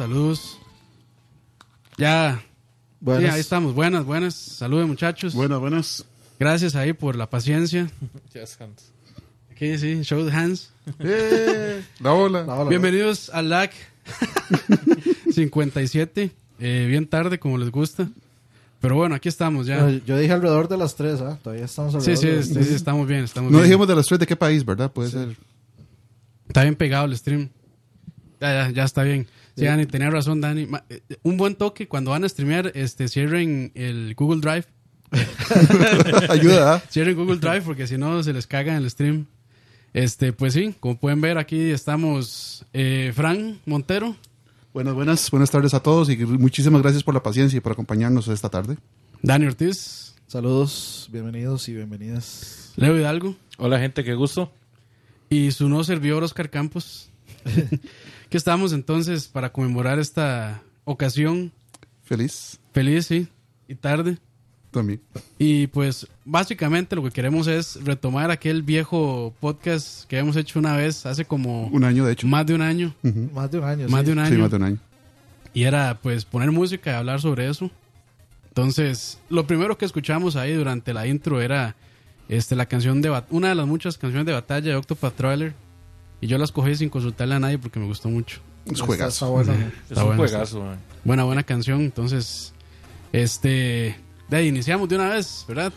Saludos. 0.00 0.56
Ya. 1.98 2.42
Buenas. 3.00 3.22
Sí, 3.22 3.34
ahí 3.34 3.40
estamos. 3.40 3.74
Buenas, 3.74 4.06
buenas. 4.06 4.34
Saludos, 4.34 4.88
muchachos. 4.88 5.34
Buenas, 5.34 5.60
buenas. 5.60 6.06
Gracias 6.38 6.74
ahí 6.74 6.94
por 6.94 7.16
la 7.16 7.28
paciencia. 7.28 7.90
Yes, 8.32 8.58
hands. 8.58 8.92
Aquí 9.50 9.76
sí, 9.76 10.00
show 10.02 10.24
the 10.24 10.32
hands. 10.34 10.70
Eh, 11.00 11.84
la 12.00 12.14
ola. 12.14 12.44
La 12.44 12.54
ola. 12.54 12.70
Bienvenidos 12.70 13.28
al 13.28 13.50
LAC 13.50 13.74
57. 15.34 16.30
Eh, 16.60 16.86
bien 16.88 17.06
tarde, 17.06 17.38
como 17.38 17.58
les 17.58 17.70
gusta. 17.70 18.08
Pero 18.80 18.96
bueno, 18.96 19.14
aquí 19.16 19.28
estamos 19.28 19.66
ya. 19.66 19.86
Yo 20.06 20.16
dije 20.16 20.32
alrededor 20.32 20.68
de 20.68 20.78
las 20.78 20.96
3, 20.96 21.20
¿ah? 21.20 21.38
Todavía 21.42 21.66
estamos 21.66 21.92
Sí, 22.02 22.12
alrededor 22.12 22.42
sí, 22.44 22.54
de 22.54 22.62
sí, 22.64 22.70
sí, 22.70 22.74
estamos 22.74 23.06
bien, 23.06 23.24
estamos 23.24 23.52
No 23.52 23.58
bien. 23.58 23.68
dijimos 23.68 23.86
de 23.86 23.96
las 23.96 24.06
tres 24.06 24.18
de 24.18 24.26
qué 24.26 24.34
país, 24.34 24.64
¿verdad? 24.64 24.90
Puede 24.90 25.10
ser. 25.10 25.36
Está 26.48 26.62
bien 26.62 26.74
pegado 26.74 27.04
el 27.04 27.14
stream. 27.18 27.50
Ya, 28.40 28.52
ya, 28.66 28.70
ya 28.70 28.84
está 28.84 29.02
bien. 29.02 29.26
Sí, 29.56 29.64
Dani, 29.66 29.86
tenía 29.86 30.08
razón, 30.10 30.40
Dani. 30.40 30.66
Ma- 30.66 30.84
eh, 30.88 31.00
Un 31.22 31.36
buen 31.36 31.54
toque 31.54 31.86
cuando 31.88 32.12
van 32.12 32.24
a 32.24 32.28
streamear, 32.28 32.72
este, 32.74 33.08
cierren 33.08 33.70
el 33.74 34.14
Google 34.16 34.40
Drive. 34.40 34.64
Ayuda, 36.28 36.74
¿ah? 36.74 36.82
Cierren 36.90 37.16
Google 37.16 37.36
Drive 37.38 37.62
porque 37.62 37.86
si 37.86 37.98
no 37.98 38.22
se 38.22 38.32
les 38.32 38.46
caga 38.46 38.76
en 38.76 38.82
el 38.82 38.90
stream. 38.90 39.26
Este, 39.92 40.32
pues 40.32 40.54
sí, 40.54 40.74
como 40.78 40.98
pueden 40.98 41.20
ver 41.20 41.36
aquí 41.36 41.70
estamos 41.70 42.64
eh, 42.72 43.12
Fran 43.14 43.58
Montero, 43.66 44.14
Buenas, 44.72 44.94
buenas. 44.94 45.30
Buenas 45.32 45.50
tardes 45.50 45.74
a 45.74 45.82
todos 45.82 46.08
y 46.10 46.16
muchísimas 46.16 46.80
gracias 46.80 47.02
por 47.02 47.12
la 47.12 47.22
paciencia 47.24 47.56
y 47.56 47.60
por 47.60 47.72
acompañarnos 47.72 48.28
esta 48.28 48.48
tarde. 48.48 48.76
Dani 49.20 49.46
Ortiz, 49.46 50.14
Saludos, 50.28 51.08
bienvenidos 51.10 51.68
y 51.68 51.74
bienvenidas. 51.74 52.72
Leo 52.76 52.96
Hidalgo 52.96 53.34
Hola, 53.58 53.80
gente, 53.80 54.04
qué 54.04 54.14
gusto. 54.14 54.52
y 55.28 55.50
su 55.50 55.68
no 55.68 55.82
servidor 55.82 56.22
Oscar 56.22 56.50
Campos. 56.50 57.10
que 58.30 58.36
estamos 58.38 58.72
entonces 58.72 59.28
para 59.28 59.52
conmemorar 59.52 59.98
esta 59.98 60.62
ocasión 60.84 61.52
Feliz 62.04 62.58
feliz, 62.72 63.06
sí, 63.06 63.28
y 63.68 63.74
tarde. 63.74 64.18
también. 64.70 65.00
Y 65.38 65.66
pues 65.68 66.06
básicamente 66.24 66.96
lo 66.96 67.02
que 67.04 67.10
queremos 67.10 67.46
es 67.48 67.78
retomar 67.84 68.30
aquel 68.30 68.62
viejo 68.62 69.34
podcast 69.40 70.04
que 70.08 70.18
hemos 70.18 70.36
hecho 70.36 70.58
una 70.58 70.76
vez 70.76 71.04
hace 71.06 71.24
como 71.24 71.66
Un 71.68 71.84
año, 71.84 72.04
de 72.04 72.12
hecho. 72.12 72.26
más 72.26 72.46
de 72.46 72.54
un 72.54 72.62
año. 72.62 72.94
Más 73.32 73.50
de 73.50 73.58
un 73.58 73.64
año. 73.64 73.88
Más 73.88 74.00
sí. 74.00 74.06
de 74.06 74.12
un 74.12 74.18
Sí, 74.26 74.32
año. 74.32 74.38
más 74.42 74.50
de 74.50 74.56
un 74.56 74.62
año. 74.62 74.78
Y 75.52 75.64
era 75.64 75.98
pues 76.02 76.24
poner 76.24 76.50
música 76.52 76.92
y 76.92 76.94
hablar 76.94 77.20
sobre 77.20 77.48
eso. 77.48 77.70
Entonces, 78.48 79.18
lo 79.28 79.46
primero 79.46 79.76
que 79.78 79.84
escuchamos 79.84 80.34
ahí 80.36 80.52
durante 80.54 80.92
la 80.94 81.06
intro 81.06 81.40
era 81.40 81.76
este 82.28 82.54
la 82.56 82.66
canción 82.66 83.02
de 83.02 83.10
una 83.30 83.48
de 83.50 83.54
las 83.56 83.66
muchas 83.66 83.98
canciones 83.98 84.26
de 84.26 84.32
batalla 84.32 84.70
de 84.70 84.76
Octopath 84.76 85.14
Traveler. 85.16 85.54
Y 86.20 86.26
yo 86.26 86.38
las 86.38 86.52
cogí 86.52 86.74
sin 86.76 86.88
consultarle 86.90 87.34
a 87.34 87.38
nadie 87.40 87.58
porque 87.58 87.78
me 87.78 87.86
gustó 87.86 88.08
mucho. 88.08 88.40
Es 88.66 88.80
juegazo. 88.80 89.40
está. 89.40 89.54
Es 89.54 89.60
Está 89.90 90.04
un 90.04 90.16
juegazo, 90.16 90.60
man. 90.62 90.78
Buena, 91.04 91.24
buena 91.24 91.42
canción. 91.42 91.80
Entonces, 91.80 92.52
este 93.12 93.96
de 94.28 94.36
ahí 94.36 94.48
iniciamos 94.48 94.88
de 94.88 94.96
una 94.96 95.08
vez, 95.08 95.44
¿verdad? 95.48 95.72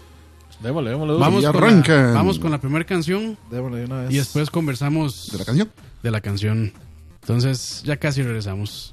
Démosle, 0.61 0.91
démosle. 0.91 1.13
Vamos 1.17 1.43
Y 1.43 1.47
con, 1.47 1.81
la, 1.83 2.11
vamos 2.13 2.39
con 2.39 2.51
la 2.51 2.59
primera 2.59 2.85
canción 2.85 3.37
Démosle 3.49 3.79
de 3.79 3.85
una 3.85 4.01
vez. 4.03 4.11
y 4.13 4.17
después 4.17 4.49
conversamos 4.49 5.29
¿De 5.31 5.37
la 5.39 5.45
canción? 5.45 5.71
de 6.03 6.11
la 6.11 6.21
canción. 6.21 6.73
Entonces, 7.21 7.81
ya 7.83 7.97
casi 7.97 8.21
regresamos. 8.21 8.92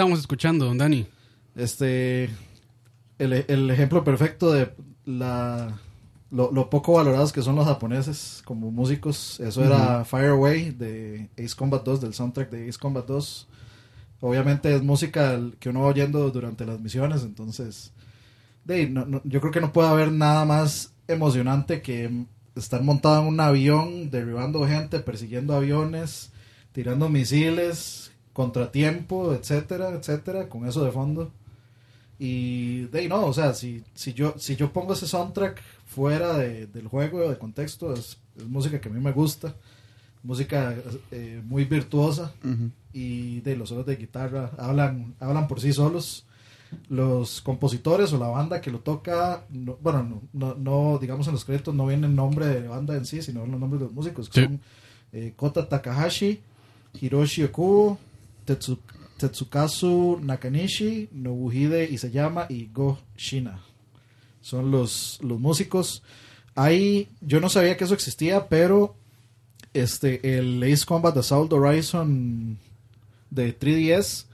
Estábamos 0.00 0.20
escuchando, 0.20 0.64
don 0.64 0.78
Dani? 0.78 1.06
Este. 1.54 2.30
El, 3.18 3.34
el 3.48 3.70
ejemplo 3.70 4.02
perfecto 4.02 4.50
de 4.50 4.70
la 5.04 5.78
lo, 6.30 6.50
lo 6.52 6.70
poco 6.70 6.94
valorados 6.94 7.32
que 7.34 7.42
son 7.42 7.56
los 7.56 7.66
japoneses 7.66 8.40
como 8.46 8.70
músicos. 8.70 9.38
Eso 9.40 9.62
era 9.62 10.06
Fire 10.06 10.30
Away 10.30 10.70
de 10.70 11.28
Ace 11.36 11.54
Combat 11.54 11.84
2, 11.84 12.00
del 12.00 12.14
soundtrack 12.14 12.48
de 12.50 12.66
Ace 12.68 12.78
Combat 12.78 13.06
2. 13.06 13.46
Obviamente 14.20 14.74
es 14.74 14.82
música 14.82 15.38
que 15.58 15.68
uno 15.68 15.80
va 15.82 15.88
oyendo 15.88 16.30
durante 16.30 16.64
las 16.64 16.80
misiones, 16.80 17.22
entonces 17.24 17.92
de 18.64 18.74
ahí, 18.74 18.88
no- 18.88 19.04
no- 19.04 19.20
yo 19.24 19.40
creo 19.40 19.52
que 19.52 19.60
no 19.60 19.72
puede 19.72 19.88
haber 19.88 20.12
nada 20.12 20.44
más 20.46 20.92
emocionante 21.08 21.82
que 21.82 22.24
estar 22.54 22.82
montado 22.82 23.20
en 23.22 23.28
un 23.28 23.40
avión, 23.40 24.10
derribando 24.10 24.66
gente, 24.66 25.00
persiguiendo 25.00 25.54
aviones, 25.54 26.30
tirando 26.72 27.08
misiles, 27.10 28.09
contratiempo, 28.44 29.34
etcétera, 29.34 29.90
etcétera, 29.90 30.48
con 30.48 30.66
eso 30.66 30.82
de 30.84 30.90
fondo. 30.92 31.30
Y 32.18 32.82
de 32.92 33.00
ahí 33.00 33.08
no, 33.08 33.24
o 33.26 33.32
sea, 33.32 33.52
si, 33.54 33.82
si, 33.94 34.12
yo, 34.14 34.34
si 34.38 34.56
yo 34.56 34.72
pongo 34.72 34.92
ese 34.94 35.06
soundtrack 35.06 35.60
fuera 35.86 36.36
de- 36.36 36.66
del 36.66 36.86
juego, 36.88 37.28
de 37.28 37.38
contexto, 37.38 37.92
es, 37.94 38.18
es 38.36 38.46
música 38.46 38.80
que 38.80 38.88
a 38.88 38.92
mí 38.92 39.00
me 39.00 39.12
gusta, 39.12 39.54
música 40.22 40.74
eh, 41.10 41.40
muy 41.44 41.64
virtuosa 41.64 42.32
Ujú. 42.44 42.70
y 42.92 43.40
de 43.40 43.56
los 43.56 43.68
solos 43.70 43.86
de 43.86 43.96
guitarra 43.96 44.50
hablan, 44.58 45.14
hablan 45.20 45.46
por 45.48 45.60
sí 45.60 45.72
solos. 45.72 46.24
Los 46.88 47.40
compositores 47.40 48.12
o 48.12 48.18
la 48.18 48.28
banda 48.28 48.60
que 48.60 48.70
lo 48.70 48.78
toca, 48.80 49.44
no- 49.50 49.76
bueno, 49.82 50.02
no, 50.04 50.20
no, 50.32 50.54
no, 50.54 50.98
digamos 50.98 51.26
en 51.26 51.32
los 51.34 51.44
créditos 51.44 51.74
no 51.74 51.86
viene 51.86 52.06
el 52.06 52.14
nombre 52.14 52.46
de 52.46 52.68
banda 52.68 52.96
en 52.96 53.04
sí, 53.06 53.22
sino 53.22 53.44
los 53.46 53.58
nombres 53.58 53.80
de 53.80 53.86
los 53.86 53.94
músicos, 53.94 54.28
que 54.28 54.40
Sí. 54.40 54.46
son 54.46 54.60
eh, 55.12 55.32
Kota 55.36 55.68
Takahashi, 55.68 56.40
Hiroshi 57.00 57.42
Okubo, 57.44 57.98
Tetsu- 58.46 58.78
Tetsukazu 59.18 60.18
Nakanishi, 60.22 61.08
Nobuhide 61.12 61.84
Isayama 61.90 62.46
y 62.48 62.68
Go 62.72 62.98
Shina. 63.16 63.60
Son 64.40 64.70
los, 64.70 65.18
los 65.22 65.38
músicos. 65.38 66.02
Ahí, 66.54 67.08
yo 67.20 67.40
no 67.40 67.48
sabía 67.48 67.76
que 67.76 67.84
eso 67.84 67.94
existía, 67.94 68.48
pero 68.48 68.96
este, 69.74 70.38
el 70.38 70.62
Ace 70.62 70.84
Combat 70.86 71.16
Assault 71.16 71.52
Horizon 71.52 72.58
de 73.30 73.58
3DS 73.58 74.24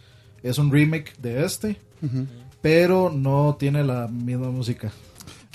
es 0.43 0.59
un 0.59 0.71
remake 0.73 1.15
de 1.19 1.45
este, 1.45 1.77
pero 2.63 3.11
no 3.11 3.57
tiene 3.59 3.83
la 3.85 4.07
misma 4.09 4.51
música. 4.51 4.93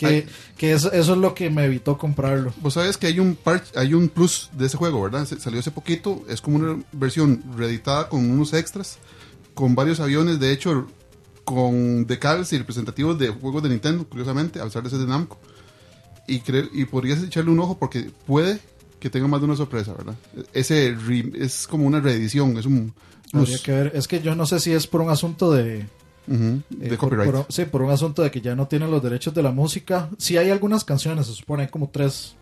Que, 0.10 0.28
que 0.58 0.74
eso, 0.74 0.92
eso 0.92 1.12
es 1.14 1.18
lo 1.18 1.34
que 1.34 1.50
me 1.50 1.66
evitó 1.66 1.98
comprarlo. 1.98 2.54
Vos 2.62 2.74
sabes 2.76 2.98
que 2.98 3.08
hay 3.08 3.20
un 3.20 3.38
hay 3.76 3.94
un 3.94 4.10
plus 4.10 4.50
de 4.54 4.66
ese 4.68 4.78
juego, 4.78 5.02
¿verdad? 5.02 5.26
Se- 5.26 5.40
Salió 5.40 5.60
hace 5.60 5.72
poquito, 5.72 6.24
es 6.30 6.42
como 6.42 6.58
una 6.58 6.84
versión 6.92 7.44
reeditada 7.56 8.10
con 8.10 8.30
unos 8.30 8.54
extras, 8.54 8.98
con 9.54 9.76
varios 9.76 10.00
aviones, 10.00 10.40
de 10.40 10.52
hecho, 10.52 10.88
con 11.44 12.06
decals 12.08 12.54
y 12.54 12.58
representativos 12.58 13.18
de 13.20 13.30
juegos 13.30 13.64
de 13.64 13.70
Nintendo, 13.70 14.08
curiosamente, 14.08 14.60
a 14.60 14.64
pesar 14.66 14.84
de 14.84 14.90
ser 14.90 15.00
de 15.00 15.08
Namco. 15.08 15.40
Y, 16.28 16.40
cre- 16.42 16.70
y 16.72 16.86
podrías 16.86 17.22
echarle 17.24 17.52
un 17.52 17.60
ojo 17.60 17.78
porque 17.78 18.10
puede 18.28 18.60
que 19.00 19.10
tenga 19.10 19.28
más 19.28 19.42
de 19.42 19.46
una 19.48 19.56
sorpresa, 19.56 19.94
¿verdad? 19.94 20.16
Ese 20.54 20.96
es 21.40 21.66
como 21.68 21.86
una 21.88 22.00
reedición, 22.00 22.58
es 22.58 22.66
un 22.68 22.94
plus 23.32 23.50
Habría 23.50 23.58
que 23.64 23.72
ver. 23.72 23.92
Es 23.96 24.08
que 24.08 24.22
yo 24.22 24.36
no 24.36 24.46
sé 24.46 24.60
si 24.60 24.72
es 24.72 24.86
por 24.88 25.02
un 25.02 25.10
asunto 25.10 25.52
de, 25.52 25.88
Eh, 26.32 26.62
de 26.70 26.90
por- 26.90 26.98
copyright. 27.10 27.32
por- 27.32 27.46
sí, 27.50 27.66
por 27.66 27.82
un 27.82 27.92
asunto 27.92 28.22
de 28.22 28.32
que 28.32 28.42
ya 28.42 28.56
no 28.56 28.68
tienen 28.68 28.90
los 28.90 29.04
derechos 29.04 29.34
de 29.34 29.44
la 29.44 29.52
música. 29.52 30.10
Sí 30.18 30.38
hay 30.38 30.50
algunas 30.50 30.84
canciones, 30.86 31.28
se 31.28 31.34
supone, 31.34 31.64
hay 31.64 31.70
como 31.70 31.90
tres. 31.90 32.36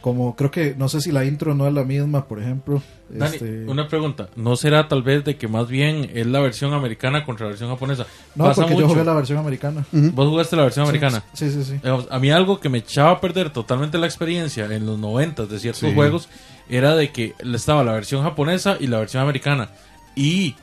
Como 0.00 0.34
creo 0.34 0.50
que, 0.50 0.74
no 0.76 0.88
sé 0.88 1.00
si 1.00 1.12
la 1.12 1.24
intro 1.24 1.54
no 1.54 1.68
es 1.68 1.72
la 1.72 1.84
misma, 1.84 2.26
por 2.26 2.40
ejemplo. 2.40 2.82
Dani, 3.08 3.34
Este, 3.36 3.64
una 3.68 3.86
pregunta. 3.86 4.28
¿No 4.34 4.56
será 4.56 4.88
tal 4.88 5.04
vez 5.04 5.24
de 5.24 5.36
que 5.36 5.46
más 5.46 5.68
bien 5.68 6.10
es 6.12 6.26
la 6.26 6.40
versión 6.40 6.72
americana 6.74 7.24
contra 7.24 7.44
la 7.46 7.50
versión 7.50 7.70
japonesa? 7.70 8.04
no, 8.34 8.44
Pasa 8.46 8.62
porque 8.62 8.78
yo 8.78 8.88
jugué 8.88 9.04
la 9.04 9.14
versión 9.14 9.38
americana. 9.38 9.86
Vos 9.92 10.28
jugaste 10.28 10.56
la 10.56 10.64
versión 10.64 10.86
americana. 10.86 11.22
Sí, 11.34 11.52
sí, 11.52 11.62
sí. 11.62 11.80
A 12.10 12.18
mí 12.18 12.32
algo 12.32 12.58
que 12.58 12.68
me 12.68 12.78
echaba 12.78 13.12
a 13.12 13.20
perder 13.20 13.50
totalmente 13.50 13.96
la 13.96 14.06
experiencia 14.06 14.64
en 14.74 14.86
los 14.86 14.98
90 14.98 15.46
de 15.46 15.60
ciertos 15.60 15.88
Sí. 15.88 15.94
juegos 15.94 16.28
era 16.68 16.96
de 16.96 17.12
que 17.12 17.34
estaba 17.54 17.84
la 17.84 17.92
versión 17.92 18.24
japonesa 18.24 18.76
y 18.80 18.88
la 18.88 18.98
versión 18.98 19.22
americana. 19.22 19.70
Y 20.16 20.56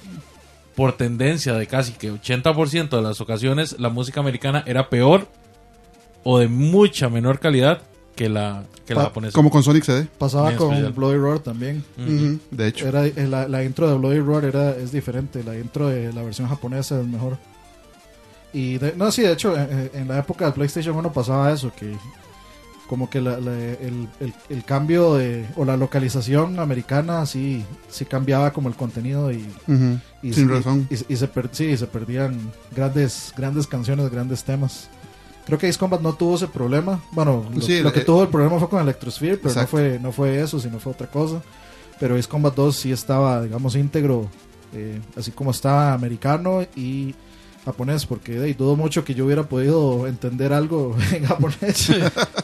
por 0.76 0.94
tendencia 0.94 1.54
de 1.54 1.68
casi 1.68 1.94
que 1.94 2.12
80% 2.12 2.90
de 2.90 3.02
las 3.02 3.20
ocasiones 3.22 3.80
la 3.80 3.90
música 3.90 4.20
americana 4.20 4.64
era 4.66 4.90
peor 4.90 5.28
o 6.24 6.40
de 6.40 6.48
mucha 6.48 7.10
menor 7.10 7.40
calidad 7.40 7.82
que 8.16 8.28
la, 8.30 8.64
que 8.86 8.94
la 8.96 9.04
japonesa. 9.04 9.34
Como 9.34 9.50
con 9.50 9.64
Sonic 9.64 9.84
CD. 9.86 10.08
Pasaba 10.18 10.50
Bien 10.50 10.58
con 10.58 10.68
especial. 10.74 10.94
Bloody 10.94 11.18
Roar 11.18 11.40
también. 11.40 11.84
De 12.52 12.68
hecho. 12.68 12.88
Era, 12.88 13.06
eh, 13.06 13.14
la, 13.30 13.48
la 13.48 13.64
intro 13.64 13.90
de 13.90 13.98
Bloody 13.98 14.20
Roar 14.20 14.44
era, 14.46 14.72
es 14.76 14.92
diferente. 14.92 15.44
La 15.44 15.58
intro 15.58 15.88
de 15.88 16.12
la 16.12 16.22
versión 16.24 16.48
japonesa 16.50 17.00
es 17.00 17.08
mejor. 17.08 17.38
Y 18.52 18.78
de- 18.78 18.94
no, 18.96 19.12
sí, 19.12 19.22
de 19.22 19.32
hecho, 19.34 19.56
en, 19.58 19.92
en 19.94 20.08
la 20.08 20.18
época 20.20 20.46
del 20.46 20.54
PlayStation 20.54 20.96
1 20.98 21.14
pasaba 21.14 21.52
eso, 21.54 21.72
que 21.78 21.96
como 22.89 23.10
que 23.10 23.22
la- 23.22 23.39
la- 23.39 23.53
el, 23.55 24.08
el- 24.19 24.34
el 24.50 24.63
cambio 24.65 25.13
de, 25.15 25.46
o 25.55 25.63
la 25.63 25.77
localización 25.77 26.60
americana 26.60 27.25
sí, 27.27 27.63
sí 27.89 28.03
cambiaba 28.05 28.51
como 28.51 28.67
el 28.67 28.75
contenido 28.75 29.31
y, 29.31 29.46
Ujú, 29.67 30.00
y- 30.24 30.34
Sin 30.34 30.46
y- 30.50 30.51
razón. 30.51 30.88
Y, 30.89 31.13
y 31.13 31.15
se, 31.15 31.27
per- 31.27 31.50
sí, 31.51 31.77
se 31.77 31.86
perdían 31.88 32.38
grandes, 32.75 33.31
grandes 33.38 33.67
canciones, 33.67 34.10
grandes 34.10 34.43
temas. 34.43 34.89
Creo 35.46 35.58
que 35.60 35.67
Ace 35.67 35.79
Combat 35.79 36.01
no 36.01 36.13
tuvo 36.13 36.36
ese 36.36 36.48
problema. 36.48 37.00
Bueno, 37.12 37.46
lo, 37.53 37.62
Sí, 37.62 37.79
lo 37.81 37.93
que 37.93 38.01
eh, 38.01 38.05
tuvo 38.05 38.24
el 38.24 38.29
problema 38.29 38.60
fue 38.60 38.69
con 38.69 38.81
Electrosphere, 38.81 39.38
pero 39.38 39.53
no 39.55 39.67
fue, 39.67 40.00
no 40.01 40.12
fue 40.12 40.41
eso, 40.41 40.60
sino 40.60 40.79
fue 40.79 40.91
otra 40.93 41.08
cosa. 41.08 41.41
Pero 42.00 42.15
Ace 42.15 42.27
Combat 42.27 42.53
2 42.55 42.75
sí 42.75 42.91
estaba, 42.91 43.41
digamos, 43.43 43.75
íntegro, 43.75 44.27
eh, 44.74 45.00
así 45.17 45.31
como 45.31 45.51
estaba 45.51 45.93
americano 45.93 46.62
y 46.75 47.13
japonés, 47.72 48.06
porque 48.06 48.34
de 48.34 48.46
ahí, 48.46 48.54
dudo 48.54 48.76
mucho 48.76 49.04
que 49.04 49.14
yo 49.16 49.26
hubiera 49.26 49.44
podido 49.44 50.08
entender 50.08 50.54
algo 50.54 50.96
en 51.14 51.26
japonés 51.26 51.88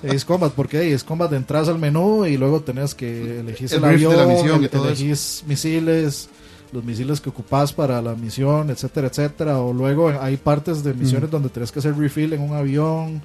de 0.01 0.09
Ace 0.15 0.25
Combat, 0.25 0.51
porque 0.53 0.77
de 0.77 0.85
ahí, 0.87 0.93
Ace 0.93 1.05
Combat 1.05 1.31
entras 1.33 1.67
al 1.67 1.79
menú 1.79 2.25
y 2.25 2.37
luego 2.37 2.61
tenés 2.61 2.95
que 2.95 3.39
elegir 3.39 3.67
El 3.73 3.83
el, 3.83 3.89
brief 3.89 3.99
de 4.01 4.05
avión, 4.07 4.17
la 4.17 4.33
misión 4.33 4.61
y 4.61 4.63
el- 4.65 4.69
todo 4.69 4.89
eso. 4.89 5.03
elegís 5.03 5.43
misiles, 5.47 6.29
los 6.71 6.83
misiles 6.83 7.21
que 7.21 7.29
ocupás 7.29 7.71
para 7.73 8.01
la 8.01 8.15
misión, 8.15 8.69
etcétera, 8.69 9.07
etcétera. 9.07 9.59
O 9.59 9.71
luego 9.71 10.09
hay 10.19 10.35
partes 10.37 10.83
de 10.83 10.93
misiones 10.93 11.29
donde 11.31 11.49
tenés 11.49 11.71
que 11.71 11.79
hacer 11.79 11.95
refill 11.97 12.33
en 12.33 12.41
un 12.41 12.53
avión 12.53 13.21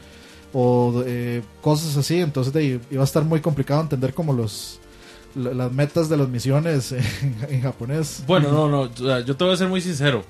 o 0.53 1.03
eh, 1.07 1.43
cosas 1.61 1.97
así. 1.97 2.19
Entonces 2.21 2.53
de 2.53 2.61
ahí, 2.61 2.81
iba 2.91 3.03
a 3.03 3.05
estar 3.05 3.25
muy 3.25 3.41
complicado 3.41 3.81
entender 3.81 4.15
como 4.15 4.33
los 4.33 4.79
la- 5.35 5.55
las 5.55 5.73
metas 5.73 6.09
de 6.09 6.17
las 6.17 6.29
misiones 6.29 6.93
en, 6.93 7.03
en 7.49 7.63
japonés. 7.63 8.23
Bueno, 8.27 8.51
no, 8.53 8.69
no, 8.69 9.21
yo 9.21 9.37
te 9.37 9.45
voy 9.45 9.55
a 9.55 9.57
ser 9.57 9.69
muy 9.69 9.81
sincero. 9.81 10.23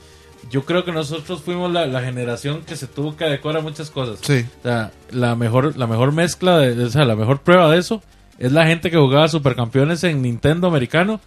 Yo 0.51 0.65
creo 0.65 0.85
que 0.85 0.93
nosotros 0.93 1.43
fuimos 1.43 1.71
la, 1.73 1.87
la 1.87 2.01
generación 2.03 2.63
que 2.63 2.77
se 2.77 2.87
tuvo 2.87 3.17
que 3.17 3.25
adecuar 3.25 3.57
a 3.57 3.61
muchas 3.61 3.91
cosas. 3.91 4.19
Sí. 4.23 4.45
O 4.61 4.63
sea, 4.63 4.91
la 5.11 5.37
mejor, 5.37 5.77
la 5.77 5.87
mejor 5.87 6.13
mezcla, 6.13 6.59
de, 6.59 6.85
o 6.85 6.91
sea, 6.91 7.05
la 7.05 7.15
mejor 7.17 7.41
prueba 7.41 7.71
de 7.71 7.79
eso 7.79 8.03
es 8.39 8.51
la 8.53 8.67
gente 8.67 8.91
que 8.91 8.97
jugaba 8.97 9.29
supercampeones 9.29 10.03
en 10.05 10.23
Nintendo 10.23 10.67
americano, 10.67 11.21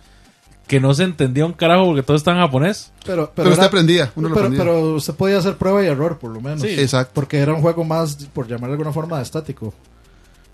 que 0.68 0.80
no 0.80 0.94
se 0.94 1.04
entendía 1.04 1.46
un 1.46 1.54
carajo 1.54 1.86
porque 1.86 2.04
todo 2.04 2.18
está 2.18 2.32
en 2.32 2.38
japonés. 2.38 2.92
Pero, 3.06 3.32
Pero, 3.36 3.50
usted 3.50 3.60
era- 3.62 3.68
aprendía. 3.68 4.12
Uno 4.16 4.30
lo 4.30 4.36
pero, 4.36 4.48
aprendía. 4.48 4.66
pero 4.66 4.96
usted 4.96 5.14
podía 5.14 5.38
hacer 5.38 5.58
prueba 5.58 5.84
y 5.84 5.88
error, 5.88 6.18
por 6.18 6.32
lo 6.32 6.42
menos. 6.42 6.62
Sí. 6.62 6.70
Exacto. 6.80 7.12
Porque 7.14 7.38
era 7.38 7.54
un 7.54 7.62
juego 7.62 7.84
más, 7.84 8.16
por 8.34 8.48
llamarlo 8.48 8.70
de 8.70 8.74
alguna 8.74 8.94
forma, 8.94 9.22
estático. 9.22 9.74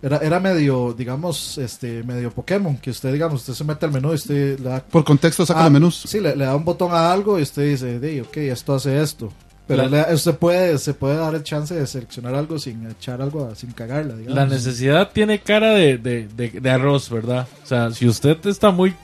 Era, 0.01 0.17
era 0.19 0.39
medio, 0.39 0.93
digamos, 0.97 1.57
este, 1.57 2.03
medio 2.03 2.31
Pokémon, 2.31 2.77
que 2.77 2.89
usted, 2.91 3.11
digamos, 3.11 3.41
usted 3.41 3.53
se 3.53 3.63
mete 3.65 3.85
al 3.85 3.91
menú 3.91 4.11
y 4.11 4.15
usted 4.15 4.57
le 4.59 4.69
da... 4.69 4.79
Por 4.81 5.03
contexto 5.03 5.45
saca 5.45 5.59
Ah, 5.59 5.63
los 5.63 5.71
menús. 5.73 6.03
Sí, 6.07 6.21
le, 6.21 6.35
le 6.37 6.45
da 6.45 6.55
un 6.55 6.63
botón 6.63 6.93
a 6.93 7.11
algo 7.11 7.37
y 7.37 7.41
usted 7.41 7.63
dice, 7.69 7.99
"Di, 7.99 8.21
ok, 8.21 8.37
esto 8.37 8.73
hace 8.75 9.01
esto. 9.01 9.31
Pero 9.67 9.87
La- 9.89 10.07
le- 10.07 10.13
usted 10.15 10.35
puede, 10.35 10.77
se 10.77 10.93
puede 10.93 11.17
dar 11.17 11.35
el 11.35 11.43
chance 11.43 11.75
de 11.75 11.85
seleccionar 11.85 12.33
algo 12.33 12.57
sin 12.57 12.87
echar 12.89 13.21
algo, 13.21 13.45
a- 13.45 13.55
sin 13.55 13.71
cagarla, 13.73 14.15
digamos. 14.15 14.35
La 14.35 14.45
necesidad 14.45 15.11
tiene 15.11 15.39
cara 15.41 15.71
de, 15.71 15.97
de, 15.97 16.27
de, 16.29 16.49
de 16.61 16.69
arroz, 16.71 17.09
¿verdad? 17.09 17.45
O 17.63 17.67
sea, 17.67 17.91
si 17.91 18.07
usted 18.07 18.37
está 18.47 18.71
muy 18.71 18.95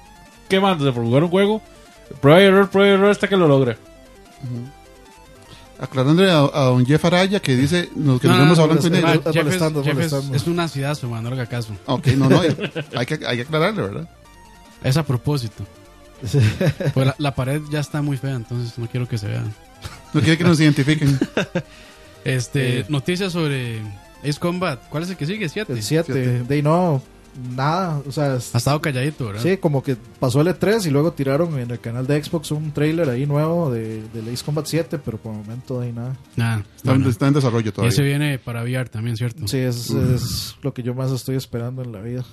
quemándose 0.48 0.92
por 0.94 1.04
jugar 1.04 1.24
un 1.25 1.30
juego, 1.30 1.62
prueba 2.22 2.42
y 2.42 2.46
error, 2.46 2.70
prueba 2.70 2.90
y 2.90 2.94
error 2.94 3.10
hasta 3.12 3.28
que 3.28 3.36
lo 3.36 3.48
logre. 3.50 3.75
Aclarándole 5.79 6.32
a, 6.32 6.38
a 6.39 6.63
don 6.65 6.86
Jeff 6.86 7.03
Araya 7.05 7.39
que 7.41 7.55
dice 7.55 7.89
nos, 7.96 8.22
que 8.22 8.27
No, 8.27 8.46
nos 8.46 8.58
vemos 8.58 8.84
no, 8.84 8.89
negro. 8.89 9.08
no, 9.10 9.15
Ma, 9.15 9.22
Jeff 9.24 9.36
es- 9.36 9.44
molestando, 9.44 9.84
Jeff 9.84 9.89
es- 9.91 9.96
molestando. 10.12 10.36
Es, 10.36 10.48
un 10.48 10.60
ancidazo, 10.60 11.10
man, 11.10 11.24
no 11.24 11.29
le 11.29 11.36
haga 11.36 11.46
caso. 11.48 11.75
Ok, 11.86 12.08
no, 12.15 12.29
no. 12.29 12.41
hay, 12.96 13.05
que, 13.05 13.20
hay 13.25 13.36
que 13.38 13.41
aclararle, 13.44 13.82
¿verdad? 13.82 14.10
Es 14.84 14.98
a 14.98 15.03
propósito. 15.03 15.65
Pues 16.94 17.05
la, 17.08 17.15
la 17.17 17.36
pared 17.36 17.62
ya 17.72 17.79
está 17.82 18.01
muy 18.01 18.17
fea, 18.17 18.36
entonces 18.36 18.77
no 18.77 18.88
quiero 18.88 19.08
que 19.08 19.17
se 19.17 19.27
vean. 19.27 19.53
No 20.13 20.22
quiere 20.22 20.38
que 20.38 20.44
nos 20.46 20.60
identifiquen. 20.60 21.20
Este, 22.24 22.79
Eh. 22.79 22.86
noticias 22.89 23.34
sobre 23.34 23.82
Ace 24.24 24.39
Combat. 24.39 24.79
¿Cuál 24.89 25.03
es 25.03 25.10
el 25.10 25.17
que 25.17 25.25
sigue? 25.25 25.48
¿Siete? 25.50 25.74
El 25.74 25.84
7, 25.84 26.13
Siete. 26.13 26.44
de 26.44 26.63
no, 26.63 27.01
nada, 27.56 28.01
o 28.08 28.12
sea, 28.12 28.34
Ha 28.34 28.58
estado 28.58 28.80
calladito, 28.82 29.25
¿verdad? 29.27 29.42
sí, 29.42 29.58
como 29.58 29.84
que 29.84 29.96
pasó 30.20 30.42
el 30.42 30.48
E3 30.48 30.86
y 30.88 30.89
luego 30.89 31.12
tiraron 31.13 31.58
en 31.60 31.70
el 31.72 31.80
canal 31.80 32.08
de 32.08 32.24
Xbox 32.24 32.51
un 32.51 32.72
trailer 32.72 33.10
ahí 33.10 33.25
nuevo 33.25 33.72
de, 33.72 34.01
de 34.10 34.32
Ace 34.34 34.44
Combat 34.44 34.65
7, 34.65 35.00
pero 35.04 35.18
por 35.18 35.34
el 35.34 35.39
momento 35.39 35.80
de 35.80 35.88
ahí 35.88 35.94
nada. 35.94 36.15
Nada. 36.36 36.63
Está, 36.75 36.94
en, 36.94 37.04
está 37.06 37.27
en 37.27 37.34
desarrollo 37.34 37.70
Y 37.70 37.72
todavía. 37.72 37.89
ese 37.89 38.04
viene 38.04 38.39
para 38.39 38.63
VR 38.63 38.89
también, 38.89 39.18
¿cierto? 39.18 39.48
Sí, 39.48 39.58
es, 39.58 39.89
es 39.89 40.56
lo 40.62 40.74
que 40.74 40.84
yo 40.84 40.94
más 40.94 41.12
estoy 41.12 41.36
esperando 41.36 41.82
en 41.84 41.92
la 41.92 42.01
vida. 42.01 42.24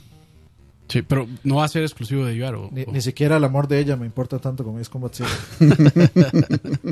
Sí, 0.89 1.01
pero 1.03 1.27
no 1.43 1.57
va 1.57 1.65
a 1.65 1.69
ser 1.69 1.83
exclusivo 1.85 2.25
de 2.27 2.39
VR. 2.39 2.57
O, 2.57 2.69
Ni, 2.71 2.83
o- 2.83 2.93
ni 2.93 3.01
siquiera 3.01 3.39
el 3.39 3.45
amor 3.45 3.67
de 3.69 3.79
ella 3.79 3.97
me 3.97 4.05
importa 4.05 4.39
tanto 4.39 4.63
como 4.63 4.79
Ace 4.79 4.91
Combat 4.91 5.13
7. 5.15 5.31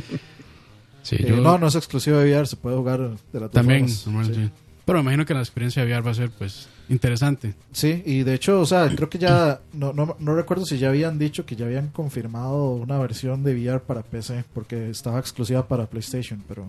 sí, 1.02 1.16
Eh, 1.18 1.26
yo 1.28 1.36
no, 1.36 1.58
no 1.58 1.66
es 1.66 1.74
exclusivo 1.74 2.18
de 2.18 2.30
VR, 2.32 2.46
se 2.46 2.56
puede 2.56 2.76
jugar 2.76 3.10
de 3.32 3.40
la 3.40 3.48
también. 3.48 3.80
formas, 3.88 4.06
normal, 4.06 4.26
sí. 4.26 4.34
sí. 4.34 4.50
Pero 4.84 4.98
me 4.98 5.02
imagino 5.02 5.26
que 5.26 5.34
la 5.34 5.40
experiencia 5.40 5.84
de 5.84 5.90
VR 5.92 6.04
va 6.06 6.10
a 6.10 6.14
ser 6.14 6.30
pues 6.30 6.68
interesante. 6.90 7.54
Sí, 7.72 8.02
y 8.04 8.22
de 8.24 8.34
hecho, 8.34 8.60
o 8.60 8.66
sea, 8.66 8.94
creo 8.94 9.08
que 9.08 9.18
ya, 9.18 9.60
no, 9.72 9.92
no, 9.94 10.16
no 10.18 10.34
recuerdo 10.34 10.66
si 10.66 10.76
ya 10.76 10.88
habían 10.90 11.18
dicho 11.18 11.46
que 11.46 11.56
ya 11.56 11.64
habían 11.64 11.88
confirmado 11.88 12.72
una 12.74 12.98
versión 12.98 13.42
de 13.42 13.54
VR 13.54 13.80
para 13.80 14.02
PC, 14.02 14.44
porque 14.52 14.90
estaba 14.90 15.18
exclusiva 15.18 15.66
para 15.66 15.86
PlayStation, 15.86 16.42
pero 16.46 16.66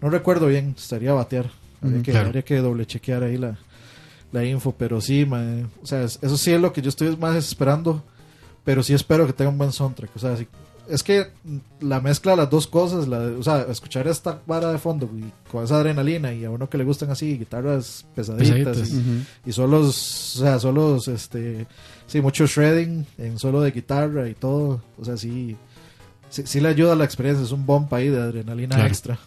no 0.00 0.10
recuerdo 0.10 0.46
bien, 0.46 0.74
estaría 0.78 1.10
a 1.10 1.14
batear. 1.14 1.50
Habría, 1.82 2.02
que, 2.02 2.10
claro. 2.12 2.26
habría 2.28 2.42
que 2.42 2.56
doble 2.58 2.86
chequear 2.86 3.22
ahí 3.22 3.36
la, 3.36 3.56
la 4.32 4.44
info, 4.44 4.72
pero 4.76 5.00
sí, 5.00 5.24
mae, 5.26 5.64
o 5.82 5.86
sea, 5.86 6.02
es- 6.04 6.18
eso 6.22 6.36
sí 6.36 6.52
es 6.52 6.60
lo 6.60 6.72
que 6.72 6.80
yo 6.82 6.88
estoy 6.88 7.16
más 7.16 7.36
esperando, 7.36 8.02
pero 8.64 8.82
sí 8.82 8.92
espero 8.94 9.26
que 9.26 9.32
tenga 9.32 9.50
un 9.50 9.58
buen 9.58 9.72
soundtrack, 9.72 10.10
o 10.14 10.18
sea, 10.18 10.36
sí- 10.36 10.48
es 10.88 11.02
que 11.02 11.28
la 11.80 12.00
mezcla 12.00 12.32
de 12.32 12.36
las 12.38 12.50
dos 12.50 12.66
cosas, 12.66 13.08
la, 13.08 13.20
de- 13.20 13.36
o 13.36 13.42
sea, 13.42 13.66
escuchar 13.70 14.06
esta 14.08 14.40
vara 14.46 14.70
de 14.72 14.78
fondo 14.78 15.08
y 15.16 15.24
con 15.50 15.64
esa 15.64 15.76
adrenalina 15.76 16.32
y 16.32 16.44
a 16.44 16.50
uno 16.50 16.68
que 16.68 16.78
le 16.78 16.84
gustan 16.84 17.10
así 17.10 17.36
guitarras 17.38 18.04
pesaditas, 18.14 18.48
Pesaditas. 18.78 18.92
y- 19.44 19.52
solos, 19.52 20.36
o 20.36 20.38
sea, 20.40 20.58
solos, 20.58 21.08
este, 21.08 21.66
sí, 22.06 22.20
mucho 22.20 22.46
shredding 22.46 23.06
en 23.18 23.38
solo 23.38 23.60
de 23.60 23.70
guitarra 23.70 24.28
y 24.28 24.34
todo, 24.34 24.82
o 24.98 25.04
sea, 25.04 25.16
sí, 25.16 25.56
sí, 26.30 26.42
sí 26.46 26.60
le 26.60 26.68
ayuda 26.68 26.92
a 26.92 26.96
la 26.96 27.04
experiencia, 27.04 27.44
es 27.44 27.52
un 27.52 27.66
bump 27.66 27.92
ahí 27.92 28.08
de 28.08 28.20
adrenalina 28.20 28.76
Claro. 28.76 28.88
extra. 28.88 29.18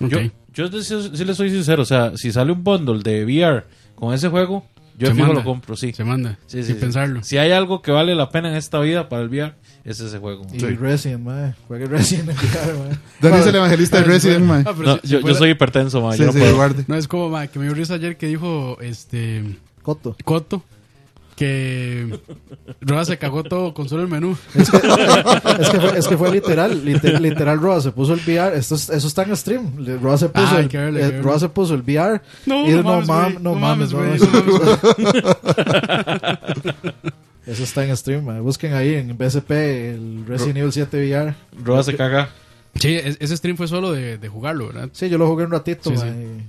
Yo, 0.00 0.18
yo 0.52 0.82
sí 0.82 1.24
le 1.24 1.34
soy 1.34 1.50
sincero, 1.50 1.82
o 1.82 1.86
sea, 1.86 2.16
si 2.16 2.32
sale 2.32 2.52
un 2.52 2.62
bundle 2.64 3.02
de 3.02 3.24
VR 3.24 3.64
con 3.94 4.12
ese 4.12 4.28
juego, 4.28 4.64
yo 4.98 5.08
Se 5.08 5.14
fijo 5.14 5.26
manda. 5.26 5.40
lo 5.40 5.44
compro, 5.44 5.76
sí. 5.76 5.92
Se 5.92 6.04
manda. 6.04 6.38
Sí, 6.46 6.58
sí, 6.58 6.64
sin 6.64 6.74
sí. 6.76 6.80
pensarlo. 6.80 7.22
Si 7.22 7.36
hay 7.38 7.52
algo 7.52 7.82
que 7.82 7.90
vale 7.90 8.14
la 8.14 8.30
pena 8.30 8.50
en 8.50 8.56
esta 8.56 8.78
vida 8.80 9.08
para 9.08 9.22
el 9.22 9.28
VR, 9.28 9.54
es 9.84 10.00
ese 10.00 10.18
juego. 10.18 10.46
Y 10.52 10.60
Sí. 10.60 10.66
Resident, 10.66 11.22
mae, 11.24 11.54
juegue 11.68 11.86
Resident 11.86 12.30
en 12.30 12.36
VR, 12.36 12.74
mae. 12.78 12.98
Dani 13.20 13.36
es 13.38 13.46
el 13.46 13.54
evangelista 13.56 13.98
de 13.98 14.04
Resident, 14.04 14.44
mae. 14.44 14.60
Ah, 14.66 14.72
pero 14.76 14.88
No, 14.88 14.94
si- 15.02 15.08
si 15.08 15.20
yo, 15.22 15.34
soy 15.34 15.50
hipertenso. 15.50 16.12
Sí, 16.12 16.18
yo 16.20 16.26
no 16.26 16.32
sí, 16.32 16.38
puedo. 16.38 16.56
guarde. 16.56 16.84
No 16.86 16.96
es 16.96 17.08
como 17.08 17.28
ma, 17.30 17.46
que 17.46 17.58
me 17.58 17.64
dio 17.66 17.74
risa 17.74 17.94
ayer 17.94 18.16
que 18.16 18.26
dijo 18.26 18.78
este 18.80 19.42
Coto. 19.82 20.16
Coto 20.24 20.62
que 21.36 22.18
Roa 22.80 23.04
se 23.04 23.18
cagó 23.18 23.42
todo 23.42 23.74
con 23.74 23.88
solo 23.88 24.02
el 24.02 24.08
menú. 24.08 24.36
Es 24.54 24.70
que, 24.70 24.76
es 24.76 25.70
que 25.70 25.80
fue, 25.80 25.98
es 25.98 26.08
que 26.08 26.16
fue 26.16 26.30
literal, 26.30 26.84
liter- 26.84 27.20
literal, 27.20 27.58
Roa 27.60 27.80
se 27.80 27.90
puso 27.90 28.14
el 28.14 28.20
VR, 28.20 28.56
esto 28.56 28.76
es- 28.76 28.88
eso 28.90 29.08
está 29.08 29.22
en 29.24 29.36
stream, 29.36 29.84
Roa 30.00 30.16
se 30.16 30.28
puso, 30.28 30.46
Ah, 30.56 30.60
el, 30.60 30.68
verlo, 30.68 30.98
hay 30.98 31.04
eh. 31.10 31.22
Roa 31.22 31.38
se 31.38 31.48
puso 31.48 31.74
el 31.74 31.82
VR, 31.82 32.20
No, 32.46 32.66
y 32.68 32.72
no 32.72 32.82
no, 32.82 33.00
mames, 33.02 33.40
no 33.40 33.54
mames, 33.54 33.92
mames, 33.92 34.22
eso- 37.46 37.62
está 37.64 37.84
en 37.84 37.96
stream, 37.96 38.24
mae. 38.24 38.40
busquen 38.40 38.74
ahí 38.74 38.94
en 38.94 39.16
BSP 39.16 39.50
el 39.94 40.24
Resident 40.26 40.58
Evil 40.58 40.72
7 40.72 40.96
VR. 40.98 41.34
Roa 41.62 41.82
se 41.82 41.94
caga. 41.96 42.28
Sí, 42.76 42.94
es- 42.94 43.16
ese 43.20 43.36
stream 43.36 43.56
fue 43.56 43.68
solo 43.68 43.92
de, 43.92 44.18
de 44.18 44.28
jugarlo, 44.28 44.66
¿verdad? 44.68 44.88
Sí, 44.92 45.08
yo 45.08 45.18
lo 45.18 45.28
jugué 45.28 45.44
un 45.44 45.52
ratito, 45.52 45.90
Sí, 45.90 45.96
sí. 45.96 46.04
mae, 46.04 46.44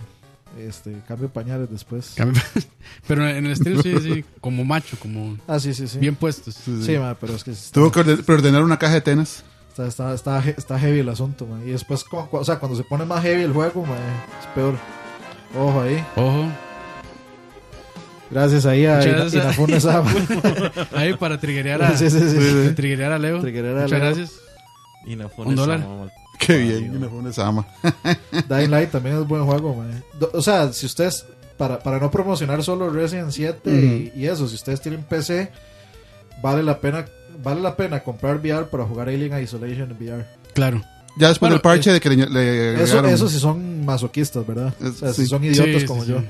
Este, 0.57 1.01
cambio 1.07 1.27
pañales 1.29 1.69
después. 1.69 2.15
Pero 3.07 3.27
en 3.27 3.45
el 3.45 3.55
stream 3.57 3.81
sí, 3.83 3.95
sí, 4.01 4.25
como 4.41 4.63
macho, 4.63 4.97
como 4.99 5.37
Ah, 5.47 5.59
sí, 5.59 5.73
sí, 5.73 5.87
sí. 5.87 5.99
bien 5.99 6.15
puestos. 6.15 6.55
Sí, 6.55 6.77
sí. 6.79 6.85
Sí, 6.93 6.97
mae, 6.97 7.15
pero 7.19 7.33
es 7.35 7.43
que 7.43 7.51
está, 7.51 7.73
Tuvo 7.73 7.91
que 7.91 7.99
orde- 7.99 8.23
preordenar 8.23 8.63
una 8.63 8.79
caja 8.79 8.93
de 8.93 9.01
tenas. 9.01 9.43
está, 9.69 9.87
está, 9.87 10.13
está, 10.13 10.39
está 10.49 10.79
heavy 10.79 10.99
el 10.99 11.09
asunto. 11.09 11.45
Y 11.65 11.71
después, 11.71 12.05
o 12.11 12.45
sea, 12.45 12.57
cuando 12.59 12.77
se 12.77 12.83
pone 12.85 13.03
más 13.05 13.21
heavy 13.21 13.41
el 13.43 13.51
juego, 13.53 13.83
es 14.39 14.47
peor. 14.55 14.75
Ojo 15.57 15.81
ahí. 15.81 16.03
Ojo, 16.15 16.45
Gracias 18.31 18.65
ahí 18.65 18.85
a. 18.85 19.03
Inafune 19.27 19.79
Sama. 19.79 20.11
ahí 20.95 21.13
para 21.15 21.39
triggerear 21.39 21.83
a, 21.83 21.95
Sí, 21.97 22.09
sí, 22.09 22.19
sí, 22.19 22.29
sí. 22.29 22.73
triggerear 22.75 23.11
a 23.11 23.19
Leo. 23.19 23.39
Triggerear 23.41 23.77
a 23.77 23.81
Muchas 23.83 23.99
Leo. 23.99 24.15
gracias. 24.15 24.39
Fue 25.35 25.45
Un 25.45 25.55
dólar. 25.55 25.85
Qué 26.39 26.57
bien, 26.57 26.85
y 26.95 26.97
me 26.99 27.07
fue 27.07 27.19
una 27.19 27.31
sama. 27.33 27.65
Dying 28.49 28.69
Light 28.71 28.91
también 28.91 29.17
es 29.21 29.27
buen 29.27 29.45
juego. 29.45 29.83
Do- 30.19 30.31
O 30.33 30.41
sea, 30.41 30.71
si 30.73 30.85
ustedes, 30.85 31.25
para, 31.57 31.79
para 31.79 31.99
no 31.99 32.11
promocionar 32.11 32.63
solo 32.63 32.89
Resident 32.89 33.31
7 33.31 34.11
y, 34.15 34.19
y 34.19 34.27
eso, 34.27 34.47
si 34.47 34.55
ustedes 34.55 34.81
tienen 34.81 35.03
PC, 35.03 35.51
vale 36.41 36.63
la 36.63 36.79
pena 36.79 37.05
vale 37.43 37.61
la 37.61 37.75
pena 37.75 38.01
comprar 38.01 38.37
VR 38.37 38.65
para 38.69 38.85
jugar 38.85 39.09
Alien 39.09 39.41
Isolation 39.43 39.91
en 39.91 39.97
VR. 39.97 40.25
Claro. 40.53 40.81
Ya 41.17 41.29
después 41.29 41.49
Bueno, 41.49 41.55
del 41.55 41.61
parche 41.61 41.91
de 41.93 41.99
que 41.99 42.09
le, 42.09 42.25
le 42.29 42.83
Eso, 42.83 43.03
eso 43.05 43.27
sí 43.29 43.39
son 43.39 43.85
masoquistas, 43.85 44.45
¿verdad? 44.45 44.73
O 44.81 44.91
sea, 44.91 45.13
Sí. 45.13 45.23
si 45.23 45.27
son 45.27 45.43
idiotas 45.43 45.81
Sí, 45.81 45.87
como 45.87 46.03
sí. 46.03 46.11
yo. 46.11 46.21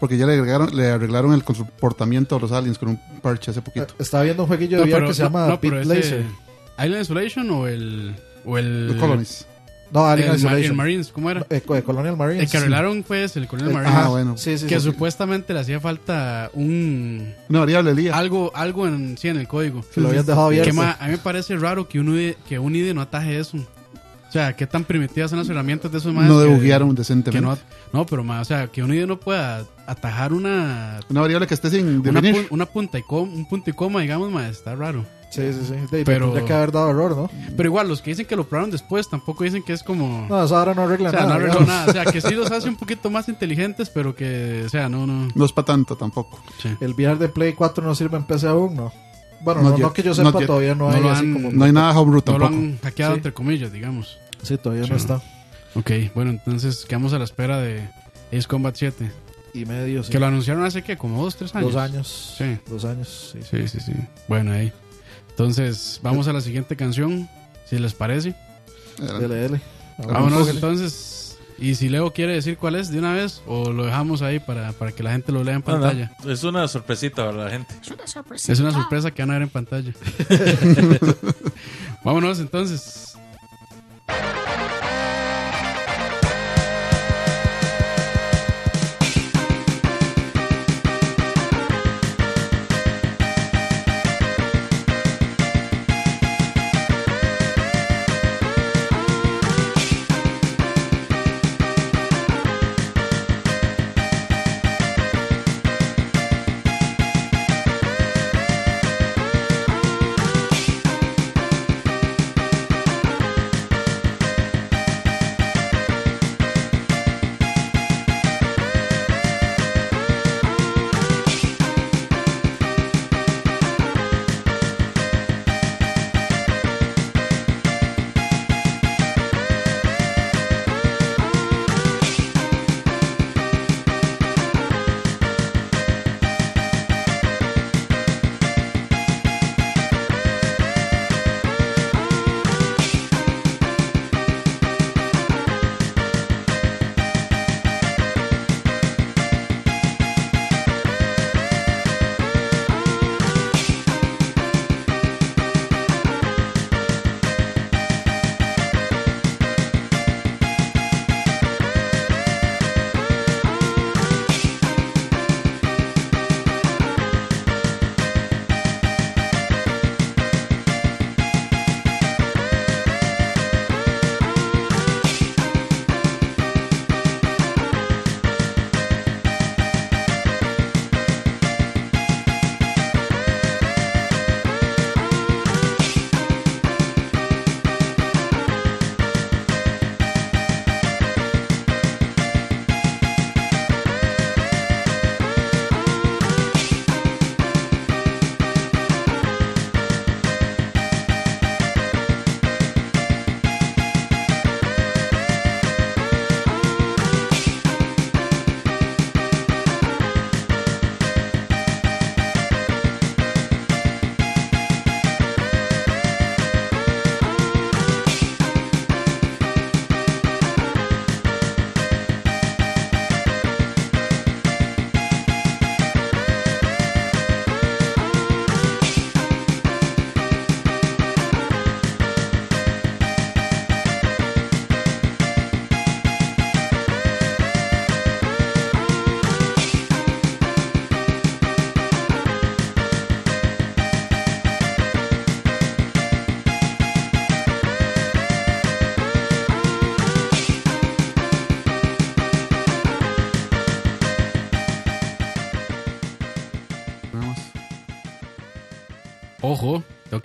Porque 0.00 0.16
ya 0.18 0.26
le 0.26 0.32
agregaron, 0.34 0.76
le 0.76 0.90
arreglaron 0.90 1.32
el 1.32 1.44
comportamiento 1.44 2.36
a 2.36 2.40
los 2.40 2.50
aliens 2.52 2.76
con 2.78 2.88
un 2.90 3.00
parche 3.20 3.50
hace 3.52 3.60
Eh, 3.60 3.62
poquito. 3.62 3.94
Estaba 4.00 4.24
viendo 4.24 4.42
un 4.44 4.48
jueguillo 4.48 4.78
No, 4.78 4.84
de 4.84 4.88
VR 4.90 4.96
pero- 4.98 5.08
que 5.08 5.14
se 5.14 5.22
no, 5.22 5.28
llama 5.28 5.46
no, 5.48 5.60
Pit 5.60 5.72
Laser. 5.72 6.24
¿Island 6.78 7.02
Isolation 7.02 7.50
o 7.50 7.66
el. 7.68 8.14
O 8.44 8.58
el. 8.58 8.90
The 8.92 8.98
Colonies. 8.98 9.46
No, 9.92 10.06
Alien 10.06 10.30
el. 10.30 10.72
Marines, 10.72 11.08
¿cómo 11.12 11.30
era? 11.30 11.44
Co- 11.66 11.82
Colonial 11.84 12.16
Marines. 12.16 12.44
El 12.44 12.50
que 12.50 12.56
arreglaron 12.56 13.04
fue 13.04 13.24
ese, 13.24 13.40
el 13.40 13.46
Colonel 13.46 13.72
Eh, 13.72 13.74
Marines. 13.74 13.94
Ah, 13.94 14.08
bueno. 14.08 14.38
Sí, 14.38 14.56
sí, 14.56 14.66
que 14.66 14.76
sí. 14.80 14.86
supuestamente 14.86 15.52
le 15.52 15.60
hacía 15.60 15.80
falta 15.80 16.50
un. 16.54 17.34
Una 17.50 17.58
variable 17.60 17.94
Lía. 17.94 18.16
Algo, 18.16 18.50
algo 18.54 18.86
en, 18.88 19.18
sí, 19.18 19.28
en 19.28 19.36
el 19.36 19.46
código. 19.46 19.84
Que 19.94 20.00
lo 20.00 20.08
habían 20.08 20.24
dejado 20.24 20.48
Que 20.48 20.60
abierto. 20.60 20.80
a 20.80 21.04
mí 21.04 21.10
me 21.12 21.18
parece 21.18 21.56
raro 21.58 21.88
que 21.90 22.00
un, 22.00 22.08
IDE, 22.16 22.36
que 22.48 22.58
un 22.58 22.74
IDE 22.74 22.94
no 22.94 23.02
ataje 23.02 23.38
eso. 23.38 23.58
O 23.58 24.32
sea, 24.32 24.56
qué 24.56 24.66
tan 24.66 24.84
primitivas 24.84 25.28
son 25.28 25.40
las 25.40 25.48
herramientas 25.50 25.92
de 25.92 25.98
esos 25.98 26.14
más 26.14 26.26
No 26.26 26.40
debuguearon 26.40 26.94
decentemente. 26.94 27.38
que 27.38 27.44
no, 27.46 27.58
no, 27.92 28.06
pero 28.06 28.24
ma, 28.24 28.40
o 28.40 28.44
sea, 28.46 28.68
que 28.68 28.82
un 28.82 28.94
IDE 28.94 29.06
no 29.06 29.20
pueda 29.20 29.66
atajar 29.86 30.32
una 30.32 31.00
Una 31.10 31.20
variable 31.20 31.46
que 31.46 31.52
esté 31.52 31.68
sin 31.68 31.86
una, 32.00 32.18
definir. 32.22 32.46
pu- 32.46 32.52
una 32.52 32.64
punta 32.64 32.98
y 32.98 33.02
coma, 33.02 33.30
un 33.30 33.46
punto 33.46 33.68
y 33.68 33.74
coma, 33.74 34.00
digamos, 34.00 34.32
ma, 34.32 34.48
está 34.48 34.74
raro. 34.74 35.04
Sí, 35.32 35.52
sí, 35.52 35.60
sí. 35.66 35.74
De- 35.90 36.04
Pero- 36.04 36.26
Tendría 36.26 36.44
que 36.46 36.52
haber 36.52 36.72
dado 36.72 36.90
error, 36.90 37.16
¿no? 37.16 37.30
Pero 37.56 37.68
igual, 37.68 37.88
los 37.88 38.02
que 38.02 38.10
dicen 38.10 38.26
que 38.26 38.36
lo 38.36 38.44
probaron 38.46 38.70
después 38.70 39.08
tampoco 39.08 39.44
dicen 39.44 39.62
que 39.62 39.72
es 39.72 39.82
como... 39.82 40.26
No, 40.28 40.44
eso 40.44 40.56
ahora 40.56 40.74
no 40.74 40.82
arregla 40.82 41.08
o 41.08 41.12
sea, 41.12 41.20
nada. 41.20 41.30
no 41.30 41.34
arregló 41.36 41.60
digamos. 41.60 41.68
nada. 41.68 41.86
O 41.90 41.92
sea, 41.92 42.04
que 42.12 42.20
sí 42.20 42.34
los 42.34 42.50
hace 42.52 42.68
un 42.68 42.76
poquito 42.76 43.08
más 43.10 43.28
inteligentes, 43.28 43.88
pero 43.90 44.14
que, 44.14 44.62
o 44.66 44.68
sea, 44.68 44.88
no, 44.90 45.06
no. 45.06 45.28
No 45.34 45.44
es 45.44 45.52
para 45.52 45.64
tanto 45.66 45.96
tampoco. 45.96 46.38
sí. 46.62 46.68
El 46.80 46.92
VR 46.92 47.16
de 47.18 47.28
Play 47.28 47.54
4 47.54 47.82
no 47.82 47.94
sirve 47.94 48.16
en 48.18 48.24
PC 48.24 48.46
aún, 48.48 48.76
¿no? 48.76 48.92
Bueno, 49.40 49.62
no, 49.76 49.92
que 49.92 50.02
yo 50.02 50.14
sepa, 50.14 50.30
todavía 50.32 50.74
no, 50.74 50.90
No 50.90 50.96
hay 50.96 51.08
así 51.08 51.32
como... 51.32 51.50
No 51.50 51.64
hay 51.64 51.72
nada 51.72 51.98
homebrew 51.98 52.22
No 52.26 52.32
lo 52.38 52.44
tampoco. 52.46 52.46
han 52.62 52.78
hackeado, 52.80 53.12
Sí. 53.14 53.16
entre 53.16 53.32
comillas, 53.32 53.72
digamos. 53.72 54.18
Sí, 54.42 54.56
todavía 54.58 54.84
Sí. 54.84 54.90
no 54.90 54.96
está. 54.96 55.20
Ok, 55.74 55.90
bueno, 56.14 56.30
entonces 56.30 56.84
quedamos 56.86 57.12
a 57.14 57.18
la 57.18 57.24
espera 57.24 57.58
de 57.58 57.88
Ace 58.32 58.46
Combat 58.46 58.74
7. 58.76 59.10
Y 59.54 59.64
medio, 59.66 60.02
sí. 60.02 60.10
Que 60.12 60.18
lo 60.18 60.26
anunciaron 60.26 60.64
hace, 60.64 60.82
¿qué? 60.82 60.96
Como 60.96 61.22
dos, 61.22 61.36
tres 61.36 61.54
años. 61.54 61.72
Dos 61.72 61.82
años. 61.82 62.34
Sí. 62.38 62.56
Dos 62.68 62.84
años, 62.84 63.32
sí. 63.32 63.40
Sí, 63.50 63.68
sí, 63.68 63.80
sí. 63.80 63.92
Bueno, 64.28 64.52
ahí. 64.52 64.72
Entonces, 65.32 65.98
vamos 66.02 66.28
a 66.28 66.32
la 66.32 66.40
siguiente 66.40 66.76
canción, 66.76 67.28
si 67.64 67.78
les 67.78 67.94
parece. 67.94 68.34
Dele. 68.98 69.60
Ahora, 69.98 70.12
Vámonos 70.12 70.48
entonces. 70.48 71.38
Y 71.58 71.76
si 71.76 71.88
Leo 71.88 72.12
quiere 72.12 72.34
decir 72.34 72.58
cuál 72.58 72.74
es 72.74 72.90
de 72.90 72.98
una 72.98 73.14
vez, 73.14 73.42
o 73.46 73.72
lo 73.72 73.86
dejamos 73.86 74.20
ahí 74.20 74.40
para, 74.40 74.72
para 74.72 74.92
que 74.92 75.02
la 75.02 75.12
gente 75.12 75.32
lo 75.32 75.44
lea 75.44 75.54
en 75.54 75.64
No, 75.66 75.74
no, 75.74 75.80
pantalla. 75.80 76.10
Es 76.26 76.42
una 76.44 76.66
sorpresita 76.66 77.24
para 77.24 77.44
la 77.44 77.50
gente. 77.50 77.74
Es 78.48 78.58
una 78.58 78.72
sorpresa 78.72 79.10
que 79.10 79.22
van 79.22 79.30
a 79.30 79.34
ver 79.34 79.42
en 79.42 79.48
pantalla. 79.48 79.92
Vámonos 82.04 82.40
entonces. 82.40 83.16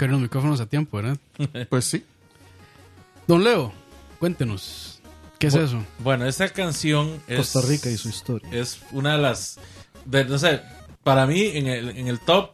Abrir 0.05 0.11
los 0.13 0.21
micrófonos 0.21 0.59
a 0.61 0.65
tiempo, 0.65 0.97
¿verdad? 0.97 1.17
Pues 1.69 1.85
sí. 1.85 2.03
Don 3.27 3.43
Leo, 3.43 3.73
cuéntenos. 4.19 4.99
¿Qué 5.39 5.47
es 5.47 5.55
Bu- 5.55 5.63
eso? 5.63 5.83
Bueno, 5.99 6.25
esta 6.25 6.49
canción 6.49 7.21
es. 7.27 7.37
Costa 7.37 7.61
Rica 7.67 7.89
y 7.89 7.97
su 7.97 8.09
historia. 8.09 8.49
Es 8.51 8.79
una 8.91 9.13
de 9.17 9.21
las. 9.21 9.59
de- 10.05 10.25
no 10.25 10.37
sé, 10.37 10.61
para 11.03 11.25
mí, 11.27 11.41
en 11.53 11.67
el, 11.67 11.89
en 11.89 12.07
el 12.07 12.19
top 12.19 12.51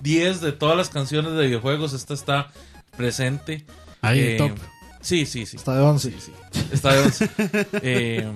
10 0.00 0.40
de 0.40 0.52
todas 0.52 0.76
las 0.76 0.88
canciones 0.88 1.32
de 1.34 1.46
videojuegos, 1.46 1.92
esta 1.92 2.14
está 2.14 2.50
presente. 2.96 3.64
Ahí, 4.00 4.20
Eh, 4.20 4.34
top. 4.38 4.52
Sí, 5.00 5.26
sí, 5.26 5.44
sí. 5.46 5.56
Está 5.56 5.76
de 5.76 5.82
11. 5.82 6.10
Sí, 6.10 6.16
sí. 6.52 6.60
Está 6.72 6.94
de 6.94 7.00
11. 7.02 7.30
Eh, 7.82 8.32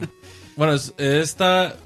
bueno, 0.57 0.75
es- 0.75 0.93
esta. 0.99 1.77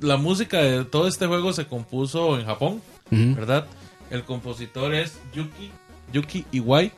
La 0.00 0.16
música 0.16 0.58
de 0.58 0.84
todo 0.84 1.06
este 1.06 1.26
juego 1.28 1.52
se 1.52 1.66
compuso 1.68 2.38
en 2.38 2.44
Japón. 2.46 2.82
¿verdad? 3.10 3.66
El 4.10 4.24
compositor 4.24 4.92
es 4.94 5.12
Yuki, 5.34 5.70
Yuki 6.12 6.44
Iwai. 6.52 6.92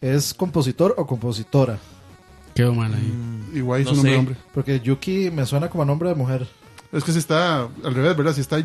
¿Es 0.00 0.34
compositor 0.34 0.94
o 0.98 1.06
compositora? 1.06 1.78
Quedó 2.54 2.74
mal 2.74 2.92
ahí. 2.94 3.12
Igual 3.58 3.80
es 3.80 3.86
No 3.86 3.92
un 3.92 3.96
nombre 3.96 4.10
sé. 4.10 4.14
de 4.14 4.18
hombre. 4.18 4.36
Porque 4.54 4.80
Yuki 4.80 5.30
me 5.30 5.44
suena 5.46 5.68
como 5.68 5.82
a 5.82 5.86
nombre 5.86 6.08
de 6.08 6.14
mujer. 6.14 6.46
Es 6.92 7.02
que 7.04 7.12
si 7.12 7.18
está 7.18 7.62
al 7.62 7.94
revés, 7.94 8.16
¿verdad? 8.16 8.32
Si 8.34 8.40
está. 8.40 8.58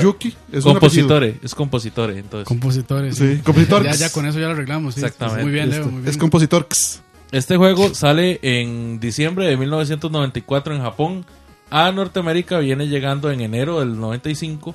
Yuki, 0.00 0.34
es 0.50 0.64
un. 0.64 0.72
Compositore, 0.72 1.38
es 1.42 1.54
compositore, 1.54 2.18
entonces. 2.18 2.48
Compositores. 2.48 3.16
Sí, 3.16 3.40
compositor. 3.44 3.84
Ya, 3.84 3.94
ya 3.94 4.10
con 4.10 4.26
eso 4.26 4.38
ya 4.40 4.46
lo 4.46 4.52
arreglamos. 4.52 4.94
sí. 4.94 5.00
Exactamente. 5.00 5.42
Muy 5.42 5.52
bien, 5.52 5.70
Leo. 5.70 5.84
Muy 5.84 6.00
bien. 6.00 6.08
Es 6.08 6.16
compositor. 6.16 6.62
X. 6.62 7.02
Este 7.32 7.56
juego 7.56 7.94
sale 7.94 8.38
en 8.42 8.98
diciembre 8.98 9.46
de 9.46 9.56
1994 9.56 10.74
en 10.74 10.82
Japón. 10.82 11.26
A 11.70 11.90
Norteamérica 11.92 12.58
viene 12.60 12.86
llegando 12.88 13.30
en 13.30 13.40
enero 13.40 13.80
del 13.80 13.98
95. 14.00 14.74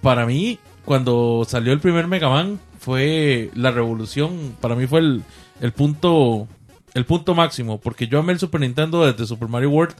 Para 0.00 0.24
mí, 0.26 0.58
cuando 0.84 1.44
salió 1.48 1.72
el 1.72 1.80
primer 1.80 2.06
Mega 2.08 2.28
Man, 2.28 2.58
fue 2.78 3.50
la 3.54 3.70
revolución. 3.70 4.56
Para 4.60 4.74
mí 4.74 4.86
fue 4.86 5.00
el, 5.00 5.22
el 5.60 5.72
punto 5.72 6.48
el 6.94 7.04
punto 7.06 7.34
máximo. 7.34 7.80
Porque 7.80 8.06
yo 8.08 8.18
amé 8.18 8.32
el 8.32 8.38
Super 8.38 8.60
Nintendo 8.60 9.04
desde 9.04 9.26
Super 9.26 9.48
Mario 9.48 9.70
World. 9.70 9.94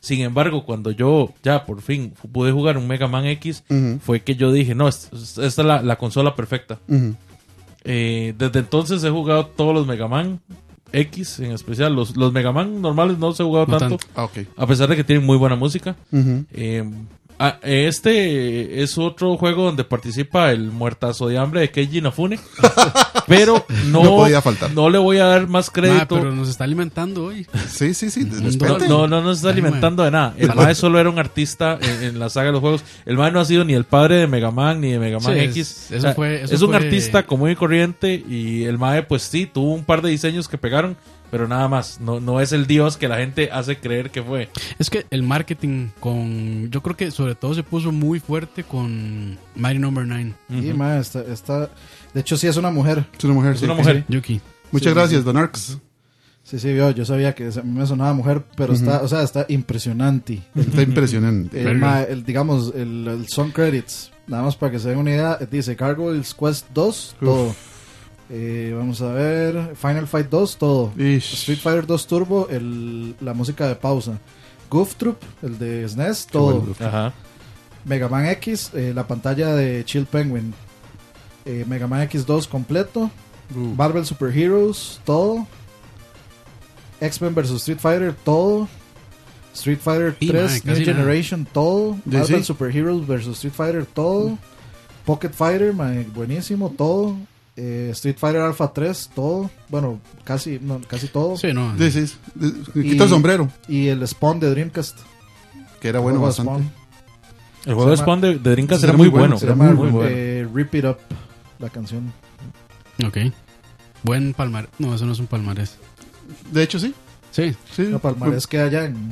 Sin 0.00 0.20
embargo, 0.22 0.64
cuando 0.64 0.90
yo 0.92 1.34
ya 1.42 1.66
por 1.66 1.82
fin 1.82 2.14
pude 2.32 2.52
jugar 2.52 2.78
un 2.78 2.86
Mega 2.88 3.06
Man 3.06 3.26
X, 3.26 3.64
fue 4.02 4.20
que 4.20 4.34
yo 4.34 4.50
dije, 4.50 4.74
no, 4.74 4.88
es- 4.88 5.10
es- 5.12 5.36
esta 5.36 5.62
es 5.62 5.66
la, 5.66 5.82
la 5.82 5.96
consola 5.96 6.34
perfecta. 6.34 6.78
Eh, 7.84 8.34
desde 8.38 8.58
entonces 8.60 9.02
he 9.04 9.10
jugado 9.10 9.46
todos 9.46 9.74
los 9.74 9.86
Mega 9.86 10.06
Man 10.08 10.40
X 10.92 11.40
en 11.40 11.52
especial. 11.52 11.94
Los, 11.94 12.16
los 12.16 12.32
Mega 12.32 12.52
Man 12.52 12.80
normales 12.82 13.18
no 13.18 13.28
los 13.28 13.40
he 13.40 13.44
jugado 13.44 13.66
No 13.66 13.78
tanto, 13.78 13.96
tanto. 13.98 14.12
Ah, 14.56 14.62
a 14.62 14.66
pesar 14.66 14.88
de 14.88 14.96
que 14.96 15.04
tienen 15.04 15.24
muy 15.26 15.36
buena 15.36 15.56
música. 15.56 15.96
Eh, 16.52 16.90
ah, 17.40 17.58
este 17.62 18.82
es 18.82 18.96
otro 18.98 19.36
juego 19.36 19.64
donde 19.64 19.82
participa 19.84 20.52
el 20.52 20.70
muertazo 20.70 21.26
de 21.26 21.38
hambre 21.38 21.60
de 21.62 21.70
Keiji 21.70 21.98
Inafune. 21.98 22.38
pero 23.26 23.64
no, 23.86 24.02
No 24.04 24.10
podía 24.16 24.42
faltar. 24.42 24.70
no 24.72 24.90
le 24.90 24.98
voy 24.98 25.18
a 25.18 25.24
dar 25.26 25.46
más 25.48 25.68
Ah, 25.68 25.72
crédito. 25.72 26.16
pero 26.16 26.32
nos 26.32 26.48
está 26.48 26.64
alimentando 26.64 27.24
hoy. 27.26 27.46
Sí, 27.68 27.94
sí, 27.94 28.10
sí. 28.10 28.24
No, 28.24 28.78
No, 28.78 28.88
no, 28.88 29.08
no 29.08 29.20
nos 29.22 29.38
está 29.38 29.48
Ay, 29.48 29.54
alimentando 29.54 30.02
de 30.04 30.10
nada. 30.10 30.34
El. 30.36 30.54
MAE 30.54 30.74
solo 30.74 30.98
era 30.98 31.08
un 31.10 31.18
artista 31.18 31.78
en, 31.80 32.02
en 32.04 32.18
la 32.18 32.28
saga 32.28 32.46
de 32.46 32.52
los 32.52 32.60
juegos. 32.60 32.84
El 33.06 33.16
MAE 33.16 33.30
no 33.32 33.40
ha 33.40 33.44
sido 33.44 33.64
ni 33.64 33.74
el 33.74 33.84
padre 33.84 34.16
de 34.16 34.26
Mega 34.26 34.50
Man 34.50 34.80
ni 34.80 34.92
de 34.92 34.98
Mega 34.98 35.18
Man 35.20 35.34
Sí, 35.34 35.40
X. 35.40 35.56
es- 35.56 35.90
eso 35.90 35.96
O 35.96 36.00
sea, 36.00 36.14
fue- 36.14 36.42
eso 36.42 36.54
es 36.54 36.62
un 36.62 36.68
fue- 36.68 36.76
artista 36.76 37.24
común 37.24 37.50
y 37.50 37.56
corriente. 37.56 38.14
Y 38.28 38.64
el 38.64 38.78
MAE, 38.78 39.02
pues 39.04 39.22
sí, 39.22 39.46
tuvo 39.46 39.74
un 39.74 39.84
par 39.84 40.02
de 40.02 40.10
diseños 40.10 40.48
que 40.48 40.58
pegaron. 40.58 40.96
Pero 41.30 41.46
nada 41.46 41.68
más. 41.68 42.00
No, 42.00 42.18
no 42.20 42.40
es 42.40 42.52
el 42.52 42.66
dios 42.66 42.96
que 42.96 43.06
la 43.08 43.18
gente 43.18 43.50
hace 43.52 43.78
creer 43.78 44.10
que 44.10 44.22
fue. 44.22 44.48
Es 44.78 44.90
que 44.90 45.06
el 45.10 45.22
marketing 45.22 45.88
con. 46.00 46.70
Yo 46.70 46.82
creo 46.82 46.96
que 46.96 47.10
sobre 47.10 47.34
todo 47.34 47.54
se 47.54 47.62
puso 47.62 47.92
muy 47.92 48.18
fuerte 48.20 48.64
con 48.64 49.38
Mighty 49.54 49.78
Number 49.78 50.06
9. 50.06 50.34
Y 50.48 50.72
ma, 50.72 50.98
está, 50.98 51.22
está- 51.22 51.70
De 52.12 52.20
hecho, 52.20 52.36
sí 52.36 52.46
es 52.46 52.56
una 52.56 52.70
mujer. 52.70 53.04
Es 53.16 53.24
una 53.24 53.34
mujer. 53.34 53.52
Es 53.52 53.60
sí. 53.60 53.64
una 53.66 53.74
mujer. 53.74 54.04
Yuki. 54.08 54.40
Muchas 54.72 54.88
Sí, 54.92 54.94
gracias, 54.94 55.20
sí. 55.20 55.24
Don 55.24 55.36
Arx. 55.36 55.78
Sí, 56.42 56.58
sí, 56.58 56.74
yo, 56.74 56.90
yo 56.90 57.04
sabía 57.04 57.32
que 57.34 57.44
a 57.44 57.62
mí 57.62 57.78
me 57.78 57.86
sonaba 57.86 58.12
mujer, 58.12 58.42
pero 58.56 58.72
está, 58.72 59.02
o 59.02 59.08
sea, 59.08 59.22
está 59.22 59.46
impresionante. 59.48 60.42
Está 60.56 60.82
impresionante. 60.82 61.60
El, 61.62 61.80
el, 61.82 62.24
digamos, 62.24 62.72
el, 62.74 63.06
el 63.06 63.28
song 63.28 63.52
credits, 63.52 64.10
nada 64.26 64.42
más 64.42 64.56
para 64.56 64.72
que 64.72 64.80
se 64.80 64.88
den 64.88 64.98
una 64.98 65.10
idea, 65.10 65.38
dice 65.48 65.76
Gargoyles 65.76 66.34
Quest 66.34 66.66
2, 66.74 67.16
todo. 67.20 67.54
Eh, 68.32 68.72
vamos 68.76 69.02
a 69.02 69.12
ver, 69.12 69.74
Final 69.74 70.06
Fight 70.06 70.28
2, 70.28 70.56
todo. 70.56 70.92
Ish. 70.96 71.34
Street 71.34 71.58
Fighter 71.58 71.86
2 71.86 72.06
Turbo, 72.06 72.48
el, 72.48 73.14
la 73.20 73.34
música 73.34 73.66
de 73.66 73.74
pausa. 73.74 74.18
Goof 74.70 74.94
Troop, 74.94 75.18
el 75.42 75.58
de 75.58 75.88
SNES, 75.88 76.26
todo. 76.26 76.60
bueno. 76.60 76.74
Ajá. 76.78 77.12
Mega 77.84 78.08
Man 78.08 78.26
X, 78.26 78.70
eh, 78.74 78.92
la 78.94 79.06
pantalla 79.06 79.54
de 79.54 79.84
Chill 79.84 80.06
Penguin. 80.06 80.54
Eh, 81.44 81.64
Mega 81.66 81.88
Man 81.88 82.06
X2 82.08 82.46
completo. 82.46 83.10
Uh, 83.54 83.74
Marvel 83.74 84.06
Super 84.06 84.30
Heroes, 84.36 85.00
todo. 85.04 85.46
X-Men 87.00 87.34
vs 87.34 87.50
Street 87.52 87.78
Fighter, 87.80 88.14
todo. 88.24 88.68
Street 89.54 89.80
Fighter 89.80 90.14
Y, 90.20 90.28
3 90.28 90.50
mae, 90.50 90.60
New 90.64 90.74
nada. 90.74 90.84
Generation, 90.84 91.44
todo. 91.52 91.96
Marvel 92.04 92.38
sí. 92.40 92.44
Super 92.44 92.70
Heroes 92.76 93.04
vs 93.06 93.28
Street 93.28 93.54
Fighter, 93.54 93.86
todo. 93.86 94.38
Pocket 95.04 95.30
Fighter, 95.32 95.72
mae, 95.74 96.04
buenísimo, 96.14 96.70
todo. 96.70 97.16
Eh, 97.62 97.90
Street 97.92 98.16
Fighter 98.18 98.40
Alpha 98.40 98.72
3, 98.72 99.10
todo. 99.14 99.50
Bueno, 99.68 100.00
casi, 100.24 100.58
no, 100.62 100.80
casi 100.88 101.08
todo. 101.08 101.36
Sí, 101.36 101.52
no. 101.52 101.76
sí, 101.78 101.90
sí, 101.90 102.14
Y- 102.74 102.82
Quita 102.92 103.04
el 103.04 103.10
sombrero, 103.10 103.50
Y 103.68 103.88
el 103.88 104.06
Spawn 104.08 104.40
de 104.40 104.48
Dreamcast. 104.50 104.96
que 105.80 105.88
era 105.88 106.00
bueno 106.00 106.20
bastante. 106.22 106.50
Spawn. 106.52 106.72
El 107.66 107.74
juego 107.74 107.90
de 107.90 107.96
Spawn 107.98 108.20
de, 108.22 108.38
de 108.38 108.50
Dreamcast 108.52 108.84
era 108.84 108.94
muy 108.94 109.08
bueno, 109.08 109.36
bueno. 109.36 109.38
Se 109.38 109.46
llama 109.46 109.72
muy 109.72 109.90
bueno. 109.90 110.08
eh, 110.10 110.48
Rip 110.54 110.74
It 110.74 110.84
Up, 110.86 110.96
la 111.58 111.68
canción. 111.68 112.10
Ok. 113.06 113.18
Buen 114.04 114.32
palmarés. 114.32 114.70
No, 114.78 114.94
eso 114.94 115.04
no 115.04 115.12
es 115.12 115.18
un 115.18 115.26
palmarés. 115.26 115.76
De 116.50 116.62
hecho, 116.62 116.78
sí. 116.78 116.94
Sí. 117.30 117.54
sí. 117.76 117.84
La 117.90 117.98
palmarés 117.98 118.46
que 118.46 118.58
allá 118.58 118.86
en. 118.86 119.10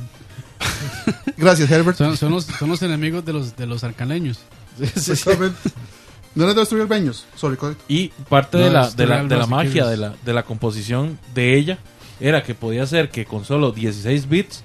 Gracias, 1.37 1.71
Herbert. 1.71 1.97
Son, 1.99 2.17
son 2.17 2.33
los, 2.33 2.45
son 2.47 2.69
los 2.71 2.81
enemigos 2.83 3.25
de 3.25 3.33
los, 3.35 3.55
de 3.57 3.67
los 3.67 3.85
arcaneños. 3.85 4.41
Sí, 4.79 4.87
sí, 4.87 5.01
sí. 5.01 5.11
Exactamente. 5.13 5.59
No 6.39 6.47
le 6.47 6.55
destruir 6.55 6.87
Beños. 6.87 7.27
Sorry, 7.35 7.57
correcto. 7.57 7.83
Y 7.89 8.09
parte 8.29 8.59
No, 8.59 8.65
de 8.65 8.71
la, 8.71 8.91
de 8.91 9.07
la, 9.07 9.25
de 9.25 9.37
la 9.37 9.47
magia 9.47 9.87
de 9.87 9.97
la, 9.97 10.15
de 10.25 10.33
la 10.33 10.45
composición 10.45 11.19
de 11.35 11.57
ella 11.59 11.79
era 12.21 12.43
que 12.43 12.55
podía 12.55 12.87
ser 12.87 13.11
que 13.11 13.25
con 13.25 13.45
solo 13.45 13.73
16 13.73 14.29
bits 14.29 14.65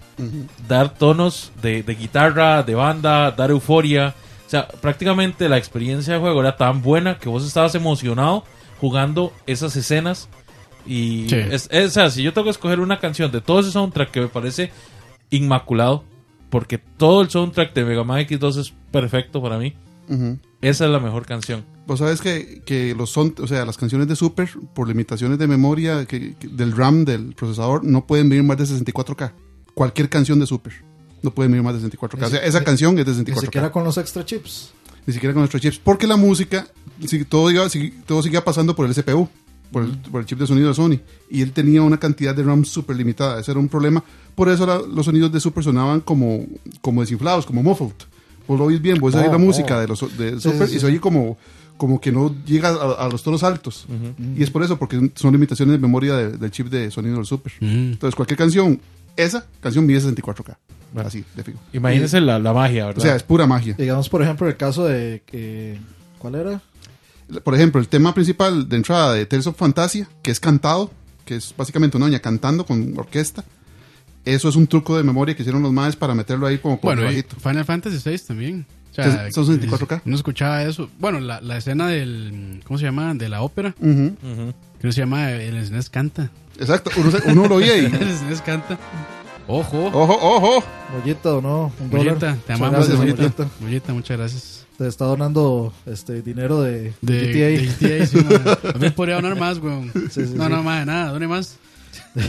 dar 0.68 0.94
tonos 0.94 1.52
de, 1.62 1.84
de 1.84 1.96
guitarra, 1.96 2.64
de 2.64 2.76
banda, 2.76 3.32
dar 3.32 3.50
euforia. 3.52 4.14
O 4.46 4.50
sea, 4.50 4.68
prácticamente 4.68 5.50
la 5.50 5.58
experiencia 5.58 6.14
de 6.14 6.20
juego 6.20 6.42
era 6.42 6.58
tan 6.58 6.82
buena 6.84 7.18
que 7.18 7.28
vos 7.30 7.44
estabas 7.46 7.74
emocionado 7.76 8.44
jugando 8.80 9.34
esas 9.48 9.76
escenas. 9.76 10.30
Y, 10.86 11.28
Sí. 11.30 11.36
es, 11.38 11.68
es- 11.72 11.88
o 11.88 11.94
sea, 11.94 12.10
si 12.12 12.22
yo 12.24 12.34
tengo 12.34 12.46
que 12.46 12.52
escoger 12.52 12.80
una 12.82 13.00
canción 13.00 13.32
de 13.32 13.42
todo 13.42 13.62
ese 13.62 13.72
soundtrack 13.72 14.12
que 14.12 14.22
me 14.22 14.28
parece 14.28 14.72
inmaculado, 15.32 16.04
porque 16.50 16.78
todo 16.78 17.22
el 17.22 17.30
soundtrack 17.30 17.74
de 17.74 17.84
Mega 17.86 18.04
Man 18.04 18.20
X2 18.20 18.58
es 18.60 18.74
perfecto 18.92 19.42
para 19.42 19.58
mí, 19.58 19.74
Ujú. 20.10 20.38
esa 20.62 20.86
es 20.86 20.92
la 20.92 21.00
mejor 21.00 21.26
canción. 21.26 21.66
Vos 21.86 22.00
sabes 22.00 22.22
que, 22.22 22.62
que 22.66 22.96
los 22.96 23.10
son, 23.10 23.36
o 23.42 23.48
sea, 23.48 23.66
las 23.66 23.78
canciones 23.78 24.08
de 24.08 24.16
Super, 24.16 24.50
por 24.74 24.88
limitaciones 24.88 25.38
de 25.38 25.48
memoria 25.48 26.06
que- 26.06 26.36
que- 26.36 26.48
del 26.48 26.72
RAM 26.72 27.04
del 27.06 27.34
procesador, 27.36 27.84
no 27.84 28.06
pueden 28.08 28.30
venir 28.30 28.44
más 28.44 28.58
de 28.58 28.66
64K. 28.66 29.34
Cualquier 29.74 30.08
canción 30.10 30.40
de 30.40 30.46
Super 30.46 30.74
no 31.22 31.32
puede 31.32 31.50
venir 31.50 31.64
más 31.64 31.74
de 31.74 31.82
64K. 31.90 32.26
O 32.26 32.30
sea, 32.30 32.40
esa 32.44 32.60
Ni- 32.60 32.66
canción 32.66 32.98
es 33.00 33.06
de 33.06 33.12
Ni 33.12 33.18
64K. 33.20 33.42
siquiera 33.46 33.72
con 33.72 33.84
los 33.84 33.98
extra 33.98 34.24
chips. 34.26 34.72
Ni 35.06 35.14
siquiera 35.14 35.34
con 35.34 35.42
nuestros 35.42 35.62
chips. 35.62 35.80
Porque 35.80 36.08
la 36.08 36.16
música, 36.16 36.68
si- 37.06 37.26
todo, 37.26 37.52
iba, 37.52 37.68
si- 37.70 37.92
todo 38.06 38.22
seguía 38.22 38.44
pasando 38.46 38.76
por 38.76 38.86
el 38.86 38.94
CPU, 38.94 39.28
por 39.72 39.84
el, 39.84 39.98
por 39.98 40.22
el 40.22 40.28
chip 40.28 40.40
de 40.40 40.48
sonido 40.48 40.70
de 40.70 40.74
Sony. 40.76 41.00
Y 41.30 41.42
él 41.42 41.52
tenía 41.52 41.82
una 41.82 42.00
cantidad 42.00 42.34
de 42.34 42.44
RAM 42.44 42.64
súper 42.64 42.96
limitada. 42.96 43.40
Ese 43.42 43.52
era 43.52 43.60
un 43.60 43.68
problema. 43.68 44.04
Por 44.36 44.48
eso 44.48 44.66
la- 44.66 44.80
los 44.80 45.06
sonidos 45.06 45.32
de 45.34 45.40
Super 45.42 45.64
sonaban 45.66 46.00
como, 46.00 46.46
como 46.82 47.02
desinflados, 47.02 47.46
como 47.46 47.62
muffled. 47.64 47.92
Vos 48.48 48.60
lo 48.60 48.66
oís 48.66 48.82
bien, 48.82 49.00
vos 49.00 49.14
oís 49.16 49.26
Oh, 49.28 49.32
la 49.32 49.38
música 49.38 49.78
oh. 49.78 49.82
de 49.82 49.88
los 49.88 50.18
de 50.18 50.32
Sí, 50.34 50.42
Super 50.52 50.68
sí, 50.68 50.76
y 50.76 50.80
se 50.80 50.86
oye 50.86 51.00
como, 51.00 51.38
como 51.78 52.00
que 52.02 52.12
no 52.12 52.36
llega 52.46 52.70
a, 52.70 53.06
a 53.06 53.10
los 53.10 53.24
tonos 53.24 53.44
altos. 53.44 53.86
Y 54.38 54.44
es 54.44 54.50
por 54.50 54.64
eso, 54.64 54.78
porque 54.78 55.12
son 55.16 55.32
limitaciones 55.34 55.74
de 55.74 55.80
memoria 55.80 56.16
de- 56.16 56.38
del 56.38 56.52
chip 56.52 56.68
de 56.68 56.92
sonido 56.92 57.16
del 57.16 57.26
Super. 57.26 57.54
Entonces, 57.62 58.16
cualquier 58.16 58.38
canción, 58.38 58.80
esa 59.16 59.46
canción 59.62 59.86
mide 59.86 60.02
64K. 60.02 60.56
Así, 60.98 61.24
de 61.36 61.44
fijo. 61.44 61.58
Imagínense 61.74 62.22
la, 62.22 62.38
la 62.38 62.54
magia, 62.54 62.84
O 62.86 62.88
¿verdad? 62.90 63.02
sea, 63.02 63.16
es 63.16 63.24
pura 63.24 63.48
magia. 63.48 63.74
Digamos, 63.78 64.10
por 64.10 64.22
ejemplo, 64.22 64.48
el 64.48 64.56
caso 64.58 64.86
de. 64.86 65.24
que 65.26 65.78
¿Cuál 66.20 66.36
era? 66.36 66.62
por 67.44 67.56
ejemplo, 67.56 67.80
el 67.82 67.88
tema 67.88 68.14
principal 68.14 68.70
de 68.70 68.76
entrada 68.76 69.14
de 69.14 69.26
Tales 69.26 69.48
of 69.48 69.58
Fantasia, 69.58 70.08
que 70.22 70.30
es 70.30 70.40
cantado, 70.40 70.92
que 71.26 71.36
es 71.38 71.54
básicamente 71.58 71.98
una 71.98 72.06
doña 72.06 72.20
cantando 72.20 72.64
con 72.66 72.94
orquesta, 72.98 73.44
eso 74.26 74.50
es 74.50 74.56
un 74.56 74.68
truco 74.68 74.96
de 74.98 75.04
memoria 75.04 75.36
que 75.36 75.42
hicieron 75.44 75.62
los 75.64 75.72
maes 75.74 75.96
para 75.96 76.14
meterlo 76.16 76.48
ahí 76.48 76.58
como 76.58 76.80
por 76.80 76.96
Bueno, 76.96 77.02
y 77.12 77.16
debajito. 77.16 77.36
Final 77.40 77.66
Fantasy 77.66 78.10
VI 78.10 78.18
también. 78.20 78.66
O 78.98 79.02
Es- 79.02 79.34
son 79.34 79.46
64K. 79.60 80.02
No 80.06 80.16
escuchaba 80.16 80.64
eso. 80.64 80.90
Bueno, 81.00 81.20
la, 81.20 81.42
la 81.42 81.58
escena 81.58 81.88
del. 81.88 82.62
¿Cómo 82.66 82.78
se 82.78 82.86
llama? 82.86 83.14
De 83.16 83.28
la 83.28 83.42
ópera. 83.42 83.74
Ujú, 83.80 84.16
Ujú. 84.22 84.54
Que 84.80 84.92
se 84.92 85.00
llama 85.02 85.32
El 85.32 85.66
SNES 85.66 85.90
canta. 85.90 86.30
Exacto, 86.60 86.92
uno, 86.98 87.10
uno 87.26 87.48
lo 87.48 87.56
oía 87.56 87.76
y 87.78 87.86
El 87.86 88.16
SNES 88.18 88.42
canta. 88.42 88.78
Ojo. 89.48 89.88
Ojo, 89.88 90.14
ojo. 90.22 90.64
Mollita 90.94 91.34
o 91.34 91.42
no, 91.42 91.72
un 91.80 91.90
dólar. 91.90 92.06
Mollita, 92.16 92.38
te 92.46 92.54
amamos, 92.54 92.76
gracias, 92.76 92.98
Mollita. 92.98 93.22
Mollita. 93.24 93.44
Mollita. 93.44 93.62
Mollita, 93.62 93.94
muchas 93.94 94.18
gracias. 94.18 94.66
Te 94.78 94.88
está 94.88 95.06
donando 95.06 95.74
este 95.86 96.22
dinero 96.22 96.62
de, 96.62 96.94
De, 97.02 97.28
GTA. 97.28 97.88
de 97.90 97.98
GTA, 98.00 98.06
sí, 98.08 98.18
man. 98.18 98.58
También 98.74 98.94
podría 98.96 99.16
donar 99.16 99.38
más, 99.40 99.58
weón. 99.60 99.92
Sí, 99.94 100.26
sí, 100.26 100.34
no, 100.36 100.46
sí. 100.46 100.52
no, 100.52 100.64
más, 100.64 100.86
nada, 100.86 101.12
done 101.12 101.28
más. 101.28 101.58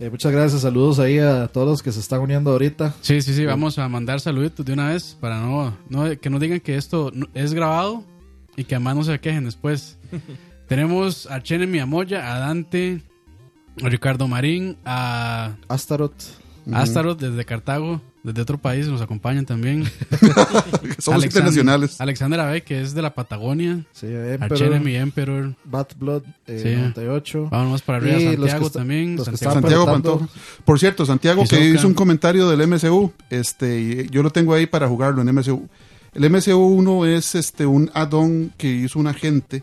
Eh, 0.00 0.08
muchas 0.08 0.32
gracias, 0.32 0.62
saludos 0.62 0.98
ahí 0.98 1.18
a 1.18 1.46
todos 1.48 1.68
los 1.68 1.82
que 1.82 1.92
se 1.92 2.00
están 2.00 2.22
uniendo 2.22 2.50
ahorita. 2.52 2.94
Sí, 3.02 3.20
sí, 3.20 3.34
sí, 3.34 3.44
vamos 3.44 3.78
a 3.78 3.86
mandar 3.86 4.18
saluditos 4.18 4.64
de 4.64 4.72
una 4.72 4.88
vez 4.88 5.14
para 5.20 5.38
no, 5.40 5.76
no 5.90 6.18
que 6.18 6.30
nos 6.30 6.40
digan 6.40 6.58
que 6.60 6.76
esto 6.76 7.12
es 7.34 7.52
grabado 7.52 8.02
y 8.56 8.64
que 8.64 8.76
además 8.76 8.96
no 8.96 9.04
se 9.04 9.20
quejen 9.20 9.44
después. 9.44 9.98
Tenemos 10.68 11.30
a 11.30 11.42
Chene 11.42 11.66
Miyamoya, 11.66 12.34
a 12.34 12.38
Dante, 12.38 13.02
a 13.82 13.90
Ricardo 13.90 14.26
Marín, 14.26 14.78
a 14.86 15.56
Astaroth, 15.68 16.22
Astaroth 16.72 17.20
desde 17.20 17.44
Cartago, 17.44 18.00
desde 18.22 18.42
otro 18.42 18.58
país 18.58 18.86
nos 18.86 19.00
acompañan 19.00 19.46
también. 19.46 19.84
Somos 20.98 21.24
internacionales. 21.24 22.00
Alexander 22.00 22.40
Abe, 22.40 22.62
que 22.62 22.80
es 22.82 22.94
de 22.94 23.02
la 23.02 23.14
Patagonia. 23.14 23.84
sí, 23.92 24.06
A 24.06 24.34
Emperor, 24.34 24.58
Chene 24.58 24.80
Mi 24.80 24.94
Emperor. 24.96 25.54
Bad 25.64 25.88
Blood 25.98 26.22
eh, 26.46 26.60
Sí. 26.62 26.76
98. 26.76 27.48
Vamos 27.50 27.82
para 27.82 27.98
arriba, 27.98 28.18
Y 28.18 28.24
Santiago 28.36 28.66
está- 28.66 28.78
también. 28.80 29.24
Santiago. 29.24 29.54
Santiago 29.54 29.86
Pantoja. 29.86 30.28
Por 30.64 30.78
cierto, 30.78 31.06
Santiago 31.06 31.44
que 31.48 31.60
hizo 31.70 31.86
un 31.86 31.94
comentario 31.94 32.48
del 32.48 32.66
MCU, 32.66 33.12
este, 33.30 33.80
y 33.80 34.06
yo 34.10 34.22
lo 34.22 34.30
tengo 34.30 34.54
ahí 34.54 34.66
para 34.66 34.88
jugarlo 34.88 35.22
en 35.22 35.28
MCU. 35.34 35.68
El 36.12 36.24
MCU 36.28 36.56
1 36.58 37.06
es 37.06 37.34
este 37.34 37.66
un 37.66 37.90
add-on 37.94 38.52
que 38.56 38.68
hizo 38.68 38.98
un 38.98 39.06
agente 39.06 39.62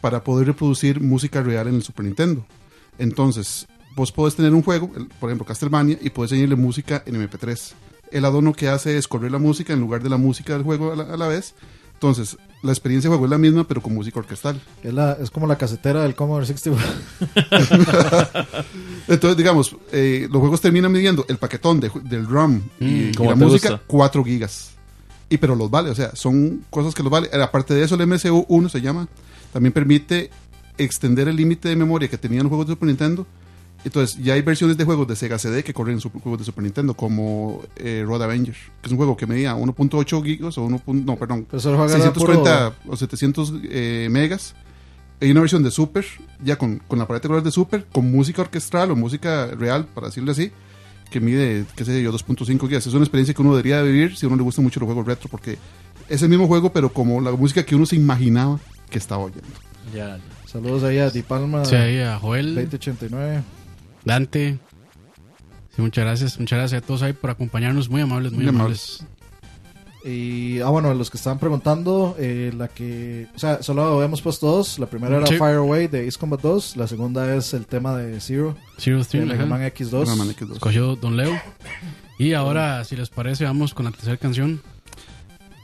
para 0.00 0.24
poder 0.24 0.46
reproducir 0.48 1.00
música 1.00 1.42
real 1.42 1.68
en 1.68 1.76
el 1.76 1.82
Super 1.82 2.06
Nintendo. 2.06 2.46
Entonces, 2.98 3.66
vos 3.96 4.12
podés 4.12 4.34
tener 4.36 4.52
un 4.54 4.62
juego, 4.62 4.90
el- 4.96 5.06
por 5.06 5.30
ejemplo 5.30 5.46
Castlevania, 5.46 5.98
y 6.00 6.10
podés 6.10 6.32
añadirle 6.32 6.56
música 6.56 7.02
en 7.06 7.16
MP3. 7.16 7.72
El 8.10 8.24
add-on 8.24 8.44
lo 8.44 8.52
que 8.52 8.68
hace 8.68 8.96
es 8.96 9.08
correr 9.08 9.30
la 9.32 9.38
música 9.38 9.72
en 9.72 9.80
lugar 9.80 10.02
de 10.02 10.08
la 10.10 10.16
música 10.18 10.52
del 10.52 10.62
juego 10.62 10.92
a 10.92 10.96
la, 10.96 11.04
a 11.14 11.16
la 11.16 11.26
vez. 11.28 11.54
Entonces, 11.94 12.36
la 12.62 12.70
experiencia 12.72 13.08
de 13.08 13.12
juego 13.16 13.24
es 13.26 13.30
la 13.30 13.38
misma, 13.38 13.66
pero 13.66 13.80
con 13.80 13.94
música 13.94 14.18
orquestal. 14.18 14.60
Es, 14.82 14.92
la- 14.92 15.12
es 15.20 15.30
como 15.30 15.46
la 15.46 15.56
casetera 15.56 16.02
del 16.02 16.14
Commodore 16.14 16.46
64. 16.46 16.86
Entonces, 19.08 19.36
digamos, 19.36 19.76
eh, 19.92 20.28
los 20.30 20.40
juegos 20.40 20.60
terminan 20.60 20.92
midiendo 20.92 21.24
el 21.28 21.38
paquetón 21.38 21.80
de- 21.80 21.90
del 22.04 22.28
RAM 22.28 22.62
y, 22.80 22.84
Mm, 22.84 23.08
y 23.10 23.14
¿cómo 23.14 23.30
la 23.30 23.36
música, 23.36 23.70
gusta? 23.70 23.84
4 23.86 24.24
gigas. 24.24 24.70
Y 25.28 25.38
pero 25.38 25.54
los 25.56 25.70
vale, 25.70 25.90
o 25.90 25.94
sea, 25.94 26.14
son 26.14 26.64
cosas 26.70 26.94
que 26.94 27.02
los 27.02 27.10
vale. 27.10 27.28
Eh, 27.32 27.42
Aparte 27.42 27.74
de 27.74 27.82
eso, 27.84 27.94
el 27.94 28.02
MCU 28.06 28.44
1 28.48 28.68
se 28.68 28.80
llama, 28.80 29.08
también 29.52 29.72
permite 29.72 30.30
extender 30.78 31.28
el 31.28 31.36
límite 31.36 31.68
de 31.68 31.76
memoria 31.76 32.08
que 32.08 32.18
tenían 32.18 32.42
los 32.44 32.50
juegos 32.50 32.66
de 32.66 32.72
Super 32.74 32.88
Nintendo. 32.88 33.26
Entonces, 33.84 34.18
ya 34.22 34.32
hay 34.34 34.40
versiones 34.42 34.76
de 34.78 34.84
juegos 34.84 35.06
de 35.06 35.14
Sega 35.14 35.38
CD 35.38 35.62
que 35.62 35.74
corren 35.74 35.94
en 35.96 36.00
su- 36.00 36.08
juegos 36.10 36.38
de 36.38 36.44
Super 36.46 36.64
Nintendo, 36.64 36.94
como 36.94 37.62
eh, 37.76 38.02
Road 38.06 38.22
Avenger, 38.22 38.54
que 38.54 38.86
es 38.86 38.90
un 38.90 38.96
juego 38.96 39.16
que 39.16 39.26
medía 39.26 39.54
1.8 39.56 40.22
gigas 40.24 40.56
o 40.56 40.62
1. 40.64 40.78
punto- 40.78 41.12
No, 41.12 41.18
perdón, 41.18 41.46
Pero 41.50 41.58
eso 41.58 41.70
lo 41.70 41.76
juega 41.76 41.92
era 41.94 42.02
640 42.04 42.72
o 42.88 42.96
700 42.96 43.52
eh, 43.64 44.08
megas. 44.10 44.54
Hay 45.20 45.30
una 45.30 45.40
versión 45.40 45.62
de 45.62 45.70
Super, 45.70 46.04
ya 46.42 46.56
con, 46.56 46.78
con 46.88 46.98
la 46.98 47.06
paleta 47.06 47.24
de 47.24 47.28
colores 47.28 47.44
de 47.44 47.50
Super, 47.50 47.84
con 47.92 48.10
música 48.10 48.42
orquestral 48.42 48.90
o 48.90 48.96
música 48.96 49.46
real, 49.48 49.86
para 49.94 50.08
decirlo 50.08 50.32
así, 50.32 50.50
que 51.10 51.20
mide, 51.20 51.64
qué 51.76 51.84
sé 51.84 52.02
yo, 52.02 52.10
2.5 52.12 52.66
gigas. 52.66 52.86
Es 52.86 52.94
una 52.94 53.04
experiencia 53.04 53.34
que 53.34 53.42
uno 53.42 53.50
debería 53.54 53.82
de 53.82 53.90
vivir 53.92 54.16
si 54.16 54.24
a 54.24 54.28
uno 54.28 54.36
le 54.36 54.42
gustan 54.42 54.64
mucho 54.64 54.80
los 54.80 54.86
juegos 54.86 55.06
retro, 55.06 55.28
porque 55.30 55.58
es 56.08 56.22
el 56.22 56.28
mismo 56.30 56.46
juego, 56.46 56.72
pero 56.72 56.92
como 56.92 57.20
la 57.20 57.30
música 57.32 57.62
que 57.64 57.76
uno 57.76 57.86
se 57.86 57.96
imaginaba 57.96 58.58
que 58.90 58.98
estaba 58.98 59.24
oyendo. 59.24 59.44
Ya, 59.94 60.18
Saludos 60.46 60.84
ahí 60.84 60.98
a 60.98 61.10
Di 61.10 61.22
Palma 61.22 61.64
Sí, 61.64 61.74
ahí 61.74 61.98
a 62.00 62.16
Joel, 62.18 62.54
2089. 62.54 63.42
Dante. 64.04 64.58
Sí, 65.74 65.82
muchas 65.82 66.04
gracias. 66.04 66.38
Muchas 66.38 66.58
gracias 66.58 66.82
a 66.82 66.86
todos 66.86 67.02
ahí 67.02 67.12
por 67.12 67.30
acompañarnos. 67.30 67.88
Muy 67.88 68.00
amables, 68.00 68.32
muy, 68.32 68.44
Muy 68.44 68.48
amables. 68.54 69.04
Y, 70.04 70.60
ah, 70.60 70.68
bueno, 70.68 70.92
los 70.92 71.10
que 71.10 71.16
estaban 71.16 71.38
preguntando, 71.38 72.14
eh, 72.18 72.52
la 72.54 72.68
que, 72.68 73.26
o 73.34 73.38
sea, 73.38 73.62
solo 73.62 73.84
habíamos 73.84 74.20
puesto 74.20 74.46
dos. 74.46 74.78
La 74.78 74.86
primera 74.86 75.16
era 75.16 75.26
Sí. 75.26 75.36
Fire 75.38 75.56
Away 75.56 75.86
de 75.88 76.06
Ace 76.06 76.18
Combat 76.18 76.40
2. 76.42 76.76
La 76.76 76.86
segunda 76.86 77.34
es 77.34 77.54
el 77.54 77.64
tema 77.66 77.96
de 77.96 78.20
Zero 78.20 78.54
Zero 78.76 79.02
de 79.02 79.34
ajá. 79.34 79.46
Man 79.46 79.62
X2. 79.62 80.00
Mega 80.00 80.16
Man 80.16 80.28
X2. 80.28 80.52
Escogió 80.52 80.96
Don 80.96 81.16
Leo. 81.16 81.32
Y 82.18 82.34
ahora, 82.34 82.84
si 82.84 82.96
les 82.96 83.08
parece, 83.08 83.44
vamos 83.44 83.72
con 83.72 83.86
la 83.86 83.92
tercera 83.92 84.18
canción. 84.18 84.60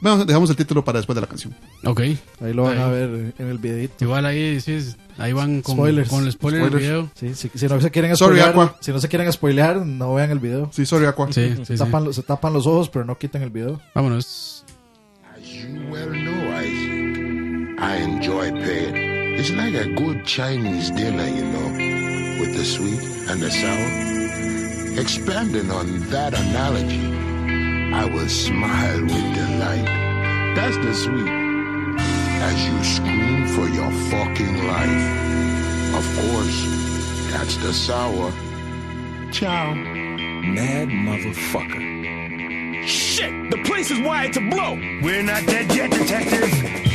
Bueno, 0.01 0.25
dejamos 0.25 0.49
el 0.49 0.55
título 0.55 0.83
para 0.83 0.97
después 0.99 1.13
de 1.15 1.21
la 1.21 1.27
canción. 1.27 1.55
Ok. 1.85 1.99
Ahí 2.41 2.53
lo 2.53 2.63
van 2.63 2.77
Ahí. 2.77 2.83
a 2.83 2.87
ver 2.87 3.33
en 3.37 3.47
el 3.47 3.57
videito. 3.59 4.03
Igual 4.03 4.25
ahí, 4.25 4.59
sí, 4.59 4.79
ahí 5.19 5.31
van 5.31 5.61
con, 5.61 5.75
Spoilers. 5.75 6.09
con 6.09 6.25
el 6.25 6.31
spoiler 6.31 6.61
del 6.61 6.69
Spoilers. 6.71 6.89
video. 6.91 7.11
Sí, 7.13 7.49
si, 7.49 7.57
si 7.57 7.67
no 7.67 7.79
se 7.79 7.91
quieren 7.91 8.15
Sorry, 8.17 8.39
spoilear, 8.39 8.49
Aqua. 8.49 8.77
si 8.81 8.91
no 8.91 8.99
se 8.99 9.07
quieren 9.07 9.31
spoilear, 9.31 9.85
no 9.85 10.13
vean 10.15 10.31
el 10.31 10.39
video. 10.39 10.69
Sí, 10.73 10.85
sorry, 10.87 11.05
Aqua. 11.05 11.31
Sí, 11.31 11.53
sí, 11.57 11.65
sí. 11.65 11.75
Tapan 11.77 12.03
lo- 12.05 12.13
Se 12.13 12.23
tapan 12.23 12.51
los 12.51 12.65
ojos, 12.65 12.89
pero 12.89 13.05
no 13.05 13.15
quiten 13.17 13.43
el 13.43 13.51
video. 13.51 13.79
Vámonos. 13.93 14.65
As 15.35 15.47
you 15.47 15.67
well 15.91 16.09
know, 16.09 16.59
Isaac, 16.59 17.79
I 17.79 18.03
enjoy 18.03 18.51
pain. 18.53 19.37
It's 19.37 19.51
like 19.51 19.75
a 19.77 19.85
good 20.01 20.23
Chinese 20.25 20.89
dinner, 20.95 21.27
you 21.27 21.45
know, 21.45 22.41
with 22.41 22.57
the 22.57 22.65
sweet 22.65 22.99
and 23.29 23.39
the 23.41 23.49
sour. 23.51 24.99
Expanding 24.99 25.69
on 25.71 26.09
that 26.09 26.33
analogy, 26.33 26.99
I 27.93 28.05
will 28.05 28.29
smile 28.29 29.01
with 29.01 29.35
delight. 29.35 29.85
That's 30.55 30.77
the 30.77 30.93
sweet. 30.93 31.27
As 31.27 32.65
you 32.65 32.83
scream 32.83 33.47
for 33.47 33.67
your 33.67 33.91
fucking 34.09 34.67
life. 34.67 35.19
Of 35.93 36.05
course, 36.15 36.65
that's 37.31 37.57
the 37.57 37.73
sour. 37.73 38.31
Ciao. 39.31 39.73
Mad 39.73 40.87
motherfucker. 40.87 42.87
Shit! 42.87 43.51
The 43.51 43.57
place 43.63 43.91
is 43.91 43.99
wired 43.99 44.31
to 44.33 44.49
blow! 44.49 44.75
We're 45.03 45.23
not 45.23 45.45
dead 45.45 45.75
yet, 45.75 45.91
detective! 45.91 46.90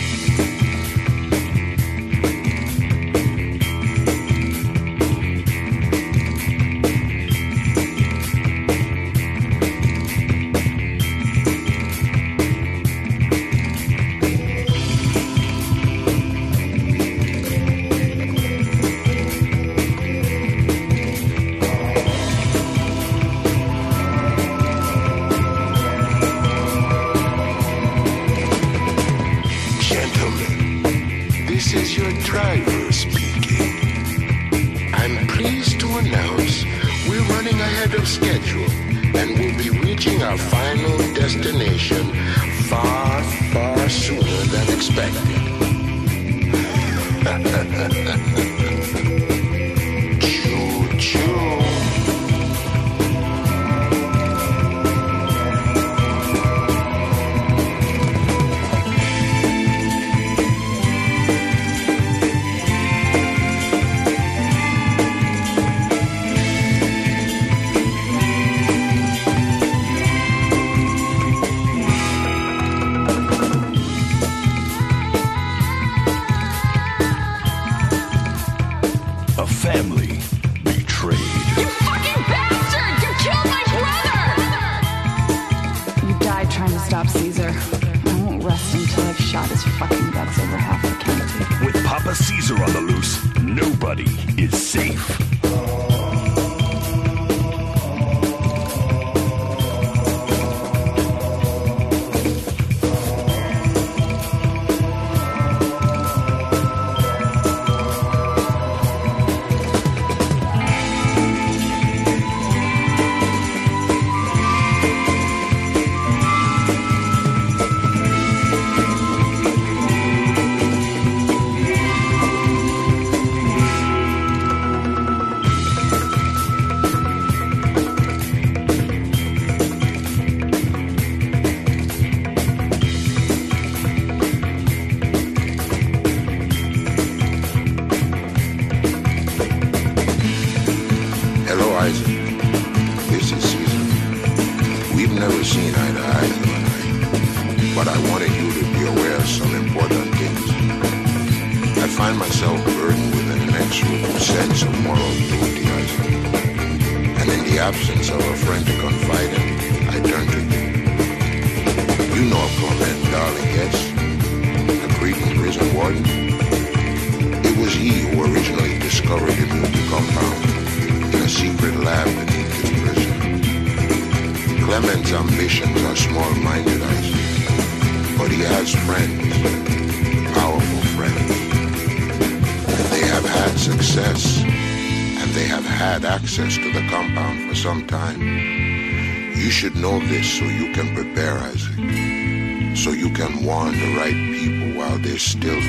is 195.16 195.30
still 195.30 195.65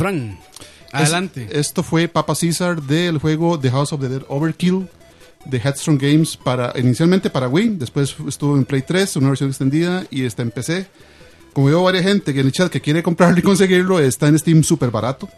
Fran, 0.00 0.38
adelante. 0.92 1.46
Es- 1.50 1.68
esto 1.68 1.82
fue 1.82 2.08
Papa 2.08 2.34
Caesar 2.34 2.82
del 2.82 3.18
juego 3.18 3.58
The 3.60 3.70
House 3.70 3.92
of 3.92 4.00
the 4.00 4.08
Dead 4.08 4.22
Overkill 4.28 4.88
de 5.44 5.58
Headstrong 5.58 6.00
Games 6.00 6.36
para 6.36 6.72
inicialmente 6.78 7.30
para 7.30 7.48
Wii, 7.48 7.76
después 7.76 8.14
estuvo 8.26 8.56
en 8.56 8.64
Play 8.64 8.82
3, 8.82 9.16
una 9.16 9.28
versión 9.28 9.50
extendida 9.50 10.04
y 10.10 10.24
está 10.24 10.42
en 10.42 10.50
PC. 10.50 10.86
Como 11.52 11.66
veo 11.66 11.82
varias 11.82 12.04
gente 12.04 12.32
que 12.32 12.40
en 12.40 12.46
el 12.46 12.52
chat 12.52 12.70
que 12.70 12.80
quiere 12.80 13.02
comprarlo 13.02 13.38
y 13.38 13.42
conseguirlo, 13.42 13.98
está 14.00 14.28
en 14.28 14.38
Steam 14.38 14.62
súper 14.62 14.90
barato. 14.90 15.28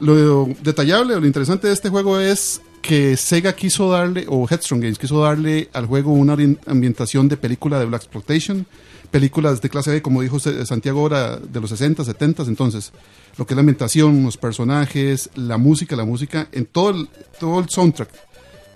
Lo 0.00 0.48
detallable 0.62 1.14
o 1.14 1.20
lo 1.20 1.26
interesante 1.26 1.68
de 1.68 1.72
este 1.72 1.88
juego 1.88 2.18
es 2.18 2.60
que 2.82 3.16
Sega 3.16 3.54
quiso 3.54 3.90
darle, 3.90 4.26
o 4.28 4.46
Headstrong 4.50 4.82
Games 4.82 4.98
quiso 4.98 5.20
darle 5.20 5.68
al 5.72 5.86
juego 5.86 6.12
una 6.12 6.36
ambientación 6.66 7.28
de 7.28 7.36
película 7.36 7.78
de 7.78 7.86
Black 7.86 8.02
Exploitation, 8.02 8.66
películas 9.14 9.62
de 9.62 9.68
clase 9.70 9.92
B, 9.92 10.02
como 10.02 10.22
dijo 10.22 10.40
Santiago 10.40 10.98
ahora, 11.02 11.36
de 11.36 11.60
los 11.60 11.70
60, 11.70 12.02
70, 12.04 12.42
entonces, 12.42 12.90
lo 13.36 13.46
que 13.46 13.54
es 13.54 13.56
la 13.56 13.60
ambientación, 13.60 14.24
los 14.24 14.36
personajes, 14.36 15.30
la 15.36 15.56
música, 15.56 15.94
la 15.94 16.04
música, 16.04 16.48
en 16.50 16.66
todo 16.66 16.90
el, 16.90 17.08
todo 17.38 17.60
el 17.60 17.68
soundtrack 17.68 18.08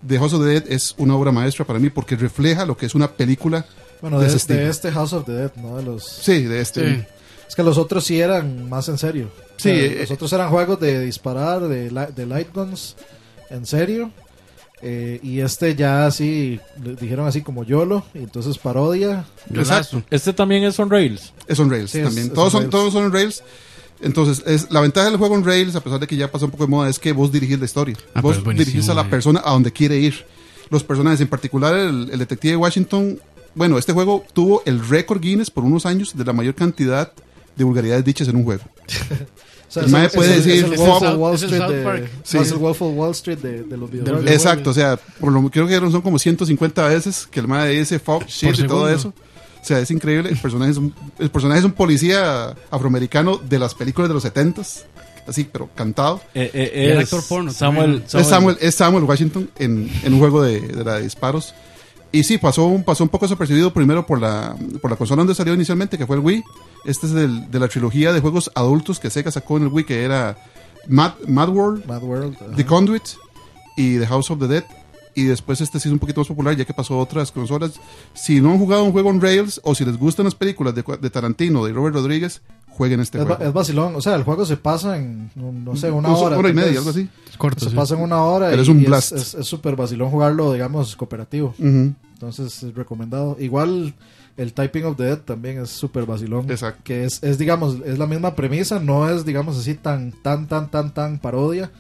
de 0.01 0.17
House 0.17 0.35
of 0.35 0.45
the 0.45 0.49
Dead 0.51 0.65
es 0.69 0.95
una 0.97 1.17
obra 1.17 1.33
maestra 1.33 1.65
para 1.67 1.81
mí 1.81 1.91
porque 1.91 2.15
refleja 2.15 2.65
lo 2.65 2.77
que 2.77 2.87
es 2.87 2.95
una 2.95 3.09
película 3.11 3.67
Bueno, 4.01 4.19
de 4.21 4.27
de, 4.27 4.29
ese 4.29 4.37
estilo. 4.37 4.61
de 4.61 4.69
este 4.69 4.93
House 4.93 5.13
of 5.13 5.27
the 5.27 5.33
Dead, 5.33 5.53
¿no? 5.57 5.77
De 5.77 5.83
los... 5.83 6.05
Sí, 6.07 6.45
de 6.45 6.61
este. 6.61 6.95
Sí. 6.95 7.05
Es 7.49 7.57
que 7.57 7.65
los 7.65 7.77
otros 7.77 8.05
sí 8.05 8.21
eran 8.21 8.69
más 8.69 8.89
en 8.89 8.97
serio. 8.97 9.33
Sí, 9.57 9.71
O 9.71 9.75
sea, 9.75 9.85
eh, 9.87 9.97
los 10.03 10.11
otros 10.13 10.33
eran 10.35 10.51
juegos 10.51 10.79
de 10.79 11.01
disparar, 11.01 11.63
de, 11.67 11.91
de 12.15 12.27
light 12.27 12.55
guns, 12.55 12.95
en 13.51 13.67
serio. 13.67 14.13
Eh, 14.81 15.19
y 15.23 15.41
este 15.41 15.75
ya 15.75 16.07
así, 16.07 16.61
le 16.83 16.95
dijeron 16.95 17.27
así 17.27 17.43
como 17.43 17.65
YOLO, 17.65 18.05
y 18.15 18.19
entonces 18.19 18.59
parodia. 18.59 19.25
Yolazo. 19.51 20.03
Este 20.11 20.33
también 20.33 20.63
es 20.65 20.79
on 20.79 20.89
Rails. 20.91 21.33
Es 21.47 21.59
on 21.59 21.71
Rails 21.71 21.91
Sí, 21.91 21.99
es- 21.99 22.05
también. 22.05 22.29
es 22.29 22.33
todos, 22.33 22.47
on 22.47 22.51
son, 22.53 22.61
Rails. 22.63 22.71
todos 22.71 22.93
son 22.93 23.05
en 23.05 23.13
Rails. 23.13 23.43
Entonces, 24.01 24.45
es, 24.47 24.71
la 24.71 24.81
ventaja 24.81 25.09
del 25.09 25.17
juego 25.19 25.35
en 25.35 25.45
Rails, 25.45 25.75
a 25.75 25.81
pesar 25.83 25.99
de 25.99 26.07
que 26.07 26.15
ya 26.17 26.31
pasó 26.31 26.45
un 26.45 26.53
poco 26.53 26.65
de 26.65 26.71
moda, 26.71 26.89
es 26.89 27.01
que 27.01 27.11
vos 27.13 27.33
dirigís 27.33 27.59
la 27.59 27.65
historia. 27.65 27.97
Ah, 28.15 28.21
vos 28.21 28.37
es 28.37 28.45
dirigís 28.45 28.89
a 28.89 28.95
la 28.95 29.03
eh. 29.03 29.07
persona 29.11 29.43
a 29.45 29.51
donde 29.51 29.73
quiere 29.73 29.99
ir. 29.99 30.25
Los 30.71 30.85
personajes, 30.85 31.21
en 31.21 31.29
particular 31.29 31.75
el, 31.75 32.09
el 32.13 32.19
detective 32.19 32.53
de 32.53 32.57
Washington. 32.59 33.19
Bueno, 33.57 33.77
este 33.79 33.93
juego 33.93 34.25
tuvo 34.33 34.63
el 34.67 34.87
récord 34.87 35.21
Guinness 35.21 35.51
por 35.51 35.65
unos 35.65 35.85
años 35.87 36.17
de 36.17 36.25
la 36.25 36.33
mayor 36.33 36.55
cantidad 36.55 37.11
de 37.57 37.65
vulgaridades 37.65 38.05
dichas 38.05 38.29
en 38.29 38.37
un 38.37 38.45
juego. 38.45 38.63
Sea, 39.69 39.83
El 39.83 39.87
es 39.87 39.93
mae 39.93 40.07
es 40.07 40.13
puede 40.15 40.37
es 40.37 40.45
decir, 40.45 40.65
el 40.65 40.79
Wall 41.19 41.35
Es 41.35 41.43
Street 41.43 41.63
de. 41.69 42.09
Sí. 42.23 42.39
es 42.39 42.51
el 42.53 42.57
Wall 42.57 43.11
Street 43.13 43.39
de, 43.39 43.63
de 43.65 43.77
los 43.77 43.91
videojuegos. 43.91 44.31
Exacto, 44.31 44.71
o 44.71 44.75
sea, 44.75 44.99
por 45.21 45.31
lo 45.33 45.49
creo 45.51 45.67
que 45.67 45.77
son 45.77 46.01
como 46.01 46.19
150 46.19 46.89
veces 46.89 47.27
que 47.31 47.41
el 47.41 47.49
mae 47.49 47.79
dice 47.79 47.99
fuck, 47.99 48.25
shit 48.27 48.59
y 48.59 48.67
todo 48.67 48.89
eso. 48.89 49.13
O 49.61 49.65
sea, 49.69 49.81
es 49.81 49.91
increíble. 49.91 50.31
El 50.31 50.39
personaje 50.39 50.71
es 50.71 50.77
un, 50.79 50.95
el 51.19 51.31
personaje 51.31 51.59
es 51.59 51.65
un 51.67 51.73
policía 51.73 52.55
afroamericano 52.71 53.37
de 53.37 53.59
las 53.59 53.75
películas 53.75 54.09
de 54.09 54.15
los 54.15 54.25
70s. 54.25 54.85
Así, 55.27 55.47
pero 55.53 55.69
cantado. 55.75 56.23
Eh, 56.35 56.51
eh, 56.55 56.73
Y 56.75 56.91
el 56.93 56.99
es 56.99 57.05
actor 57.13 57.23
porno 57.29 57.53
Samuel, 57.53 58.01
también. 58.03 58.23
Es 58.23 58.29
Samuel, 58.29 58.57
es 58.63 58.75
Samuel 58.75 59.05
Washington 59.05 59.51
en, 59.59 59.91
en 60.03 60.15
un 60.15 60.21
juego 60.21 60.43
de, 60.43 60.61
de 60.61 60.85
la 60.85 60.95
de 60.95 61.03
disparos. 61.03 61.55
Y 62.11 62.25
sí, 62.25 62.39
pasó, 62.39 62.65
un- 62.65 62.83
pasó 62.83 63.03
un 63.05 63.11
poco 63.11 63.27
desapercibido 63.27 63.71
primero 63.75 64.07
por 64.07 64.19
la, 64.19 64.57
por 64.81 64.91
la 64.91 64.97
consola 64.97 65.21
donde 65.21 65.35
salió 65.35 65.53
inicialmente, 65.53 65.99
que 65.99 66.07
fue 66.07 66.17
el 66.17 66.23
Wii. 66.23 66.43
Este 66.89 67.07
es 67.07 67.13
del- 67.13 67.51
de 67.51 67.59
la 67.61 67.69
trilogía 67.69 68.13
de 68.13 68.21
juegos 68.21 68.51
adultos 68.55 68.99
que 68.99 69.11
Sega 69.11 69.31
sacó 69.31 69.57
en 69.59 69.65
el 69.65 69.69
Wii, 69.69 69.85
que 69.85 70.03
era 70.05 70.37
Mad, 70.89 71.13
Mad 71.27 71.51
World, 71.51 71.87
Mad 71.87 72.03
World. 72.03 72.35
ajá. 72.37 72.57
The 72.57 72.65
Conduit 72.65 73.03
y 73.77 73.99
The 73.99 74.07
House 74.07 74.31
of 74.31 74.39
the 74.41 74.49
Dead. 74.49 74.65
Y 75.15 75.25
después 75.25 75.61
este 75.61 75.81
sí 75.81 75.89
es 75.89 75.93
un 75.93 75.99
poquito 75.99 76.21
más 76.21 76.29
popular 76.29 76.55
ya 76.57 76.65
que 76.65 76.73
pasó 76.73 76.95
a 76.95 76.99
otras 76.99 77.33
consolas. 77.33 77.73
Si 78.15 78.41
no 78.41 78.53
han 78.53 78.59
jugado 78.59 78.85
un 78.85 78.93
juego 78.93 79.11
en 79.11 79.21
Rails 79.21 79.61
o 79.65 79.75
si 79.75 79.85
les 79.85 79.97
gustan 79.99 80.25
las 80.27 80.35
películas 80.37 80.75
de, 80.77 80.85
de 81.01 81.11
Tarantino, 81.11 81.65
de 81.65 81.73
Robert 81.73 81.97
Rodríguez, 81.97 82.41
jueguen 82.69 83.01
este 83.01 83.19
Es, 83.19 83.25
juego. 83.25 83.43
es 83.43 83.53
vacilón, 83.53 83.97
o 83.97 84.01
sea, 84.01 84.15
el 84.15 84.23
juego 84.23 84.47
se 84.47 84.57
pasa 84.57 84.97
en, 84.97 85.31
no 85.35 85.75
sé, 85.75 85.91
una 85.91 86.09
Una 86.11 86.19
hora. 86.19 86.39
hora 86.39 86.49
y 86.51 86.53
media, 86.55 86.79
algo 86.79 86.91
así. 86.91 87.09
Es 87.29 87.37
corto, 87.37 87.65
Se 87.65 87.71
sí. 87.71 87.77
pasa 87.77 87.97
en 87.97 88.03
una 88.03 88.23
hora 88.23 88.47
Pero 88.51 88.63
y 88.63 88.65
es 88.65 88.69
un 88.69 88.85
blast. 88.85 89.13
es 89.13 89.37
súper 89.47 89.75
vacilón 89.75 90.11
jugarlo, 90.11 90.53
digamos, 90.53 90.95
cooperativo. 90.95 91.49
Ujú. 91.59 91.93
Entonces, 92.13 92.63
es 92.63 92.75
recomendado. 92.75 93.37
Igual, 93.41 93.95
el 94.39 94.53
Typing 94.55 94.85
of 94.87 94.97
the 94.97 95.03
Dead 95.05 95.19
también 95.19 95.61
es 95.61 95.69
súper 95.71 96.07
vacilón. 96.07 96.51
Exacto. 96.51 96.81
Que 96.85 97.05
es, 97.05 97.23
es, 97.23 97.37
digamos, 97.37 97.77
es 97.85 97.99
la 97.99 98.07
misma 98.07 98.35
premisa, 98.35 98.79
no 98.81 99.11
es, 99.11 99.25
digamos, 99.27 99.59
así 99.59 99.75
tan, 99.75 100.13
tan, 100.23 100.47
tan, 100.49 100.71
tan, 100.71 100.95
tan 100.95 101.19
parodia. 101.19 101.71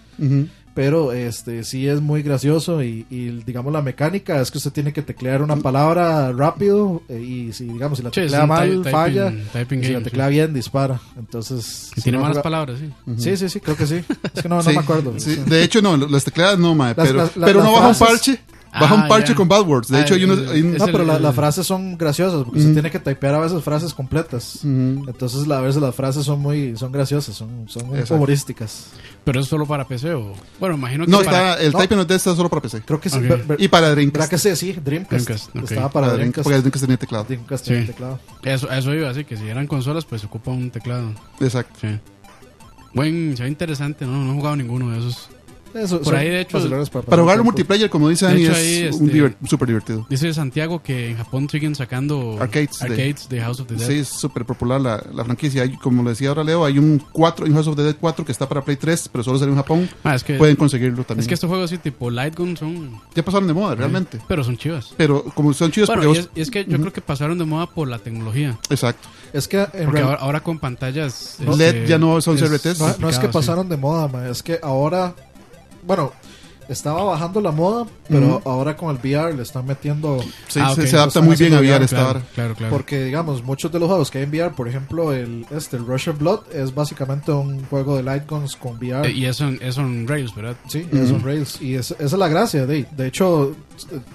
Pero 0.74 1.12
este 1.12 1.64
sí 1.64 1.88
es 1.88 2.00
muy 2.00 2.22
gracioso 2.22 2.84
y, 2.84 3.04
y, 3.10 3.30
digamos 3.44 3.72
la 3.72 3.82
mecánica 3.82 4.40
es 4.40 4.52
que 4.52 4.58
usted 4.58 4.70
tiene 4.70 4.92
que 4.92 5.02
teclear 5.02 5.42
una 5.42 5.56
palabra 5.56 6.30
rápido 6.30 7.02
eh, 7.08 7.20
y 7.20 7.52
si 7.52 7.64
digamos 7.64 7.98
si 7.98 8.04
la 8.04 8.12
teclea 8.12 8.46
mal 8.46 8.84
falla 8.84 9.28
typing- 9.32 9.44
typing 9.52 9.80
y 9.82 9.86
si 9.86 9.92
la 9.94 10.02
teclea 10.02 10.28
bien 10.28 10.54
dispara 10.54 11.00
entonces 11.18 11.90
si 11.96 12.00
tiene 12.02 12.18
no 12.18 12.22
malas 12.22 12.36
juega- 12.36 12.42
palabras, 12.44 12.78
sí. 12.78 12.92
sí 13.16 13.36
sí 13.36 13.48
sí 13.48 13.58
creo 13.60 13.76
que 13.76 13.88
sí 13.88 14.04
es 14.34 14.42
que 14.42 14.48
no, 14.48 14.56
no 14.56 14.62
Sí, 14.62 14.70
me 14.70 14.78
acuerdo 14.78 15.14
sí. 15.18 15.34
De 15.46 15.64
hecho, 15.64 15.82
no, 15.82 15.96
las 15.96 16.22
tecladas 16.22 16.60
no, 16.60 16.76
mae, 16.76 16.94
Las- 16.96 17.06
pero, 17.08 17.18
las- 17.18 17.36
las- 17.36 17.46
pero 17.48 17.58
las 17.60 17.68
no 17.68 17.72
baja 17.74 17.88
un 17.88 17.98
parche. 17.98 18.40
Baja 18.80 18.94
Ah, 18.94 19.02
un 19.02 19.08
parche 19.08 19.28
ya. 19.32 19.34
con 19.34 19.48
bad 19.48 19.62
words. 19.66 19.88
De 19.88 19.98
Ah, 19.98 20.00
hecho, 20.02 20.14
hay, 20.14 20.24
unos, 20.24 20.38
hay 20.50 20.62
un- 20.62 20.74
no 20.76 20.84
pero 20.86 21.00
el- 21.00 21.06
la- 21.06 21.16
el- 21.16 21.22
las 21.22 21.34
frases 21.34 21.66
son 21.66 21.96
graciosas 21.98 22.44
porque 22.44 22.58
usted 22.60 22.72
tiene 22.72 22.90
que 22.90 22.98
typear 22.98 23.34
a 23.34 23.40
veces 23.40 23.62
frases 23.62 23.92
completas 23.94 24.60
entonces 24.64 25.50
a 25.50 25.60
veces 25.60 25.80
las 25.82 25.94
frases 25.94 26.24
son 26.24 26.40
muy 26.40 26.76
son 26.76 26.92
graciosas 26.92 27.34
son, 27.36 27.66
son 27.68 27.84
humorísticas 28.10 28.86
Pero 29.24 29.40
es 29.40 29.46
solo 29.46 29.66
para 29.66 29.86
PC 29.86 30.14
o. 30.14 30.32
Bueno, 30.58 30.76
imagino 30.76 31.04
que 31.04 31.10
no, 31.10 31.20
para- 31.20 31.50
está, 31.52 31.62
el 31.62 31.72
no. 31.72 31.78
Typing 31.80 31.98
of 31.98 32.06
Death 32.06 32.16
está 32.16 32.34
solo 32.36 32.48
para 32.48 32.62
PC. 32.62 32.80
creo 32.82 33.00
que 33.00 33.10
sí 33.10 33.18
Y 33.58 33.68
para 33.68 33.88
¿verdad 33.88 33.94
Dreamcast. 33.96 34.30
que 34.30 34.38
sí? 34.38 34.56
sí 34.56 34.72
Dreamcast, 34.72 35.26
Dreamcast, 35.28 35.56
estaba 35.70 35.90
para 35.90 36.06
Para 36.06 36.16
Dreamcast, 36.16 36.44
Porque 36.44 36.58
Dreamcast 36.58 36.84
tenía 36.84 36.96
teclado. 36.96 37.24
Dreamcast 37.24 37.64
Sí. 37.64 37.70
tiene 37.72 37.86
teclado 37.86 38.18
Eso, 38.42 38.70
eso 38.70 38.94
iba 38.94 39.10
así, 39.10 39.24
que 39.24 39.36
si 39.36 39.46
eran 39.48 39.66
consolas, 39.66 40.04
pues 40.06 40.22
se 40.22 40.26
ocupa 40.28 40.50
un 40.50 40.70
teclado. 40.70 41.12
Exacto. 41.40 41.74
Sí. 41.80 41.88
Buen, 42.94 43.36
se 43.36 43.42
ve 43.42 43.48
interesante, 43.50 44.06
no, 44.06 44.24
no 44.24 44.32
he 44.32 44.34
jugado 44.36 44.56
ninguno 44.56 44.90
de 44.90 44.98
esos. 44.98 45.28
Eso, 45.74 46.00
Por 46.00 46.14
ahí, 46.16 46.28
de 46.28 46.40
hecho, 46.42 46.58
para, 46.58 46.84
Para 47.04 47.22
el 47.22 47.28
tiempo. 47.28 47.44
multiplayer, 47.44 47.90
como 47.90 48.08
dice 48.08 48.24
Dani, 48.26 48.42
hecho, 48.42 48.52
es 48.52 48.58
ahí, 48.58 48.74
este, 48.84 49.46
súper 49.48 49.68
divertido. 49.68 50.06
Dice 50.08 50.32
Santiago 50.34 50.82
que 50.82 51.10
en 51.10 51.16
Japón 51.16 51.48
siguen 51.50 51.74
sacando 51.74 52.36
Arcades 52.40 52.78
de- 52.78 52.84
arcades 52.86 53.28
de, 53.28 53.40
House 53.40 53.60
of 53.60 53.66
the 53.68 53.74
Dead. 53.76 53.86
Sí, 53.86 53.94
es 54.00 54.08
súper 54.08 54.44
popular 54.44 54.80
la, 54.80 55.02
la 55.12 55.24
franquicia. 55.24 55.62
Hay, 55.62 55.76
como 55.76 56.02
le 56.02 56.10
decía 56.10 56.30
ahora 56.30 56.44
Leo, 56.44 56.64
hay 56.64 56.78
un 56.78 57.02
4, 57.12 57.46
un 57.46 57.54
House 57.54 57.66
of 57.68 57.76
the 57.76 57.82
Dead 57.82 57.96
4 58.00 58.24
que 58.24 58.32
está 58.32 58.48
para 58.48 58.62
Play 58.62 58.76
3, 58.76 59.08
pero 59.10 59.24
solo 59.24 59.38
salió 59.38 59.52
en 59.52 59.58
Japón. 59.58 59.88
Ah, 60.04 60.14
es 60.14 60.24
que, 60.24 60.34
Pueden 60.34 60.56
conseguirlo 60.56 61.04
también. 61.04 61.20
es 61.22 61.28
que 61.28 61.34
estos 61.34 61.48
juegos 61.48 61.66
así 61.70 61.78
tipo 61.78 62.10
Light 62.10 62.36
Gun 62.36 62.56
son... 62.56 63.00
Ya 63.14 63.22
pasaron 63.24 63.46
de 63.48 63.54
moda, 63.54 63.74
realmente. 63.74 64.18
Pero 64.28 64.42
son 64.44 64.56
chivas. 64.56 64.94
Pero 64.96 65.24
como 65.34 65.52
son 65.52 65.70
chidos 65.70 65.88
Bueno, 65.88 66.02
porque 66.02 66.18
y 66.18 66.22
vos- 66.22 66.30
es, 66.34 66.38
y 66.38 66.40
es 66.42 66.50
que 66.50 66.64
yo 66.64 66.78
creo 66.80 66.92
que 66.92 67.00
pasaron 67.00 67.38
de 67.38 67.44
moda 67.44 67.66
por 67.66 67.88
la 67.88 67.98
tecnología. 67.98 68.58
Exacto. 68.70 69.08
Es 69.32 69.46
que 69.46 69.58
en 69.60 69.66
Porque 69.84 69.90
real- 69.92 70.04
ahora, 70.04 70.20
ahora 70.22 70.40
con 70.40 70.58
pantallas... 70.58 71.36
LED 71.40 71.60
este, 71.60 71.86
ya 71.86 71.98
no 71.98 72.20
son 72.20 72.36
CRTs. 72.38 72.78
no, 72.80 72.94
no 72.98 73.08
es 73.10 73.18
que 73.18 73.28
pasaron 73.28 73.68
de 73.68 73.76
moda, 73.76 74.08
ma, 74.08 74.28
es 74.28 74.42
que 74.42 74.58
ahora, 74.62 75.14
bueno, 75.82 76.12
estaba 76.68 77.02
bajando 77.02 77.40
la 77.40 77.50
moda, 77.50 77.86
pero 78.10 78.42
ahora 78.44 78.76
con 78.76 78.90
el 78.90 78.96
VR 79.02 79.34
le 79.34 79.42
están 79.42 79.64
metiendo 79.64 80.20
Sí, 80.48 80.60
Ah, 80.62 80.74
se, 80.74 80.94
adapta 80.96 81.22
muy 81.22 81.34
bien 81.34 81.54
a 81.54 81.60
VR 81.60 81.70
VR, 81.70 81.84
esta 81.86 81.96
Claro, 81.96 82.10
hora. 82.10 82.22
claro, 82.34 82.54
claro. 82.54 82.72
Porque, 82.76 83.04
digamos, 83.04 83.42
muchos 83.42 83.72
de 83.72 83.78
los 83.78 83.88
juegos 83.88 84.10
que 84.10 84.18
hay 84.18 84.24
en 84.24 84.30
VR, 84.30 84.50
por 84.54 84.68
ejemplo, 84.68 85.14
el, 85.14 85.46
este, 85.50 85.78
el 85.78 85.86
Rush 85.86 86.10
of 86.10 86.18
Blood, 86.18 86.40
es 86.52 86.74
básicamente 86.74 87.32
un 87.32 87.64
juego 87.64 87.96
de 87.96 88.02
Light 88.02 88.28
Guns 88.28 88.54
con 88.56 88.76
VR. 88.76 89.08
Eh, 89.08 89.12
y 89.12 89.24
eso 89.24 89.48
en, 89.48 89.58
eso 89.62 89.80
en 89.80 90.06
Rails, 90.06 90.34
¿verdad? 90.34 90.56
Sí, 90.68 90.86
es 90.92 91.10
un 91.10 91.22
Rails. 91.24 91.58
Y 91.62 91.74
es- 91.74 91.92
esa 91.92 92.04
es 92.04 92.12
la 92.12 92.28
gracia. 92.28 92.66
De, 92.66 92.86
de 92.90 93.06
hecho, 93.06 93.56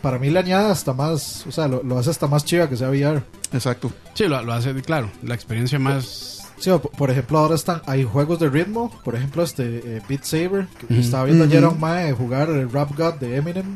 para 0.04 0.20
mí 0.20 0.30
le 0.30 0.38
añade 0.38 0.70
hasta 0.70 0.94
más, 0.94 1.46
o 1.48 1.52
sea, 1.52 1.68
lo, 1.68 1.82
lo 1.82 1.98
hace 1.98 2.12
hasta 2.12 2.28
más 2.28 2.46
chiva 2.46 2.70
que 2.70 2.78
sea 2.78 2.90
VR. 2.90 3.24
Exacto. 3.52 3.92
Sí, 4.14 4.28
lo, 4.28 4.40
lo 4.44 4.54
hace, 4.54 4.76
claro, 4.84 5.10
la 5.24 5.34
experiencia 5.34 5.80
más... 5.80 6.43
Sí, 6.64 6.72
por 6.98 7.12
ejemplo, 7.12 7.40
ahora 7.40 7.56
están, 7.56 7.82
hay 7.86 8.04
juegos 8.06 8.40
de 8.40 8.50
ritmo, 8.50 8.90
por 9.04 9.16
ejemplo, 9.16 9.44
este 9.44 9.64
eh, 9.98 10.02
Beat 10.08 10.24
Saber, 10.24 10.68
que 10.88 11.00
estaba 11.00 11.26
viendo 11.26 11.44
ayer 11.44 11.64
a 11.64 11.70
un 11.70 11.80
mae 11.80 12.14
jugar 12.14 12.50
el 12.50 12.72
Rap 12.72 12.98
God 12.98 13.16
de 13.16 13.36
Eminem 13.36 13.76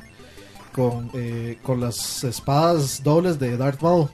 con, 0.73 1.09
eh, 1.13 1.57
con 1.63 1.81
las 1.81 2.23
espadas 2.23 3.01
dobles 3.03 3.39
de 3.39 3.57
Darth 3.57 3.81
Maul. 3.81 4.07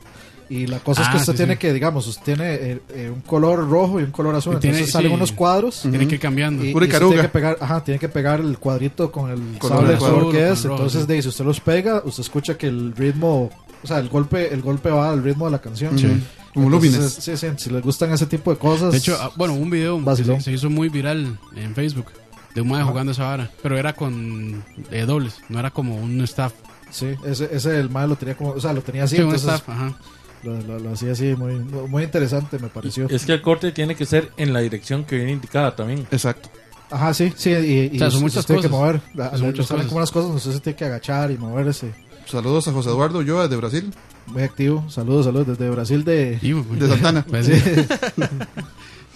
Y 0.49 0.67
la 0.67 0.80
cosa 0.80 1.01
es 1.03 1.07
que 1.09 1.17
Ah, 1.17 1.19
usted 1.19 1.34
sí, 1.34 1.38
tiene 1.38 1.53
sí. 1.53 1.59
que, 1.59 1.74
digamos, 1.74 2.05
usted 2.05 2.24
tiene 2.24 2.53
eh, 2.55 2.80
eh, 2.93 3.11
un 3.13 3.21
color 3.21 3.67
rojo 3.69 3.99
y 3.99 4.03
un 4.03 4.11
color 4.11 4.36
azul. 4.36 4.59
Tiene- 4.59 4.78
entonces 4.78 4.91
salen 4.93 5.09
sí. 5.11 5.15
unos 5.15 5.32
cuadros. 5.32 5.82
Tiene 5.82 6.07
que 6.07 6.15
ir 6.15 6.21
cambiando. 6.21 6.63
Y, 6.63 6.69
y 6.69 6.74
tiene 6.74 7.21
que 7.21 7.30
pegar, 7.30 7.57
ajá, 7.59 7.84
tiene 7.84 7.99
que 7.99 8.09
pegar 8.09 8.39
el 8.39 8.57
cuadrito 8.59 9.11
con 9.11 9.32
el 9.32 9.57
Color 9.57 9.78
sable 9.88 9.97
color 9.97 10.32
que 10.32 10.49
es. 10.51 10.63
rojo, 10.63 10.76
Entonces, 10.76 11.01
sí. 11.01 11.07
de, 11.07 11.21
si 11.21 11.28
usted 11.30 11.45
los 11.45 11.59
pega, 11.59 12.01
usted 12.05 12.21
escucha 12.21 12.57
que 12.57 12.67
el 12.67 12.93
ritmo, 12.95 13.49
o 13.84 13.88
sea, 13.88 14.00
el 14.00 14.10
golpe, 14.10 14.54
el 14.54 14.62
golpe 14.62 14.90
va 14.90 15.12
al 15.12 15.24
ritmo 15.24 15.46
de 15.46 15.52
la 15.52 15.60
canción. 15.62 15.98
Sí. 15.98 16.08
Como 16.54 16.68
Entonces. 16.68 17.14
Sí, 17.20 17.36
sí, 17.36 17.48
si 17.58 17.70
les 17.72 17.82
gustan 17.82 18.12
ese 18.12 18.28
tipo 18.28 18.52
de 18.52 18.58
cosas. 18.58 18.92
De 18.92 18.98
hecho, 19.00 19.18
ah, 19.20 19.32
bueno, 19.36 19.54
un 19.56 19.70
video 19.70 19.98
que 19.98 20.04
Vacilón. 20.06 20.40
se, 20.42 20.52
hizo 20.52 20.70
muy 20.70 20.88
viral 20.90 21.38
en 21.56 21.74
Facebook 21.74 22.06
de 22.54 22.62
un 22.62 22.68
mae 22.70 22.84
jugando 22.84 23.12
esa 23.12 23.24
vara, 23.26 23.50
pero 23.64 23.76
era 23.78 23.94
con 23.94 24.64
eh, 24.92 25.06
dobles, 25.08 25.38
no 25.50 25.58
era 25.60 25.72
como 25.72 25.96
un 25.96 26.22
staff. 26.22 26.54
sí, 26.92 27.08
ese, 27.26 27.50
ese 27.52 27.80
el 27.80 27.90
lo 27.92 28.16
tenía 28.16 28.36
como, 28.38 28.52
o 28.52 28.62
sea, 28.62 28.72
lo 28.72 28.84
tenía 28.84 29.06
así, 29.06 29.16
Sí, 29.16 29.22
un 29.24 29.30
entonces 29.30 29.50
staff, 29.52 29.68
ajá. 29.70 29.98
lo, 30.44 30.62
lo- 30.62 30.78
lo 30.80 30.92
hacía 30.94 31.14
así, 31.14 31.34
muy, 31.36 31.56
muy 31.56 32.04
interesante 32.04 32.60
me 32.60 32.68
pareció. 32.68 33.08
Es 33.10 33.26
que 33.26 33.34
el 33.34 33.42
corte 33.42 33.72
tiene 33.72 33.96
que 33.96 34.06
ser 34.06 34.30
en 34.38 34.54
la 34.54 34.60
dirección 34.60 35.04
que 35.06 35.16
viene 35.16 35.32
indicada 35.32 35.76
también. 35.76 36.06
Exacto. 36.12 36.50
Ajá, 36.92 37.12
sí, 37.16 37.34
sí, 37.36 37.50
y, 37.50 37.90
y 37.94 37.96
O 37.96 37.98
sea, 37.98 38.12
son 38.12 38.18
usted 38.18 38.22
muchas 38.22 38.46
tiene 38.46 38.62
que 38.62 38.70
cosas. 38.70 38.80
mover, 38.80 39.02
la- 39.16 39.32
Son 39.32 39.40
le- 39.42 39.46
muchas 39.48 39.58
le 39.58 39.64
salen 39.66 39.78
cosas. 39.78 39.88
como 39.88 39.98
unas 39.98 40.12
cosas 40.12 40.36
usted 40.36 40.52
se 40.52 40.60
tiene 40.60 40.76
que 40.78 40.86
agachar 40.86 41.32
y 41.32 41.38
moverse. 41.40 41.92
Saludos 42.34 42.68
a 42.68 42.72
José 42.72 42.90
Eduardo 42.90 43.20
Ulloa 43.20 43.48
de 43.48 43.56
Brasil, 43.56 43.94
Muy 44.26 44.42
activo. 44.42 44.84
Saludos, 44.90 45.26
saludos 45.26 45.50
desde 45.50 45.70
Brasil 45.70 46.04
de... 46.04 46.40
De 46.40 46.88
Santana. 46.88 47.24
pues, 47.30 47.46
sí. 47.46 47.54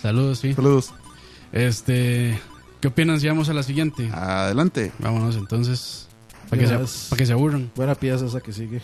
Saludos, 0.03 0.37
sí. 0.37 0.53
Saludos. 0.53 0.93
Este, 1.51 2.39
¿qué 2.79 2.89
opinan 2.89 3.19
si 3.19 3.27
vamos 3.27 3.49
a 3.49 3.55
la 3.55 3.63
siguiente? 3.63 4.07
Adelante. 4.13 4.91
Vámonos 4.99 5.35
entonces, 5.35 6.07
para 6.47 6.61
que, 6.61 6.67
se, 6.67 7.09
para 7.09 7.17
que 7.17 7.25
se 7.25 7.33
aburran. 7.33 7.71
Buena 7.75 7.95
pieza 7.95 8.27
esa 8.27 8.39
que 8.39 8.53
sigue. 8.53 8.81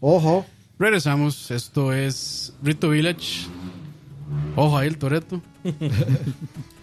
Ojo, 0.00 0.44
Regresamos. 0.78 1.50
Esto 1.50 1.92
es 1.92 2.52
Rito 2.62 2.90
Village. 2.90 3.46
Ojo 4.56 4.76
ahí 4.76 4.88
el 4.88 4.98
Toreto. 4.98 5.40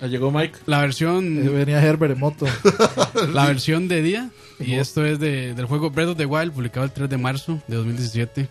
Ah, 0.01 0.07
Llegó 0.07 0.31
Mike. 0.31 0.59
La 0.65 0.79
eh, 0.79 0.81
versión, 0.81 1.53
venía 1.53 1.81
Herbert 1.81 2.13
en 2.13 2.19
moto. 2.19 2.45
la 3.33 3.45
versión 3.45 3.87
de 3.87 4.01
día. 4.01 4.31
Y 4.59 4.73
esto 4.73 5.05
es 5.05 5.19
de, 5.19 5.53
del 5.53 5.65
juego 5.65 5.91
Breath 5.91 6.09
of 6.09 6.17
the 6.17 6.25
Wild, 6.25 6.51
publicado 6.53 6.85
el 6.85 6.91
3 6.91 7.09
de 7.09 7.17
marzo 7.17 7.61
de 7.67 7.77
2017. 7.77 8.49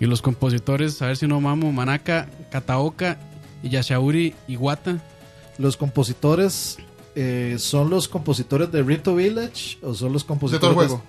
Y 0.00 0.06
los 0.06 0.22
compositores, 0.22 1.00
a 1.02 1.06
ver 1.06 1.16
si 1.16 1.26
no 1.26 1.40
mamo, 1.40 1.70
Manaka, 1.72 2.28
Kataoka 2.50 3.18
y 3.62 3.68
Yashauri 3.68 4.34
Iwata. 4.48 5.00
Los 5.58 5.76
compositores 5.76 6.78
eh, 7.14 7.56
son 7.58 7.90
los 7.90 8.08
compositores 8.08 8.72
de 8.72 8.82
Rito 8.82 9.14
Village 9.14 9.78
o 9.82 9.94
son 9.94 10.12
los 10.12 10.22
De 10.22 10.28
compositores 10.28 10.60
todo 10.60 10.70
el 10.70 10.88
juego. 10.88 11.02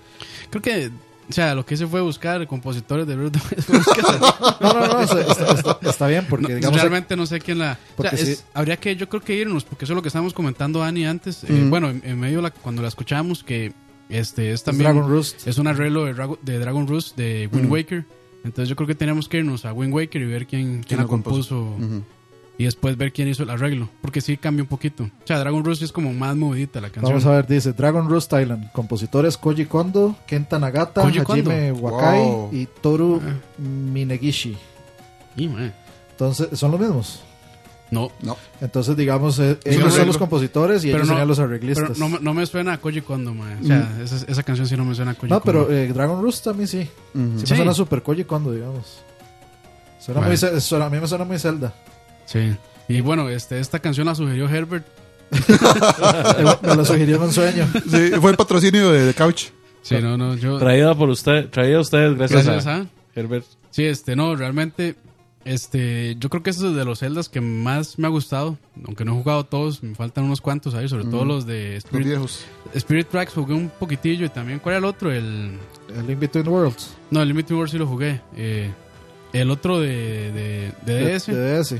Creo 0.51 0.61
que, 0.61 0.91
o 1.29 1.31
sea, 1.33 1.55
lo 1.55 1.65
que 1.65 1.75
hice 1.75 1.87
fue 1.87 2.01
buscar 2.01 2.45
compositores 2.47 3.07
de 3.07 3.15
buscar- 3.17 4.19
No, 4.61 4.73
no, 4.73 4.87
no, 4.87 5.01
está, 5.01 5.21
está- 5.21 5.53
está- 5.53 5.89
está 5.89 6.07
bien 6.07 6.25
porque 6.29 6.49
No, 6.49 6.55
digamos 6.55 6.79
realmente 6.79 7.15
no 7.15 7.25
sé 7.25 7.39
quién 7.39 7.59
la. 7.59 7.73
o 7.93 7.95
Porque 7.97 8.17
sea, 8.17 8.27
es- 8.31 8.37
sí. 8.39 8.43
habría 8.53 8.77
que, 8.77 8.95
yo 8.95 9.07
creo 9.09 9.21
que 9.21 9.35
irnos, 9.35 9.63
porque 9.63 9.85
eso 9.85 9.93
es 9.93 9.95
lo 9.95 10.01
que 10.01 10.09
estábamos 10.09 10.33
comentando 10.33 10.79
Dani 10.79 11.05
antes. 11.05 11.43
eh, 11.45 11.65
bueno, 11.69 11.89
en, 11.89 12.01
en 12.05 12.19
medio 12.19 12.41
la, 12.41 12.51
cuando 12.51 12.81
la 12.81 12.87
escuchamos, 12.87 13.43
que 13.43 13.73
este 14.09 14.51
es 14.51 14.63
también. 14.63 14.91
Dragon 14.91 15.09
Roost. 15.09 15.47
Es 15.47 15.57
un 15.57 15.67
arreglo 15.67 16.05
de, 16.05 16.13
Drago- 16.15 16.39
de 16.41 16.59
Dragon 16.59 16.87
Roost 16.87 17.15
de 17.17 17.49
Wind 17.51 17.71
Waker. 17.71 18.05
Entonces 18.43 18.67
yo 18.69 18.75
creo 18.75 18.87
que 18.87 18.95
teníamos 18.95 19.29
que 19.29 19.37
irnos 19.37 19.63
a 19.65 19.71
Wind 19.71 19.93
Waker 19.93 20.21
y 20.21 20.25
ver 20.25 20.45
quién, 20.45 20.83
quién 20.83 20.99
la 20.99 21.07
compuso? 21.07 21.77
Y 22.57 22.65
después 22.65 22.95
ver 22.97 23.11
quién 23.11 23.27
hizo 23.27 23.41
el 23.43 23.49
arreglo. 23.49 23.89
Porque 24.01 24.21
sí 24.21 24.37
cambia 24.37 24.61
un 24.63 24.69
poquito. 24.69 25.03
O 25.05 25.09
sea, 25.27 25.39
Dragon 25.39 25.63
Roost 25.65 25.81
es 25.81 25.91
como 25.91 26.13
más 26.13 26.35
movidita 26.35 26.79
la 26.81 26.89
canción. 26.89 27.05
Vamos 27.13 27.25
a 27.25 27.31
ver, 27.31 27.47
dice 27.47 27.73
Dragon 27.73 28.07
Roost 28.07 28.31
Island. 28.33 28.71
Compositores 28.71 29.37
Koji 29.37 29.65
Kondo, 29.65 30.15
Kenta 30.27 30.59
Nagata, 30.59 31.01
Koji 31.01 31.19
Hajime 31.19 31.71
Wakai 31.71 32.19
Wow. 32.21 32.49
y 32.53 32.67
Toru 32.81 33.21
Ah. 33.25 33.33
Minegishi. 33.59 34.55
Y, 35.35 35.49
Entonces, 36.11 36.47
son 36.59 36.71
los 36.71 36.79
mismos. 36.79 37.21
No, 37.89 38.11
No. 38.21 38.37
Entonces, 38.61 38.95
digamos, 38.95 39.37
eh, 39.39 39.57
ellos 39.65 39.93
son 39.93 40.07
los 40.07 40.17
compositores 40.17 40.83
y 40.83 40.87
Pero 40.87 40.97
ellos 40.99 41.07
no- 41.09 41.13
serían 41.13 41.27
los 41.27 41.37
pero 41.37 41.47
arreglistas. 41.49 41.97
no, 41.97 42.09
me- 42.09 42.19
no 42.19 42.33
me 42.33 42.45
suena 42.45 42.73
a 42.73 42.77
Koji 42.79 43.01
Kondo, 43.01 43.33
mae. 43.33 43.55
O 43.61 43.63
sea, 43.65 43.99
esa, 44.03 44.25
esa 44.31 44.43
canción 44.43 44.67
sí 44.67 44.75
no 44.77 44.85
me 44.85 44.95
suena 44.95 45.11
a 45.11 45.13
Koji 45.15 45.31
No, 45.31 45.41
Kondo. 45.41 45.65
pero 45.67 45.75
eh, 45.75 45.87
Dragon 45.93 46.21
Roost 46.21 46.47
a 46.47 46.53
mí 46.53 46.65
sí. 46.65 46.83
Sí, 46.83 46.89
Sí. 47.13 47.19
me 47.51 47.55
suena 47.57 47.73
super 47.73 48.01
Koji 48.03 48.23
Kondo, 48.25 48.51
digamos. 48.51 49.01
Suena 49.99 50.21
Bueno. 50.21 50.35
muy, 50.51 50.61
suena- 50.61 50.85
a 50.85 50.89
mí 50.89 50.99
me 50.99 51.07
suena 51.07 51.23
muy 51.25 51.37
Zelda. 51.39 51.73
Sí. 52.25 52.55
Y 52.87 53.01
bueno, 53.01 53.29
este, 53.29 53.59
esta 53.59 53.79
canción 53.79 54.07
la 54.07 54.15
sugirió 54.15 54.47
Herbert. 54.49 54.85
Me 56.61 56.75
lo 56.75 56.85
sugirió 56.85 57.15
en 57.17 57.21
un 57.23 57.31
sueño. 57.33 57.67
Sí, 57.89 58.11
fue 58.21 58.31
el 58.31 58.37
patrocinio 58.37 58.91
de, 58.91 59.05
de 59.05 59.13
Couch. 59.13 59.45
Sí, 59.81 59.95
no, 60.01 60.17
no, 60.17 60.35
yo... 60.35 60.57
Traída 60.59 60.95
por 60.95 61.09
usted, 61.09 61.49
traída 61.49 61.77
a 61.77 61.81
ustedes 61.81 62.15
gracias, 62.17 62.45
Gracias 62.45 62.67
a 62.67 62.75
a... 62.81 62.85
Herbert. 63.15 63.45
Sí, 63.71 63.83
este, 63.85 64.15
no, 64.15 64.35
realmente, 64.35 64.95
este, 65.43 66.15
yo 66.19 66.29
creo 66.29 66.41
que 66.43 66.51
este 66.51 66.67
es 66.67 66.75
de 66.75 66.85
los 66.85 66.99
Zeldas 66.99 67.27
que 67.27 67.41
más 67.41 67.99
me 67.99 68.07
ha 68.07 68.09
gustado, 68.09 68.57
aunque 68.85 69.03
no 69.03 69.11
he 69.13 69.15
jugado 69.15 69.43
todos, 69.45 69.83
me 69.83 69.93
faltan 69.95 70.23
unos 70.23 70.39
cuantos 70.39 70.73
ahí, 70.73 70.87
sobre 70.87 71.05
todo 71.05 71.25
los 71.25 71.45
de 71.45 71.75
Los 71.75 71.85
Spirit, 71.85 72.07
viejos. 72.07 72.45
Spirit 72.75 73.07
Tracks 73.09 73.33
jugué 73.33 73.53
un 73.55 73.69
poquitillo 73.69 74.25
y 74.25 74.29
también, 74.29 74.59
¿cuál 74.59 74.73
era 74.73 74.79
el 74.79 74.85
otro? 74.85 75.11
El, 75.11 75.57
El 75.97 76.09
In 76.09 76.19
Between 76.19 76.47
Worlds. 76.47 76.93
no, 77.11 77.21
el 77.21 77.27
Limited 77.27 77.55
World 77.55 77.71
sí 77.71 77.77
lo 77.77 77.87
jugué, 77.87 78.21
eh, 78.37 78.69
el 79.33 79.49
otro 79.51 79.79
de, 79.81 80.31
de, 80.31 80.71
de 80.85 81.13
DS, 81.15 81.25
De 81.27 81.59
DS. 81.59 81.75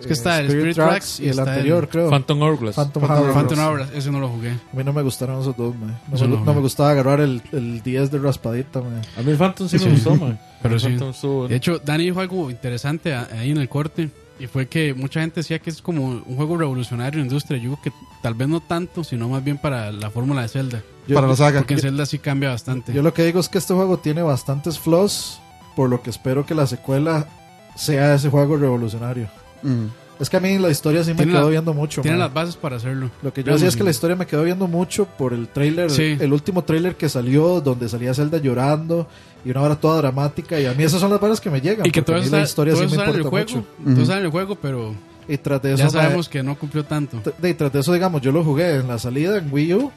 Es 0.00 0.06
que 0.06 0.12
está 0.12 0.40
el 0.40 0.46
Spirit 0.46 0.70
Spirit 0.72 0.76
Tracks 0.76 0.90
Tracks 1.16 1.20
y 1.20 1.24
y 1.24 1.28
el 1.28 1.38
anterior, 1.38 1.84
el 1.84 1.88
creo. 1.88 2.10
Phantom 2.10 2.42
Hourglass. 2.42 2.74
Phantom, 2.74 3.00
Phantom 3.02 3.16
Hourglass. 3.18 3.34
Phantom 3.36 3.58
Hourglass, 3.60 3.90
ese 3.94 4.10
no 4.10 4.20
lo 4.20 4.28
jugué. 4.28 4.50
A 4.50 4.76
mí 4.76 4.84
no 4.84 4.92
me 4.92 5.02
gustaron 5.02 5.40
esos 5.40 5.56
dos, 5.56 5.74
man. 5.76 5.98
No, 6.08 6.18
me, 6.18 6.36
no, 6.36 6.44
no 6.54 6.60
gustaba 6.60 6.90
agarrar 6.90 7.20
el, 7.20 7.40
el 7.52 7.82
10 7.82 8.10
de 8.10 8.18
raspadita, 8.18 8.80
man. 8.80 9.00
A 9.16 9.22
mí 9.22 9.30
el 9.30 9.36
Phantom 9.38 9.68
sí, 9.68 9.78
Sí. 9.78 9.84
me 9.86 9.92
gustó, 9.92 10.16
man. 10.16 10.38
Pero 10.62 10.78
sí. 10.78 10.88
Phantom 10.88 11.10
estuvo- 11.10 11.48
De 11.48 11.56
hecho, 11.56 11.78
Dani 11.78 12.04
dijo 12.04 12.20
algo 12.20 12.50
interesante 12.50 13.14
ahí 13.14 13.50
en 13.52 13.58
el 13.58 13.68
corte. 13.68 14.10
Y 14.40 14.48
fue 14.48 14.66
que 14.66 14.94
mucha 14.94 15.20
gente 15.20 15.36
decía 15.40 15.60
que 15.60 15.70
es 15.70 15.80
como 15.80 16.06
un 16.06 16.36
juego 16.36 16.56
revolucionario 16.56 17.20
en 17.20 17.26
la 17.26 17.30
industria. 17.30 17.56
Yo 17.56 17.76
creo 17.76 17.82
que 17.84 17.92
tal 18.20 18.34
vez 18.34 18.48
no 18.48 18.60
tanto, 18.60 19.04
sino 19.04 19.28
más 19.28 19.44
bien 19.44 19.58
para 19.58 19.92
la 19.92 20.10
fórmula 20.10 20.42
de 20.42 20.48
Zelda. 20.48 20.82
Yo, 21.06 21.14
para 21.14 21.28
la 21.28 21.36
saga. 21.36 21.60
Porque 21.60 21.74
en 21.74 21.80
Zelda 21.80 22.04
sí 22.04 22.18
cambia 22.18 22.48
bastante. 22.48 22.92
yo 22.92 23.00
lo 23.02 23.14
que 23.14 23.24
digo 23.24 23.38
es 23.38 23.48
que 23.48 23.58
este 23.58 23.74
juego 23.74 23.98
tiene 23.98 24.22
bastantes 24.22 24.76
flaws, 24.80 25.40
por 25.76 25.88
lo 25.88 26.02
que 26.02 26.10
espero 26.10 26.44
que 26.44 26.56
la 26.56 26.66
secuela 26.66 27.28
sea 27.76 28.12
ese 28.16 28.28
juego 28.28 28.56
revolucionario. 28.56 29.28
Ujú. 29.64 29.88
Es 30.20 30.30
que 30.30 30.36
a 30.36 30.40
mí 30.40 30.58
la 30.58 30.70
historia 30.70 31.02
sí 31.02 31.12
me 31.12 31.26
quedó 31.26 31.48
viendo 31.48 31.74
mucho. 31.74 32.00
Tiene 32.02 32.16
man. 32.18 32.26
las 32.26 32.34
bases 32.34 32.56
para 32.56 32.76
hacerlo. 32.76 33.10
Lo 33.20 33.32
que 33.32 33.42
yo 33.42 33.52
decía 33.52 33.66
es 33.66 33.74
que 33.76 33.82
la 33.82 33.90
historia 33.90 34.14
me 34.14 34.26
quedó 34.26 34.44
viendo 34.44 34.68
mucho 34.68 35.06
por 35.06 35.32
el 35.32 35.48
trailer, 35.48 35.90
Sí. 35.90 36.16
el 36.20 36.32
último 36.32 36.62
trailer 36.62 36.94
que 36.94 37.08
salió, 37.08 37.60
donde 37.60 37.88
salía 37.88 38.14
Zelda 38.14 38.38
llorando 38.38 39.08
y 39.44 39.50
una 39.50 39.62
hora 39.62 39.74
toda 39.74 39.96
dramática. 39.96 40.60
Y 40.60 40.66
a 40.66 40.72
mí 40.74 40.84
esas 40.84 41.00
son 41.00 41.10
las 41.10 41.20
varas 41.20 41.40
que 41.40 41.50
me 41.50 41.60
llegan. 41.60 41.84
Y 41.84 41.90
que 41.90 42.00
porque 42.00 42.06
todo 42.06 42.16
a 42.16 42.20
mí 42.20 42.26
eso 42.28 42.36
la 42.36 42.42
historia 42.44 42.74
todo 42.74 42.82
sí 42.88 42.88
me 42.88 42.94
en 42.94 43.00
el 43.10 43.16
importa 43.16 43.30
juego. 43.30 43.66
mucho. 43.84 44.04
Todo 44.06 44.14
el 44.18 44.30
juego, 44.30 44.54
pero 44.54 44.94
Y 45.26 45.36
tras 45.38 45.60
de 45.62 45.70
eso, 45.70 45.78
ya 45.78 45.84
ma, 45.86 45.90
sabemos 45.90 46.28
que 46.28 46.42
no 46.44 46.56
cumplió 46.56 46.84
tanto. 46.84 47.20
y 47.42 47.54
tras 47.54 47.72
de 47.72 47.80
eso, 47.80 47.92
digamos, 47.92 48.22
yo 48.22 48.30
lo 48.30 48.44
jugué 48.44 48.76
en 48.76 48.86
la 48.86 48.98
salida 49.00 49.36
en 49.38 49.52
Wii 49.52 49.74
U 49.74 49.90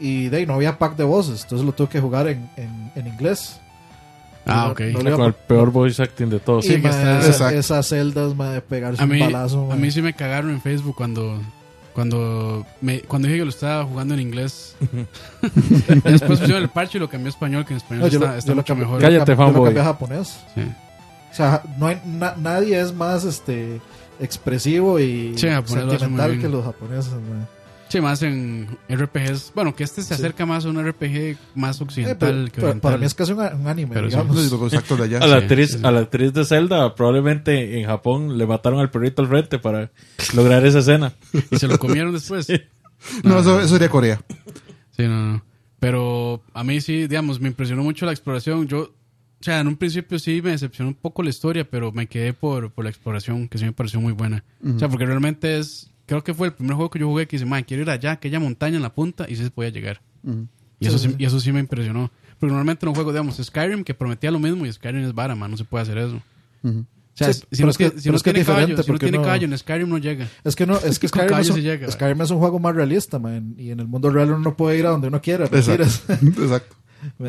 y 0.00 0.28
de 0.28 0.36
ahí 0.38 0.46
no 0.46 0.54
había 0.54 0.78
pack 0.78 0.96
de 0.96 1.04
voces, 1.04 1.42
entonces 1.42 1.66
lo 1.66 1.72
tuve 1.72 1.88
que 1.88 2.00
jugar 2.00 2.26
en, 2.28 2.48
en, 2.56 2.90
en 2.94 3.06
inglés. 3.06 3.60
Ah, 4.48 4.68
ok. 4.70 4.80
Con 4.94 5.06
el 5.26 5.32
peor 5.34 5.70
voice 5.70 6.02
acting 6.02 6.28
de 6.30 6.40
todos. 6.40 6.64
Y, 6.64 6.68
Sí, 6.68 6.74
que 6.76 6.82
ma, 6.82 6.90
está- 6.90 7.20
esa- 7.28 7.52
esas 7.54 7.86
celdas, 7.86 8.34
ma, 8.34 8.50
de 8.50 8.60
pegarse 8.60 9.02
A 9.02 9.06
mí, 9.06 9.20
un 9.20 9.32
balazo. 9.32 9.66
ma. 9.66 9.74
a 9.74 9.76
mí 9.76 9.90
sí 9.90 10.00
me 10.02 10.12
cagaron 10.14 10.50
en 10.50 10.60
Facebook 10.60 10.94
cuando 10.96 11.40
cuando 11.94 12.64
me, 12.80 13.00
cuando 13.00 13.26
dije 13.26 13.40
que 13.40 13.44
lo 13.44 13.50
estaba 13.50 13.84
jugando 13.84 14.14
en 14.14 14.20
inglés. 14.20 14.76
Después 16.04 16.38
pusieron 16.40 16.62
el 16.62 16.68
parche 16.68 16.98
y 16.98 17.00
lo 17.00 17.08
cambié 17.08 17.26
a 17.28 17.30
español, 17.30 17.64
que 17.64 17.72
en 17.74 17.78
español 17.78 18.02
No, 18.04 18.08
yo 18.08 18.18
está, 18.20 18.30
lo- 18.32 18.38
está 18.38 18.48
yo 18.48 18.54
lo 18.54 18.60
mucho 18.62 18.74
cambié- 18.74 18.78
mejor. 18.80 18.94
lo 19.02 19.08
Cállate, 19.08 19.32
yo 19.32 19.36
lo 19.36 19.44
fanboy. 19.44 19.64
cambié 19.66 19.82
a 19.82 19.84
japonés. 19.84 20.40
Sí. 20.54 20.60
O 21.30 21.34
sea, 21.34 21.62
no 21.78 21.86
hay, 21.88 22.00
na- 22.06 22.34
nadie 22.38 22.80
es 22.80 22.92
más 22.94 23.24
este 23.24 23.80
expresivo 24.20 24.98
y 25.00 25.34
Sí, 25.36 25.46
lo 25.48 25.66
sentimental 25.66 26.38
que 26.40 26.48
los 26.48 26.64
japoneses. 26.64 27.12
Sí, 27.88 28.00
más 28.02 28.22
en 28.22 28.68
RPGs. 28.90 29.52
Bueno, 29.54 29.74
que 29.74 29.84
este 29.84 30.02
se 30.02 30.12
acerca 30.14 30.44
más 30.44 30.64
a 30.66 30.68
un 30.68 30.76
RPG 30.86 31.36
más 31.54 31.80
Eh, 31.80 31.84
occidental 31.84 32.18
pero- 32.18 32.52
que 32.52 32.60
oriental. 32.60 32.80
para 32.80 32.98
mí 32.98 33.06
es 33.06 33.14
casi 33.14 33.32
un, 33.32 33.38
un 33.40 33.66
anime, 33.66 33.94
Pero 33.94 34.10
sí. 34.10 34.16
digamos. 34.16 34.36
Los 34.36 34.52
los 34.52 34.72
exactos 34.74 34.98
de 34.98 35.04
allá. 35.04 35.18
A 35.18 35.26
la, 35.26 35.38
Sí, 35.38 35.42
actriz, 35.44 35.70
sí, 35.72 35.78
sí. 35.78 35.84
a 35.86 35.90
la 35.90 36.00
actriz 36.00 36.32
de 36.34 36.44
Zelda, 36.44 36.94
probablemente 36.94 37.80
en 37.80 37.86
Japón 37.86 38.36
le 38.36 38.46
mataron 38.46 38.80
al 38.80 38.90
perrito 38.90 39.22
al 39.22 39.28
frente 39.28 39.58
para 39.58 39.90
lograr 40.34 40.64
esa 40.66 40.80
escena. 40.80 41.12
Y 41.50 41.56
se 41.56 41.66
lo 41.68 41.78
comieron 41.78 42.12
después. 42.12 42.46
Sí, 42.46 42.60
No, 43.24 43.40
eso, 43.40 43.58
eso 43.60 43.68
sería 43.68 43.88
Corea. 43.88 44.20
no, 44.98 45.32
no. 45.32 45.44
Pero 45.80 46.42
a 46.54 46.64
mí 46.64 46.80
sí, 46.80 47.06
digamos, 47.06 47.40
me 47.40 47.48
impresionó 47.48 47.82
mucho 47.84 48.04
la 48.04 48.12
exploración. 48.12 48.66
Yo, 48.66 48.80
o 48.80 48.92
sea, 49.40 49.60
en 49.60 49.68
un 49.68 49.76
principio 49.76 50.18
sí 50.18 50.42
me 50.42 50.50
decepcionó 50.50 50.88
un 50.90 50.96
poco 50.96 51.22
la 51.22 51.30
historia, 51.30 51.64
pero 51.70 51.92
me 51.92 52.08
quedé 52.08 52.32
por, 52.32 52.72
por 52.72 52.84
la 52.84 52.90
exploración, 52.90 53.48
que 53.48 53.58
sí 53.58 53.64
me 53.64 53.72
pareció 53.72 54.00
muy 54.00 54.12
buena. 54.12 54.44
O 54.74 54.78
sea, 54.78 54.88
porque 54.88 55.06
realmente 55.06 55.56
es, 55.58 55.90
creo 56.08 56.24
que 56.24 56.34
fue 56.34 56.48
el 56.48 56.52
primer 56.54 56.74
juego 56.74 56.90
que 56.90 56.98
yo 56.98 57.06
jugué 57.06 57.28
que 57.28 57.36
dice, 57.36 57.46
man, 57.46 57.62
quiero 57.62 57.84
ir 57.84 57.90
allá, 57.90 58.10
aquella 58.12 58.40
montaña 58.40 58.76
en 58.76 58.82
la 58.82 58.92
punta, 58.92 59.26
y 59.28 59.36
sí 59.36 59.44
se 59.44 59.50
podía 59.52 59.70
llegar. 59.70 60.00
Y, 60.80 60.86
eso 60.88 60.98
sí, 60.98 61.14
y 61.18 61.24
eso 61.24 61.38
sí 61.38 61.52
me 61.52 61.60
impresionó. 61.60 62.10
Porque 62.40 62.50
normalmente 62.50 62.84
en 62.84 62.88
un 62.88 62.94
juego, 62.96 63.12
digamos, 63.12 63.36
Skyrim, 63.36 63.84
que 63.84 63.94
prometía 63.94 64.30
lo 64.32 64.38
mismo, 64.40 64.66
y 64.66 64.72
Skyrim 64.72 65.04
es 65.04 65.14
vara, 65.14 65.34
man, 65.36 65.50
no 65.52 65.56
se 65.56 65.64
puede 65.64 65.82
hacer 65.82 65.98
eso. 65.98 66.16
O 66.64 66.70
sea, 67.14 67.32
Sí, 67.32 67.40
si 67.40 67.46
pero 67.62 67.66
no, 67.66 67.70
es 67.70 67.78
que- 67.78 67.84
tiene- 67.90 68.00
si 68.00 68.02
pero 68.04 68.12
no 68.12 68.16
es 68.16 68.22
que 68.22 68.30
es 68.30 68.34
tiene 68.34 68.46
caballo, 68.46 68.66
diferente, 68.66 68.82
si 68.84 68.92
no 68.92 68.98
tiene 68.98 69.18
caballo, 69.18 69.44
en 69.46 69.58
Skyrim 69.58 69.88
no 69.88 69.98
llega. 69.98 70.28
Es 70.44 70.54
que 70.56 70.66
no, 70.66 70.76
es 70.84 70.98
que 70.98 71.08
Con 71.08 71.20
Skyrim 71.22 71.38
es, 71.40 71.48
un, 71.50 71.54
se 71.56 71.62
llega, 71.62 71.90
Skyrim 71.90 72.22
es 72.22 72.30
un 72.30 72.38
juego 72.38 72.58
más 72.60 72.74
realista, 72.76 73.18
man, 73.18 73.54
y 73.58 73.70
en 73.70 73.80
el 73.80 73.86
mundo 73.88 74.10
real 74.10 74.28
uno 74.30 74.38
no 74.38 74.56
puede 74.56 74.78
ir 74.78 74.86
a 74.86 74.90
donde 74.90 75.08
uno 75.08 75.20
quiera. 75.20 75.46
Exacto. 75.46 75.82
Exacto. 76.42 76.76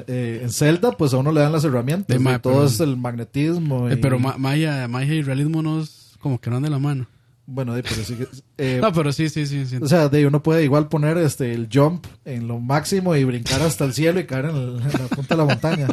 Eh, 0.08 0.40
en 0.42 0.50
Zelda, 0.52 0.92
pues 0.94 1.14
a 1.14 1.18
uno 1.18 1.32
le 1.32 1.42
dan 1.42 1.52
las 1.52 1.64
herramientas, 1.64 2.08
De 2.08 2.16
y 2.16 2.20
ma- 2.24 2.40
todo 2.40 2.54
pero- 2.54 2.66
es 2.66 2.80
el 2.80 2.98
magnetismo. 2.98 3.88
Eh, 3.88 3.94
y- 3.94 3.96
pero 3.98 4.18
ma- 4.18 4.36
magia, 4.36 4.88
magia 4.88 5.14
y 5.14 5.22
realismo 5.22 5.62
no 5.62 5.82
es 5.82 6.16
como 6.20 6.42
que 6.42 6.50
no 6.50 6.56
van 6.56 6.64
de 6.64 6.70
la 6.72 6.80
mano. 6.80 7.06
Bueno, 7.50 7.74
de- 7.74 7.84
pero 7.84 8.04
sí 8.04 8.16
que- 8.16 8.28
eh, 8.58 8.80
No, 8.82 8.94
pero 8.94 9.12
sí, 9.12 9.28
sí, 9.30 9.46
sí. 9.48 9.66
sí. 9.66 9.78
O 9.82 9.88
sea, 9.88 10.08
de 10.10 10.26
uno 10.28 10.42
puede 10.44 10.64
igual 10.64 10.88
poner 10.88 11.18
este 11.18 11.54
el 11.54 11.68
jump 11.74 12.06
en 12.26 12.48
lo 12.48 12.60
máximo 12.60 13.16
y 13.16 13.24
brincar 13.24 13.62
hasta 13.62 13.86
el 13.86 13.94
cielo 13.94 14.20
y 14.20 14.26
caer 14.26 14.46
en, 14.46 14.56
el- 14.56 14.76
en 14.82 14.92
la 14.92 15.08
punta 15.14 15.36
de 15.36 15.38
la 15.38 15.46
montaña. 15.46 15.88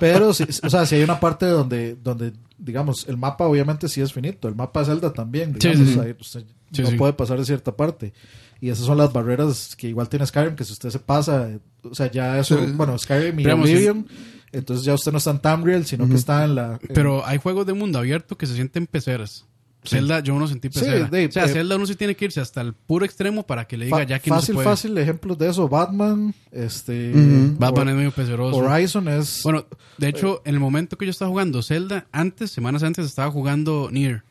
Pero, 0.00 0.32
sí, 0.34 0.44
o 0.62 0.70
sea, 0.70 0.86
si 0.86 0.96
hay 0.96 1.02
una 1.02 1.20
parte 1.20 1.46
donde, 1.46 1.96
donde, 1.96 2.32
digamos, 2.58 3.06
el 3.08 3.16
mapa 3.16 3.46
obviamente 3.46 3.88
sí 3.88 4.00
es 4.00 4.12
finito. 4.12 4.48
El 4.48 4.54
mapa 4.54 4.80
de 4.80 4.86
Zelda 4.86 5.12
también, 5.12 5.52
Sí, 5.60 5.68
digamos, 5.68 5.88
sí, 5.88 5.94
sí. 5.94 6.00
ahí, 6.00 6.14
usted 6.18 6.44
Sí, 6.72 6.82
no 6.82 6.88
sí. 6.90 6.96
puede 6.96 7.12
pasar 7.12 7.38
de 7.38 7.44
cierta 7.44 7.76
parte. 7.76 8.12
Y 8.60 8.70
esas 8.70 8.86
son 8.86 8.98
las 8.98 9.12
barreras 9.12 9.76
que 9.76 9.88
igual 9.88 10.08
tiene 10.08 10.26
Skyrim, 10.26 10.56
que 10.56 10.64
si 10.64 10.72
usted 10.72 10.90
se 10.90 10.98
pasa, 10.98 11.50
eh, 11.50 11.58
o 11.82 11.94
sea, 11.94 12.10
ya 12.10 12.38
eso, 12.38 12.58
Sí. 12.58 12.72
bueno, 12.74 12.96
Skyrim 12.98 13.38
y 13.40 13.46
Oblivion, 13.46 14.06
entonces 14.52 14.84
ya 14.86 14.94
usted 14.94 15.12
no 15.12 15.18
está 15.18 15.30
en 15.32 15.38
Tamriel, 15.40 15.84
sino 15.86 16.08
que 16.08 16.14
está 16.14 16.44
en 16.44 16.54
la... 16.54 16.78
en- 16.82 16.94
Pero 16.94 17.24
hay 17.26 17.38
juegos 17.38 17.66
de 17.66 17.74
mundo 17.74 17.98
abierto 17.98 18.36
que 18.38 18.46
se 18.46 18.54
sienten 18.54 18.86
peceras. 18.86 19.44
Zelda, 19.86 20.20
yo 20.20 20.38
no 20.38 20.46
sentí 20.48 20.68
Sí, 20.68 20.80
pecera. 20.80 21.06
de- 21.08 21.26
o 21.26 21.32
sea, 21.32 21.44
eh, 21.44 21.48
Zelda 21.48 21.76
uno 21.76 21.86
sí 21.86 21.94
tiene 21.94 22.14
que 22.16 22.24
irse 22.26 22.40
hasta 22.40 22.60
el 22.60 22.72
puro 22.72 23.04
extremo 23.04 23.46
para 23.46 23.66
que 23.66 23.76
le 23.76 23.86
diga 23.86 24.02
ya 24.04 24.18
que 24.18 24.30
no 24.30 24.36
se 24.36 24.40
fácil, 24.40 24.54
puede. 24.54 24.64
fácil 24.68 24.98
ejemplos 24.98 25.38
de 25.38 25.48
eso. 25.50 25.68
Batman, 25.68 26.34
este... 26.50 27.12
Batman 27.58 27.88
es 27.90 27.94
medio 27.94 28.10
peceroso. 28.12 28.56
Horizon 28.58 29.08
es... 29.08 29.42
Bueno, 29.42 29.66
de 29.98 30.08
hecho, 30.08 30.42
en 30.44 30.54
el 30.54 30.60
momento 30.60 30.96
que 30.98 31.04
yo 31.06 31.10
estaba 31.10 31.30
jugando 31.30 31.62
Zelda, 31.62 32.06
antes, 32.12 32.50
semanas 32.50 32.82
antes, 32.82 33.04
estaba 33.06 33.30
jugando 33.30 33.88
Nier. 33.92 34.22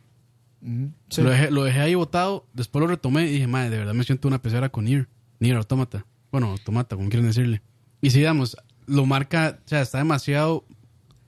Sí. 1.09 1.21
Lo, 1.21 1.29
dejé, 1.29 1.51
lo 1.51 1.63
dejé 1.65 1.79
ahí 1.81 1.93
botado, 1.95 2.45
después 2.53 2.81
lo 2.81 2.87
retomé 2.87 3.27
y 3.27 3.33
dije, 3.33 3.47
madre, 3.47 3.69
de 3.69 3.77
verdad 3.79 3.93
me 3.93 4.03
siento 4.05 4.27
una 4.27 4.41
pecera 4.41 4.69
con 4.69 4.85
Nier. 4.85 5.07
Nier 5.39 5.57
Automata. 5.57 6.05
Bueno, 6.31 6.51
Automata, 6.51 6.95
como 6.95 7.09
quieren 7.09 7.27
decirle. 7.27 7.61
Y 8.01 8.09
si, 8.11 8.19
digamos, 8.19 8.55
lo 8.85 9.05
marca, 9.05 9.59
o 9.65 9.67
sea, 9.67 9.81
está 9.81 9.97
demasiado 9.97 10.65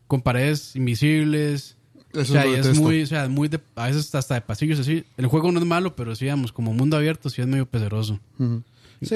con 0.08 0.22
paredes 0.22 0.76
invisibles. 0.76 1.75
Eso 2.16 2.34
o 2.34 2.36
sea, 2.36 2.46
es 2.46 2.58
detesto. 2.66 2.82
muy, 2.82 3.04
o 3.04 3.08
sea, 3.08 3.28
muy 3.30 3.48
de, 3.48 3.60
a 3.76 3.88
veces 3.88 4.14
hasta 4.16 4.36
de 4.36 4.42
pasillos 4.42 4.80
así. 4.80 5.04
El 5.18 5.28
juego 5.28 5.52
no 5.52 5.60
es 5.60 5.66
malo, 5.66 5.96
pero 5.96 6.16
sí, 6.16 6.26
digamos, 6.26 6.52
como 6.52 6.74
mundo 6.74 6.98
abierto, 6.98 7.30
sí 7.30 7.42
es 7.42 7.48
medio 7.48 7.66
peceroso. 7.66 8.20
Sí, 9.02 9.16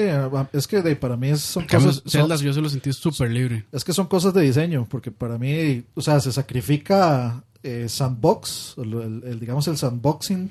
es 0.52 0.66
que 0.66 0.82
de, 0.82 0.94
para 0.94 1.16
mí 1.16 1.34
son 1.36 1.62
En 1.62 1.68
cambio, 1.68 1.88
cosas... 1.88 2.02
son- 2.04 2.20
Zelda 2.22 2.36
yo 2.36 2.52
se 2.52 2.60
lo 2.60 2.68
sentí 2.68 2.92
súper 2.92 3.30
libre. 3.30 3.64
Es 3.72 3.82
que 3.82 3.92
son 3.92 4.06
cosas 4.06 4.34
de 4.34 4.42
diseño, 4.42 4.86
porque 4.88 5.10
para 5.10 5.38
mí, 5.38 5.82
o 5.94 6.00
sea, 6.02 6.20
se 6.20 6.30
sacrifica 6.32 7.42
eh, 7.62 7.86
sandbox, 7.88 8.74
el, 8.78 8.92
el- 8.94 9.22
el, 9.24 9.40
digamos 9.40 9.66
el 9.68 9.76
sandboxing, 9.78 10.50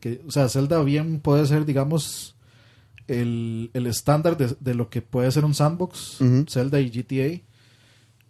que, 0.00 0.20
o 0.26 0.30
sea, 0.30 0.48
Zelda 0.48 0.82
bien 0.82 1.18
puede 1.20 1.46
ser, 1.46 1.64
digamos, 1.64 2.36
el, 3.08 3.70
el 3.72 3.86
estándar 3.86 4.36
de, 4.36 4.54
de 4.60 4.74
lo 4.74 4.90
que 4.90 5.00
puede 5.02 5.30
ser 5.32 5.44
un 5.44 5.54
sandbox. 5.54 6.18
Zelda 6.48 6.78
y 6.80 6.90
GTA, 6.90 7.42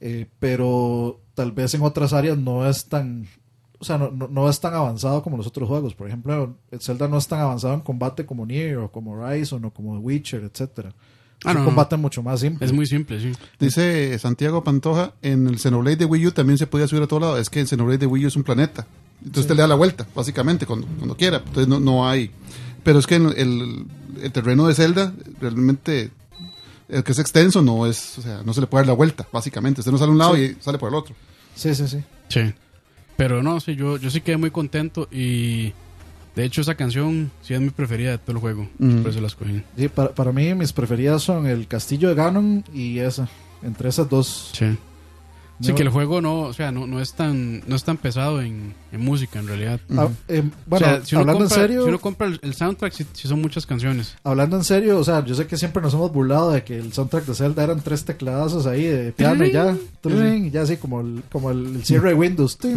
eh, 0.01 0.27
pero 0.39 1.21
tal 1.35 1.53
vez 1.53 1.75
en 1.75 1.83
otras 1.83 2.13
áreas 2.13 2.39
no 2.39 2.69
es 2.69 2.87
tan, 2.87 3.27
o 3.81 3.85
sea, 3.85 3.99
no, 3.99 4.11
no, 4.11 4.29
no 4.29 4.49
es 4.49 4.59
tan 4.61 4.75
avanzado 4.75 5.23
como 5.23 5.37
los 5.37 5.47
otros 5.47 5.69
juegos. 5.69 5.95
Por 5.95 6.09
ejemplo, 6.09 6.57
el 6.71 6.81
Zelda 6.81 7.07
no 7.09 7.19
es 7.19 7.29
tan 7.29 7.41
avanzado 7.41 7.75
en 7.75 7.81
combate 7.81 8.27
como 8.27 8.45
Nier 8.47 8.79
o 8.79 8.91
como 8.91 9.13
Horizon 9.13 9.65
o 9.65 9.71
como 9.73 9.99
Witcher, 9.99 10.43
etcétera. 10.45 10.93
Ah, 11.45 11.51
es 11.51 11.55
no, 11.55 11.61
un 11.61 11.65
no. 11.65 11.65
combate 11.67 11.97
mucho 11.97 12.23
más 12.23 12.41
simple. 12.41 12.67
Es 12.67 12.73
muy 12.73 12.87
simple, 12.87 13.21
sí. 13.21 13.33
Dice 13.61 14.19
Santiago 14.19 14.65
Pantoja, 14.65 15.13
en 15.23 15.47
el 15.47 15.59
Xenoblade 15.61 15.97
de 15.97 16.05
Wii 16.05 16.27
U 16.27 16.33
también 16.33 16.59
se 16.59 16.67
podía 16.67 16.89
subir 16.89 17.03
a 17.05 17.07
todo 17.07 17.21
lado. 17.21 17.39
Es 17.39 17.49
que 17.51 17.61
el 17.61 17.69
Xenoblade 17.69 17.99
de 17.99 18.07
Wii 18.07 18.25
U 18.25 18.29
es 18.29 18.37
un 18.37 18.43
planeta. 18.43 18.87
Entonces 19.25 19.47
te 19.47 19.55
le 19.55 19.63
da 19.63 19.69
la 19.69 19.75
vuelta, 19.77 20.07
básicamente, 20.15 20.67
cuando, 20.67 20.87
cuando 20.97 21.17
quiera. 21.17 21.39
Entonces 21.39 21.69
no, 21.69 21.79
no 21.81 22.09
hay... 22.09 22.31
Pero 22.83 22.99
es 22.99 23.07
que 23.07 23.17
en 23.17 23.27
el, 23.27 23.87
el 24.23 24.33
terreno 24.33 24.67
de 24.67 24.75
Zelda, 24.75 25.13
realmente, 25.41 26.11
el 26.89 27.05
que 27.05 27.13
es 27.13 27.19
extenso, 27.21 27.63
no 27.63 27.87
es... 27.87 28.19
O 28.19 28.23
sea, 28.23 28.43
no 28.45 28.53
se 28.53 28.61
le 28.61 28.67
puede 28.67 28.83
dar 28.83 28.89
la 28.89 28.95
vuelta, 28.95 29.27
básicamente. 29.33 29.81
Usted 29.81 29.93
no 29.93 29.99
sale 29.99 30.09
a 30.11 30.13
un 30.13 30.19
lado 30.19 30.35
Sí. 30.37 30.57
y 30.59 30.63
sale 30.63 30.79
por 30.79 30.89
el 30.89 30.95
otro. 30.97 31.15
Sí, 31.55 31.75
sí, 31.75 31.87
sí. 31.89 32.03
Sí. 32.29 32.41
Pero 33.19 33.43
no, 33.43 33.59
sí, 33.59 33.75
yo, 33.75 33.97
yo 33.97 34.11
sí 34.11 34.21
quedé 34.21 34.37
muy 34.37 34.53
contento 34.53 35.09
y 35.11 35.73
de 36.37 36.45
hecho 36.45 36.61
esa 36.61 36.77
canción 36.77 37.33
sí 37.43 37.53
es 37.53 37.61
mi 37.61 37.71
preferida 37.71 38.13
de 38.13 38.19
todo 38.19 38.37
el 38.37 38.39
juego. 38.39 38.69
Mm. 38.79 38.99
Por 39.03 39.11
eso 39.11 39.21
la 39.21 39.27
escogí. 39.27 39.61
Sí, 39.77 39.89
para, 39.89 40.15
para 40.15 40.31
mí 40.31 40.55
mis 40.55 40.73
preferidas 40.73 41.21
son 41.21 41.49
el 41.49 41.67
Castillo 41.67 42.11
de 42.11 42.15
Ganon 42.15 42.65
y 42.73 43.01
esa. 43.01 43.29
Entre 43.65 43.89
esas 43.89 44.09
dos. 44.09 44.53
Sí. 44.55 44.79
Sí, 45.61 45.71
No- 45.71 45.75
que 45.75 45.83
el 45.83 45.89
juego 45.89 46.21
no, 46.21 46.43
o 46.43 46.53
sea, 46.53 46.71
no, 46.71 46.87
no 46.87 47.01
es 47.01 47.15
tan, 47.15 47.65
no 47.67 47.75
es 47.75 47.83
tan 47.83 47.97
pesado 47.97 48.41
en, 48.41 48.75
en 48.93 49.01
música 49.01 49.41
en 49.41 49.49
realidad. 49.49 49.81
Ah, 49.97 50.09
eh, 50.29 50.45
bueno, 50.67 50.87
O 50.87 50.89
sea, 50.89 51.05
si 51.05 51.17
uno 51.17 51.21
hablando 51.23 51.45
compra- 51.47 51.57
en 51.57 51.61
serio, 51.63 51.83
Si 51.83 51.89
uno 51.89 51.99
compra 51.99 52.27
el, 52.29 52.39
el 52.43 52.55
soundtrack, 52.55 52.93
sí, 52.93 53.07
sí 53.13 53.27
son 53.27 53.41
muchas 53.41 53.67
canciones. 53.67 54.15
hablando 54.23 54.57
en 54.57 54.63
serio, 54.65 54.99
o 54.99 55.05
sea, 55.05 55.25
yo 55.25 55.35
sé 55.35 55.47
que 55.49 55.57
siempre 55.57 55.83
nos 55.83 55.95
hemos 55.95 56.13
burlado 56.13 56.53
de 56.53 56.63
que 56.63 56.79
el 56.79 56.93
soundtrack 56.93 57.25
de 57.27 57.35
Zelda 57.35 57.65
eran 57.65 57.81
tres 57.81 58.05
tecladazos 58.05 58.67
ahí 58.67 58.85
de 58.85 59.11
piano 59.13 59.45
y 59.45 59.51
ya, 59.53 59.77
y 60.05 60.51
ya 60.51 60.63
así 60.63 60.77
como 60.77 61.01
el, 61.01 61.23
como 61.31 61.51
el, 61.51 61.77
el 61.77 61.85
cierre 61.85 62.11
de 62.11 62.15
Windows. 62.15 62.57
Ya. 62.59 62.69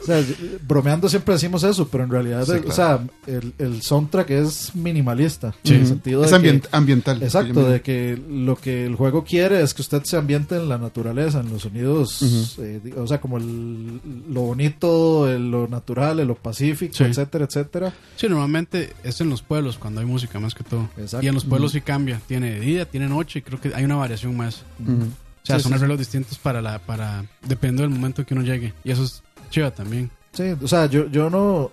O 0.00 0.04
sea, 0.04 0.22
bromeando 0.66 1.08
siempre 1.08 1.34
decimos 1.34 1.62
eso, 1.64 1.88
pero 1.88 2.04
en 2.04 2.10
realidad, 2.10 2.44
Sí, 2.44 2.52
el- 2.52 2.64
claro. 2.64 2.70
o 2.70 2.74
sea, 2.74 3.00
el, 3.26 3.52
el 3.58 3.82
soundtrack 3.82 4.30
es 4.30 4.74
minimalista. 4.74 5.54
Sí. 5.64 5.74
En 5.74 5.80
el 5.80 5.86
sentido 5.86 6.24
Es 6.24 6.30
de 6.30 6.40
que- 6.40 6.52
ambient- 6.52 6.68
ambiental. 6.72 7.22
Exacto, 7.22 7.68
de 7.68 7.80
que 7.82 8.20
lo 8.28 8.56
que 8.56 8.86
el 8.86 8.94
juego 8.94 9.24
quiere 9.24 9.62
es 9.62 9.74
que 9.74 9.79
usted 9.80 10.02
se 10.04 10.16
ambiente 10.16 10.56
en 10.56 10.68
la 10.68 10.78
naturaleza, 10.78 11.40
en 11.40 11.50
los 11.50 11.62
sonidos, 11.62 12.22
eh, 12.58 12.80
di- 12.82 12.92
o 12.92 13.06
sea, 13.06 13.20
como 13.20 13.38
el- 13.38 14.00
lo 14.30 14.42
bonito, 14.42 15.28
el- 15.30 15.50
lo 15.50 15.68
natural, 15.68 16.20
el- 16.20 16.28
lo 16.28 16.34
pacífico, 16.34 16.94
Sí. 16.94 17.04
etcétera, 17.04 17.44
etcétera. 17.46 17.92
Sí, 18.16 18.28
normalmente 18.28 18.92
es 19.04 19.20
en 19.20 19.30
los 19.30 19.42
pueblos 19.42 19.78
cuando 19.78 20.00
hay 20.00 20.06
música 20.06 20.38
más 20.40 20.54
que 20.54 20.64
todo. 20.64 20.88
Exacto. 20.96 21.24
Y 21.24 21.28
en 21.28 21.34
los 21.34 21.44
pueblos 21.44 21.72
sí 21.72 21.80
cambia. 21.80 22.20
Tiene 22.26 22.60
día, 22.60 22.84
tiene 22.88 23.08
noche 23.08 23.40
y 23.40 23.42
creo 23.42 23.60
que 23.60 23.72
hay 23.74 23.84
una 23.84 23.96
variación 23.96 24.36
más. 24.36 24.62
O 24.80 25.46
sea, 25.46 25.56
Sí, 25.56 25.62
son 25.62 25.72
sí, 25.72 25.76
arreglos 25.78 25.98
distintos 25.98 26.38
para 26.38 26.60
la, 26.60 26.78
para, 26.78 27.24
dependiendo 27.46 27.82
del 27.82 27.90
momento 27.90 28.24
que 28.26 28.34
uno 28.34 28.42
llegue. 28.42 28.74
Y 28.84 28.90
eso 28.90 29.04
es 29.04 29.22
chiva 29.50 29.70
también. 29.70 30.10
Sí, 30.32 30.44
o 30.62 30.68
sea, 30.68 30.86
yo, 30.86 31.08
yo 31.10 31.30
no... 31.30 31.70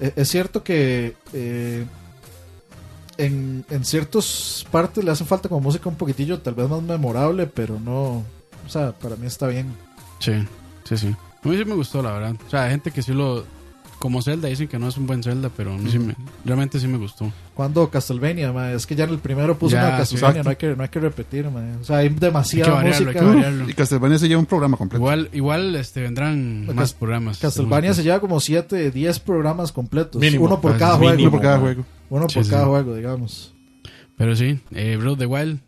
eh, 0.00 0.12
Es 0.16 0.28
cierto 0.28 0.62
que 0.62 1.14
eh, 1.32 1.84
en, 3.18 3.64
en 3.70 3.84
ciertas 3.84 4.66
partes 4.70 5.04
le 5.04 5.10
hace 5.10 5.24
falta 5.24 5.48
como 5.48 5.60
música 5.60 5.88
un 5.88 5.96
poquitillo, 5.96 6.40
tal 6.40 6.54
vez 6.54 6.68
más 6.68 6.82
memorable, 6.82 7.46
pero 7.46 7.78
no... 7.80 8.22
O 8.66 8.68
sea, 8.68 8.92
para 8.92 9.16
mí 9.16 9.26
está 9.26 9.46
bien. 9.46 9.74
Sí, 10.20 10.32
sí, 10.84 10.96
sí. 10.96 11.08
A 11.44 11.48
mí 11.48 11.56
sí 11.56 11.64
me 11.64 11.74
gustó, 11.74 12.02
la 12.02 12.12
verdad. 12.12 12.34
O 12.46 12.50
sea, 12.50 12.64
hay 12.64 12.70
gente 12.70 12.90
que 12.90 13.02
sí 13.02 13.12
lo... 13.12 13.44
Como 14.04 14.20
Zelda 14.20 14.48
dicen 14.48 14.68
que 14.68 14.78
no 14.78 14.86
es 14.86 14.98
un 14.98 15.06
buen 15.06 15.22
Zelda, 15.22 15.48
pero 15.56 15.72
a 15.72 15.78
mí 15.78 15.90
sí 15.90 15.98
me, 15.98 16.14
realmente 16.44 16.78
sí 16.78 16.86
me 16.86 16.98
gustó. 16.98 17.32
Cuando 17.54 17.88
Castlevania, 17.88 18.52
ma, 18.52 18.70
es 18.72 18.86
que 18.86 18.94
ya 18.94 19.04
en 19.04 19.10
el 19.12 19.18
primero 19.18 19.56
puso 19.58 19.76
Ya, 19.76 19.86
una 19.88 19.96
Castlevania, 19.96 20.42
sí. 20.42 20.44
no 20.44 20.50
hay 20.50 20.56
que 20.56 20.76
no 20.76 20.82
hay 20.82 20.88
que 20.90 21.00
repetir, 21.00 21.50
ma. 21.50 21.62
o 21.80 21.84
sea, 21.84 21.96
hay 21.96 22.08
Hay 22.08 22.14
que 22.14 22.20
demasiada 22.20 22.70
variarlo, 22.74 23.06
música. 23.06 23.20
que 23.20 23.24
variarlo. 23.26 23.70
Y 23.70 23.72
Castlevania 23.72 24.18
se 24.18 24.28
lleva 24.28 24.40
un 24.40 24.44
programa 24.46 24.76
completo. 24.76 25.00
Igual, 25.02 25.30
igual 25.32 25.74
este, 25.76 26.02
vendrán 26.02 26.64
Cas- 26.66 26.74
más 26.76 26.92
programas. 26.92 27.38
Castlevania 27.38 27.94
se 27.94 28.02
lleva 28.02 28.20
como 28.20 28.40
7, 28.40 28.90
10 28.90 29.20
programas 29.20 29.72
completos, 29.72 30.20
Mínimo. 30.20 30.44
uno 30.44 30.60
por 30.60 30.76
cada 30.76 30.96
juego, 30.98 31.22
Uno 31.22 31.30
por 31.30 31.40
cada 31.40 31.58
juego. 31.60 31.84
uno 32.10 32.26
por 32.26 32.44
sí. 32.44 32.50
cada 32.50 32.66
juego, 32.66 32.94
digamos. 32.94 33.54
Pero 34.18 34.36
sí, 34.36 34.60
eh, 34.72 34.96
Breath 34.98 35.12
of 35.14 35.18
the 35.18 35.26
Wild, 35.26 35.60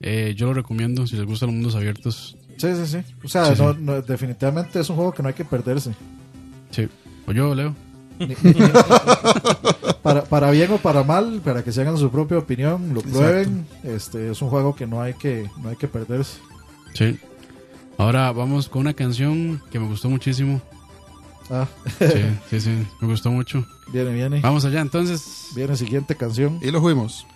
eh, 0.00 0.34
yo 0.36 0.46
lo 0.46 0.54
recomiendo 0.54 1.06
si 1.06 1.14
les 1.14 1.24
gustan 1.24 1.46
los 1.50 1.54
mundos 1.54 1.76
abiertos. 1.76 2.36
Sí, 2.56 2.66
sí, 2.74 2.84
sí. 2.86 3.14
O 3.24 3.28
sea, 3.28 3.54
Sí, 3.54 3.62
no, 3.62 3.72
sí. 3.74 3.78
no, 3.80 4.02
definitivamente 4.02 4.80
es 4.80 4.90
un 4.90 4.96
juego 4.96 5.12
que 5.12 5.22
no 5.22 5.28
hay 5.28 5.34
que 5.34 5.44
perderse. 5.44 5.92
Sí. 6.72 6.88
O 7.26 7.32
yo, 7.32 7.54
Leo. 7.54 7.74
Para, 10.02 10.24
para 10.24 10.50
bien 10.50 10.70
o 10.72 10.78
para 10.78 11.02
mal, 11.02 11.40
para 11.44 11.62
que 11.64 11.72
se 11.72 11.80
hagan 11.82 11.98
su 11.98 12.10
propia 12.10 12.38
opinión, 12.38 12.94
lo 12.94 13.02
prueben. 13.02 13.66
Este 13.82 14.30
es 14.30 14.40
un 14.40 14.48
juego 14.48 14.74
que 14.74 14.86
no 14.86 15.02
hay 15.02 15.14
que 15.14 15.50
no 15.62 15.68
hay 15.68 15.76
que 15.76 15.88
perderse. 15.88 16.38
Sí. 16.94 17.18
Ahora 17.98 18.30
vamos 18.32 18.68
con 18.68 18.80
una 18.82 18.94
canción 18.94 19.60
que 19.70 19.78
me 19.80 19.86
gustó 19.86 20.08
muchísimo. 20.08 20.60
Ah, 21.50 21.66
Sí, 21.98 22.06
sí, 22.50 22.60
sí, 22.60 22.86
me 23.00 23.08
gustó 23.08 23.30
mucho. 23.30 23.64
viene, 23.92 24.12
viene. 24.12 24.40
Vamos 24.40 24.64
allá, 24.64 24.80
entonces. 24.80 25.48
Viene 25.54 25.76
siguiente 25.76 26.14
canción. 26.16 26.58
Y 26.62 26.70
lo 26.70 26.80
fuimos. 26.80 27.26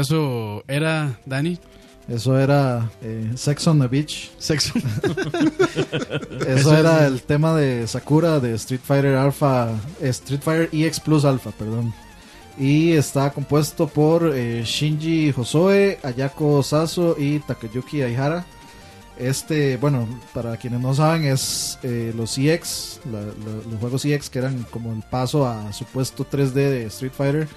Eso 0.00 0.62
era, 0.68 1.18
Dani, 1.26 1.58
Eso 2.08 2.38
era 2.38 2.90
eh, 3.02 3.32
Sex 3.34 3.66
on 3.66 3.80
the 3.80 3.86
Beach. 3.86 4.30
sexo. 4.38 4.72
Eso 6.46 6.76
era 6.76 7.06
el 7.06 7.20
tema 7.22 7.54
de 7.54 7.86
Sakura 7.86 8.40
de 8.40 8.54
Street 8.54 8.80
Fighter 8.82 9.14
Alpha, 9.16 9.70
eh, 10.00 10.08
Street 10.08 10.40
Fighter 10.42 10.68
EX 10.72 11.00
Plus 11.00 11.24
Alpha, 11.24 11.50
perdón. 11.50 11.92
Y 12.58 12.92
está 12.92 13.30
compuesto 13.30 13.86
por 13.86 14.32
eh, 14.34 14.62
Shinji 14.64 15.32
Hosoe, 15.36 15.98
Ayako 16.02 16.62
Saso 16.62 17.14
y 17.18 17.38
Takayuki 17.40 18.02
Aihara. 18.02 18.44
Este, 19.18 19.76
bueno, 19.76 20.08
para 20.32 20.56
quienes 20.56 20.80
no 20.80 20.94
saben, 20.94 21.24
es 21.24 21.78
los 22.14 22.38
EX, 22.38 23.00
la- 23.12 23.20
la- 23.20 23.70
los 23.70 23.80
juegos 23.80 24.04
EX 24.04 24.30
que 24.30 24.38
eran 24.38 24.64
como 24.70 24.92
el 24.92 25.02
paso 25.02 25.46
a 25.46 25.72
supuesto 25.72 26.24
3D 26.24 26.52
de 26.52 26.84
Street 26.86 27.12
Fighter. 27.16 27.48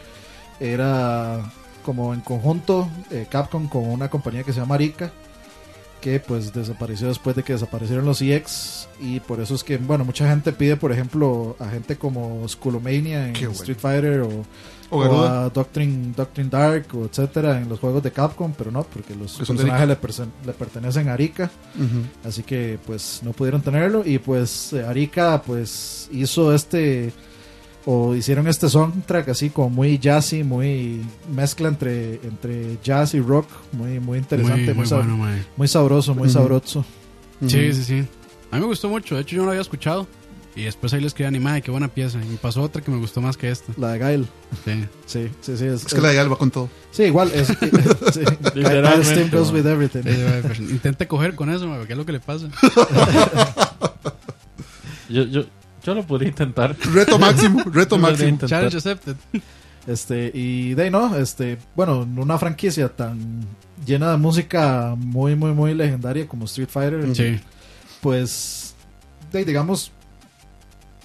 Era 0.59 1.51
como 1.82 2.13
en 2.13 2.21
conjunto 2.21 2.89
eh, 3.09 3.27
Capcom 3.29 3.67
con 3.67 3.86
una 3.88 4.09
compañía 4.09 4.43
que 4.43 4.53
se 4.53 4.59
llama 4.59 4.75
Arika 4.75 5.11
que 6.01 6.19
pues 6.19 6.51
desapareció 6.51 7.07
después 7.09 7.36
de 7.36 7.43
que 7.43 7.53
desaparecieron 7.53 8.05
los 8.05 8.21
EX 8.23 8.88
y 8.99 9.19
por 9.19 9.39
eso 9.39 9.53
es 9.53 9.63
que 9.63 9.77
bueno 9.77 10.03
mucha 10.03 10.27
gente 10.27 10.51
pide 10.51 10.75
por 10.75 10.91
ejemplo 10.91 11.55
a 11.59 11.69
gente 11.69 11.95
como 11.95 12.43
Skullomania 12.49 13.27
en 13.27 13.34
bueno. 13.34 13.51
Street 13.51 13.77
Fighter 13.77 14.21
o, 14.21 14.29
O 14.89 14.97
o 14.97 14.99
Garuda. 14.99 15.45
a 15.45 15.49
Doctrine, 15.49 16.13
Doctrine 16.17 16.49
Dark 16.49 16.88
o 16.95 17.05
etcétera 17.05 17.59
en 17.61 17.69
los 17.69 17.79
juegos 17.79 18.01
de 18.01 18.11
Capcom 18.11 18.51
pero 18.57 18.71
no 18.71 18.82
porque 18.84 19.13
los 19.15 19.32
son 19.32 19.55
de 19.57 19.63
personajes 19.63 19.88
le, 20.45 20.53
pertenecen 20.53 21.07
a 21.07 21.13
Arika 21.13 21.51
Ujú. 21.75 22.27
así 22.27 22.41
que 22.41 22.79
pues 22.84 23.21
no 23.23 23.32
pudieron 23.32 23.61
tenerlo 23.61 24.03
y 24.03 24.17
pues 24.17 24.73
Arika 24.73 25.39
pues 25.43 26.09
hizo 26.11 26.51
este 26.55 27.13
o 27.86 28.13
hicieron 28.15 28.47
este 28.47 28.69
soundtrack 28.69 29.29
así 29.29 29.49
como 29.49 29.69
muy 29.69 29.97
jazzy 29.97 30.43
muy 30.43 31.01
mezcla 31.34 31.67
entre 31.69 32.15
entre 32.23 32.77
jazz 32.84 33.13
y 33.15 33.19
rock 33.21 33.47
muy 33.71 33.99
muy 33.99 34.19
interesante 34.19 34.57
muy, 34.57 34.65
muy, 34.65 34.75
muy 34.75 34.86
sab- 34.86 34.97
bueno, 34.97 35.17
mae. 35.17 35.43
muy 35.57 35.67
sabroso 35.67 36.13
muy 36.15 36.29
sabroso 36.29 36.86
Sí, 37.47 37.73
sí, 37.73 37.84
sí. 37.84 38.03
A 38.51 38.55
mí 38.57 38.61
me 38.61 38.67
gustó 38.67 38.88
mucho. 38.88 39.15
De 39.15 39.21
hecho, 39.21 39.32
yo 39.36 39.39
no 39.41 39.45
lo 39.45 39.51
había 39.51 39.61
escuchado. 39.63 40.05
Y 40.55 40.61
después 40.65 40.93
ahí 40.93 41.01
le 41.01 41.07
escribí 41.07 41.25
animada, 41.27 41.59
qué 41.61 41.71
buena 41.71 41.88
pieza. 41.88 42.19
Y 42.23 42.27
me 42.27 42.36
pasó 42.38 42.61
otra 42.61 42.84
que 42.84 42.91
me 42.91 42.97
gustó 42.97 43.19
más 43.19 43.36
que 43.36 43.49
esta. 43.49 43.73
la 43.77 43.93
de 43.93 43.97
Gail 43.97 44.27
Sí. 44.63 44.86
sí 45.07 45.29
sí 45.41 45.57
sí 45.57 45.65
es, 45.65 45.86
Es 45.88 45.93
que 45.93 46.01
la 46.01 46.09
de 46.09 46.15
Gal 46.17 46.32
va 46.32 46.36
con 46.38 46.51
todo. 46.51 46.69
sí 46.91 47.01
igual 47.05 47.32
es 47.34 47.47
sí. 48.13 48.19
Literalmente, 48.53 49.05
Steam 49.05 49.32
goes 49.32 49.49
with 49.51 49.65
everything 49.65 50.03
Intente 50.69 51.07
coger 51.07 51.34
con 51.34 51.49
eso, 51.49 51.67
¿qué 51.88 51.93
es 51.93 51.97
lo 51.97 52.05
que 52.05 52.11
le 52.11 52.19
pasa? 52.19 52.47
Yo, 55.09 55.23
yo, 55.23 55.43
yo 55.84 55.93
lo 55.95 56.03
podría 56.05 56.29
intentar. 56.29 56.75
Reto 56.93 57.17
máximo, 57.19 57.63
reto 57.71 57.97
máximo. 57.97 58.29
intentar. 58.29 58.49
Challenge 58.49 58.77
accepted. 58.77 59.15
Este, 59.88 60.32
y 60.34 60.73
de 60.75 60.84
ahí 60.84 60.89
no, 60.91 61.15
este, 61.17 61.57
bueno, 61.75 62.03
en 62.03 62.19
una 62.19 62.38
franquicia 62.38 62.88
tan 62.89 63.45
llena 63.86 64.11
de 64.11 64.17
música 64.17 64.93
muy, 64.97 65.36
muy, 65.36 65.53
muy 65.53 65.73
legendaria 65.73 66.27
como 66.27 66.45
Street 66.45 66.69
Fighter, 66.69 67.15
Sí. 67.15 67.39
pues, 67.99 68.75
de 69.32 69.39
ahí, 69.39 69.43
digamos, 69.45 69.91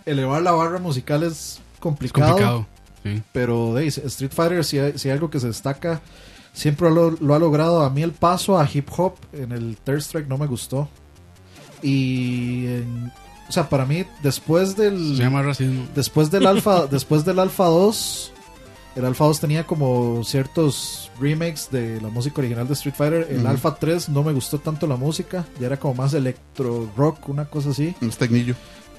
elevar 0.04 0.42
la 0.42 0.52
barra 0.52 0.78
musical 0.78 1.22
es 1.22 1.32
Es 1.32 1.60
complicado, 1.80 2.28
complicado. 2.32 2.66
Sí. 3.02 3.22
pero 3.32 3.72
de 3.74 3.82
ahí, 3.82 3.88
Street 3.88 4.30
Fighter, 4.32 4.62
si 4.64 4.78
hay, 4.78 4.98
si 4.98 5.08
hay 5.08 5.14
algo 5.14 5.30
que 5.30 5.40
se 5.40 5.46
destaca, 5.46 6.02
siempre 6.52 6.90
lo, 6.90 7.12
lo 7.12 7.34
ha 7.34 7.38
logrado. 7.38 7.82
A 7.82 7.88
mí 7.88 8.02
el 8.02 8.12
paso 8.12 8.58
a 8.58 8.68
hip 8.70 8.88
hop 8.96 9.14
en 9.32 9.52
el 9.52 9.78
Third 9.84 9.98
Strike 10.00 10.28
no 10.28 10.36
me 10.36 10.46
gustó. 10.46 10.88
Y, 11.82 12.66
en- 12.66 13.12
o 13.48 13.52
sea, 13.52 13.68
para 13.68 13.86
mí, 13.86 14.04
después 14.22 14.76
del 14.76 15.16
Se 15.16 15.22
llama 15.22 15.42
racismo. 15.42 15.86
después 15.94 16.30
del 16.30 16.46
alfa 16.46 16.86
después 16.90 17.24
del 17.24 17.38
alfa 17.38 17.64
2 17.66 18.32
el 18.96 19.04
alfa 19.04 19.24
2 19.26 19.40
tenía 19.40 19.66
como 19.66 20.24
ciertos 20.24 21.10
remakes 21.20 21.68
de 21.70 22.00
la 22.00 22.08
música 22.08 22.40
original 22.40 22.66
de 22.66 22.72
Street 22.74 22.94
Fighter 22.96 23.26
el 23.30 23.38
Ujú. 23.40 23.48
alfa 23.48 23.74
3 23.74 24.08
no 24.08 24.22
me 24.24 24.32
gustó 24.32 24.58
tanto 24.58 24.86
la 24.86 24.96
música 24.96 25.44
ya 25.60 25.66
era 25.66 25.76
como 25.78 25.94
más 25.94 26.14
electro 26.14 26.90
rock 26.96 27.28
una 27.28 27.44
cosa 27.44 27.70
así 27.70 27.94
Un 28.00 28.10
tecnillo. 28.10 28.54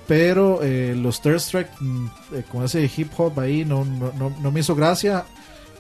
pero 0.08 0.60
eh, 0.62 0.96
los 0.96 1.20
Third 1.22 1.38
Strike 1.40 1.72
mm, 1.80 2.06
eh, 2.36 2.44
con 2.52 2.64
ese 2.64 2.90
hip 2.96 3.12
hop 3.18 3.40
ahí 3.40 3.66
no, 3.66 3.86
no, 3.86 4.12
no, 4.18 4.32
no 4.40 4.52
me 4.52 4.60
hizo 4.60 4.76
gracia 4.76 5.26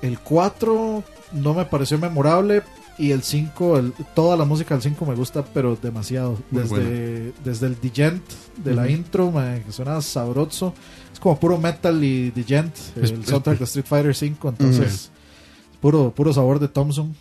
el 0.02 0.20
4 0.20 1.04
no 1.34 1.54
me 1.54 1.66
pareció 1.66 1.98
memorable 2.00 2.64
y 2.98 3.12
el 3.12 3.22
5, 3.24 3.78
el- 3.78 3.94
toda 4.16 4.36
la 4.38 4.46
música 4.46 4.74
del 4.74 4.82
5 4.82 5.06
me 5.06 5.14
gusta, 5.16 5.44
pero 5.54 5.78
demasiado. 5.82 6.38
Muy 6.52 6.64
Desde, 6.64 7.34
desde 7.44 7.68
el 7.68 7.80
Digent 7.80 8.24
de 8.64 8.74
la 8.74 8.84
Ujú. 8.84 8.92
intro, 8.92 9.32
me, 9.32 9.62
que 9.64 9.72
suena 9.72 10.02
sabroso. 10.02 10.74
Es 11.14 11.20
como 11.20 11.40
puro 11.40 11.58
metal 11.58 12.04
y 12.04 12.32
Digent, 12.32 12.74
el 12.96 13.04
es- 13.04 13.14
soundtrack 13.30 13.60
de 13.60 13.64
Street 13.66 13.86
Fighter 13.88 14.16
5. 14.16 14.50
Entonces, 14.50 15.12
puro, 15.82 16.12
puro 16.16 16.34
sabor 16.34 16.60
de 16.60 16.68
Thompson. 16.68 17.16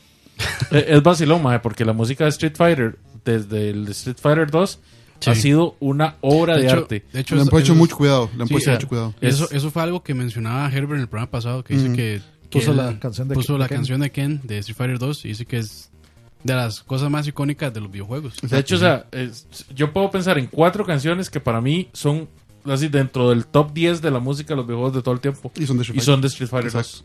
Eh, 0.70 0.84
Es 0.88 1.02
vacilón, 1.02 1.42
maje, 1.42 1.60
porque 1.60 1.84
la 1.84 1.92
música 1.92 2.24
de 2.24 2.30
Street 2.30 2.54
Fighter, 2.56 2.98
desde 3.24 3.70
el 3.70 3.84
de 3.86 3.92
Street 3.92 4.16
Fighter 4.20 4.50
2, 4.50 4.78
Sí. 5.18 5.30
ha 5.30 5.34
sido 5.34 5.76
una 5.80 6.16
obra 6.20 6.56
de, 6.58 6.66
hecho, 6.66 6.76
arte. 6.76 7.04
de 7.10 7.20
hecho, 7.20 7.34
Le 7.36 7.40
han 7.40 7.48
puesto 7.48 7.74
mucho 7.74 7.96
cuidado. 7.96 8.28
Le 8.36 8.42
han 8.42 8.48
sí, 8.48 8.52
puesto 8.52 8.70
eh, 8.70 8.74
mucho 8.74 8.88
cuidado. 8.88 9.14
Eso, 9.22 9.44
Es- 9.46 9.52
eso 9.52 9.70
fue 9.70 9.82
algo 9.82 10.02
que 10.02 10.12
mencionaba 10.12 10.68
Herbert 10.70 10.96
en 10.96 11.00
el 11.00 11.08
programa 11.08 11.30
pasado, 11.30 11.64
que 11.64 11.72
dice 11.72 11.86
Ujú. 11.86 11.96
que, 11.96 12.20
que 12.35 12.35
Puso 12.60 12.74
la 12.74 12.98
canción 12.98 13.28
de 13.28 13.34
puso 13.34 13.54
Ken- 13.54 13.60
la 13.60 13.68
Ken. 13.68 13.76
canción 13.78 14.00
de 14.00 14.10
Ken 14.10 14.40
de 14.44 14.58
Street 14.58 14.76
Fighter 14.76 14.98
2 14.98 15.24
y 15.24 15.28
dice 15.28 15.46
que 15.46 15.58
es 15.58 15.90
de 16.44 16.54
las 16.54 16.82
cosas 16.82 17.10
más 17.10 17.26
icónicas 17.26 17.72
de 17.74 17.80
los 17.80 17.90
videojuegos. 17.90 18.34
De 18.42 18.58
hecho, 18.58 18.76
o 18.76 18.78
sea, 18.78 19.06
es- 19.12 19.46
yo 19.74 19.92
puedo 19.92 20.10
pensar 20.10 20.38
en 20.38 20.46
cuatro 20.46 20.84
canciones 20.84 21.28
que 21.30 21.40
para 21.40 21.60
mí 21.60 21.88
son 21.92 22.28
así 22.64 22.88
dentro 22.88 23.30
del 23.30 23.46
top 23.46 23.72
10 23.72 24.00
de 24.02 24.10
la 24.10 24.18
música 24.20 24.50
de 24.54 24.56
los 24.56 24.66
videojuegos 24.66 24.94
de 24.94 25.02
todo 25.02 25.14
el 25.14 25.20
tiempo. 25.20 25.50
Y 25.56 25.66
son 25.66 25.76
de 25.78 25.82
Street 25.82 26.00
Y 26.00 26.04
son 26.04 26.20
de 26.20 26.26
Street 26.28 26.48
Fighter 26.48 26.68
Exacto. 26.68 26.98
2. 26.98 27.04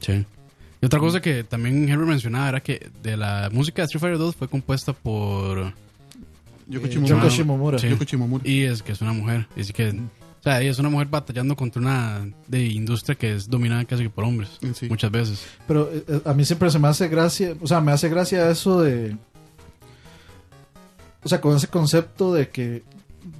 Sí. 0.00 0.24
Y 0.80 0.86
otra 0.86 1.00
cosa 1.00 1.20
que 1.20 1.42
también 1.42 1.88
Herbert 1.88 2.08
mencionaba 2.08 2.48
era 2.50 2.60
que 2.62 2.90
de 3.02 3.16
la 3.16 3.50
música 3.52 3.82
de 3.82 3.86
Street 3.86 4.00
Fighter 4.00 4.18
2 4.18 4.36
fue 4.36 4.46
compuesta 4.48 4.92
por 4.92 5.72
Yoko 6.68 6.86
Eh, 6.86 6.90
Shimomura. 6.90 7.16
Yoko 7.22 7.28
Shimomura. 7.30 7.78
Sí. 7.78 7.88
Yoko 7.88 8.04
Shimomura. 8.04 8.44
y 8.48 8.62
es 8.62 8.82
que 8.82 8.92
es 8.92 9.00
una 9.00 9.12
mujer, 9.12 9.46
así 9.58 9.72
que 9.72 9.92
o 10.40 10.42
sea, 10.42 10.60
ella 10.60 10.70
es 10.70 10.78
una 10.78 10.88
mujer 10.88 11.08
batallando 11.08 11.56
contra 11.56 11.80
una 11.82 12.28
de 12.46 12.64
industria 12.64 13.16
que 13.16 13.34
es 13.34 13.48
dominada 13.48 13.84
casi 13.84 14.04
que 14.04 14.10
por 14.10 14.24
hombres 14.24 14.50
Sí. 14.74 14.88
muchas 14.88 15.10
veces. 15.10 15.44
Pero 15.66 15.90
eh, 15.92 16.04
eh, 16.08 16.20
a 16.24 16.32
mí 16.34 16.44
siempre 16.44 16.70
se 16.70 16.78
me 16.78 16.88
hace 16.88 17.08
gracia, 17.08 17.54
o 17.60 17.66
sea, 17.66 17.80
me 17.80 17.92
hace 17.92 18.08
gracia 18.08 18.50
eso 18.50 18.80
de... 18.82 19.16
O 21.24 21.28
sea, 21.28 21.40
con 21.40 21.56
ese 21.56 21.66
concepto 21.68 22.32
de 22.32 22.48
que 22.48 22.82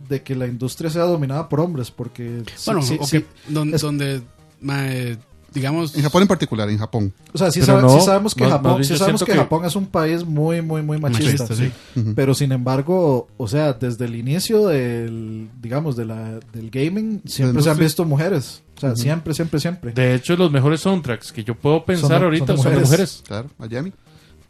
de 0.09 0.22
que 0.22 0.34
la 0.34 0.46
industria 0.46 0.90
sea 0.90 1.03
dominada 1.05 1.49
por 1.49 1.61
hombres, 1.61 1.90
porque... 1.90 2.42
Bueno, 2.66 2.82
sí- 2.82 2.96
o 3.01 3.07
sí, 3.07 3.20
que 3.20 3.26
don- 3.53 3.72
es- 3.74 3.80
donde 3.82 4.20
mae, 4.61 5.16
digamos 5.53 5.94
En 5.96 6.03
Japón 6.03 6.22
en 6.22 6.28
particular, 6.28 6.68
en 6.68 6.78
Japón. 6.78 7.12
o 7.32 7.38
sea, 7.38 7.51
sí, 7.51 7.61
Pero 7.61 7.66
sabe- 7.74 7.82
no, 7.82 7.99
sí 7.99 8.05
sabemos 8.07 8.34
que 8.34 8.42
más- 8.44 8.53
Japón, 8.53 8.78
más 8.78 8.86
sí 8.86 8.96
sabemos 8.96 9.24
que 9.24 9.32
que- 9.32 9.38
Japón 9.38 9.64
es 9.64 9.76
un 9.76 9.86
país 9.86 10.24
muy, 10.24 10.61
muy, 10.62 10.82
muy 10.82 10.99
machista. 10.99 11.44
machista, 11.44 11.55
sí. 11.55 11.72
Pero 12.14 12.34
sin 12.34 12.53
embargo, 12.53 13.28
o 13.36 13.49
sea, 13.49 13.72
desde 13.72 14.05
el 14.05 14.16
inicio 14.16 14.66
del, 14.68 15.49
digamos, 15.61 15.96
de 15.96 16.05
la, 16.05 16.38
del 16.53 16.70
gaming, 16.70 17.22
siempre 17.26 17.62
se 17.62 17.70
han 17.70 17.78
visto 17.78 18.05
mujeres. 18.05 18.62
O 18.76 18.80
sea, 18.80 18.94
siempre, 18.94 19.34
siempre, 19.34 19.59
siempre. 19.59 19.92
De 19.92 20.14
hecho, 20.14 20.36
los 20.36 20.53
mejores 20.53 20.80
soundtracks 20.80 21.32
que 21.32 21.42
yo 21.42 21.55
puedo 21.57 21.84
pensar 21.84 22.11
Son 22.11 22.22
ahorita 22.24 22.46
son 22.46 22.59
son 22.59 22.70
de 22.72 22.76
de 22.78 22.84
mujeres. 22.84 23.22
Claro, 23.26 23.51
Miami. 23.59 23.92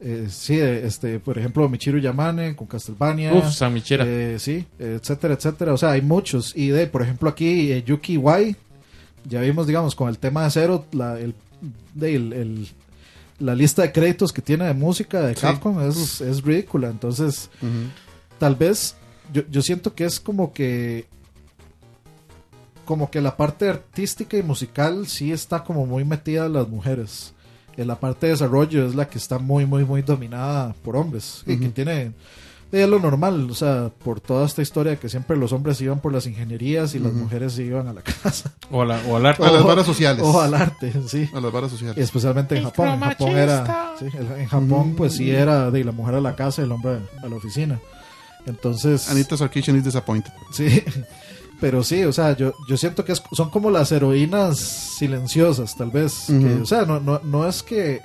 Eh, 0.01 0.27
sí, 0.31 0.59
este, 0.61 1.19
por 1.19 1.39
ejemplo, 1.39 1.69
Michiru 1.69 1.99
Yamane 1.99 2.55
con 2.55 2.67
Castlevania. 2.69 3.33
Uf, 3.35 3.51
San. 3.53 3.75
Eh, 3.89 4.37
sí, 4.39 4.65
etcétera, 4.79 5.35
etcétera. 5.35 5.73
O 5.73 5.77
sea, 5.77 5.91
hay 5.93 6.03
muchos. 6.03 6.53
Y 6.55 6.69
de, 6.69 6.87
por 6.87 7.03
ejemplo, 7.03 7.29
aquí 7.31 7.73
eh, 7.73 7.83
Yuki 7.85 8.17
Wai, 8.17 8.55
ya 9.29 9.41
vimos, 9.41 9.67
digamos, 9.67 9.95
con 9.95 10.09
el 10.09 10.19
tema 10.19 10.45
de 10.45 10.51
cero, 10.51 10.85
la, 10.93 11.19
el, 11.19 11.35
el- 12.01 12.33
el- 12.33 12.69
la 13.39 13.55
lista 13.55 13.83
de 13.83 13.93
créditos 13.93 14.33
que 14.33 14.43
tiene 14.43 14.65
de 14.65 14.75
música 14.75 15.21
de 15.21 15.35
Sí. 15.35 15.41
Capcom 15.43 15.81
es, 15.81 16.21
es 16.21 16.43
ridícula. 16.43 16.89
Entonces, 16.89 17.51
tal 18.39 18.57
vez, 18.57 18.97
yo, 19.33 19.43
yo 19.49 19.63
siento 19.63 19.95
que 19.95 20.05
es 20.07 20.19
como 20.19 20.53
que 20.53 21.07
como 22.85 23.11
que 23.11 23.21
la 23.21 23.37
parte 23.37 23.69
artística 23.69 24.37
y 24.39 24.43
musical 24.43 25.07
sí 25.07 25.31
está 25.31 25.63
como 25.63 25.85
muy 25.87 26.05
metida 26.05 26.47
en 26.47 26.55
las 26.55 26.69
mujeres. 26.69 27.35
En 27.77 27.87
la 27.87 28.01
parte 28.01 28.27
de 28.27 28.33
desarrollo 28.33 28.87
es 28.89 28.95
la 28.95 29.09
que 29.09 29.19
está 29.19 29.39
muy, 29.39 29.67
muy, 29.67 29.85
muy 29.85 30.03
dominada 30.03 30.75
por 30.83 30.97
hombres. 30.97 31.43
Y 31.47 31.59
que 31.59 31.69
tiene 31.69 32.13
es 32.71 32.89
lo 32.89 32.99
normal, 32.99 33.51
o 33.51 33.55
sea, 33.55 33.91
por 34.05 34.21
toda 34.21 34.45
esta 34.47 34.61
historia 34.63 34.97
que 34.97 35.09
siempre 35.09 35.37
los 35.37 35.53
hombres 35.53 35.81
iban 35.81 36.01
por 36.01 36.13
las 36.13 36.27
ingenierías 36.27 36.95
y 36.95 36.99
las 36.99 37.13
Ujú. 37.13 37.21
mujeres 37.23 37.55
se 37.55 37.63
iban 37.65 37.89
a 37.89 37.93
la 37.95 38.03
casa 38.03 38.53
O, 38.71 38.83
a 38.83 38.85
la- 38.85 39.01
o 39.09 39.17
al 39.17 39.25
arte. 39.27 39.43
A 39.45 39.51
las 39.51 39.63
O- 39.63 39.67
varas 39.67 39.87
sociales. 39.87 40.23
o 40.25 40.41
al 40.41 40.55
arte, 40.55 40.93
sí. 41.07 41.29
A 41.35 41.41
las 41.41 41.51
varas 41.53 41.71
sociales. 41.71 41.97
Especialmente 41.97 42.57
en 42.59 42.65
Japón. 42.65 42.89
En 42.89 43.01
Japón 43.01 43.31
era. 43.31 43.95
sí, 43.99 44.05
en 44.15 44.47
Japón, 44.47 44.95
pues 44.97 45.15
sí 45.15 45.31
era 45.31 45.71
de 45.71 45.83
la 45.85 45.93
mujer 45.93 46.17
a 46.17 46.21
la 46.21 46.37
casa 46.37 46.61
y 46.61 46.65
el 46.67 46.73
hombre 46.73 46.99
a 47.23 47.27
la 47.27 47.37
oficina. 47.37 47.81
Entonces. 48.47 49.09
Anita 49.11 49.37
Sarkeesian 49.37 49.77
is 49.77 49.85
disappointed. 49.85 50.33
Sí. 50.53 50.83
Pero 51.61 51.83
sí, 51.83 52.05
o 52.05 52.13
sea, 52.13 52.37
yo, 52.37 52.53
yo 52.69 52.77
siento 52.77 53.05
que 53.05 53.13
es- 53.13 53.23
son 53.33 53.51
como 53.51 53.71
las 53.71 53.91
heroínas 53.91 54.59
silenciosas, 54.59 55.77
tal 55.77 55.91
vez. 55.91 56.25
que, 56.29 56.33
Ujú. 56.35 56.63
o 56.63 56.67
sea, 56.67 56.83
no, 56.83 57.01
no, 57.01 57.21
no 57.25 57.49
es 57.49 57.63
que 57.63 58.01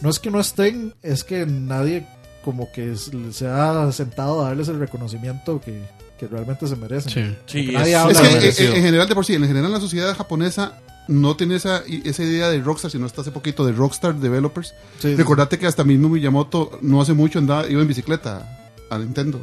no 0.00 0.08
es 0.10 0.18
que 0.18 0.30
no 0.30 0.38
estén, 0.40 0.94
es 1.02 1.24
que 1.24 1.44
nadie 1.46 2.06
como 2.42 2.70
que 2.72 2.94
se 2.96 3.46
ha 3.46 3.90
sentado 3.92 4.42
a 4.44 4.48
darles 4.48 4.68
el 4.68 4.78
reconocimiento 4.78 5.60
que, 5.60 5.80
que 6.18 6.26
realmente 6.28 6.66
se 6.66 6.76
merecen. 6.76 7.10
Sí. 7.12 7.36
Sí, 7.66 7.72
Nadie 7.72 7.92
es- 7.92 7.98
habla 7.98 8.20
Es 8.38 8.56
que 8.56 8.66
en, 8.66 8.76
en 8.76 8.82
general, 8.82 9.08
de 9.08 9.14
por 9.14 9.24
sí, 9.24 9.34
en 9.34 9.46
general 9.46 9.72
la 9.72 9.80
sociedad 9.80 10.14
japonesa 10.16 10.78
no 11.08 11.36
tiene 11.36 11.56
esa, 11.56 11.82
esa 12.04 12.22
idea 12.22 12.48
de 12.48 12.60
Rockstar, 12.60 12.90
sino 12.90 13.06
hasta 13.06 13.22
hace 13.22 13.32
poquito 13.32 13.64
de 13.66 13.72
Rockstar 13.72 14.14
Developers. 14.14 14.72
Sí, 15.00 15.14
Recordate 15.16 15.58
que 15.58 15.66
hasta 15.66 15.82
mismo 15.84 16.08
Miyamoto 16.08 16.78
no 16.80 17.00
hace 17.00 17.12
mucho 17.12 17.38
andaba, 17.40 17.66
iba 17.68 17.82
en 17.82 17.88
bicicleta 17.88 18.58
a 18.88 18.98
Nintendo. 18.98 19.40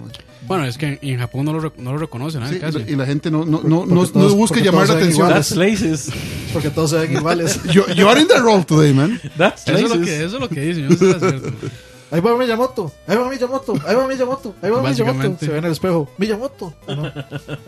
Bueno, 0.47 0.64
es 0.66 0.78
que 0.78 1.00
en 1.02 1.20
Japón 1.20 1.45
no 1.45 1.54
lo, 1.54 1.74
no 1.78 1.91
lo 1.91 1.97
reconocen, 1.97 2.43
¿eh? 2.43 2.50
Sí, 2.52 2.60
casi. 2.60 2.78
y 2.88 2.95
la 2.95 3.06
gente 3.06 3.30
no, 3.30 3.45
no, 3.45 3.62
no, 3.64 3.86
no, 3.86 4.06
todos- 4.08 4.16
no 4.16 4.36
busca 4.36 4.60
llamar 4.62 4.88
la 4.88 4.93
atención. 4.95 5.28
That's 5.28 5.56
laces. 5.56 6.10
Porque 6.54 6.70
todos 6.70 6.91
se 6.91 6.97
ven 6.97 7.12
iguales. 7.18 7.62
You, 7.64 7.84
you 7.95 8.08
are 8.08 8.22
in 8.22 8.28
the 8.28 8.38
role 8.39 8.64
today, 8.64 8.93
man. 8.93 9.20
That's 9.38 9.68
Eso 9.68 9.78
es, 9.78 9.89
lo 9.89 10.02
que, 10.06 10.24
eso 10.24 10.36
es 10.36 10.41
lo 10.41 10.50
que 10.50 10.62
dicen, 10.62 10.88
yo 10.88 11.08
no 11.08 11.20
sé. 11.20 11.41
Ahí 12.12 12.22
va 12.22 12.36
Miyamoto, 12.38 12.91
ahí 13.07 13.16
va 13.18 13.30
Miyamoto, 13.30 13.74
ahí 13.86 13.95
va 13.95 14.07
Miyamoto, 14.07 14.55
ahí 14.62 14.72
va 14.72 14.82
Miyamoto. 14.82 15.38
Se 15.39 15.47
ve 15.51 15.57
en 15.60 15.66
el 15.66 15.72
espejo. 15.72 16.10
Miyamoto. 16.18 16.74
No. 16.88 17.12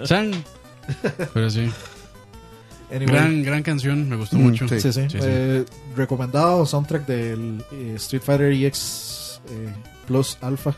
Chan. 0.06 0.32
Pero 1.34 1.50
sí, 1.50 1.70
Anyway. 2.90 3.06
gran, 3.08 3.44
gran 3.44 3.64
canción, 3.64 4.10
me 4.10 4.16
gustó 4.18 4.38
Mm, 4.38 4.42
mucho. 4.42 4.68
sí. 4.68 4.82
Sí, 4.82 4.92
sí. 4.92 5.02
Sí, 5.10 5.18
sí. 5.20 5.20
Eh, 5.22 5.64
recomendado 5.96 6.66
soundtrack 6.66 7.06
del 7.06 7.64
eh, 7.72 7.94
Street 7.98 8.22
Fighter 8.24 8.52
EX 8.52 9.40
eh, 9.50 9.70
Plus 10.08 10.38
Alpha. 10.42 10.76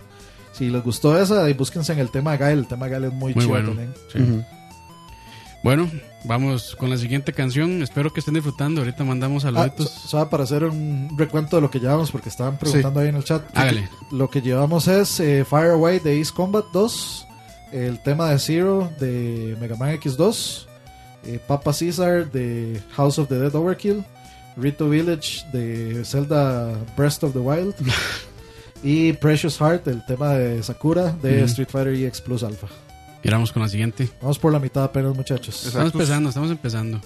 Si 0.51 0.69
les 0.69 0.83
gustó 0.83 1.19
esa, 1.19 1.45
ahí 1.45 1.53
búsquense 1.53 1.93
en 1.93 1.99
el 1.99 2.11
tema 2.11 2.37
Gael. 2.37 2.59
El 2.59 2.67
tema 2.67 2.87
Gael 2.87 3.05
es 3.05 3.13
muy, 3.13 3.33
Muy 3.33 3.43
chido 3.43 3.49
bueno. 3.49 3.69
también. 3.69 4.45
Bueno, 5.63 5.89
vamos 6.25 6.75
con 6.75 6.89
la 6.89 6.97
siguiente 6.97 7.33
canción. 7.33 7.81
Espero 7.83 8.11
que 8.13 8.19
estén 8.19 8.33
disfrutando. 8.35 8.81
Ahorita 8.81 9.03
mandamos 9.03 9.43
Ah, 9.45 9.51
saluditos. 9.51 9.89
so- 9.89 10.07
solo 10.09 10.29
para 10.29 10.43
hacer 10.43 10.63
un 10.63 11.09
recuento 11.17 11.57
de 11.57 11.61
lo 11.61 11.69
que 11.71 11.79
llevamos, 11.79 12.11
porque 12.11 12.29
estaban 12.29 12.57
preguntando 12.57 12.99
ahí 12.99 13.09
en 13.09 13.15
el 13.15 13.23
chat. 13.23 13.43
Hágale. 13.55 13.89
Lo 14.11 14.29
que 14.29 14.41
llevamos 14.41 14.87
es 14.87 15.19
eh, 15.19 15.45
Fire 15.49 15.71
Away 15.71 15.99
de 15.99 16.19
Ace 16.21 16.31
Combat 16.33 16.65
2, 16.73 17.27
el 17.71 17.99
tema 18.03 18.29
de 18.29 18.39
Zero 18.39 18.91
de 18.99 19.57
Mega 19.59 19.75
Man 19.75 19.91
X2, 19.99 20.67
eh, 21.25 21.39
Papa 21.45 21.71
Caesar 21.77 22.31
de 22.31 22.81
House 22.95 23.17
of 23.19 23.27
the 23.29 23.35
Dead 23.39 23.53
Overkill, 23.55 24.03
Rito 24.55 24.87
Village 24.89 25.45
de 25.51 26.03
Zelda 26.05 26.73
Breath 26.95 27.23
of 27.23 27.33
the 27.33 27.39
Wild 27.39 27.73
y 28.83 29.13
Precious 29.13 29.57
Heart, 29.59 29.87
el 29.87 30.05
tema 30.05 30.33
de 30.33 30.61
Sakura 30.61 31.11
de. 31.21 31.43
Street 31.45 31.69
Fighter 31.69 31.93
EX 31.93 32.21
Plus 32.21 32.43
Alpha. 32.43 32.67
Y 33.23 33.29
vamos 33.29 33.51
con 33.51 33.61
la 33.61 33.69
siguiente. 33.69 34.09
Vamos 34.21 34.37
por 34.37 34.51
la 34.51 34.59
mitad 34.59 34.83
apenas, 34.83 35.15
muchachos. 35.15 35.55
Exacto. 35.55 35.67
Estamos 35.69 35.93
empezando, 35.93 36.29
estamos 36.29 36.51
empezando. 36.51 37.01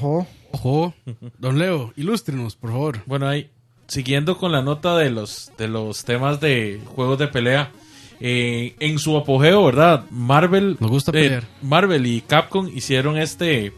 Ojo. 0.00 0.26
Ojo, 0.52 0.94
don 1.38 1.58
Leo, 1.58 1.92
ilústrenos, 1.94 2.56
por 2.56 2.70
favor. 2.70 3.02
Bueno, 3.04 3.28
ahí, 3.28 3.50
siguiendo 3.86 4.38
con 4.38 4.50
la 4.50 4.62
nota 4.62 4.96
de 4.96 5.10
los, 5.10 5.52
de 5.58 5.68
los 5.68 6.04
temas 6.04 6.40
de 6.40 6.80
juegos 6.86 7.18
de 7.18 7.28
pelea, 7.28 7.70
eh, 8.18 8.74
en 8.80 8.98
su 8.98 9.16
apogeo, 9.16 9.64
¿verdad? 9.64 10.06
Marvel, 10.10 10.76
Nos 10.80 10.90
gusta 10.90 11.10
eh, 11.10 11.14
pelear. 11.14 11.44
Marvel 11.62 12.06
y 12.06 12.22
Capcom 12.22 12.68
hicieron 12.74 13.18
este, 13.18 13.72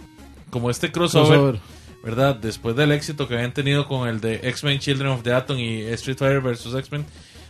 como 0.51 0.71
este 0.71 0.93
crossover, 0.93 1.29
Crossover. 1.29 1.61
¿verdad? 2.05 2.37
Después 2.37 2.77
del 2.77 2.93
éxito 2.93 3.27
que 3.27 3.35
habían 3.35 3.53
tenido 3.53 3.89
con 3.89 4.09
el 4.09 4.21
de 4.21 4.37
X-Men 4.45 4.79
Children 4.79 5.11
of 5.11 5.23
the 5.25 5.33
Atom 5.33 5.59
y 5.59 5.83
Street 5.83 6.19
Fighter 6.19 6.41
vs. 6.41 6.75
X-Men, 6.75 7.05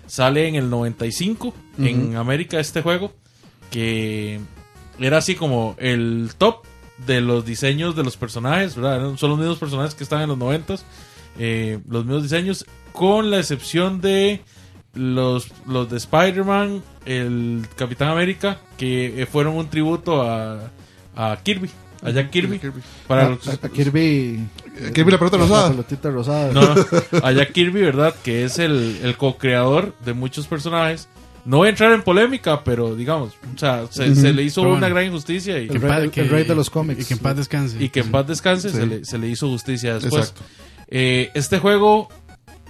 sale 0.07 0.49
en 0.49 0.55
el 0.55 0.70
95 0.70 1.55
en 1.79 2.16
América 2.16 2.59
este 2.59 2.81
juego, 2.81 3.12
que 3.70 4.41
era 4.99 5.18
así 5.18 5.35
como 5.35 5.77
el 5.79 6.31
top 6.39 6.64
de 7.07 7.20
los 7.20 7.45
diseños 7.45 7.97
de 7.97 8.05
los 8.05 8.16
personajes, 8.16 8.76
¿verdad? 8.76 9.16
Son 9.16 9.30
los 9.30 9.38
mismos 9.38 9.59
personajes 9.59 9.95
que 9.95 10.05
estaban 10.05 10.24
en 10.24 10.28
los 10.30 10.38
90 10.38 10.76
eh, 11.38 11.78
los 11.88 12.05
mismos 12.05 12.22
diseños, 12.24 12.66
con 12.93 13.30
la 13.30 13.38
excepción 13.38 14.01
de 14.01 14.43
los, 14.95 15.49
los 15.66 15.88
de 15.90 15.97
Spider-Man, 15.97 16.82
el 17.07 17.66
Capitán 17.76 18.09
América, 18.11 18.59
que 18.76 19.22
eh, 19.22 19.26
fueron 19.26 19.55
un 19.57 19.68
tributo 19.68 20.22
a, 20.22 20.70
a 21.16 21.38
Kirby, 21.43 21.70
a 22.03 22.11
Jack 22.11 22.30
Kirby. 22.30 22.61
Para 23.07 23.26
A- 23.26 23.28
los- 23.30 23.49
a, 23.49 23.53
a 23.53 23.68
Kirby. 23.70 24.47
Kirby 24.95 25.11
la 25.11 25.18
pelota 25.18 25.36
rosada. 25.38 25.70
pelotita 25.70 26.11
rosada. 26.11 26.53
no, 26.53 26.61
no, 26.74 26.84
a 27.22 27.32
Jack 27.32 27.53
Kirby, 27.53 27.80
¿verdad? 27.80 28.14
Que 28.22 28.45
es 28.45 28.59
el, 28.59 28.99
el 29.03 29.16
co-creador 29.16 29.95
de 30.05 30.12
muchos 30.12 30.47
personajes. 30.47 31.09
No 31.45 31.57
voy 31.59 31.66
a 31.66 31.70
entrar 31.70 31.93
en 31.93 32.03
polémica, 32.03 32.62
pero 32.62 32.95
digamos, 32.95 33.32
o 33.55 33.59
sea, 33.59 33.86
se, 33.90 34.14
se 34.14 34.32
le 34.32 34.43
hizo 34.45 34.62
una 34.62 34.88
gran 34.88 35.07
injusticia 35.07 35.59
y, 35.59 35.68
El 35.68 35.80
rey- 35.80 36.11
el 36.14 36.28
rey 36.28 36.45
de 36.45 36.55
los 36.55 36.70
cómics. 36.70 37.03
Y 37.03 37.05
que 37.05 37.14
en 37.14 37.20
paz 37.20 37.36
descanse. 37.36 37.82
y 37.82 37.88
que 37.88 38.01
en 38.01 38.11
paz 38.12 38.26
descanse, 38.28 38.70
Sí. 38.70 38.76
se, 38.76 38.86
le, 38.86 39.05
se 39.05 39.18
le 39.18 39.28
hizo 39.28 39.49
justicia 39.49 39.95
después. 39.95 40.28
Exacto. 40.30 40.43
Eh, 40.88 41.30
este 41.34 41.59
juego 41.59 42.09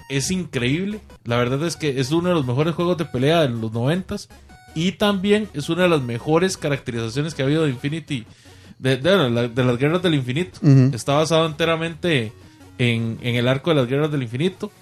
es 0.09 0.31
increíble. 0.31 1.01
La 1.25 1.37
verdad 1.37 1.63
es 1.67 1.77
que 1.77 2.01
es 2.01 2.11
uno 2.13 2.31
de 2.31 2.35
los 2.35 2.47
mejores 2.47 2.75
juegos 2.75 2.97
de 2.97 3.05
pelea 3.05 3.43
de 3.43 3.49
los 3.51 3.73
noventas. 3.73 4.29
Y 4.75 4.93
también 4.93 5.49
es 5.53 5.69
una 5.69 5.83
de 5.83 5.89
las 5.91 6.01
mejores 6.03 6.57
caracterizaciones 6.57 7.35
que 7.35 7.43
ha 7.43 7.45
habido 7.45 7.65
de 7.65 7.71
Infinity. 7.71 8.25
De, 8.79 8.97
de 8.97 9.31
la- 9.31 9.49
de 9.49 9.65
las 9.65 9.77
guerras 9.79 10.03
del 10.03 10.15
infinito. 10.15 10.59
Está 10.95 11.13
basado 11.15 11.47
enteramente 11.47 12.33
en, 12.79 13.19
en 13.23 13.35
el 13.37 13.47
arco 13.49 13.71
de 13.71 13.77
las 13.77 13.87
guerras 13.87 14.11
del 14.11 14.23
infinito. 14.23 14.73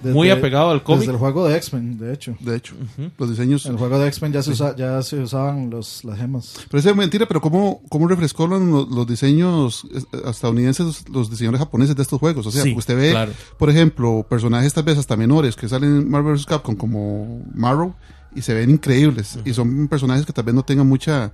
Desde- 0.00 0.14
muy 0.14 0.30
apegado 0.30 0.70
al 0.70 0.82
cómic. 0.84 1.00
Desde 1.00 1.12
el 1.12 1.18
juego 1.18 1.48
de 1.48 1.56
X-Men, 1.56 1.98
de 1.98 2.12
hecho. 2.14 2.36
De 2.38 2.54
hecho, 2.56 2.74
los 3.18 3.30
diseños. 3.30 3.66
En 3.66 3.72
el 3.72 3.78
juego 3.78 3.98
de 3.98 4.06
X-Men 4.08 4.32
ya, 4.32 4.42
se 4.42 4.52
usa- 4.52 4.76
ya 4.76 5.02
se 5.02 5.18
usaban 5.20 5.70
los, 5.70 6.04
las 6.04 6.18
gemas. 6.18 6.54
Parece 6.70 6.94
mentira, 6.94 7.26
pero 7.26 7.40
¿cómo, 7.40 7.82
cómo 7.88 8.06
refrescó 8.06 8.46
los, 8.46 8.88
los 8.88 9.06
diseños 9.08 9.84
estadounidenses, 10.24 10.86
los, 10.86 11.08
los 11.08 11.30
diseñadores 11.30 11.60
japoneses 11.60 11.96
de 11.96 12.02
estos 12.02 12.20
juegos? 12.20 12.46
O 12.46 12.50
sea, 12.52 12.62
Sí, 12.62 12.74
usted 12.76 12.96
ve, 12.96 13.10
claro. 13.10 13.32
por 13.58 13.70
ejemplo, 13.70 14.24
personajes 14.28 14.72
tal 14.72 14.84
vez 14.84 14.98
hasta 14.98 15.16
menores 15.16 15.56
que 15.56 15.68
salen 15.68 15.96
en 15.96 16.10
Marvel 16.10 16.34
vs. 16.34 16.46
Capcom 16.46 16.76
como 16.76 17.42
Marrow 17.54 17.94
y 18.36 18.42
se 18.42 18.54
ven 18.54 18.70
increíbles. 18.70 19.38
Y 19.44 19.52
son 19.52 19.88
personajes 19.88 20.24
que 20.26 20.32
tal 20.32 20.44
vez 20.44 20.54
no 20.54 20.62
tengan 20.62 20.86
mucha 20.86 21.32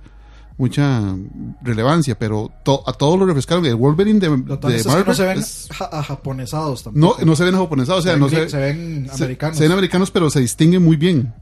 mucha 0.57 1.01
relevancia, 1.61 2.17
pero 2.17 2.51
to- 2.63 2.83
a 2.87 2.93
todos 2.93 3.19
lo 3.19 3.25
refrescaron. 3.25 3.65
El 3.65 3.75
Wolverine 3.75 4.19
de, 4.19 4.29
Lo 4.29 4.57
de 4.57 4.75
es 4.75 4.83
que 4.83 4.89
Marvel 4.89 5.05
no 5.07 5.13
se 5.13 5.23
ven 5.25 5.37
es- 5.39 5.67
ja- 5.71 5.89
ajaponesados 5.91 6.85
no, 6.87 6.91
tampoco. 7.09 7.25
no 7.25 7.35
se 7.35 7.43
ven 7.43 7.55
japonesados, 7.55 7.99
o 7.99 8.03
sea, 8.03 8.13
se, 8.13 8.19
no 8.19 8.29
ven, 8.29 8.35
se, 8.45 8.49
se 8.49 8.57
ven 8.57 9.09
americanos. 9.13 9.57
se 9.57 9.63
ven 9.63 9.71
americanos, 9.71 10.11
pero 10.11 10.29
se 10.29 10.39
distinguen 10.39 10.83
muy 10.83 10.95
bien. 10.95 11.33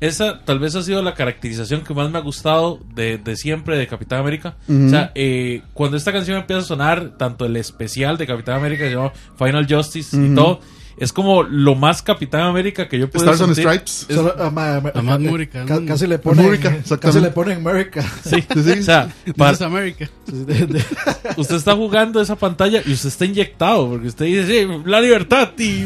Esa 0.00 0.40
tal 0.44 0.58
vez 0.58 0.74
ha 0.74 0.82
sido 0.82 1.02
la 1.02 1.14
caracterización 1.14 1.82
que 1.82 1.94
más 1.94 2.10
me 2.10 2.18
ha 2.18 2.20
gustado 2.20 2.80
de, 2.94 3.16
de 3.16 3.36
siempre 3.36 3.78
de 3.78 3.86
Capitán 3.86 4.18
América. 4.20 4.56
O 4.68 4.88
sea, 4.88 5.12
eh, 5.14 5.62
cuando 5.72 5.96
esta 5.96 6.12
canción 6.12 6.36
empieza 6.36 6.60
a 6.62 6.64
sonar, 6.64 7.16
tanto 7.16 7.46
el 7.46 7.56
especial 7.56 8.18
de 8.18 8.26
Capitán 8.26 8.56
América 8.56 8.82
que 8.84 8.90
se 8.90 8.96
llama 8.96 9.12
Final 9.38 9.66
Justice 9.70 10.16
y 10.16 10.34
todo, 10.34 10.60
es 10.96 11.12
como 11.12 11.42
lo 11.42 11.74
más 11.74 12.02
Capitán 12.02 12.42
América 12.42 12.88
que 12.88 12.98
yo 12.98 13.10
puedo 13.10 13.24
Stars 13.24 13.40
on 13.48 13.54
sentir. 13.54 13.80
Stripes. 13.80 14.06
Es- 14.08 15.86
casi 15.86 16.06
le 16.06 16.18
ponen 16.18 16.44
Múrica, 16.44 16.76
casi 17.00 17.20
le 17.20 17.30
ponen 17.30 17.58
America. 17.66 18.02
Sí, 18.24 18.42
Sí, 18.54 18.62
sí. 18.62 18.80
o 18.80 18.82
sea, 18.82 19.08
para- 19.36 19.66
America. 19.66 20.08
Usted 21.36 21.56
está 21.56 21.74
jugando 21.74 22.20
esa 22.20 22.36
pantalla 22.36 22.80
y 22.84 22.92
usted 22.92 23.08
está 23.08 23.24
inyectado 23.24 23.88
porque 23.90 24.08
usted 24.08 24.24
dice, 24.26 24.46
sí, 24.46 24.68
la 24.86 25.00
libertad 25.00 25.50
y 25.58 25.84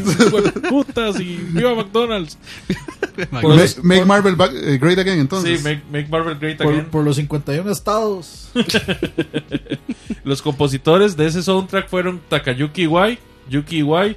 putas 0.69 1.19
y 1.21 1.37
viva 1.53 1.75
McDonald's. 1.75 2.37
Los- 3.43 3.83
make 3.83 4.05
Marvel 4.05 4.37
back- 4.37 4.53
eh, 4.55 4.79
great 4.79 4.99
again, 4.99 5.19
entonces. 5.19 5.59
Sí, 5.61 5.65
make, 5.65 5.83
make 5.91 6.09
Marvel 6.09 6.37
great 6.39 6.59
por, 6.59 6.73
again. 6.73 6.87
por 6.87 7.05
los 7.05 7.17
51 7.17 7.71
estados. 7.71 8.51
Los 10.25 10.43
compositores 10.43 11.17
de 11.17 11.27
ese 11.27 11.43
soundtrack 11.43 11.89
fueron 11.89 12.21
Takayuki 12.29 12.83
Iwai, 12.83 13.19
Yuki 13.49 13.79
Iwai, 13.79 14.17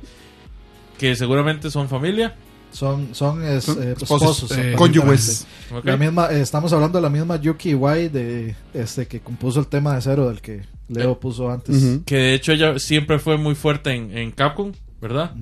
que 1.02 1.16
seguramente 1.16 1.72
son 1.72 1.90
familia. 1.90 2.36
Son, 2.72 3.14
son, 3.16 3.44
es- 3.44 3.66
Son 3.66 3.82
eh, 3.84 3.94
esposos, 4.00 4.44
esposos. 4.44 4.58
eh, 4.58 4.74
cónyuges. 4.78 5.48
La 5.84 5.98
misma, 5.98 6.32
eh, 6.32 6.42
estamos 6.42 6.72
hablando 6.72 7.00
de 7.00 7.02
la 7.02 7.10
misma 7.10 7.36
Yuki 7.42 7.72
Iwai 7.72 8.08
de 8.08 8.56
este 8.74 9.08
que 9.08 9.20
compuso 9.20 9.60
el 9.60 9.68
tema 9.68 9.96
de 9.96 10.02
cero 10.02 10.30
del 10.30 10.40
que 10.42 10.62
Leo 10.88 11.20
puso 11.20 11.50
antes. 11.52 11.76
Que 12.06 12.16
de 12.16 12.34
hecho 12.36 12.52
ella 12.54 12.78
siempre 12.80 13.18
fue 13.20 13.36
muy 13.38 13.56
fuerte 13.56 13.92
en, 13.94 14.16
en 14.16 14.32
Capcom, 14.32 14.72
¿verdad? 15.02 15.34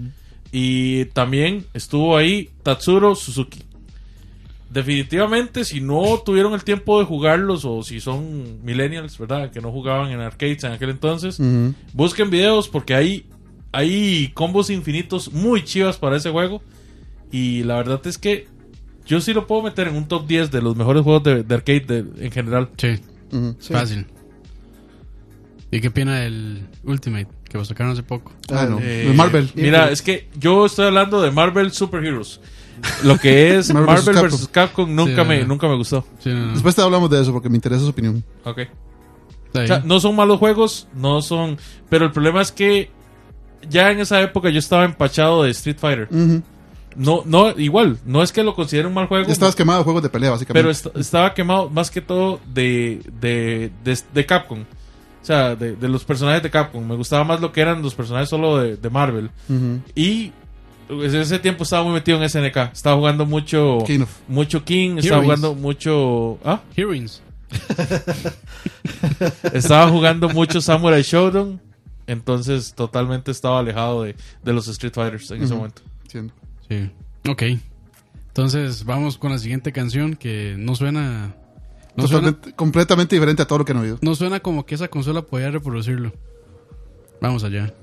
Y 0.51 1.05
también 1.05 1.65
estuvo 1.73 2.15
ahí 2.17 2.49
Tatsuro 2.63 3.13
Suzuki. 3.15 3.61
Definitivamente, 4.71 5.65
si 5.65 5.81
no 5.81 6.21
tuvieron 6.23 6.53
el 6.53 6.63
tiempo 6.63 6.99
de 6.99 7.05
jugarlos 7.05 7.65
o 7.65 7.81
si 7.83 7.99
son 7.99 8.63
millennials, 8.63 9.17
¿verdad? 9.17 9.51
Que 9.51 9.61
no 9.61 9.71
jugaban 9.71 10.11
en 10.11 10.19
arcades 10.19 10.63
en 10.63 10.71
aquel 10.71 10.91
entonces, 10.91 11.39
busquen 11.93 12.29
videos 12.29 12.67
porque 12.69 12.93
hay, 12.93 13.25
hay 13.71 14.29
combos 14.33 14.69
infinitos 14.69 15.31
muy 15.33 15.63
chivas 15.63 15.97
para 15.97 16.17
ese 16.17 16.29
juego. 16.31 16.61
Y 17.31 17.63
la 17.63 17.75
verdad 17.75 18.01
es 18.05 18.17
que 18.17 18.47
yo 19.05 19.21
sí 19.21 19.33
lo 19.33 19.45
puedo 19.47 19.61
meter 19.63 19.87
en 19.87 19.95
un 19.95 20.07
top 20.07 20.27
10 20.27 20.51
de 20.51 20.61
los 20.61 20.75
mejores 20.75 21.03
juegos 21.03 21.23
de, 21.23 21.43
de 21.43 21.55
arcade 21.55 21.81
de- 21.81 22.25
en 22.25 22.31
general. 22.31 22.69
Sí. 22.77 22.95
Sí. 23.59 23.73
fácil. 23.73 24.05
¿Y 25.71 25.81
qué 25.81 25.89
opina 25.89 26.19
del 26.21 26.67
Ultimate 26.83 27.27
que 27.47 27.57
lo 27.57 27.65
sacaron 27.65 27.93
hace 27.93 28.01
poco? 28.03 28.31
Ah, 28.51 28.65
no. 28.67 28.79
Eh, 28.81 29.11
Marvel. 29.15 29.49
Mira, 29.55 29.91
es 29.91 30.01
que 30.01 30.27
yo 30.39 30.65
estoy 30.65 30.87
hablando 30.87 31.21
de 31.21 31.29
Marvel 31.31 31.71
Super 31.71 32.03
Heroes. 32.03 32.39
Lo 33.03 33.17
que 33.19 33.55
es 33.57 33.71
Marvel 33.73 34.03
Marvel 34.03 34.29
vs. 34.29 34.47
Capcom 34.51 34.93
nunca, 34.95 35.21
Sí, 35.23 35.27
me, 35.27 35.41
no, 35.41 35.47
nunca 35.49 35.67
me 35.67 35.75
gustó. 35.75 36.05
Sí, 36.23 36.29
no, 36.29 36.47
no. 36.47 36.53
Después 36.53 36.75
te 36.75 36.81
hablamos 36.81 37.09
de 37.11 37.21
eso 37.21 37.31
porque 37.31 37.49
me 37.49 37.55
interesa 37.55 37.81
su 37.83 37.89
opinión. 37.89 38.23
Ok. 38.45 38.61
O 39.53 39.65
sea, 39.67 39.81
no 39.85 39.99
son 39.99 40.15
malos 40.15 40.37
juegos, 40.39 40.87
no 40.95 41.21
son... 41.21 41.57
Pero 41.89 42.05
el 42.05 42.11
problema 42.11 42.41
es 42.41 42.51
que 42.51 42.91
ya 43.67 43.91
en 43.91 43.99
esa 43.99 44.21
época 44.21 44.49
yo 44.49 44.59
estaba 44.59 44.85
empachado 44.85 45.43
de 45.43 45.51
Street 45.51 45.77
Fighter. 45.79 46.07
No, 46.95 47.23
no, 47.25 47.51
igual, 47.57 47.97
no 48.05 48.23
es 48.23 48.31
que 48.31 48.43
lo 48.43 48.55
considere 48.55 48.87
un 48.87 48.93
mal 48.93 49.07
juego. 49.07 49.29
Estabas 49.31 49.55
quemado 49.55 49.79
de 49.79 49.83
juegos 49.83 50.03
de 50.03 50.09
pelea, 50.09 50.31
básicamente. 50.31 50.59
pero 50.59 50.71
est- 50.71 50.97
estaba 50.97 51.33
quemado 51.33 51.69
más 51.69 51.91
que 51.91 52.01
todo 52.01 52.39
de, 52.51 53.01
de, 53.21 53.71
de, 53.83 53.99
de 54.13 54.25
Capcom. 54.25 54.61
O 54.61 55.25
sea, 55.25 55.55
de, 55.55 55.75
de 55.75 55.87
los 55.87 56.03
personajes 56.03 56.41
de 56.41 56.49
Capcom. 56.49 56.83
Me 56.85 56.95
gustaba 56.95 57.23
más 57.23 57.39
lo 57.41 57.51
que 57.51 57.61
eran 57.61 57.81
los 57.83 57.93
personajes 57.93 58.29
solo 58.29 58.57
de, 58.57 58.75
de 58.77 58.89
Marvel. 58.89 59.29
Y 59.93 60.31
pues, 60.87 61.13
en 61.13 61.21
ese 61.21 61.37
tiempo 61.39 61.63
estaba 61.63 61.83
muy 61.83 61.93
metido 61.93 62.21
en 62.21 62.27
SNK. 62.27 62.57
Estaba 62.73 62.95
jugando 62.97 63.25
mucho 63.25 63.79
King 63.85 64.01
of. 64.01 64.09
mucho 64.27 64.65
King, 64.65 64.97
estaba 64.97 65.21
Heroines. 65.21 65.39
jugando 65.39 65.55
mucho... 65.61 66.39
¿Ah? 66.43 66.61
Heroines. 66.75 67.21
Estaba 69.53 69.89
jugando 69.89 70.29
mucho 70.29 70.61
Samurai 70.61 71.01
Showdown. 71.01 71.59
Entonces 72.09 72.73
totalmente 72.73 73.29
estaba 73.29 73.59
alejado 73.59 74.01
de, 74.01 74.15
de 74.43 74.53
los 74.53 74.67
Street 74.67 74.93
Fighters 74.93 75.29
en 75.29 75.43
ese 75.43 75.53
momento. 75.53 75.83
Entiendo. 76.01 76.33
Sí. 76.67 76.89
Ok. 77.29 77.43
Entonces 78.29 78.83
vamos 78.83 79.19
con 79.19 79.31
la 79.31 79.37
siguiente 79.37 79.71
canción 79.71 80.15
que 80.15 80.55
no 80.57 80.73
suena. 80.73 81.35
No 81.95 82.07
suena, 82.07 82.35
completamente 82.55 83.15
diferente 83.15 83.43
a 83.43 83.45
todo 83.45 83.59
lo 83.59 83.65
que 83.65 83.73
han 83.73 83.79
oído. 83.79 83.99
no 84.01 84.15
suena 84.15 84.39
como 84.39 84.65
que 84.65 84.73
esa 84.73 84.87
consola 84.87 85.21
podía 85.21 85.51
reproducirlo. 85.51 86.11
Vamos 87.21 87.43
allá. 87.43 87.73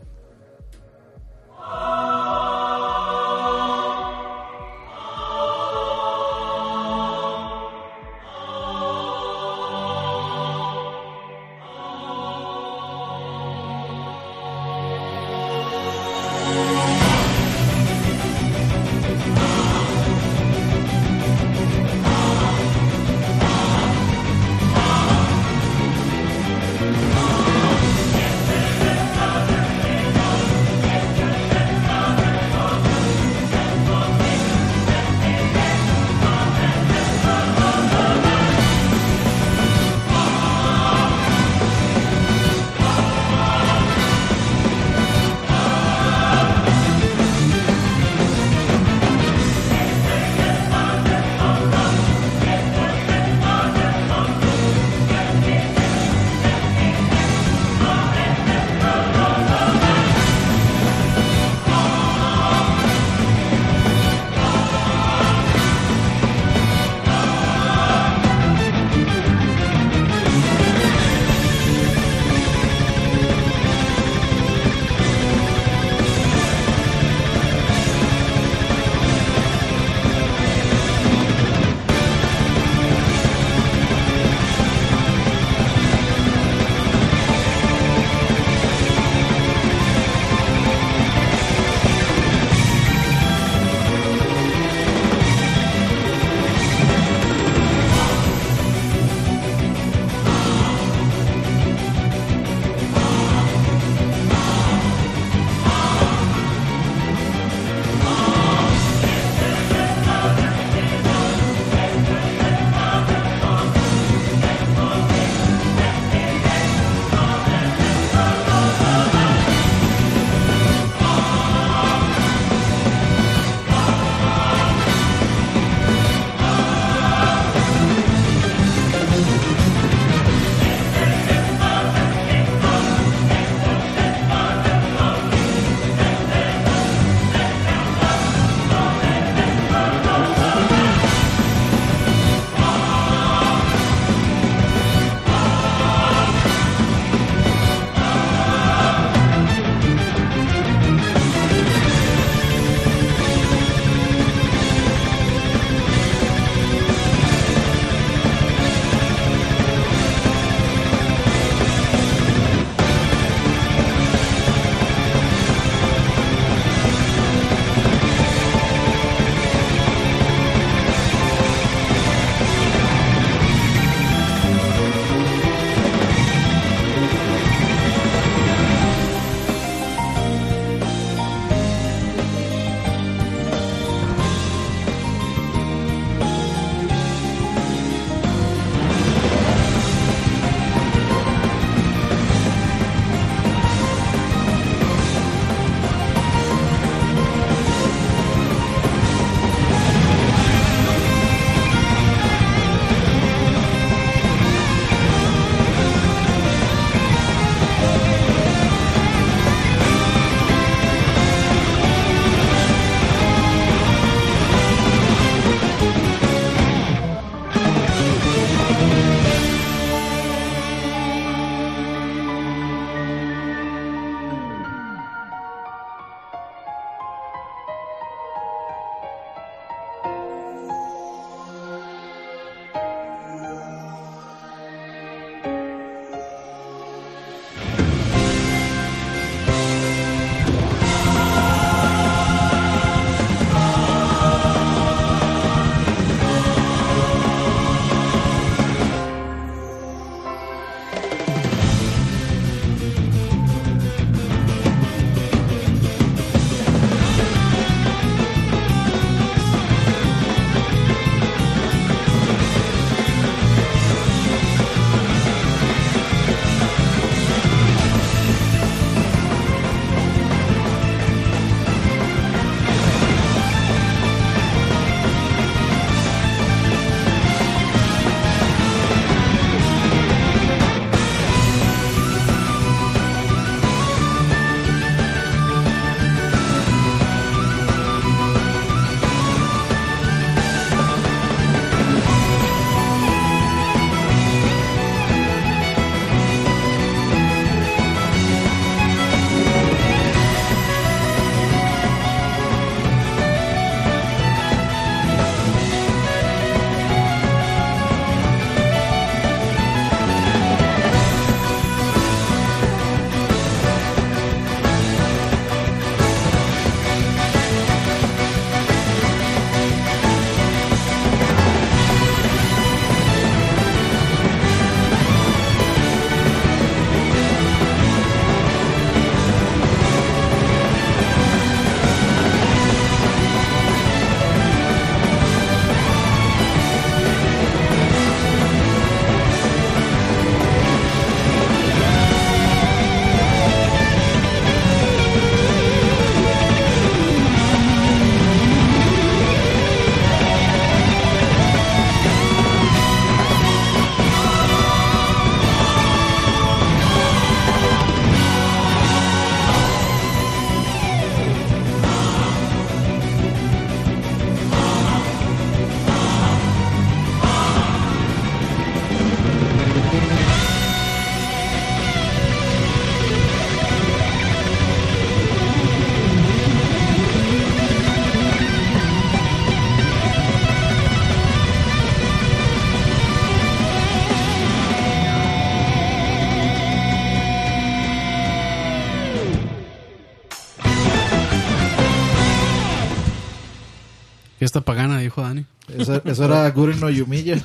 Eso, 395.88 396.02
eso 396.04 396.24
era 396.24 396.50
Guru 396.50 396.74
no 396.74 396.90
Yumilla. 396.90 397.36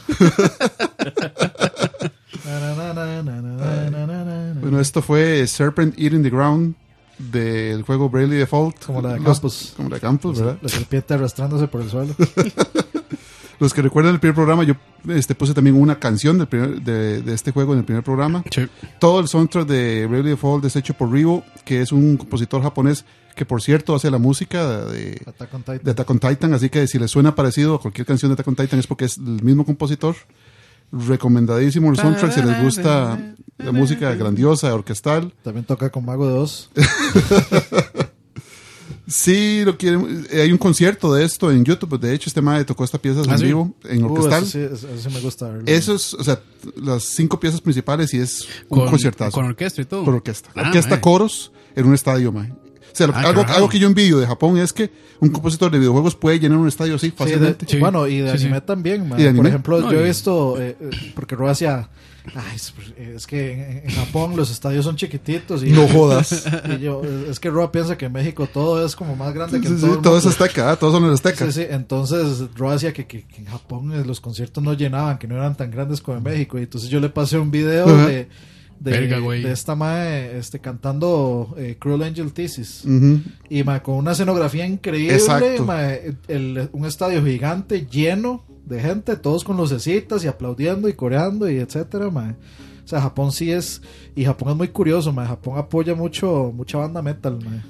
bueno, 4.61 4.79
esto 4.79 5.01
fue 5.01 5.45
Serpent 5.47 5.97
Eating 5.99 6.23
the 6.23 6.29
Ground 6.29 6.75
del 7.17 7.83
juego 7.83 8.09
Bravely 8.09 8.37
Default. 8.37 8.85
Como 8.85 9.01
la 9.01 9.13
de 9.13 9.15
Campos. 9.17 9.43
Los, 9.43 9.73
como 9.75 9.89
la 9.89 9.95
de 9.95 10.01
Campos, 10.01 10.39
¿verdad? 10.39 10.57
La 10.61 10.69
serpiente 10.69 11.13
arrastrándose 11.13 11.67
por 11.67 11.81
el 11.81 11.89
suelo. 11.89 12.15
Los 13.59 13.75
que 13.75 13.83
recuerdan 13.83 14.15
el 14.15 14.19
primer 14.19 14.33
programa, 14.33 14.63
yo 14.63 14.73
este, 15.07 15.35
puse 15.35 15.53
también 15.53 15.79
una 15.79 15.99
canción 15.99 16.39
del 16.39 16.47
primer, 16.47 16.81
de, 16.81 17.21
de, 17.21 17.33
este 17.33 17.51
juego 17.51 17.73
en 17.73 17.79
el 17.79 17.85
primer 17.85 18.03
programa. 18.03 18.43
Sí. 18.49 18.67
Todo 18.97 19.19
el 19.19 19.27
soundtrack 19.27 19.67
de 19.67 20.07
Bravely 20.07 20.31
Default 20.31 20.65
es 20.65 20.75
hecho 20.75 20.95
por 20.95 21.11
Rivo, 21.11 21.43
que 21.63 21.79
es 21.81 21.91
un 21.91 22.17
compositor 22.17 22.63
japonés 22.63 23.05
que, 23.35 23.45
por 23.45 23.61
cierto, 23.61 23.95
hace 23.95 24.09
la 24.11 24.17
música 24.17 24.85
de, 24.85 25.21
Attack 25.25 25.53
on 25.53 25.61
Titan. 25.61 25.79
de 25.83 25.91
Attack 25.91 26.09
on 26.09 26.19
Titan. 26.19 26.53
Así 26.53 26.69
que 26.69 26.87
si 26.87 26.99
les 26.99 27.09
suena 27.11 27.33
parecido 27.35 27.75
a 27.75 27.79
cualquier 27.81 28.05
canción 28.05 28.29
de 28.29 28.33
Attack 28.33 28.47
on 28.47 28.55
Titan 28.55 28.79
es 28.79 28.87
porque 28.87 29.05
es 29.05 29.17
el 29.17 29.41
mismo 29.43 29.65
compositor. 29.65 30.15
Recomendadísimo 30.91 31.89
el 31.89 31.95
soundtrack 31.97 32.33
si 32.33 32.41
les 32.41 32.61
gusta 32.61 33.17
la 33.57 33.71
música 33.71 34.13
grandiosa, 34.15 34.73
orquestal. 34.73 35.33
También 35.41 35.65
toca 35.65 35.89
con 35.89 36.03
Mago 36.05 36.27
de 36.27 36.33
Oz. 36.33 36.69
Sí, 39.07 39.63
lo 39.65 39.77
quieren. 39.77 40.25
eh, 40.31 40.41
hay 40.41 40.51
un 40.53 40.57
concierto 40.57 41.13
de 41.13 41.25
esto 41.25 41.51
en 41.51 41.65
YouTube. 41.65 41.99
De 41.99 42.13
hecho, 42.13 42.29
este 42.29 42.41
madre 42.41 42.63
tocó 42.63 42.83
esta 42.85 42.97
pieza 42.97 43.21
¿Ah, 43.27 43.33
en 43.33 43.39
sí? 43.39 43.45
vivo, 43.45 43.75
en 43.83 44.03
Uh, 44.05 44.13
orquestal. 44.13 44.43
eso, 44.43 44.51
sí, 44.51 44.59
eso- 44.59 44.87
eso 44.87 45.09
sí 45.09 45.13
me 45.15 45.19
gusta. 45.21 45.47
verlo. 45.49 45.63
Eso 45.65 45.95
es, 45.95 46.13
o 46.13 46.23
sea, 46.23 46.39
las 46.77 47.03
cinco 47.03 47.37
piezas 47.39 47.59
principales 47.59 48.13
y 48.13 48.19
es 48.19 48.47
un 48.69 48.79
Con, 48.79 48.89
conciertazo. 48.89 49.31
con 49.31 49.45
orquesta 49.45 49.81
y 49.81 49.85
todo. 49.85 50.05
Con 50.05 50.13
orquesta. 50.15 50.49
Ah, 50.55 50.67
orquesta 50.67 50.91
mae. 50.91 51.01
coros 51.01 51.51
en 51.75 51.87
un 51.87 51.93
estadio, 51.93 52.31
man. 52.31 52.57
O 52.91 52.95
sea, 52.95 53.07
lo- 53.07 53.13
Ah, 53.15 53.21
algo, 53.21 53.45
algo 53.47 53.69
que 53.69 53.79
yo 53.79 53.87
envidio 53.87 54.19
de 54.19 54.27
Japón 54.27 54.57
es 54.57 54.73
que 54.73 54.91
un 55.19 55.29
compositor 55.29 55.71
de 55.71 55.79
videojuegos 55.79 56.15
puede 56.15 56.39
llenar 56.39 56.57
un 56.57 56.67
estadio 56.67 56.95
así 56.95 57.07
Sí, 57.07 57.11
de- 57.11 57.17
fácilmente. 57.17 57.65
Sí. 57.67 57.77
Bueno, 57.79 58.07
y 58.07 58.19
de 58.19 58.31
Sí, 58.33 58.37
sí. 58.39 58.43
anime 58.45 58.61
también, 58.61 59.07
man. 59.07 59.19
¿Y 59.19 59.23
de 59.23 59.29
anime? 59.29 59.43
Por 59.43 59.47
ejemplo, 59.49 59.81
No, 59.81 59.91
yo 59.91 59.99
he 59.99 60.03
visto, 60.03 60.61
eh, 60.61 60.75
eh, 60.79 60.89
porque 61.15 61.35
Ro 61.35 61.49
hacía, 61.49 61.89
ay, 62.35 62.55
es, 62.55 62.73
es 62.97 63.27
que 63.27 63.53
en, 63.53 63.89
en 63.89 63.95
Japón 63.95 64.35
los 64.35 64.51
estadios 64.51 64.83
son 64.85 64.95
chiquititos. 64.95 65.63
Y, 65.63 65.69
No 65.71 65.87
jodas. 65.87 66.43
y 66.77 66.81
yo, 66.81 67.01
es 67.29 67.39
que 67.39 67.49
Ro 67.49 67.71
piensa 67.71 67.97
que 67.97 68.05
en 68.05 68.11
México 68.13 68.47
todo 68.51 68.85
es 68.85 68.95
como 68.95 69.15
más 69.15 69.33
grande 69.33 69.61
que 69.61 69.67
Sí, 69.67 69.73
en 69.73 69.79
sí, 69.79 69.85
todo 69.85 69.95
el 69.95 70.01
todo 70.01 70.17
es 70.17 70.25
azteca, 70.25 70.73
¿eh? 70.73 70.77
todos 70.77 70.93
son 70.93 71.05
el 71.05 71.13
azteca. 71.13 71.45
Sí, 71.45 71.51
sí, 71.61 71.67
entonces 71.69 72.43
Ro 72.55 72.71
decía 72.71 72.91
que, 72.91 73.05
que- 73.07 73.23
que 73.25 73.37
en 73.41 73.45
Japón 73.45 73.91
los 74.05 74.19
conciertos 74.19 74.63
no 74.63 74.73
llenaban, 74.73 75.17
que 75.17 75.27
no 75.27 75.35
eran 75.35 75.55
tan 75.55 75.71
grandes 75.71 76.01
como 76.01 76.17
en 76.17 76.23
México. 76.23 76.59
Y 76.59 76.63
entonces 76.63 76.89
yo 76.89 76.99
le 76.99 77.09
pasé 77.09 77.37
un 77.37 77.51
video 77.51 77.85
de, 78.05 78.27
de, 78.83 78.91
Verga, 78.91 79.19
güey. 79.19 79.43
de 79.43 79.51
esta 79.51 79.75
mae 79.75 80.37
este, 80.39 80.59
cantando 80.59 81.53
eh, 81.57 81.77
Cruel 81.79 82.01
Angel 82.03 82.33
Thesis. 82.33 82.83
Y 83.49 83.63
mae, 83.63 83.81
con 83.81 83.95
una 83.95 84.13
escenografía 84.13 84.65
increíble, 84.65 85.19
mae, 85.65 86.15
el- 86.27 86.69
un 86.71 86.85
estadio 86.85 87.23
gigante 87.23 87.85
lleno 87.85 88.43
de 88.65 88.79
gente, 88.81 89.15
todos 89.17 89.43
con 89.43 89.57
lucecitas 89.57 90.23
y 90.23 90.27
aplaudiendo 90.27 90.89
y 90.89 90.93
coreando 90.93 91.49
y 91.49 91.57
etcétera, 91.57 92.09
mae. 92.09 92.31
O 92.83 92.87
sea, 92.87 92.99
Japón 93.01 93.31
sí 93.31 93.51
es 93.51 93.81
y 94.15 94.25
Japón 94.25 94.49
es 94.49 94.55
muy 94.55 94.67
curioso, 94.69 95.13
mae. 95.13 95.27
Japón 95.27 95.59
apoya 95.59 95.93
mucho 95.93 96.51
mucha 96.55 96.79
banda 96.79 97.01
metal, 97.03 97.37
mae. 97.45 97.61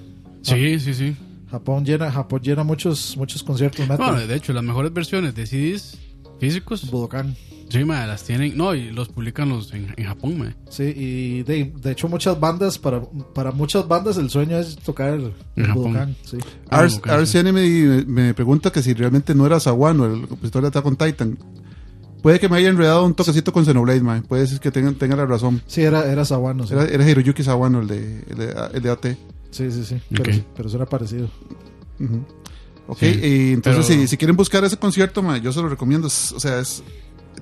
Sí, 0.44 0.80
sí, 0.80 0.94
sí. 0.94 1.16
Japón 1.50 1.84
llena 1.86 2.10
Japón 2.10 2.40
llena 2.42 2.64
muchos 2.64 3.18
muchos 3.18 3.44
conciertos 3.44 3.82
metal. 3.88 4.12
Bueno, 4.14 4.26
de 4.28 4.36
hecho, 4.36 4.54
las 4.54 4.64
mejores 4.64 4.94
versiones 4.94 5.36
de 5.36 5.46
CDs 5.46 5.98
físicos, 6.40 6.90
Budokan. 6.90 7.36
Sí, 7.72 7.84
mae, 7.86 8.06
las 8.08 8.24
tienen. 8.24 8.56
No, 8.58 8.76
y 8.76 8.92
los 8.92 9.10
publican 9.10 9.50
los 9.50 9.74
en, 9.74 9.94
en 9.98 10.06
Japón, 10.06 10.38
mae. 10.38 10.56
Sí, 10.70 10.84
y 10.96 11.44
de, 11.44 11.74
de 11.82 11.92
hecho 11.92 12.08
muchas 12.08 12.40
bandas 12.40 12.78
para 12.78 13.02
para 13.34 13.52
muchas 13.52 13.88
bandas 13.88 14.18
el 14.18 14.30
sueño 14.30 14.58
es 14.60 14.76
tocar 14.78 15.14
el, 15.14 15.34
el 15.56 15.66
Japón. 15.66 15.84
Budokan, 15.84 16.16
sí. 16.24 16.38
Ars, 16.70 16.98
ok, 16.98 17.08
Ars 17.08 17.30
sí. 17.30 17.42
Me, 17.44 18.06
me 18.06 18.34
pregunta 18.34 18.72
que 18.72 18.82
si 18.84 18.94
realmente 18.94 19.34
no 19.34 19.46
era 19.46 19.60
Sawano, 19.60 20.06
el 20.06 20.28
compositor 20.28 20.62
de 20.62 20.68
Attack 20.68 20.86
on 20.86 20.96
Titan. 20.98 21.38
Puede 22.22 22.40
que 22.40 22.48
me 22.50 22.58
haya 22.58 22.70
enredado 22.70 23.04
un 23.04 23.16
toquecito 23.16 23.52
con 23.52 23.66
Xenoblade, 23.66 24.02
man. 24.02 24.22
Puede 24.22 24.46
ser 24.46 24.60
que 24.60 24.70
tenga, 24.70 24.92
tenga 24.92 25.16
la 25.16 25.26
razón. 25.26 25.60
Sí, 25.66 25.82
era 25.82 26.06
era 26.12 26.24
Sawano, 26.24 26.68
sí. 26.68 26.74
Era, 26.74 26.86
era 26.86 27.10
Hiroyuki 27.10 27.44
Sawano, 27.44 27.82
el 27.82 27.88
de, 27.88 28.24
el 28.30 28.38
de, 28.38 28.56
el 28.76 28.82
de 28.84 28.90
AT. 28.92 29.06
Sí, 29.50 29.72
sí, 29.72 29.84
sí, 29.84 30.00
pero, 30.10 30.32
pero 30.56 30.70
suena 30.70 30.86
parecido. 30.86 31.30
Ujú. 32.00 32.24
Ok, 32.88 32.98
Sí, 33.00 33.06
y 33.24 33.54
entonces 33.54 33.86
pero- 33.88 34.02
si, 34.02 34.08
si 34.08 34.18
quieren 34.18 34.36
buscar 34.36 34.64
ese 34.64 34.78
concierto, 34.78 35.24
ma, 35.24 35.38
yo 35.40 35.52
se 35.52 35.62
lo 35.62 35.70
recomiendo. 35.70 36.08
O 36.08 36.10
sea, 36.40 36.60
es, 36.60 36.84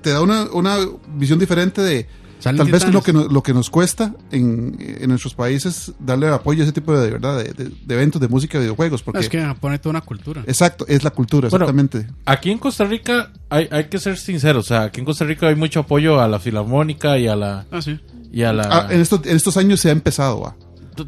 te 0.02 0.10
da 0.10 0.22
una, 0.22 0.44
una 0.52 0.76
visión 1.16 1.38
diferente 1.38 1.82
de 1.82 2.06
Salen 2.38 2.56
tal 2.56 2.66
vez 2.72 2.80
titanes. 2.80 2.94
lo 2.94 3.02
que, 3.02 3.12
no- 3.12 3.28
lo 3.28 3.42
que 3.42 3.52
nos 3.52 3.68
cuesta 3.68 4.14
en, 4.30 4.74
en 4.80 5.08
nuestros 5.10 5.34
países 5.34 5.92
darle 5.98 6.28
apoyo 6.28 6.62
a 6.62 6.64
ese 6.64 6.72
tipo 6.72 6.96
de, 6.96 7.04
de 7.04 7.10
verdad 7.10 7.36
de, 7.38 7.52
de- 7.52 7.70
de 7.84 7.94
eventos 7.94 8.18
de 8.20 8.28
música 8.28 8.56
y 8.56 8.62
videojuegos. 8.62 9.02
Porque, 9.02 9.20
Es 9.20 9.28
que 9.28 9.38
hay 9.42 9.78
toda 9.78 9.90
una 9.90 10.00
cultura. 10.00 10.42
Exacto, 10.46 10.86
es 10.88 11.04
la 11.04 11.10
cultura, 11.10 11.48
Bueno, 11.50 11.66
exactamente. 11.66 12.06
Aquí 12.24 12.50
en 12.50 12.56
Costa 12.58 12.84
Rica 12.84 13.30
hay, 13.50 13.68
hay 13.70 13.84
que 13.88 13.98
ser 13.98 14.16
sinceros, 14.16 14.64
o 14.64 14.68
sea, 14.68 14.84
aquí 14.84 15.00
en 15.00 15.06
Costa 15.06 15.26
Rica 15.26 15.48
hay 15.48 15.54
mucho 15.54 15.80
apoyo 15.80 16.18
a 16.18 16.28
la 16.28 16.38
filarmónica 16.38 17.18
y 17.18 17.28
a 17.28 17.36
la 17.36 17.66
Ah, 17.70 17.82
sí. 17.82 18.00
y 18.32 18.42
a 18.42 18.54
la 18.54 18.62
Ah, 18.70 18.86
en, 18.90 19.00
estos, 19.02 19.20
en 19.26 19.36
estos 19.36 19.58
años 19.58 19.78
se 19.80 19.90
ha 19.90 19.92
empezado 19.92 20.46
a. 20.46 20.56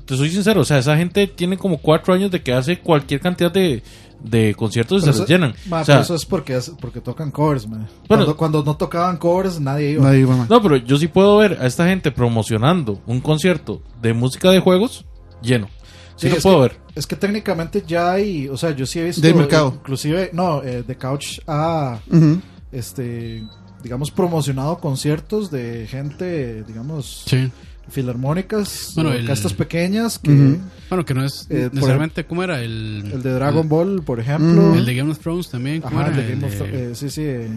te 0.05 0.17
soy 0.19 0.29
sincero, 0.31 0.61
o 0.61 0.65
sea, 0.67 0.77
esa 0.79 0.99
gente 0.99 1.27
tiene 1.29 1.57
como 1.57 1.79
cuatro 1.79 2.13
años 2.13 2.31
de 2.31 2.43
que 2.43 2.53
hace 2.53 2.79
cualquier 2.81 3.21
cantidad 3.21 3.51
de, 3.51 3.83
de 4.23 4.55
conciertos 4.55 5.03
y 5.03 5.13
se 5.13 5.19
los 5.19 5.29
llenan. 5.29 5.55
ma, 5.69 5.81
O 5.81 5.85
sea, 5.85 5.95
pero 5.97 6.03
eso 6.05 6.15
es 6.15 6.25
porque, 6.25 6.57
es 6.57 6.71
porque 6.81 7.01
tocan 7.01 7.31
covers, 7.31 7.67
man. 7.69 7.89
Bueno. 8.09 8.25
cuando, 8.25 8.37
cuando 8.37 8.63
no 8.65 8.77
tocaban 8.77 9.17
covers, 9.17 9.61
nadie 9.61 9.91
iba. 9.93 10.05
Nadie 10.05 10.21
iba, 10.21 10.37
ma. 10.37 10.47
No, 10.49 10.63
pero 10.63 10.77
yo 10.77 10.97
sí 10.97 11.09
puedo 11.09 11.37
ver 11.39 11.59
a 11.61 11.67
esta 11.67 11.87
gente 11.87 12.11
promocionando 12.13 13.01
un 13.07 13.21
concierto 13.21 13.83
de 14.01 14.13
música 14.15 14.51
de 14.51 14.61
juegos 14.61 15.05
lleno. 15.43 15.69
Sí, 16.17 16.29
lo 16.29 16.37
es 16.37 16.43
puedo 16.43 16.57
que, 16.57 16.63
ver. 16.63 16.77
Es 16.95 17.07
que 17.07 17.17
técnicamente 17.17 17.83
ya 17.87 18.13
hay, 18.13 18.49
o 18.49 18.57
sea, 18.57 18.71
yo 18.71 18.87
sí 18.87 19.01
he 19.01 19.05
visto. 19.05 19.21
Del 19.23 19.35
mercado. 19.35 19.73
Inclusive, 19.77 20.31
no, 20.33 20.63
eh, 20.63 20.85
The 20.87 20.97
Couch 20.97 21.41
ha, 21.49 21.99
Ujú. 22.11 22.41
este, 22.71 23.43
digamos, 23.83 24.11
promocionado 24.11 24.79
conciertos 24.79 25.51
de 25.51 25.87
gente, 25.89 26.63
digamos, 26.65 27.25
Sí. 27.27 27.51
Filarmónicas, 27.93 28.93
Bueno, 28.95 29.13
el- 29.13 29.21
orquestas 29.23 29.53
pequeñas, 29.55 30.19
que. 30.19 30.59
Bueno, 30.89 31.05
que 31.05 31.15
no 31.15 31.25
es 31.25 31.47
Eh, 31.51 31.69
necesariamente. 31.73 32.25
¿Cómo 32.25 32.43
era? 32.43 32.61
El, 32.63 33.11
el 33.13 33.23
de 33.23 33.33
Dragon 33.33 33.69
Ball, 33.69 34.03
por 34.03 34.19
ejemplo. 34.21 34.75
El 34.75 34.85
de 34.85 34.95
Game 34.95 35.11
of 35.11 35.19
Thrones 35.21 35.49
también. 35.51 35.81
¿Cómo 35.81 36.01
Ajá, 36.01 36.11
el 36.11 36.17
de 36.17 36.29
Game 36.31 36.45
of 36.47 36.51
de 36.53 36.57
Thrones, 36.59 36.75
eh, 36.75 36.95
sí, 36.95 37.11
sí, 37.11 37.23
eh, 37.25 37.49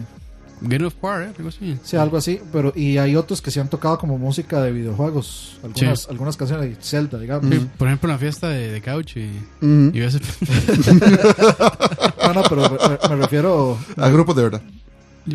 Game 0.62 0.86
of 0.86 0.94
War, 1.02 1.22
¿eh? 1.24 1.32
Algo 1.36 1.50
así. 1.50 1.76
sí, 1.82 1.96
algo 1.98 2.16
así, 2.16 2.40
pero 2.50 2.72
y 2.74 2.96
hay 2.96 3.14
otros 3.14 3.42
que 3.42 3.50
se 3.50 3.60
han 3.60 3.68
tocado 3.68 3.98
como 3.98 4.16
música 4.16 4.62
de 4.62 4.72
videojuegos, 4.72 5.58
algunas, 5.62 6.08
algunas 6.08 6.36
canciones 6.38 6.70
de 6.70 6.82
Zelda, 6.82 7.18
digamos. 7.18 7.54
Sí, 7.54 7.66
por 7.76 7.88
ejemplo, 7.88 8.08
en 8.08 8.12
la 8.14 8.18
fiesta 8.18 8.48
de, 8.48 8.70
de 8.72 8.80
Couch 8.80 9.16
y, 9.18 9.26
Ujú. 9.60 9.90
y 9.92 10.00
ves- 10.00 10.18
No, 12.26 12.32
no, 12.34 12.42
pero 12.48 12.62
me, 12.70 13.08
me 13.16 13.16
refiero 13.22 13.78
A 13.96 14.08
grupos 14.08 14.34
de 14.36 14.42
verdad. 14.44 14.62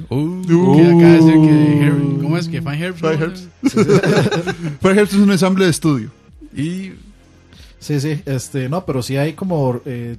Uh, 0.10 0.42
que 0.76 0.86
acá 0.86 1.14
decir 1.14 1.34
que 1.34 1.82
Her- 1.86 2.22
¿Cómo 2.22 2.38
es 2.38 2.48
que 2.48 2.62
Fine 2.62 2.80
Herbs? 2.86 3.00
Fine 3.00 3.18
no? 3.18 3.26
Herbs. 3.26 3.48
Es 5.12 5.14
un 5.14 5.32
ensamble 5.32 5.66
de 5.66 5.72
estudio. 5.72 6.12
Y 6.56 6.92
Sí, 7.80 8.00
sí, 8.00 8.22
este, 8.26 8.70
no, 8.70 8.86
pero 8.86 9.02
sí 9.02 9.18
hay 9.18 9.34
como, 9.34 9.82
eh, 9.86 10.16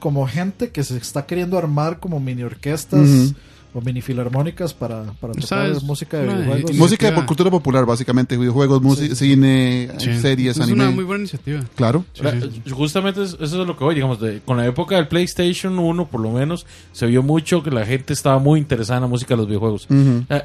como 0.00 0.26
gente 0.26 0.70
que 0.70 0.82
se 0.82 0.96
está 0.96 1.26
queriendo 1.26 1.56
armar 1.56 2.00
como 2.00 2.18
mini 2.18 2.42
orquestas. 2.42 3.32
O 3.74 3.80
mini 3.80 4.00
filarmónicas 4.00 4.72
para, 4.72 5.02
para 5.20 5.32
tocar 5.34 5.48
¿Sabes? 5.48 5.82
música 5.82 6.18
de 6.18 6.28
videojuegos. 6.32 6.70
y- 6.70 6.74
Música 6.74 7.10
de 7.10 7.26
cultura 7.26 7.50
popular, 7.50 7.84
básicamente. 7.84 8.36
Videojuegos, 8.36 8.80
música, 8.80 9.14
cine, 9.16 9.88
sí. 9.98 10.16
series, 10.20 10.56
es 10.56 10.62
anime. 10.62 10.84
una 10.84 10.90
muy 10.92 11.04
buena 11.04 11.22
iniciativa. 11.22 11.60
Claro. 11.74 12.04
Sí, 12.12 12.22
Ahora, 12.24 12.40
sí. 12.40 12.70
Justamente 12.70 13.22
es- 13.22 13.34
eso 13.40 13.60
es 13.62 13.66
lo 13.66 13.76
que 13.76 13.82
voy, 13.84 13.94
digamos, 13.96 14.20
de- 14.20 14.40
con 14.44 14.56
la 14.56 14.64
época 14.66 14.94
del 14.96 15.08
PlayStation 15.08 15.78
1 15.78 16.06
por 16.06 16.20
lo 16.20 16.30
menos 16.30 16.66
se 16.92 17.06
vio 17.06 17.22
mucho 17.22 17.62
que 17.64 17.70
la 17.72 17.84
gente 17.84 18.12
estaba 18.12 18.38
muy 18.38 18.60
interesada 18.60 18.98
en 18.98 19.02
la 19.02 19.08
música 19.08 19.34
de 19.34 19.38
los 19.38 19.46
videojuegos. 19.48 19.88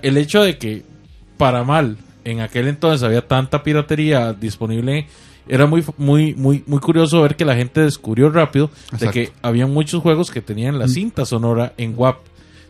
El 0.01 0.17
hecho 0.17 0.41
de 0.41 0.57
que 0.57 0.83
para 1.37 1.63
mal 1.63 1.97
en 2.25 2.41
aquel 2.41 2.67
entonces 2.67 3.03
había 3.03 3.27
tanta 3.27 3.63
piratería 3.63 4.33
disponible 4.33 5.07
era 5.47 5.65
muy 5.65 5.83
muy 5.97 6.35
muy 6.35 6.63
muy 6.67 6.79
curioso 6.79 7.21
ver 7.21 7.35
que 7.35 7.45
la 7.45 7.55
gente 7.55 7.81
descubrió 7.81 8.29
rápido 8.29 8.69
de 8.99 9.09
que 9.09 9.31
había 9.41 9.65
muchos 9.67 10.01
juegos 10.01 10.29
que 10.29 10.41
tenían 10.41 10.77
la 10.77 10.87
cinta 10.87 11.25
sonora 11.25 11.73
en 11.77 11.93
WAP. 11.97 12.17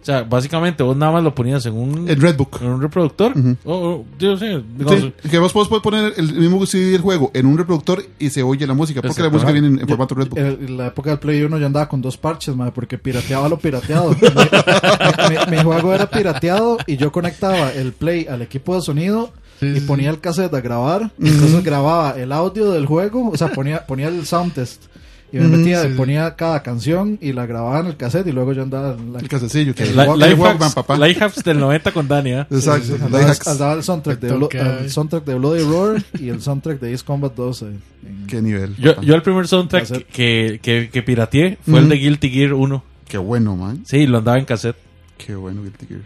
O 0.02 0.06
sea, 0.06 0.24
básicamente 0.24 0.82
vos 0.82 0.96
nada 0.96 1.12
más 1.12 1.24
lo 1.24 1.36
ponías 1.36 1.66
en 1.66 1.74
un 1.74 2.08
El 2.10 2.22
Redbook. 2.22 2.62
en 2.62 2.70
un 2.70 2.82
reproductor. 2.82 3.38
Ujú. 3.38 3.58
O- 3.66 3.74
o, 3.76 4.06
yo 4.18 4.38
sé, 4.38 4.64
digamos, 4.78 5.12
Sí, 5.22 5.30
que 5.30 5.38
vos 5.40 5.52
podés 5.52 5.68
poner 5.82 6.14
el 6.16 6.34
mismo 6.34 6.66
CD 6.66 6.92
del 6.92 7.02
juego 7.02 7.32
en 7.34 7.46
un 7.46 7.58
reproductor 7.58 8.04
y 8.18 8.30
se 8.30 8.42
oye 8.42 8.66
la 8.66 8.74
música, 8.74 9.02
porque 9.02 9.22
la 9.22 9.30
música 9.30 9.52
viene 9.52 9.68
en, 9.68 9.74
en 9.74 9.80
Yo- 9.82 9.88
formato 9.88 10.16
Redbook. 10.16 10.38
En 10.40 10.46
en 10.70 10.78
la 10.78 10.88
época 10.88 11.10
del 11.10 11.20
Play 11.20 11.42
1 11.44 11.58
yo 11.58 11.66
andaba 11.66 11.90
con 11.90 12.02
dos 12.02 12.18
parches, 12.18 12.56
madre, 12.56 12.72
porque 12.74 12.98
pirateaba 12.98 13.50
lo 13.50 13.58
pirateado. 13.60 14.12
mi, 15.30 15.36
mi- 15.52 15.58
mi 15.58 15.64
juego 15.64 15.94
era 15.94 16.10
pirateado 16.10 16.78
y 16.88 16.98
yo 16.98 17.12
conectaba 17.12 17.72
el 17.74 17.92
Play 17.94 18.26
al 18.28 18.42
equipo 18.42 18.76
de 18.76 18.82
sonido 18.82 19.32
Sí, 19.60 19.66
y 19.76 19.80
ponía 19.82 20.10
el 20.10 20.22
cassette 20.22 20.54
a 20.54 20.62
grabar. 20.62 21.12
Entonces 21.22 21.62
grababa 21.66 22.12
el 22.12 22.32
audio 22.32 22.72
del 22.72 22.86
juego, 22.86 23.30
o 23.30 23.36
sea, 23.36 23.52
ponía, 23.52 23.86
ponía 23.86 24.08
el 24.08 24.26
sound 24.26 24.54
test. 24.54 24.84
Y 25.32 25.38
me 25.38 25.48
metía, 25.58 25.84
sí, 25.84 25.90
sí. 25.90 25.94
ponía 25.96 26.36
cada 26.36 26.64
canción 26.64 27.20
y 27.22 27.34
la 27.34 27.46
grababa 27.46 27.82
en 27.82 27.86
el 27.86 27.98
cassette 27.98 28.26
y 28.28 28.32
luego 28.32 28.52
yo 28.54 28.64
andaba 28.64 28.94
en 28.96 29.14
la, 29.14 29.20
el 29.20 29.28
casecillo. 29.30 29.76
Que 29.76 29.84
el 29.84 29.96
la- 29.96 30.08
Walk- 30.08 30.18
life 30.18 30.32
el 30.34 30.40
Walkman, 30.40 30.70
hacks- 30.70 30.74
papá. 30.74 30.98
life 30.98 31.24
hacks 31.24 31.44
del 31.44 31.60
90 31.60 31.92
con 31.92 32.08
Dani, 32.08 32.32
¿eh? 32.32 32.40
Exacto. 32.50 32.98
Sí, 32.98 33.04
andaba, 33.46 33.74
el 33.74 33.84
soundtrack 33.84 34.20
de, 34.20 34.34
Blo- 34.34 34.80
el 34.82 34.90
soundtrack 34.90 35.24
de 35.26 35.36
Bloody 35.36 35.64
Roar 35.64 36.04
y 36.20 36.30
el 36.30 36.42
soundtrack 36.42 36.80
de 36.80 36.94
Ace 36.94 37.04
Combat 37.06 37.36
2. 37.36 37.62
eh, 37.62 37.66
en- 38.08 38.28
Qué 38.28 38.42
nivel. 38.42 38.76
Yo, 38.78 38.94
el 39.02 39.22
primer 39.22 39.48
soundtrack 39.48 40.08
que, 40.08 40.60
que, 40.62 40.90
que 40.92 41.04
pirateé 41.04 41.58
fue 41.64 41.80
el 41.80 41.90
de 41.90 41.96
Guilty 41.98 42.30
Gear 42.32 42.54
1. 42.54 42.84
Qué 43.08 43.18
bueno, 43.20 43.56
man. 43.56 43.84
Sí, 43.86 44.08
lo 44.08 44.18
andaba 44.20 44.40
en 44.40 44.46
cassette. 44.46 44.78
Qué 45.18 45.36
bueno 45.36 45.62
Guilty 45.64 45.86
Gear. 45.86 46.02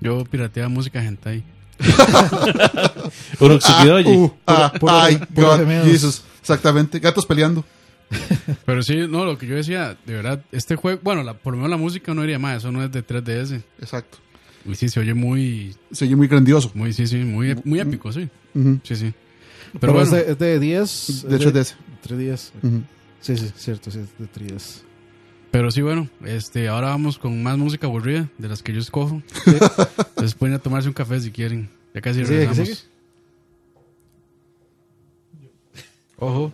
Yo 0.00 0.24
pirateaba 0.24 0.68
música 0.68 1.04
hentai. 1.04 1.42
Urotsukidoji. 3.40 4.16
Uh, 4.16 4.30
ah, 4.46 4.72
ay, 4.88 5.20
God. 5.30 5.60
Jesus. 5.84 6.22
Exactamente. 6.40 6.98
Gatos 6.98 7.26
peleando. 7.26 7.64
Pero 8.66 8.82
sí, 8.82 9.06
no, 9.08 9.24
lo 9.24 9.38
que 9.38 9.46
yo 9.46 9.54
decía, 9.54 9.96
de 10.04 10.14
verdad, 10.14 10.42
este 10.52 10.76
juego, 10.76 11.00
bueno, 11.02 11.22
la, 11.22 11.34
por 11.34 11.52
lo 11.52 11.58
menos 11.58 11.70
la 11.70 11.76
música 11.76 12.12
no 12.12 12.22
diría 12.22 12.38
más, 12.38 12.58
eso 12.58 12.72
no 12.72 12.82
es 12.82 12.90
de 12.90 13.06
3DS. 13.06 13.62
Exacto. 13.78 14.18
Y 14.66 14.74
sí, 14.74 14.88
se 14.88 15.00
oye 15.00 15.14
muy, 15.14 15.74
Se 15.92 16.04
oye 16.04 16.16
muy 16.16 16.26
grandioso. 16.26 16.70
muy, 16.74 16.92
sí, 16.92 17.06
sí, 17.06 17.18
muy, 17.18 17.56
muy 17.64 17.80
épico, 17.80 18.12
sí. 18.12 18.28
Ujú. 18.54 18.80
Sí, 18.82 18.96
sí. 18.96 19.14
Pero, 19.72 19.80
Pero, 19.80 19.92
bueno, 19.92 20.16
es, 20.16 20.26
de, 20.26 20.32
es 20.32 20.38
de 20.38 20.58
10. 20.58 21.26
De 21.28 21.38
3DS. 21.38 21.74
3DS. 22.06 22.50
Ujú. 22.62 22.82
Sí, 23.20 23.36
sí, 23.36 23.50
cierto, 23.56 23.90
sí, 23.90 24.00
es 24.00 24.08
de 24.18 24.56
3DS. 24.56 24.82
Pero 25.50 25.70
sí, 25.70 25.82
bueno, 25.82 26.08
este, 26.24 26.68
ahora 26.68 26.88
vamos 26.88 27.18
con 27.18 27.42
más 27.42 27.58
música 27.58 27.86
aburrida, 27.86 28.28
de 28.38 28.48
las 28.48 28.62
que 28.62 28.72
yo 28.72 28.80
escojo. 28.80 29.22
Entonces 29.46 30.34
pueden 30.34 30.54
a 30.54 30.58
tomarse 30.58 30.88
un 30.88 30.94
café 30.94 31.20
si 31.20 31.30
quieren. 31.30 31.68
Ya 31.94 32.00
casi 32.00 32.24
¿Sigue, 32.24 32.46
regresamos. 32.46 32.86
Ojo. 36.18 36.52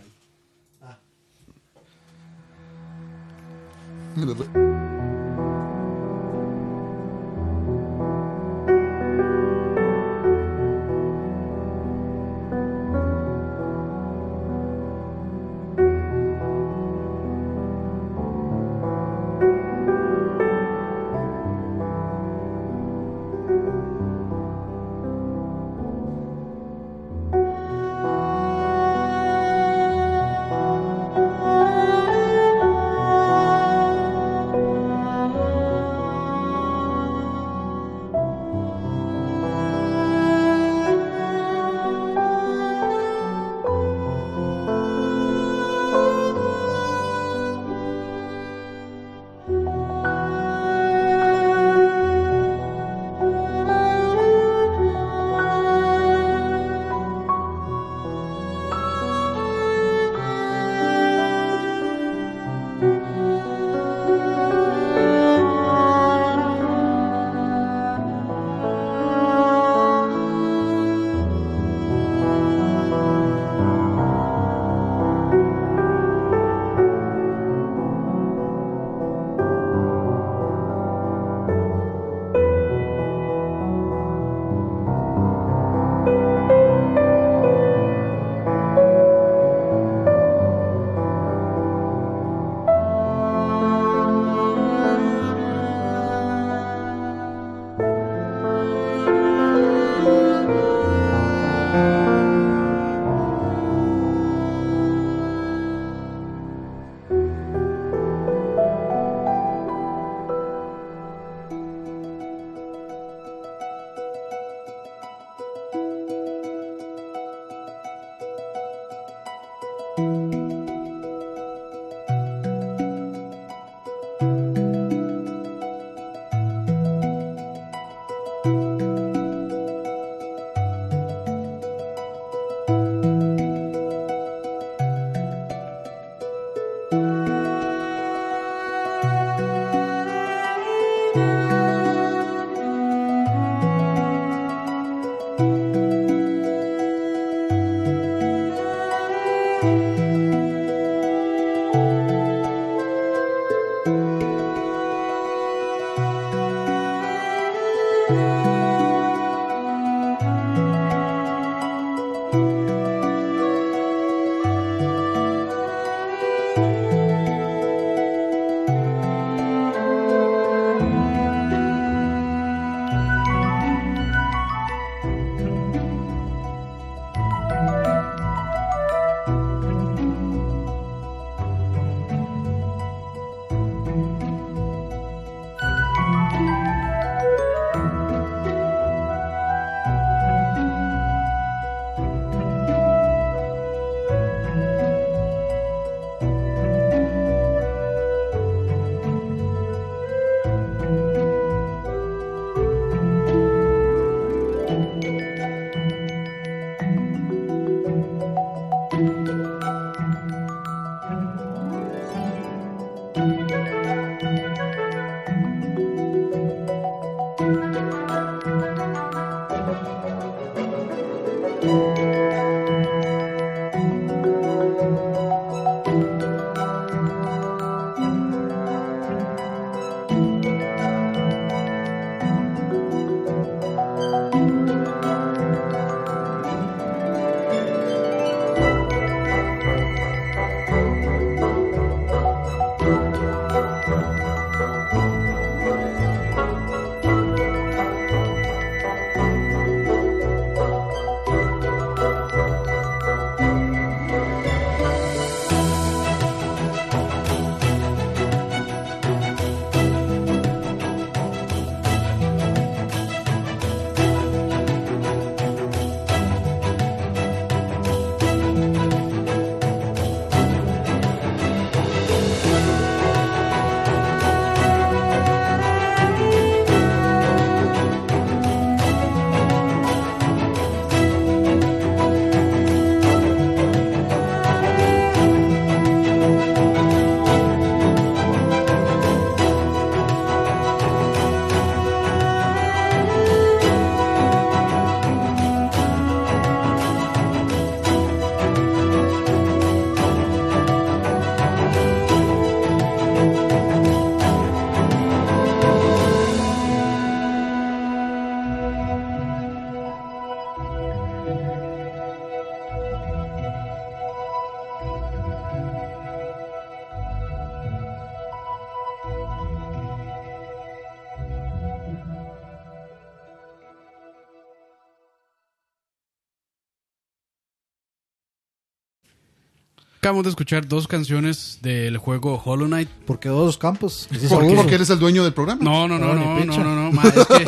Acabamos 330.07 330.23
de 330.23 330.31
escuchar 330.31 330.69
dos 330.69 330.87
canciones 330.87 331.59
del 331.63 331.97
juego 331.97 332.41
Hollow 332.45 332.69
Knight. 332.69 332.89
¿Por 332.89 333.19
qué 333.19 333.29
dos 333.29 333.59
campos? 333.59 334.07
Es 334.13 334.29
¿Por. 334.29 334.47
Porque 334.55 334.77
él 334.77 334.83
es 334.83 334.91
el 334.91 335.01
dueño 335.01 335.25
del 335.25 335.33
programa. 335.33 335.65
No, 335.65 335.89
no, 335.89 335.99
no, 335.99 336.15
No, 336.15 336.45
no, 336.45 336.45
no, 336.45 336.63
no, 336.63 336.75
no, 336.77 336.93
ma, 336.93 337.03
es 337.03 337.27
que, 337.27 337.45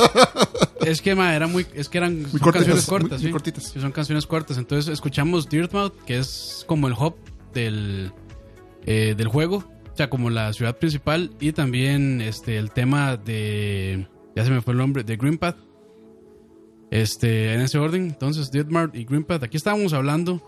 es 0.91 1.01
que 1.01 1.15
ma, 1.15 1.37
era 1.37 1.47
muy, 1.47 1.65
es 1.73 1.89
que 1.89 1.99
eran 1.99 2.23
son 2.23 2.41
cortitas, 2.41 2.53
canciones 2.55 2.89
muy- 2.91 2.99
cortas, 2.99 3.21
muy 3.21 3.29
sí. 3.29 3.33
cortitas. 3.33 3.63
Sí, 3.63 3.81
son 3.81 3.93
canciones 3.93 4.27
cortas. 4.27 4.59
Entonces 4.59 4.93
escuchamos 4.93 5.49
Dirtmouth, 5.49 5.93
que 6.05 6.19
es 6.19 6.65
como 6.67 6.89
el 6.89 6.95
hub 6.95 7.15
del, 7.55 8.11
eh, 8.87 9.15
del 9.17 9.29
juego, 9.29 9.59
o 9.93 9.97
sea, 9.97 10.11
como 10.11 10.29
la 10.29 10.53
ciudad 10.53 10.77
principal, 10.79 11.31
y 11.39 11.53
también 11.53 12.21
este 12.21 12.59
el 12.59 12.73
tema 12.73 13.17
de, 13.17 14.09
ya 14.35 14.45
se 14.45 14.51
me 14.51 14.63
fue 14.63 14.73
el 14.73 14.79
nombre, 14.79 15.05
de 15.05 15.17
Green 15.17 15.39
Path. 15.39 15.59
Este, 16.91 17.55
en 17.55 17.61
ese 17.61 17.79
orden, 17.79 18.03
entonces 18.07 18.51
Dirtmouth 18.51 18.97
y 18.97 19.05
Green 19.05 19.23
Path. 19.23 19.45
Aquí 19.45 19.57
estábamos 19.57 19.93
hablando 19.93 20.48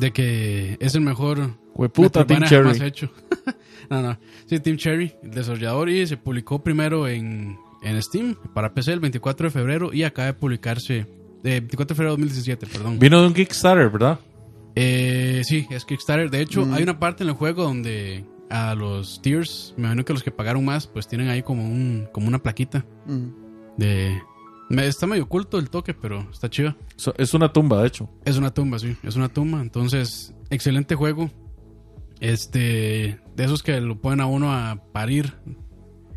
de 0.00 0.12
que 0.12 0.76
es 0.80 0.94
el 0.94 1.00
mejor 1.02 1.56
Hueputa, 1.74 2.24
Team 2.26 2.42
jamás 2.44 2.76
Cherry. 2.76 2.86
hecho. 2.88 3.10
no, 3.90 4.02
no. 4.02 4.18
Sí, 4.46 4.58
Team 4.60 4.76
Cherry, 4.76 5.12
el 5.22 5.30
desarrollador, 5.30 5.88
y 5.90 6.06
se 6.06 6.16
publicó 6.16 6.62
primero 6.62 7.08
en, 7.08 7.56
en 7.82 8.02
Steam 8.02 8.36
para 8.54 8.72
PC 8.74 8.92
el 8.92 9.00
24 9.00 9.46
de 9.48 9.50
febrero 9.50 9.92
y 9.92 10.02
acaba 10.04 10.26
de 10.26 10.34
publicarse. 10.34 10.98
eh, 11.44 11.60
24 11.60 11.94
de 11.94 11.94
febrero 11.96 12.16
de 12.16 12.22
2017, 12.22 12.66
perdón. 12.66 12.98
Vino 12.98 13.20
de 13.20 13.26
un 13.28 13.34
Kickstarter, 13.34 13.90
¿verdad? 13.90 14.18
Eh, 14.74 15.42
sí, 15.44 15.66
es 15.70 15.84
Kickstarter. 15.84 16.30
De 16.30 16.40
hecho, 16.40 16.66
hay 16.72 16.82
una 16.82 16.98
parte 16.98 17.22
en 17.24 17.30
el 17.30 17.34
juego 17.34 17.62
donde 17.62 18.24
a 18.50 18.74
los 18.74 19.20
tiers, 19.22 19.72
me 19.76 19.84
imagino 19.84 20.04
que 20.04 20.12
los 20.12 20.22
que 20.22 20.30
pagaron 20.30 20.64
más, 20.64 20.86
pues 20.86 21.08
tienen 21.08 21.28
ahí 21.28 21.42
como 21.42 21.64
un 21.64 22.08
como 22.12 22.28
una 22.28 22.38
plaquita 22.42 22.84
Mm. 23.06 23.28
de. 23.76 24.20
Me- 24.68 24.86
está 24.86 25.06
medio 25.06 25.24
oculto 25.24 25.58
el 25.58 25.70
toque, 25.70 25.94
pero 25.94 26.28
está 26.30 26.48
chido. 26.50 26.74
Es 27.16 27.34
una 27.34 27.52
tumba, 27.52 27.80
de 27.82 27.88
hecho. 27.88 28.08
Es 28.24 28.36
una 28.36 28.52
tumba, 28.52 28.78
sí, 28.78 28.96
es 29.02 29.16
una 29.16 29.28
tumba. 29.28 29.60
Entonces, 29.60 30.34
excelente 30.50 30.94
juego. 30.94 31.30
Este, 32.20 33.20
de 33.36 33.44
esos 33.44 33.62
que 33.62 33.80
lo 33.80 33.98
ponen 34.00 34.20
a 34.20 34.26
uno 34.26 34.52
a 34.52 34.80
parir. 34.92 35.34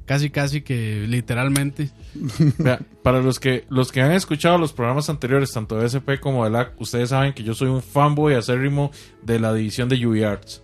Casi, 0.06 0.30
casi 0.32 0.62
que 0.62 1.06
literalmente. 1.08 1.92
Para 3.04 3.22
los 3.22 3.40
que 3.40 3.66
los 3.70 3.92
que 3.92 4.02
han 4.02 4.12
escuchado 4.14 4.58
los 4.58 4.74
programas 4.74 5.10
anteriores, 5.10 5.52
tanto 5.52 5.78
de 5.78 5.86
SP 5.86 6.18
como 6.20 6.44
de 6.46 6.50
LAC, 6.50 6.80
ustedes 6.82 7.10
saben 7.10 7.34
que 7.34 7.44
yo 7.44 7.54
soy 7.54 7.68
un 7.70 7.84
fanboy 7.84 8.34
acérrimo 8.34 8.92
de 9.22 9.40
la 9.40 9.54
división 9.54 9.88
de 9.88 10.04
UbiArts. 10.08 10.64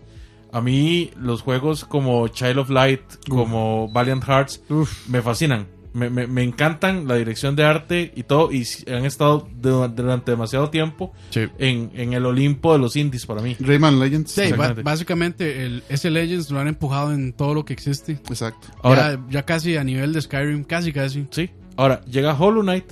A 0.51 0.61
mí 0.61 1.11
los 1.19 1.41
juegos 1.41 1.83
como 1.85 2.27
Child 2.29 2.57
of 2.59 2.69
Light, 2.69 3.01
como 3.29 3.87
Valiant 3.89 4.23
Hearts, 4.23 4.63
me 5.09 5.21
fascinan. 5.21 5.67
Me, 5.95 6.09
me- 6.09 6.27
me 6.27 6.43
encantan 6.43 7.07
la 7.07 7.15
dirección 7.15 7.55
de 7.55 7.63
arte 7.63 8.11
y 8.15 8.23
todo, 8.23 8.51
y 8.51 8.67
han 8.91 9.05
estado 9.05 9.47
de- 9.55 9.87
durante 9.95 10.31
demasiado 10.31 10.69
tiempo 10.69 11.13
Sí. 11.29 11.47
en, 11.57 11.89
en 11.95 12.11
el 12.11 12.25
Olimpo 12.25 12.73
de 12.73 12.79
los 12.79 12.97
indies 12.97 13.25
para 13.25 13.41
mí. 13.41 13.55
Rayman 13.59 13.97
Legends. 13.99 14.29
Sí, 14.31 14.51
básicamente 14.83 15.65
el, 15.65 15.83
ese 15.87 16.11
Legends 16.11 16.51
lo 16.51 16.59
han 16.59 16.67
empujado 16.67 17.13
en 17.13 17.31
todo 17.31 17.53
lo 17.53 17.63
que 17.63 17.71
existe. 17.71 18.11
Exacto. 18.29 18.67
Ahora, 18.83 19.13
ya, 19.13 19.21
ya 19.29 19.43
casi 19.45 19.77
a 19.77 19.83
nivel 19.85 20.11
de 20.11 20.21
Skyrim, 20.21 20.65
casi, 20.65 20.91
casi. 20.91 21.27
Sí. 21.31 21.49
Ahora, 21.77 22.01
llega 22.05 22.33
Hollow 22.37 22.61
Knight, 22.61 22.91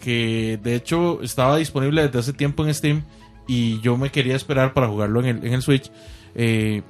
que 0.00 0.60
de 0.62 0.74
hecho 0.76 1.20
estaba 1.22 1.56
disponible 1.56 2.02
desde 2.06 2.18
hace 2.20 2.32
tiempo 2.32 2.64
en 2.64 2.72
Steam 2.72 3.02
y 3.48 3.80
yo 3.80 3.96
me 3.96 4.10
quería 4.10 4.36
esperar 4.36 4.74
para 4.74 4.86
jugarlo 4.86 5.20
en 5.20 5.26
el, 5.38 5.44
en 5.46 5.54
el 5.54 5.62
Switch. 5.62 5.90
Eh, 6.36 6.82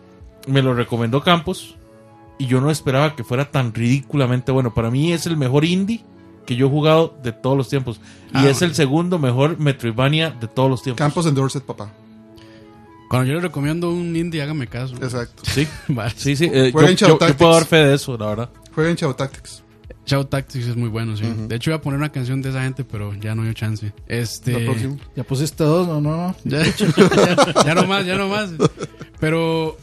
me 0.47 0.61
lo 0.63 0.75
recomendó 0.75 1.23
Campos 1.23 1.77
y 2.39 2.47
yo 2.47 2.61
no 2.61 2.71
esperaba 2.71 3.17
que 3.17 3.25
fuera 3.25 3.51
tan 3.51 3.73
ridículamente 3.75 4.53
bueno. 4.53 4.73
Para 4.75 4.91
mí 4.91 5.13
es 5.13 5.27
el 5.27 5.37
mejor 5.37 5.65
indie 5.65 6.05
que 6.47 6.57
yo 6.57 6.67
he 6.67 6.71
jugado 6.71 7.15
de 7.23 7.33
todos 7.33 7.57
los 7.57 7.69
tiempos. 7.69 8.01
Y 8.33 8.39
Ah, 8.39 8.49
es 8.51 8.63
el 8.63 8.75
segundo 8.75 9.19
mejor 9.19 9.59
Metroidvania 9.59 10.31
de 10.31 10.47
todos 10.49 10.71
los 10.71 10.83
tiempos. 10.83 10.99
Campos 10.99 11.27
en 11.27 11.35
Dorset, 11.35 11.63
papá. 11.65 11.93
Cuando 13.11 13.27
yo 13.29 13.35
le 13.35 13.41
recomiendo 13.41 13.91
un 13.91 14.15
indie, 14.17 14.43
hágame 14.43 14.67
caso. 14.67 14.95
Exacto. 14.97 15.43
Sí, 15.47 15.67
Vale. 15.89 16.13
sí, 16.17 16.37
sí. 16.37 16.45
eh, 16.53 16.67
yo, 16.67 16.73
Jueguen 16.73 16.97
yo- 16.97 17.19
yo 17.19 17.37
puedo 17.37 17.53
dar 17.55 17.65
fe 17.65 17.77
de 17.77 17.95
eso, 17.95 18.17
la 18.19 18.27
verdad. 18.27 18.51
Juega 18.75 18.91
en 18.91 18.97
Chao 18.97 19.15
Tactics. 19.15 19.63
Chao 20.05 20.27
Tactics 20.27 20.67
es 20.69 20.77
muy 20.77 20.89
bueno, 20.89 21.17
sí. 21.17 21.25
De 21.49 21.57
hecho, 21.57 21.69
iba 21.71 21.77
a 21.79 21.83
poner 21.83 21.99
una 21.99 22.11
canción 22.11 22.41
de 22.41 22.49
esa 22.51 22.63
gente, 22.63 22.83
pero 22.85 23.13
ya 23.15 23.35
no 23.35 23.43
dio 23.43 23.53
chance. 23.53 23.93
Este. 24.07 24.53
La 24.53 24.65
próxima. 24.71 24.97
Ya 25.17 25.23
pusiste 25.25 25.65
dos, 25.65 25.87
no, 25.87 26.01
no, 26.01 26.17
no. 26.17 26.37
Ya, 26.45 26.63
ya, 26.65 27.63
ya 27.67 27.75
no 27.75 27.87
más, 27.87 28.07
ya 28.07 28.17
no 28.17 28.29
más. 28.29 28.51
Pero. 29.21 29.77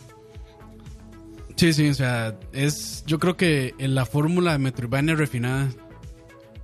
Sí, 1.55 1.73
sí, 1.73 1.89
o 1.89 1.93
sea, 1.93 2.37
es. 2.51 3.03
Yo 3.07 3.19
creo 3.19 3.37
que 3.37 3.73
en 3.77 3.95
la 3.95 4.05
fórmula 4.05 4.51
de 4.53 4.57
Metroidvania 4.59 5.15
refinada. 5.15 5.69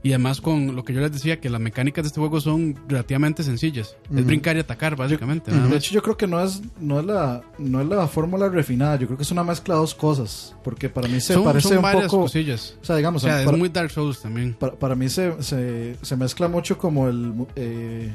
Y 0.03 0.13
además 0.13 0.41
con 0.41 0.75
lo 0.75 0.83
que 0.83 0.93
yo 0.95 0.99
les 0.99 1.11
decía, 1.11 1.39
que 1.39 1.47
las 1.47 1.61
mecánicas 1.61 2.03
de 2.03 2.07
este 2.07 2.19
juego 2.19 2.41
son 2.41 2.75
relativamente 2.87 3.43
sencillas. 3.43 3.95
Es 4.11 4.25
brincar 4.25 4.55
y 4.57 4.59
atacar, 4.59 4.95
básicamente. 4.95 5.51
De 5.51 5.77
hecho, 5.77 5.93
yo 5.93 6.01
creo 6.01 6.17
que 6.17 6.25
no 6.25 6.43
es, 6.43 6.59
no 6.79 6.99
es 7.01 7.05
la, 7.05 7.43
no 7.59 7.81
es 7.81 7.87
la 7.87 8.07
fórmula 8.07 8.49
refinada. 8.49 8.95
Yo 8.95 9.05
creo 9.05 9.15
que 9.17 9.21
es 9.21 9.29
una 9.29 9.43
mezcla 9.43 9.75
de 9.75 9.81
dos 9.81 9.93
cosas. 9.93 10.55
Porque 10.63 10.89
para 10.89 11.07
mí 11.07 11.21
se 11.21 11.35
son, 11.35 11.43
parece 11.43 11.67
son 11.67 11.77
un 11.77 11.83
varias 11.83 12.05
poco. 12.07 12.23
cosillas. 12.23 12.79
O 12.81 12.85
sea, 12.85 12.95
digamos, 12.95 13.23
O 13.23 13.27
sea, 13.27 13.43
para, 13.45 13.51
es 13.51 13.57
muy 13.59 13.69
Dark 13.69 13.91
Souls 13.91 14.19
también. 14.19 14.55
para, 14.55 14.73
para 14.73 14.95
mí 14.95 15.07
se, 15.07 15.39
se, 15.43 15.95
se 16.01 16.17
mezcla 16.17 16.47
mucho 16.47 16.79
como 16.79 17.07
el. 17.07 17.31
eh, 17.55 18.11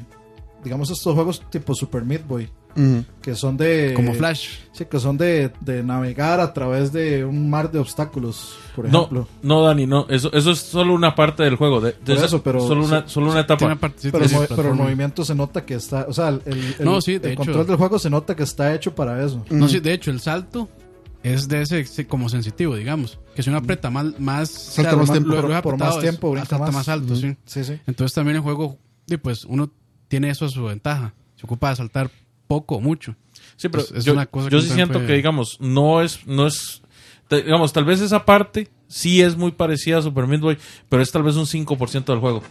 digamos, 0.64 0.90
estos 0.90 1.14
juegos 1.14 1.40
tipo 1.50 1.72
Super 1.72 2.04
Meat 2.04 2.26
Boy. 2.26 2.48
Que 3.22 3.34
son 3.34 3.56
de. 3.56 3.92
Como 3.96 4.12
Flash. 4.14 4.48
Sí, 4.72 4.84
que 4.84 5.00
son 5.00 5.16
de, 5.16 5.50
de 5.60 5.82
navegar 5.82 6.40
a 6.40 6.52
través 6.52 6.92
de 6.92 7.24
un 7.24 7.48
mar 7.48 7.72
de 7.72 7.78
obstáculos, 7.78 8.56
por 8.76 8.88
No, 8.90 8.98
ejemplo. 9.04 9.28
no, 9.42 9.62
Dani, 9.62 9.86
no. 9.86 10.06
Eso, 10.10 10.30
eso 10.34 10.50
es 10.50 10.58
solo 10.58 10.92
una 10.94 11.14
parte 11.14 11.42
del 11.42 11.56
juego. 11.56 11.80
De, 11.80 11.92
de 11.92 11.96
Por 11.98 12.14
esa- 12.16 12.26
eso, 12.26 12.42
pero- 12.42 12.60
solo, 12.66 12.84
una, 12.84 13.08
solo 13.08 13.30
una 13.30 13.40
etapa. 13.40 13.74
Pero, 14.02 14.24
el 14.24 14.46
pero 14.54 14.74
movimiento 14.74 15.24
se 15.24 15.34
nota 15.34 15.64
que 15.64 15.74
está. 15.74 16.04
O 16.08 16.12
sea, 16.12 16.28
el, 16.28 16.42
el- 16.44 16.74
No, 16.84 17.00
sí, 17.00 17.18
de 17.18 17.28
el 17.28 17.32
hecho. 17.32 17.44
control 17.44 17.66
del 17.66 17.76
juego 17.76 17.98
se 17.98 18.10
nota 18.10 18.36
que 18.36 18.42
está 18.42 18.74
hecho 18.74 18.94
para 18.94 19.24
eso. 19.24 19.44
No, 19.50 19.68
sí, 19.68 19.80
de 19.80 19.94
hecho, 19.94 20.10
el 20.10 20.20
salto 20.20 20.68
es 21.22 21.48
de 21.48 21.62
ese 21.62 21.80
ese 21.80 22.06
como 22.06 22.28
sensitivo, 22.28 22.76
digamos. 22.76 23.18
Que 23.34 23.42
si 23.42 23.48
uno 23.48 23.58
aprieta 23.58 23.88
más, 23.90 24.20
más, 24.20 24.50
Salta 24.50 24.94
más 24.96 25.10
tiempo. 25.10 25.30
lo- 25.30 25.48
lo 25.48 25.62
Por- 25.62 25.78
más 25.78 25.94
es- 25.96 26.02
tiempo, 26.02 26.30
brinca 26.30 26.46
salta 26.50 26.66
más. 26.66 26.74
más 26.74 26.88
alto, 26.90 27.16
sí. 27.16 27.34
Sí, 27.46 27.64
sí. 27.64 27.80
Entonces 27.86 28.14
también 28.14 28.36
el 28.36 28.42
juego, 28.42 28.76
y 29.06 29.16
pues 29.16 29.44
uno 29.46 29.70
tiene 30.08 30.28
eso 30.30 30.44
a 30.44 30.48
su 30.50 30.62
ventaja. 30.64 31.14
Se 31.36 31.44
ocupa 31.46 31.70
de 31.70 31.76
saltar 31.76 32.10
poco 32.46 32.76
o 32.76 32.80
mucho. 32.80 33.16
Sí, 33.56 33.68
pero 33.68 33.84
Pues, 33.86 33.98
es 33.98 34.04
yo, 34.04 34.12
una 34.12 34.26
cosa 34.26 34.48
yo 34.48 34.58
que 34.58 34.64
sí 34.64 34.70
siento 34.72 34.98
fue- 34.98 35.06
que, 35.06 35.12
digamos, 35.14 35.56
no 35.60 36.02
es, 36.02 36.26
no 36.26 36.46
es, 36.46 36.82
te- 37.28 37.42
digamos, 37.42 37.72
tal 37.72 37.84
vez 37.84 38.00
esa 38.00 38.24
parte 38.24 38.68
sí 38.88 39.20
es 39.22 39.36
muy 39.36 39.52
parecida 39.52 39.98
a 39.98 40.02
Super 40.02 40.26
Meat 40.26 40.40
Boy, 40.42 40.58
pero 40.88 41.02
es 41.02 41.10
tal 41.10 41.22
vez 41.22 41.36
un 41.36 41.46
5% 41.46 42.12
del 42.12 42.20
juego. 42.20 42.42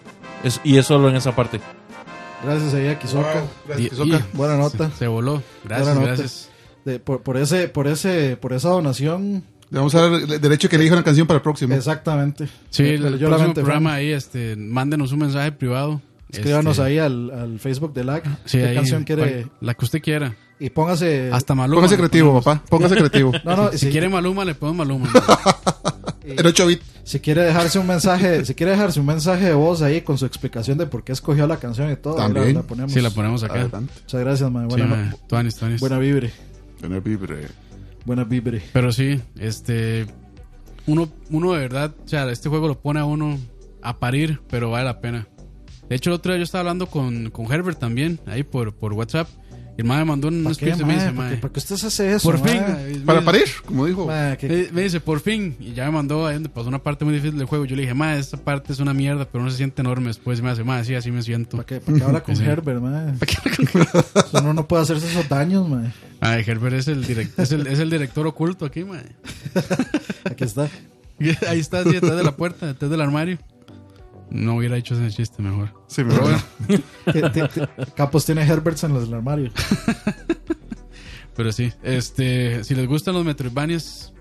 Es, 0.44 0.60
y 0.64 0.78
es 0.78 0.86
solo 0.86 1.10
en 1.10 1.16
esa 1.16 1.36
parte. 1.36 1.60
Gracias 2.44 2.74
a. 2.74 2.78
Gracias, 2.80 3.00
Kizoka. 3.00 3.44
y- 4.34 4.38
Buena 4.38 4.58
nota. 4.58 4.90
Se, 4.92 4.98
se 4.98 5.08
voló. 5.08 5.42
Gracias, 5.64 6.00
gracias. 6.00 6.50
De- 6.84 7.00
por, 7.00 7.22
por 7.24 7.38
ese, 7.38 7.68
por 7.70 7.88
ese, 7.88 8.38
por 8.38 8.54
esa 8.54 8.70
donación. 8.70 9.44
Le 9.72 9.80
vamos 9.80 9.96
a 9.96 10.02
dar 10.10 10.14
el 10.22 10.40
derecho 10.42 10.70
que 10.70 10.76
elija 10.76 10.94
una 10.94 11.04
canción 11.04 11.26
para 11.26 11.38
el 11.38 11.42
próximo. 11.42 11.74
Exactamente. 11.74 12.48
Sí, 12.70 12.84
Me- 12.84 12.90
el 12.94 13.02
próximo 13.18 13.38
mente, 13.40 13.62
programa 13.62 13.94
ahí, 13.96 14.12
este, 14.12 14.56
mándenos 14.56 15.12
un 15.12 15.20
mensaje 15.20 15.52
privado. 15.52 16.02
Escríbanos 16.38 16.78
Este, 16.78 16.88
ahí 16.90 16.98
al, 17.00 17.32
al 17.32 17.60
Facebook 17.60 17.94
de 17.94 18.04
LAC. 18.04 18.26
Sí, 18.46 18.58
¿Qué 18.60 18.66
ahí, 18.68 18.76
canción 18.76 19.04
quiere? 19.04 19.48
La 19.62 19.74
que 19.74 19.86
usted 19.86 20.02
quiera. 20.02 20.36
Y 20.60 20.70
póngase. 20.70 21.30
Hasta 21.34 21.54
Maluma. 21.56 21.76
Póngase 21.82 21.98
creativo, 21.98 22.42
papá. 22.42 22.64
Póngase 22.70 22.96
creativo. 22.96 23.32
No, 23.44 23.56
no, 23.56 23.72
Si 23.72 23.80
si, 23.80 23.90
quiere 23.90 24.08
Maluma, 24.10 24.46
le 24.46 24.56
ponemos 24.56 24.78
Maluma. 24.88 25.10
En 26.28 26.44
8 26.44 26.66
bits. 26.66 26.84
si 27.04 27.20
quiere 27.20 27.44
dejarse 27.44 27.78
un 27.78 27.86
mensaje, 27.86 28.46
si 28.46 28.56
quiere 28.56 28.72
dejarse 28.72 29.00
un 29.00 29.06
mensaje 29.06 29.46
de 29.46 29.54
voz 29.54 29.84
ahí 29.84 30.02
con 30.02 30.18
su 30.18 30.26
explicación 30.26 30.76
de 30.80 30.88
por 30.88 31.04
qué 31.04 31.12
escogió 31.12 31.46
la 31.46 31.58
canción 31.58 31.92
y 31.92 31.96
todo, 31.98 32.16
ahí 32.20 32.30
la- 32.30 32.34
También. 32.34 32.56
la, 32.56 32.64
ponemos. 32.64 32.92
Sí, 32.94 33.00
la 33.02 33.12
ponemos 33.12 33.44
acá. 33.44 33.62
Adelante. 33.62 33.94
Muchas 34.02 34.22
gracias, 34.22 34.52
man. 34.52 34.64
Sí, 34.72 34.76
Buena, 34.78 34.96
ma, 34.96 35.16
tuanis, 35.28 35.56
tuanis. 35.56 35.80
buena 35.80 36.00
vibre. 36.00 36.32
Tener 36.82 37.02
vibre. 37.02 37.48
Buena 38.06 38.24
vibre. 38.24 38.64
Pero 38.74 38.92
sí, 38.92 39.22
este. 39.40 40.08
Uno, 40.88 41.08
uno 41.30 41.54
de 41.54 41.60
verdad, 41.60 41.94
o 42.04 42.08
sea, 42.08 42.28
este 42.32 42.50
juego 42.50 42.68
lo 42.70 42.80
pone 42.80 43.00
a 43.00 43.06
uno 43.06 43.38
a 43.84 44.00
parir, 44.00 44.42
pero 44.50 44.72
vale 44.72 44.86
la 44.86 45.00
pena. 45.02 45.28
De 45.90 45.96
hecho, 45.96 46.10
el 46.10 46.16
otro 46.16 46.32
día 46.32 46.40
yo 46.40 46.44
estaba 46.44 46.62
hablando 46.62 46.88
con, 46.88 47.30
con 47.30 47.52
Herbert 47.52 47.80
también, 47.80 48.20
ahí 48.26 48.44
por, 48.44 48.74
por 48.74 48.94
WhatsApp. 48.94 49.28
Y 49.78 49.82
el 49.82 49.88
madre 49.88 50.06
me 50.06 50.12
mandó 50.12 50.30
un 50.30 50.42
¿Para 50.46 50.56
qué, 50.56 50.68
speech 50.68 50.80
y 50.80 50.86
me 50.86 50.94
dice, 50.94 51.12
mae? 51.12 51.36
¿Por 51.36 51.50
qué- 51.52 51.56
qué 51.56 51.60
usted 51.74 51.86
hace 51.88 52.14
eso? 52.14 52.32
por 52.32 52.40
fin. 52.50 52.62
Para 53.06 53.22
parir, 53.26 53.44
como 53.66 53.86
dijo. 53.86 54.08
Que- 54.40 54.48
Me, 54.48 54.72
me 54.72 54.82
dice, 54.84 55.02
por 55.02 55.20
fin. 55.20 55.58
Y 55.60 55.74
ya 55.74 55.84
me 55.88 55.92
mandó 55.92 56.26
ahí 56.26 56.36
donde 56.36 56.48
pasó 56.48 56.70
una 56.70 56.80
parte 56.82 57.04
muy 57.04 57.14
difícil 57.14 57.38
del 57.38 57.46
juego. 57.46 57.66
Yo 57.66 57.76
le 57.76 57.82
dije, 57.82 57.94
ma, 57.94 58.16
esta 58.16 58.38
parte 58.38 58.72
es 58.72 58.80
una 58.80 58.94
mierda, 58.94 59.28
pero 59.30 59.44
no 59.44 59.52
se 59.52 59.58
siente 59.58 59.82
enorme. 59.82 60.08
Después 60.08 60.42
me 60.42 60.50
hace, 60.50 60.64
ma, 60.64 60.82
sí, 60.86 60.96
así 60.96 61.12
me 61.12 61.22
siento. 61.22 61.58
¿Para 61.58 61.66
qué, 61.66 61.82
para 61.82 61.98
qué 61.98 62.04
habla 62.06 62.24
con 62.24 62.36
Sí. 62.38 62.46
Herbert, 62.46 62.80
mae? 62.82 63.16
Eso 63.20 64.30
Uno 64.40 64.54
no 64.54 64.66
puede 64.66 64.84
hacerse 64.84 65.08
esos 65.10 65.28
daños, 65.28 65.68
mae. 65.68 65.92
Ay, 66.22 66.44
Herbert 66.48 66.78
es 66.78 66.88
el, 66.88 67.06
direct- 67.06 67.34
es 67.38 67.52
el, 67.52 67.68
es 67.68 67.80
el 67.80 67.90
director 67.90 68.26
oculto 68.28 68.64
aquí, 68.66 68.86
ma. 68.86 69.02
Aquí 70.24 70.46
está. 70.46 70.70
Ahí 71.50 71.60
está, 71.60 71.80
así, 71.80 71.92
detrás 71.92 72.16
de 72.16 72.24
la 72.24 72.38
puerta, 72.38 72.66
detrás 72.68 72.90
del 72.90 73.02
armario. 73.02 73.40
No 74.30 74.56
hubiera 74.56 74.76
hecho 74.78 74.96
ese 74.96 75.16
chiste 75.16 75.42
mejor. 75.42 75.70
Sí, 75.88 76.04
me 76.04 76.14
Pero 76.14 76.24
bueno. 76.24 77.60
Capos 77.96 78.26
tiene 78.26 78.42
Herberts 78.44 78.84
en 78.84 78.94
los- 78.94 79.08
el 79.08 79.14
armario. 79.14 79.52
pero 81.36 81.52
sí. 81.52 81.72
Este, 81.84 82.64
si 82.64 82.76
les 82.76 82.88
gustan 82.88 83.14
los 83.14 83.26
Metroidvanias, 83.26 84.12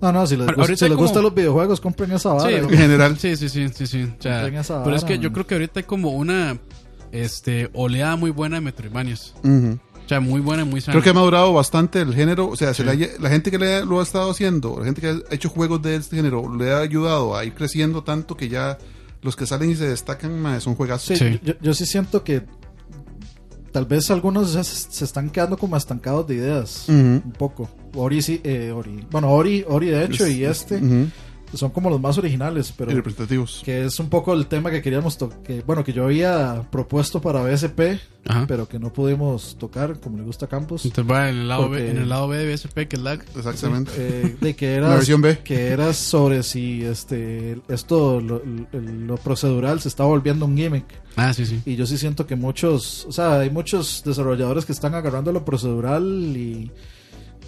No, 0.00 0.12
no, 0.12 0.26
si 0.26 0.36
les, 0.36 0.46
Ahorita 0.48 0.62
gust- 0.62 0.76
si 0.78 0.84
les 0.84 0.92
como- 0.94 1.02
gustan 1.02 1.22
los 1.24 1.34
videojuegos, 1.34 1.80
compren 1.80 2.12
esa 2.12 2.32
vara. 2.32 2.48
Sí, 2.48 2.54
En 2.54 2.68
general. 2.70 3.16
Sí, 3.20 3.36
sí, 3.36 3.48
sí, 3.48 3.68
sí, 3.68 3.86
sí. 3.86 4.02
O 4.04 4.22
sea, 4.22 4.40
Compren 4.42 4.60
esa 4.60 4.84
pero 4.84 4.96
es 4.96 5.04
que 5.04 5.18
yo 5.18 5.32
creo 5.32 5.46
que 5.46 5.54
ahorita 5.56 5.80
hay 5.80 5.84
como 5.84 6.10
una 6.10 6.58
este 7.12 7.70
oleada 7.74 8.16
muy 8.16 8.30
buena 8.30 8.56
de 8.56 8.60
Metroidvanias. 8.62 9.34
Ujú. 9.42 9.78
O 10.04 10.08
sea, 10.08 10.20
muy 10.20 10.40
buena 10.40 10.62
y 10.62 10.66
muy 10.66 10.80
sana. 10.80 10.92
Creo 10.92 11.02
que 11.02 11.10
ha 11.10 11.14
madurado 11.14 11.52
bastante 11.52 12.00
el 12.00 12.14
género. 12.14 12.48
O 12.48 12.56
sea, 12.56 12.72
se 12.72 12.82
le 12.84 12.92
ha- 12.92 13.20
la 13.20 13.28
gente 13.28 13.50
que 13.50 13.58
le 13.58 13.74
ha- 13.76 13.84
lo 13.84 14.00
ha 14.00 14.02
estado 14.02 14.30
haciendo, 14.30 14.76
la 14.78 14.84
gente 14.86 15.00
que 15.02 15.08
ha 15.08 15.18
hecho 15.34 15.48
juegos 15.50 15.82
de 15.82 15.96
este 15.96 16.16
género, 16.16 16.54
le 16.54 16.72
ha 16.72 16.78
ayudado 16.78 17.36
a 17.36 17.44
ir 17.44 17.52
creciendo 17.54 18.02
tanto 18.04 18.34
que 18.36 18.48
ya 18.48 18.78
los 19.22 19.36
que 19.36 19.46
salen 19.46 19.70
y 19.70 19.76
se 19.76 19.88
destacan 19.88 20.40
mae, 20.40 20.60
son 20.60 20.74
juegazos. 20.74 21.16
Sí, 21.18 21.32
Sí. 21.32 21.40
Yo, 21.42 21.54
yo 21.60 21.74
sí 21.74 21.86
siento 21.86 22.22
que 22.24 22.44
tal 23.72 23.86
vez 23.86 24.10
algunos 24.10 24.52
ya 24.54 24.64
se, 24.64 24.90
se 24.90 25.04
están 25.04 25.30
quedando 25.30 25.56
como 25.56 25.76
estancados 25.76 26.26
de 26.26 26.34
ideas. 26.36 26.84
Un 26.88 27.32
poco. 27.36 27.68
Ori 27.94 28.22
sí, 28.22 28.40
eh, 28.44 28.72
Ori. 28.72 29.06
Bueno, 29.10 29.30
Ori, 29.30 29.64
Ori 29.66 29.88
de 29.88 30.04
hecho, 30.04 30.26
y 30.26 30.44
este. 30.44 30.80
Son 31.54 31.70
como 31.70 31.90
los 31.90 32.00
más 32.00 32.18
originales, 32.18 32.72
pero 32.76 32.90
Y 32.90 32.94
representativos. 32.94 33.62
que 33.64 33.84
es 33.84 33.98
un 34.00 34.08
poco 34.08 34.34
el 34.34 34.46
tema 34.46 34.70
que 34.70 34.82
queríamos 34.82 35.16
tocar. 35.18 35.38
Bueno, 35.66 35.82
que 35.84 35.92
yo 35.92 36.04
había 36.04 36.62
propuesto 36.70 37.20
para 37.20 37.42
BSP, 37.42 37.98
Ajá. 38.26 38.44
pero 38.46 38.68
que 38.68 38.78
no 38.78 38.92
pudimos 38.92 39.56
tocar, 39.58 39.98
como 40.00 40.18
le 40.18 40.24
gusta 40.24 40.46
a 40.46 40.48
Campos. 40.48 40.84
Entonces 40.84 41.12
va 41.14 41.30
en 41.30 41.38
el 41.38 41.48
lado, 41.48 41.68
Porque- 41.68 41.82
B, 41.84 41.90
en 41.90 41.96
el 41.98 42.08
lado 42.08 42.28
B 42.28 42.36
de 42.38 42.46
BSP, 42.54 42.86
que 42.88 42.96
es 42.96 43.02
lag. 43.02 43.24
Exactamente. 43.36 43.92
Eh, 43.96 44.36
de 44.40 44.54
que 44.56 44.74
era 44.74 44.88
La 44.88 44.94
versión 44.96 45.20
B. 45.22 45.38
que 45.38 45.68
era 45.68 45.92
sobre 45.94 46.42
si 46.42 46.84
este 46.84 47.58
esto 47.68 48.20
lo, 48.20 48.42
lo 48.72 49.16
procedural 49.16 49.80
se 49.80 49.88
está 49.88 50.04
volviendo 50.04 50.44
un 50.46 50.56
gimmick 50.56 50.84
Ah, 51.16 51.32
sí, 51.34 51.46
sí. 51.46 51.60
y 51.66 51.74
yo 51.76 51.86
sí 51.86 51.98
siento 51.98 52.26
que 52.26 52.36
muchos 52.36 53.04
o 53.06 53.12
sea 53.12 53.40
hay 53.40 53.50
muchos 53.50 54.02
desarrolladores 54.04 54.64
que 54.64 54.72
están 54.72 54.94
agarrando 54.94 55.32
lo 55.32 55.44
procedural 55.44 56.04
y 56.36 56.70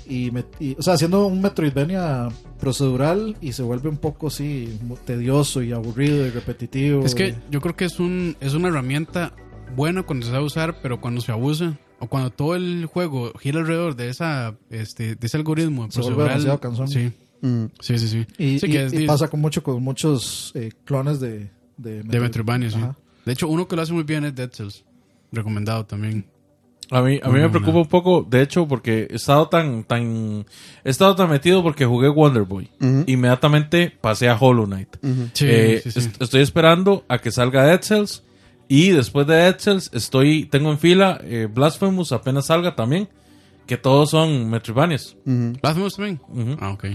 y, 0.09 0.31
o 0.78 0.82
sea 0.82 0.94
haciendo 0.94 1.27
un 1.27 1.40
Metroidvania 1.43 2.28
procedural 2.59 3.36
y 3.40 3.52
se 3.52 3.62
vuelve 3.62 3.89
un 3.89 3.97
poco 3.97 4.28
así 4.28 4.78
tedioso 5.05 5.62
y 5.62 5.72
aburrido 5.72 6.27
y 6.27 6.31
repetitivo 6.31 7.05
Es 7.05 7.14
que 7.14 7.35
yo 7.51 7.60
creo 7.60 7.77
que 7.77 7.85
es 7.86 7.98
un 8.01 8.36
es 8.40 8.55
una 8.55 8.68
herramienta 8.68 9.32
buena 9.77 10.02
cuando 10.02 10.27
se 10.27 10.32
sabe 10.32 10.44
usar, 10.44 10.81
pero 10.82 11.01
cuando 11.01 11.20
se 11.20 11.32
abusa 11.32 11.78
o 11.98 12.06
cuando 12.09 12.31
todo 12.31 12.55
el 12.56 12.86
juego 12.86 13.32
gira 13.39 13.60
alrededor 13.60 13.94
de 13.97 14.09
esa 14.09 14.55
este 14.70 15.14
de 15.16 15.27
ese 15.27 15.36
algoritmo 15.36 15.90
Se 15.90 16.01
vuelve 16.01 16.16
procedural, 16.16 16.28
demasiado 16.28 16.60
cansón. 16.60 16.89
Sí, 16.89 17.12
Mm. 17.43 17.64
sí, 17.81 17.98
sí, 17.98 18.09
sí. 18.09 18.27
y, 18.36 18.59
Sí, 18.59 18.66
y- 18.66 18.70
que 18.70 18.85
es 18.85 18.93
y 18.93 18.97
de, 18.98 19.06
pasa 19.06 19.28
con 19.28 19.40
mucho 19.40 19.62
con 19.62 19.82
muchos 19.82 20.52
eh, 20.55 20.70
clones 20.85 21.20
de 21.20 21.48
de, 21.78 22.02
de 22.02 22.20
Metroidvania, 22.20 22.68
sí. 22.70 22.77
Ajá. 22.77 22.94
De 23.24 23.32
hecho, 23.32 23.48
uno 23.48 23.66
que 23.66 23.77
lo 23.77 23.81
hace 23.82 23.94
muy 23.94 24.02
bien 24.02 24.24
es 24.27 24.35
Dead 24.35 24.51
Cells. 24.52 24.85
Recomendado 25.32 25.86
también. 25.86 26.27
A 26.92 27.02
mí, 27.02 27.20
a 27.22 27.28
mí 27.28 27.38
me 27.40 27.48
preocupa 27.48 27.74
no. 27.74 27.80
un 27.82 27.88
poco, 27.88 28.26
de 28.28 28.42
hecho, 28.42 28.66
porque 28.66 29.06
he 29.10 29.14
estado 29.14 29.48
tan, 29.48 29.84
tan, 29.84 30.44
he 30.84 30.90
estado 30.90 31.14
tan 31.14 31.30
metido 31.30 31.62
porque 31.62 31.84
jugué 31.86 32.08
Wonder 32.08 32.42
Boy. 32.42 32.68
Inmediatamente 33.06 33.92
pasé 34.00 34.28
a 34.28 34.36
Hollow 34.36 34.66
Knight. 34.66 34.96
Sí, 35.34 35.46
Eh, 35.48 35.80
sí, 35.84 35.90
sí. 35.92 35.98
est- 36.00 36.20
Estoy 36.22 36.40
esperando 36.42 37.04
a 37.08 37.18
que 37.18 37.30
salga 37.30 37.64
Dead 37.64 37.80
Cells. 37.82 38.24
Y 38.66 38.90
después 38.90 39.26
de 39.26 39.34
Dead 39.34 39.56
Cells, 39.58 39.90
estoy, 39.92 40.44
tengo 40.46 40.70
en 40.70 40.78
fila 40.78 41.20
eh, 41.24 41.48
Blasphemous 41.52 42.12
apenas 42.12 42.46
salga 42.46 42.74
también. 42.76 43.08
Que 43.66 43.76
todos 43.76 44.10
son 44.10 44.50
Metroidvanias. 44.50 45.16
Blasphemous 45.24 45.94
también. 45.94 46.20
Ah, 46.60 46.70
ok. 46.70 46.86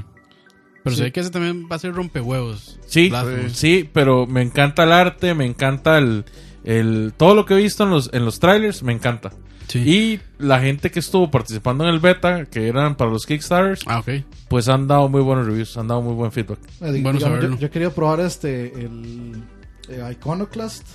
Pero 0.83 0.95
sé 0.95 1.11
que 1.11 1.21
ese 1.21 1.29
también 1.31 1.67
va 1.71 1.77
a 1.77 1.79
ser 1.79 1.93
rompehuevos. 1.93 2.79
Sí, 2.85 3.09
Blasphemous. 3.09 3.53
sí, 3.53 3.89
pero 3.91 4.27
me 4.27 4.41
encanta 4.41 4.83
el 4.83 4.91
arte, 4.91 5.33
me 5.33 5.45
encanta 5.45 5.97
el, 5.97 6.25
el 6.65 7.13
todo 7.15 7.33
lo 7.33 7.45
que 7.45 7.53
he 7.53 7.57
visto 7.57 7.83
en 7.85 7.89
los, 7.91 8.09
en 8.13 8.25
los 8.25 8.39
trailers, 8.39 8.83
me 8.83 8.91
encanta. 8.93 9.31
Sí. 9.67 9.79
Y 9.79 10.19
la 10.37 10.59
gente 10.59 10.91
que 10.91 10.99
estuvo 10.99 11.29
participando 11.31 11.83
en 11.87 11.93
el 11.93 11.99
beta, 11.99 12.45
que 12.45 12.67
eran 12.67 12.95
para 12.95 13.09
los 13.11 13.25
Kickstarters, 13.25 13.81
Ah, 13.87 14.03
pues 14.47 14.67
han 14.69 14.87
dado 14.87 15.09
muy 15.09 15.21
buenos 15.21 15.45
reviews, 15.47 15.75
han 15.77 15.87
dado 15.87 16.01
muy 16.01 16.13
buen 16.13 16.31
feedback. 16.31 16.59
Eh, 16.81 16.91
digamos, 16.91 17.21
yo, 17.21 17.27
saberlo. 17.27 17.57
yo 17.57 17.69
quería 17.71 17.89
probar 17.93 18.19
este 18.19 18.65
el 18.85 19.43
eh, 19.89 20.09
Iconoclast 20.11 20.85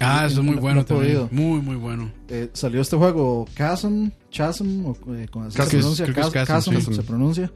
Ah, 0.00 0.26
eso 0.26 0.38
es 0.40 0.46
muy 0.46 0.54
No- 0.54 0.60
bueno 0.60 0.84
también. 0.84 1.28
Muy, 1.32 1.60
muy 1.60 1.74
bueno. 1.74 2.12
Eh, 2.28 2.50
salió 2.52 2.80
este 2.80 2.96
juego 2.96 3.46
Chasm, 3.56 4.10
Chasm, 4.30 4.86
o, 4.86 4.96
eh, 5.12 5.26
así 5.48 5.56
Creo 5.56 5.66
se 5.68 6.06
pronuncia, 6.06 6.06
Chasm, 6.44 6.72
Chasm 6.72 6.74
sí. 6.80 6.94
se 6.94 7.02
pronuncia. 7.02 7.52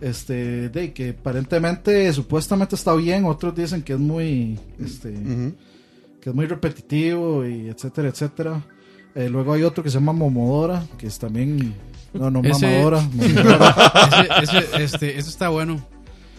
Este, 0.00 0.68
de 0.70 0.92
que 0.92 1.10
aparentemente, 1.10 2.12
supuestamente 2.12 2.74
está 2.74 2.94
bien, 2.96 3.24
otros 3.26 3.54
dicen 3.54 3.82
que 3.82 3.92
es 3.92 3.98
muy, 4.00 4.58
este, 4.80 5.12
que 6.20 6.30
es 6.30 6.34
muy 6.34 6.46
repetitivo 6.46 7.46
y 7.46 7.68
etcétera, 7.68 8.08
etcétera. 8.08 8.60
Eh, 9.14 9.28
luego 9.28 9.52
hay 9.52 9.62
otro 9.62 9.82
que 9.84 9.90
se 9.90 9.94
llama 9.98 10.12
Momodora, 10.12 10.84
que 10.98 11.06
es 11.06 11.18
también, 11.18 11.74
no, 12.12 12.30
no, 12.30 12.40
Ese- 12.42 12.66
mamadora, 12.66 13.00
Momodora. 13.12 13.72
ese, 14.42 14.58
ese, 14.58 14.84
este, 14.84 15.18
ese 15.18 15.28
está 15.28 15.48
bueno. 15.48 15.84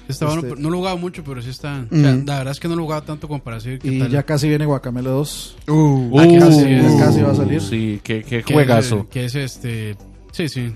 Está 0.08 0.26
bueno, 0.28 0.42
Este- 0.46 0.62
no 0.62 0.70
lo 0.70 0.76
he 0.76 0.80
jugado 0.80 0.98
mucho, 0.98 1.24
pero 1.24 1.42
sí 1.42 1.50
está. 1.50 1.86
o 1.90 1.96
sea, 1.96 2.14
Ujú. 2.16 2.24
la 2.28 2.38
verdad 2.38 2.52
es 2.52 2.60
que 2.60 2.68
no 2.68 2.76
lo 2.76 2.82
he 2.82 2.86
jugado 2.86 3.04
tanto 3.04 3.28
como 3.28 3.42
para 3.44 3.58
decir 3.58 3.80
y 3.82 3.98
tal. 4.00 4.10
ya 4.12 4.24
casi 4.24 4.48
viene 4.50 4.66
Guacamele 4.66 5.10
2. 5.10 5.58
Uh, 5.68 6.20
Ah, 6.20 6.28
que 6.28 6.38
casi- 6.40 6.70
ya 6.76 6.98
casi 7.06 7.22
va 7.22 7.32
a 7.32 7.36
salir. 7.36 7.62
Sí, 7.62 8.00
qué, 8.04 8.22
qué 8.24 8.44
que 8.44 8.54
juegazo. 8.54 9.00
Es, 9.00 9.06
que 9.08 9.26
es 9.26 9.36
este. 9.36 9.98
Sí, 10.32 10.48
sí. 10.50 10.76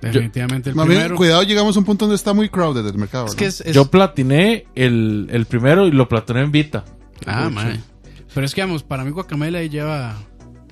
Definitivamente 0.00 0.70
el 0.70 0.74
bien, 0.76 0.86
primero. 0.88 1.16
cuidado, 1.16 1.42
llegamos 1.42 1.74
a 1.76 1.78
un 1.78 1.84
punto 1.84 2.04
donde 2.06 2.16
está 2.16 2.32
muy 2.34 2.48
crowded 2.48 2.86
el 2.86 2.98
mercado. 2.98 3.26
es 3.26 3.32
¿no? 3.32 3.36
que 3.38 3.46
es. 3.46 3.60
es- 3.60 3.74
Yo 3.74 3.90
platiné 3.90 4.66
el, 4.74 5.28
el 5.30 5.46
primero 5.46 5.86
y 5.86 5.90
lo 5.92 6.08
platiné 6.08 6.40
en 6.42 6.50
Vita. 6.50 6.84
ah, 7.26 7.48
mae. 7.50 7.78
Pero 8.34 8.44
es 8.46 8.54
que, 8.54 8.60
vamos, 8.62 8.82
para 8.82 9.04
mí 9.04 9.10
Guacamele 9.10 9.58
ahí 9.58 9.68
lleva. 9.68 10.16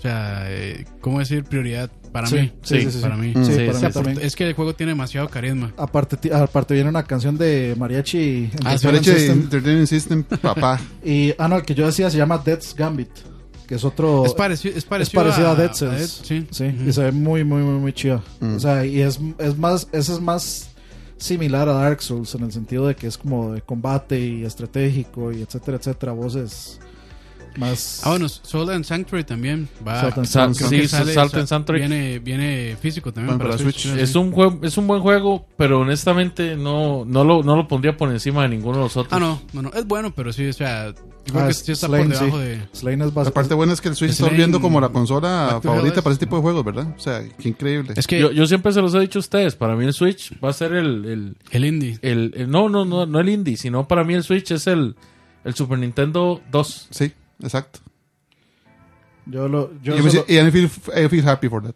O 0.04 0.06
sea, 0.06 0.44
eh, 0.52 0.84
¿cómo 1.00 1.18
decir? 1.18 1.44
Prioridad. 1.44 1.90
Para 2.12 2.26
Sí, 2.26 2.34
mí. 2.36 2.52
sí, 2.62 2.82
sí, 2.82 2.90
sí, 2.90 2.98
para 2.98 3.16
mí. 3.16 3.32
Sí, 3.34 3.44
Sí, 3.44 3.50
para 3.52 3.54
sí, 3.54 3.62
mí 3.62 3.68
O 3.70 3.72
sea, 3.78 3.90
también. 3.90 4.18
Es 4.20 4.36
que 4.36 4.46
el 4.46 4.52
juego 4.52 4.74
tiene 4.74 4.92
demasiado 4.92 5.30
carisma. 5.30 5.72
Aparte, 5.78 6.74
viene 6.74 6.90
una 6.90 7.04
canción 7.04 7.38
de 7.38 7.74
Mariachi 7.78 8.50
Ah, 8.66 8.72
de 8.72 8.78
System. 9.02 9.40
Entertainment 9.40 9.88
System, 9.88 10.22
papá. 10.24 10.78
Y, 11.02 11.32
ah, 11.38 11.48
no, 11.48 11.56
el 11.56 11.62
que 11.62 11.74
yo 11.74 11.86
decía 11.86 12.10
se 12.10 12.18
llama 12.18 12.36
Death's 12.36 12.74
Gambit, 12.76 13.08
que 13.66 13.76
es 13.76 13.84
otro... 13.84 14.26
es, 14.26 14.34
parecido, 14.34 14.72
es 14.72 14.76
es 14.80 14.84
parecido, 14.84 15.22
parecido 15.22 15.48
a, 15.48 15.54
Dead 15.54 15.72
sí. 15.72 16.46
sí. 16.50 16.64
Y 16.86 16.92
se 16.92 17.04
ve 17.04 17.10
muy, 17.12 17.42
muy, 17.42 17.62
muy, 17.62 17.78
muy 17.80 17.92
chido. 17.94 18.22
Mm. 18.40 18.56
O 18.56 18.60
sea, 18.60 18.84
y 18.84 19.00
es, 19.00 19.18
es 19.38 19.56
más, 19.56 19.88
ese 19.90 20.12
es 20.12 20.20
más 20.20 20.68
similar 21.16 21.66
a 21.70 21.72
Dark 21.72 22.02
Souls 22.02 22.34
en 22.34 22.42
el 22.44 22.52
sentido 22.52 22.86
de 22.86 22.94
que 22.94 23.06
es 23.06 23.16
como 23.16 23.54
de 23.54 23.62
combate 23.62 24.20
y 24.20 24.44
estratégico 24.44 25.32
y 25.32 25.40
etcétera, 25.40 25.78
etcétera. 25.78 26.12
Voces 26.12 26.78
más... 27.56 28.00
Ah, 28.04 28.10
bueno, 28.10 28.28
Soul 28.28 28.70
and 28.70 28.84
Sanctuary 28.84 29.24
también 29.24 29.68
va. 29.86 30.00
Salt 30.00 30.18
and 30.18 30.26
Sa- 30.26 30.54
sí, 30.54 30.88
sale- 30.88 31.12
Salt 31.14 31.34
and 31.34 31.42
sa- 31.44 31.46
Sanctuary. 31.56 31.80
Viene, 31.80 32.18
viene 32.18 32.76
físico 32.80 33.12
también 33.12 33.36
Bueno, 33.38 33.50
para, 33.50 33.62
para 33.62 33.62
Switch. 33.72 33.88
Switch. 33.88 34.00
Es 34.02 34.14
un 34.14 34.32
juego, 34.32 34.58
es 34.62 34.76
un 34.78 34.86
buen 34.86 35.00
juego, 35.00 35.46
pero 35.56 35.80
honestamente 35.80 36.56
no, 36.56 37.04
no 37.04 37.24
lo, 37.24 37.42
no 37.42 37.56
lo 37.56 37.68
pondría 37.68 37.96
por 37.96 38.10
encima 38.10 38.42
de 38.42 38.48
ninguno 38.48 38.78
de 38.78 38.82
los 38.84 38.96
otros. 38.96 39.12
Ah, 39.12 39.18
no, 39.20 39.40
no, 39.52 39.62
no. 39.62 39.72
Es 39.72 39.86
bueno, 39.86 40.12
pero 40.14 40.32
sí, 40.32 40.46
o 40.46 40.52
sea, 40.52 40.86
yo 40.88 40.92
creo 41.32 41.44
Ah, 41.44 41.48
que 41.48 41.54
sí 41.54 41.72
está 41.72 41.88
por 41.88 42.06
debajo 42.06 42.38
sí. 42.38 42.44
de. 42.44 42.68
Slain 42.72 43.00
es 43.02 43.14
La 43.14 43.30
parte 43.30 43.54
buena 43.54 43.72
es 43.72 43.80
que 43.80 43.88
el 43.88 43.96
Switch 43.96 44.10
está 44.10 44.24
Slane- 44.24 44.30
volviendo 44.30 44.60
como 44.60 44.80
la 44.80 44.90
consola 44.90 45.50
Back 45.54 45.62
favorita 45.62 46.02
para 46.02 46.12
este 46.12 46.26
tipo 46.26 46.36
de 46.36 46.42
juegos, 46.42 46.64
¿verdad? 46.64 46.94
O 46.96 47.00
sea, 47.00 47.22
qué 47.38 47.48
increíble. 47.48 47.94
Es 47.96 48.06
que 48.06 48.18
Yo, 48.20 48.30
yo 48.32 48.46
siempre 48.46 48.72
se 48.72 48.80
los 48.82 48.94
he 48.94 49.00
dicho 49.00 49.18
a 49.18 49.20
ustedes, 49.20 49.54
para 49.54 49.74
mí 49.76 49.84
el 49.86 49.92
Switch 49.94 50.32
va 50.44 50.50
a 50.50 50.52
ser 50.52 50.72
el, 50.74 51.04
el, 51.06 51.36
el 51.50 51.64
indie. 51.64 51.98
el- 52.02 52.32
el- 52.36 52.50
no, 52.50 52.68
no, 52.68 52.84
no, 52.84 53.06
no 53.06 53.20
el 53.20 53.28
indie, 53.28 53.56
sino 53.56 53.88
para 53.88 54.04
mí 54.04 54.14
el 54.14 54.22
Switch 54.22 54.50
es 54.50 54.66
el, 54.66 54.96
el 55.44 55.54
Super 55.54 55.78
Nintendo 55.78 56.40
2. 56.52 56.88
Sí, 56.90 57.12
exacto. 57.42 57.80
Yo, 59.26 59.48
lo, 59.48 59.70
yo, 59.82 59.96
Y 59.96 60.02
me 60.02 60.10
solo- 60.10 60.24
I 60.28 60.50
feel, 60.50 60.70
I 61.04 61.08
feel 61.08 61.26
happy 61.28 61.48
for 61.48 61.62
that. 61.62 61.74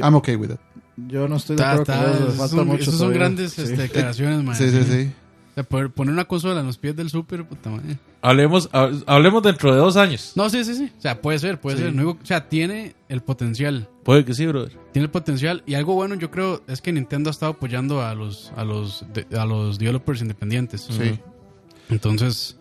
I'm 0.00 0.14
okay 0.16 0.36
with 0.36 0.48
that. 0.50 0.60
yo 0.96 1.28
no 1.28 1.36
estoy 1.36 1.56
de 1.56 1.64
acuerdo 1.64 1.84
con 1.86 1.94
eso. 1.94 2.24
esos 2.24 2.36
Falta 2.36 2.56
son, 2.56 2.66
mucho 2.68 3.08
grandes 3.10 3.52
Sí. 3.52 3.62
este, 3.62 3.76
declaraciones, 3.76 4.42
man. 4.44 4.54
Sí, 4.54 4.70
sí, 4.70 4.82
sí. 4.84 5.12
O 5.50 5.54
sea, 5.56 5.64
poder 5.64 5.90
poner 5.90 6.12
una 6.12 6.26
consola 6.26 6.60
en 6.60 6.66
los 6.66 6.76
pies 6.78 6.94
del 6.94 7.08
super, 7.10 7.46
puta 7.46 7.70
madre. 7.70 7.98
Hablemos, 8.20 8.68
ha- 8.72 8.90
hablemos 9.06 9.42
dentro 9.42 9.72
de 9.72 9.78
dos 9.78 9.96
años. 9.96 10.32
No, 10.36 10.50
sí, 10.50 10.64
sí, 10.64 10.74
sí. 10.74 10.92
O 10.96 11.00
sea, 11.00 11.20
puede 11.22 11.38
ser, 11.38 11.58
puede 11.60 11.78
Sí. 11.78 11.82
ser. 11.84 11.94
No 11.94 12.02
digo- 12.02 12.18
o 12.22 12.26
sea, 12.26 12.48
tiene 12.48 12.94
el 13.08 13.22
potencial. 13.22 13.88
Puede 14.04 14.24
que 14.24 14.34
sí, 14.34 14.46
brother. 14.46 14.76
Tiene 14.92 15.04
el 15.06 15.10
potencial. 15.10 15.62
Y 15.66 15.74
algo 15.74 15.94
bueno, 15.94 16.14
yo 16.16 16.30
creo, 16.30 16.62
es 16.68 16.80
que 16.82 16.92
Nintendo 16.92 17.30
ha 17.30 17.32
estado 17.32 17.52
apoyando 17.52 18.02
a 18.02 18.14
los, 18.14 18.52
a 18.54 18.64
los, 18.64 19.04
de- 19.14 19.26
a 19.38 19.46
los 19.46 19.78
developers 19.78 20.20
independientes. 20.20 20.82
Sí. 20.90 21.18
Entonces, 21.88 22.55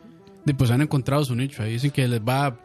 de, 0.46 0.54
pues 0.54 0.72
han 0.72 0.82
encontrado 0.82 1.26
su 1.26 1.36
nicho. 1.36 1.64
Ahí 1.64 1.74
dicen 1.74 1.92
que 1.92 2.08
les 2.08 2.22
va 2.22 2.56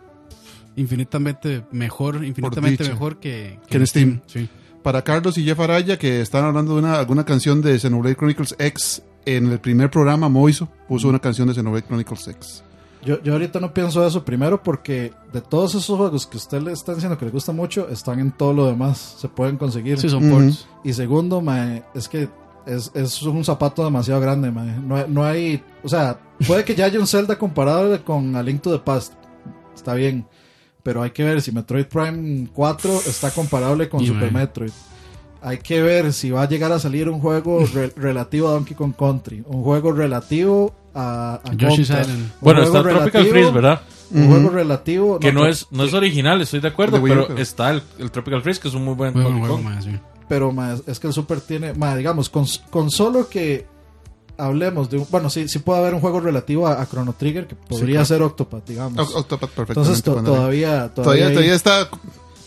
infinitamente 0.77 1.65
mejor, 1.73 2.25
infinitamente 2.25 2.85
dicha. 2.85 2.95
mejor 2.95 3.19
que, 3.19 3.59
Que 3.69 3.79
en 3.79 3.87
Steam. 3.87 4.21
Sí. 4.27 4.49
Para 4.83 5.03
Carlos 5.03 5.37
y 5.37 5.45
Jeff 5.45 5.61
Araya, 5.61 5.99
que 5.99 6.21
están 6.21 6.45
hablando 6.45 6.75
de 6.75 6.79
una, 6.81 6.99
alguna 6.99 7.25
canción 7.25 7.61
de 7.61 7.79
Xenoblade 7.79 8.17
Chronicles 8.17 8.55
X, 8.59 9.03
en 9.27 9.53
el 9.53 9.61
primer 9.61 9.91
programa 9.91 10.29
Moiso 10.29 10.69
puso 10.89 11.09
una 11.09 11.19
canción 11.19 11.49
de 11.49 11.55
Xenoblade 11.55 11.87
Chronicles 11.87 12.29
X. 12.29 12.65
Yo, 13.03 13.23
yo 13.23 13.33
ahorita 13.33 13.61
no 13.61 13.73
pienso 13.73 14.07
eso, 14.07 14.25
primero 14.25 14.63
porque 14.63 15.13
de 15.33 15.41
todos 15.41 15.75
esos 15.75 15.97
juegos 15.97 16.27
que 16.27 16.37
usted 16.37 16.61
le 16.61 16.73
está 16.73 16.95
diciendo 16.95 17.17
que 17.17 17.25
le 17.25 17.31
gusta 17.31 17.53
mucho, 17.53 17.89
están 17.89 18.21
en 18.21 18.31
todo 18.31 18.53
lo 18.53 18.67
demás, 18.67 19.17
se 19.19 19.29
pueden 19.29 19.57
conseguir. 19.57 19.99
Sí, 19.99 20.09
son 20.09 20.31
ports. 20.31 20.67
Y 20.85 20.93
segundo, 20.93 21.41
mae, 21.41 21.83
es 21.95 22.09
que 22.09 22.29
es, 22.67 22.91
es 22.95 23.23
un 23.23 23.45
zapato 23.45 23.85
demasiado 23.85 24.21
grande. 24.21 24.51
No, 24.51 24.97
hay- 24.97 25.05
no 25.09 25.25
hay, 25.25 25.63
o 25.83 25.89
sea, 25.89 26.19
puede 26.47 26.65
que 26.65 26.75
ya 26.75 26.87
haya 26.87 26.99
un 27.01 27.07
Zelda 27.07 27.39
comparable 27.39 28.01
con 28.03 28.35
A 28.37 28.43
Link 28.43 28.63
to 28.63 28.71
the 28.73 28.79
Past, 28.79 29.15
está 29.75 29.95
bien, 29.95 30.27
pero 30.83 31.03
hay 31.03 31.11
que 31.11 31.25
ver 31.25 31.43
si 31.43 31.53
Metroid 31.53 31.87
Prime 31.87 32.49
4 32.53 32.91
está 33.07 33.31
comparable 33.31 33.89
con 33.89 34.01
Y, 34.03 34.07
Super. 34.09 34.33
Metroid. 34.33 34.71
Hay 35.43 35.57
que 35.59 35.81
ver 35.83 36.13
si 36.13 36.31
va 36.31 36.43
a 36.43 36.49
llegar 36.49 36.71
a 36.71 36.79
salir 36.79 37.09
un 37.09 37.19
juego 37.21 37.65
re- 37.75 37.93
relativo 37.97 38.49
a 38.49 38.53
Donkey 38.53 38.75
Kong 38.77 38.95
Country, 38.99 39.43
un 39.47 39.63
juego 39.63 39.93
relativo 39.93 40.75
a, 40.95 41.41
a 41.45 41.55
Yoshi's 41.55 41.89
Contra, 41.89 42.01
Island. 42.03 42.21
un 42.25 42.33
Bueno, 42.41 42.61
juego 42.63 42.77
está 42.79 42.83
Tropical 42.91 43.11
relativo 43.13 43.31
Freeze, 43.33 43.51
¿verdad? 43.53 43.81
un 44.13 44.27
juego 44.29 44.51
relativo. 44.51 45.19
Que 45.21 45.33
no 45.33 45.47
es, 45.47 45.67
no 45.71 45.85
es 45.85 45.95
original, 45.95 46.41
estoy 46.43 46.61
de 46.61 46.69
acuerdo, 46.69 46.99
De 47.01 47.09
pero, 47.09 47.27
pero- 47.29 47.39
está 47.41 47.71
el, 47.71 47.83
el 47.99 48.11
Tropical 48.11 48.43
Freeze, 48.43 48.61
que 48.61 48.69
es 48.69 48.75
un 48.75 48.85
muy 48.85 48.95
buen 48.95 49.15
Muy 49.15 49.23
buen 49.23 49.35
Donkey 49.35 49.49
juego, 49.49 49.63
Kong. 49.63 49.73
mae, 49.73 49.83
sí. 49.83 49.99
Pero 50.31 50.51
ma, 50.53 50.77
es 50.87 50.99
que 51.01 51.09
el 51.09 51.13
Super 51.13 51.41
tiene, 51.43 51.75
ma, 51.75 51.95
digamos, 51.97 52.31
con, 52.31 52.47
con 52.71 52.89
solo 52.91 53.29
que 53.29 53.67
hablemos 54.39 54.89
de 54.89 54.99
un, 54.99 55.07
bueno, 55.11 55.29
sí, 55.29 55.49
sí 55.49 55.59
puede 55.59 55.81
haber 55.81 55.93
un 55.93 56.01
juego 56.01 56.21
relativo 56.21 56.67
a, 56.69 56.81
a 56.81 56.87
Chrono 56.89 57.13
Trigger 57.13 57.47
que 57.49 57.57
podría 57.57 57.91
claro. 57.97 58.05
ser 58.07 58.23
Octopath, 58.23 58.67
digamos. 58.67 58.97
Oc- 58.99 59.17
Octopath 59.17 59.51
perfectamente. 59.51 59.73
Entonces 59.73 60.03
to- 60.03 60.15
todavía, 60.23 60.89
todavía, 60.89 60.95
todavía, 60.95 61.27
hay- 61.27 61.33
todavía 61.35 61.55
está. 61.57 61.89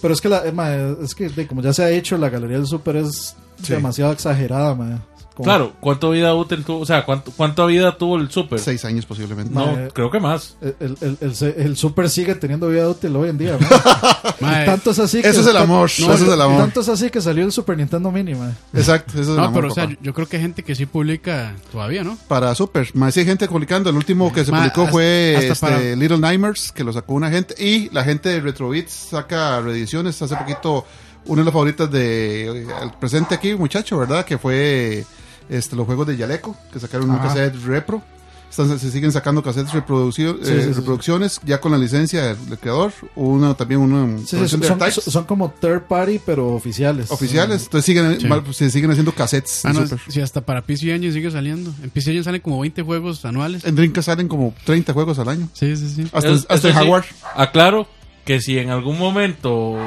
pero 0.02 0.14
es 0.14 0.22
que 0.22 0.30
la, 0.30 0.44
ma, 0.54 0.74
es 1.04 1.14
que 1.14 1.28
de- 1.30 1.46
como 1.46 1.62
ya 1.62 1.74
se 1.74 1.84
ha 1.84 1.88
dicho, 1.88 2.18
la 2.18 2.30
galería 2.30 2.58
del 2.58 2.66
Super 2.68 2.96
es 2.96 3.36
Sí. 3.62 3.74
demasiado 3.74 4.12
exagerada, 4.14 4.74
ma. 4.74 5.04
Como- 5.34 5.46
Claro, 5.46 5.74
¿cuánto 5.80 6.12
vida 6.12 6.34
útil 6.36 6.64
tuvo? 6.64 6.80
O 6.82 6.86
sea, 6.86 7.06
¿cuánto, 7.06 7.32
cuánta 7.36 7.66
vida 7.66 7.98
tuvo 7.98 8.18
el 8.18 8.30
Super? 8.30 8.60
Seis 8.60 8.86
años 8.86 9.06
posiblemente. 9.06 9.52
No, 9.54 9.66
Ma, 9.66 9.88
creo 9.92 10.12
que 10.12 10.20
más. 10.20 10.58
El, 10.62 10.96
el, 11.02 11.18
el, 11.58 11.76
Super 11.78 12.08
sigue 12.10 12.36
teniendo 12.36 12.68
vida 12.70 12.88
útil 12.88 13.16
hoy 13.16 13.30
en 13.30 13.38
día, 13.40 13.58
Tanto 14.66 14.92
es 14.92 15.00
así 15.00 15.22
que 15.22 15.30
Eso 15.30 15.42
es 15.42 15.48
el 15.48 15.58
amor, 15.58 15.90
no, 16.00 16.14
eso 16.14 16.26
es 16.26 16.32
el 16.34 16.42
amor. 16.42 16.58
Tanto 16.60 16.82
es 16.82 16.90
así 16.90 17.10
que 17.10 17.20
salió 17.20 17.44
el 17.44 17.52
Super 17.52 17.78
Nintendo 17.78 18.12
Mini. 18.12 18.34
Exacto, 18.74 19.14
eso 19.14 19.22
es 19.22 19.28
el 19.30 19.36
no, 19.38 19.44
amor, 19.46 19.54
pero 19.62 19.72
o 19.72 19.76
sea, 19.76 19.90
yo, 20.02 20.14
creo 20.14 20.28
que 20.28 20.38
hay 20.38 20.44
gente 20.44 20.64
que 20.64 20.76
sí 20.76 20.86
publica 20.86 21.56
todavía, 21.72 22.04
¿no? 22.04 22.18
Para 22.28 22.54
Super, 22.54 22.90
más 22.94 23.18
hay 23.18 23.26
gente 23.26 23.48
publicando. 23.48 23.90
El 23.90 23.96
último 23.96 24.32
que 24.32 24.46
se 24.46 24.52
Ma, 24.52 24.60
publicó 24.60 24.82
hasta- 24.82 24.92
fue 24.92 25.36
hasta 25.38 25.54
este, 25.54 25.66
para- 25.66 25.96
Little 25.96 26.20
Nightmares, 26.20 26.72
que 26.72 26.84
lo 26.84 26.94
sacó 26.94 27.14
una 27.14 27.30
gente. 27.32 27.56
Y 27.58 27.90
la 27.90 28.04
gente 28.04 28.30
de 28.30 28.40
Retrobits 28.40 28.92
saca 28.94 29.60
reediciones. 29.62 30.22
Hace 30.22 30.36
poquito, 30.36 30.86
una 31.26 31.42
de 31.42 31.46
las 31.46 31.54
favoritas 31.54 31.90
de 31.92 32.64
eh, 32.64 32.68
el 32.84 32.92
presente 33.00 33.34
aquí, 33.36 33.56
muchacho, 33.56 33.98
¿verdad? 33.98 34.26
Que 34.26 34.38
fue 34.38 35.06
este, 35.50 35.76
los 35.76 35.86
juegos 35.86 36.08
de 36.08 36.18
Yaleco, 36.18 36.56
que 36.72 36.80
sacaron 36.80 37.10
un 37.10 37.18
Ajá. 37.18 37.28
cassette 37.30 37.56
repro. 37.66 38.02
Están- 38.50 38.78
se 38.78 38.92
siguen 38.92 39.12
sacando 39.12 39.42
cassettes 39.42 39.72
Sí, 39.72 39.78
eh, 39.80 40.36
sí, 40.44 40.46
sí, 40.46 40.74
reproducciones 40.74 41.42
ya 41.44 41.60
con 41.60 41.72
la 41.72 41.78
licencia 41.80 42.22
del, 42.36 42.50
del 42.50 42.60
creador. 42.60 42.94
Uno 43.16 43.56
también 43.56 43.80
una 43.82 44.06
de 44.06 44.28
son, 44.28 44.48
son- 44.48 44.92
son 44.92 45.24
como 45.24 45.50
third 45.60 45.82
party, 45.88 46.20
pero 46.24 46.50
oficiales. 46.50 47.10
oficiales. 47.10 47.64
Entonces 47.64 47.84
siguen, 47.86 48.22
Sí. 48.22 48.28
mal- 48.28 48.44
se 48.54 48.70
siguen 48.70 48.92
haciendo 48.92 49.12
cassettes. 49.12 49.66
Ah, 49.66 49.74
no, 49.74 49.88
Super. 49.88 50.00
si 50.08 50.22
hasta 50.22 50.42
para 50.42 50.62
PC 50.62 50.94
Engine 50.94 51.12
sigue 51.12 51.32
saliendo. 51.32 51.74
En 51.82 51.90
PC 51.90 52.12
Engine 52.12 52.24
salen 52.26 52.42
como 52.42 52.60
20 52.60 52.84
juegos 52.84 53.26
anuales. 53.26 53.66
En 53.66 53.74
Dreamcast 53.74 54.06
salen 54.06 54.28
como 54.28 54.54
30 54.66 54.94
juegos 54.94 55.18
al 55.18 55.30
año. 55.30 55.50
Sí, 55.54 55.76
sí, 55.76 55.90
sí. 55.90 56.04
Hasta, 56.14 56.30
Es- 56.30 56.46
hasta 56.48 56.68
el 56.68 56.74
sí, 56.76 56.80
Jaguar. 56.80 57.06
Aclaro 57.36 57.88
que 58.24 58.40
si 58.40 58.60
en 58.60 58.70
algún 58.70 59.00
momento 59.00 59.80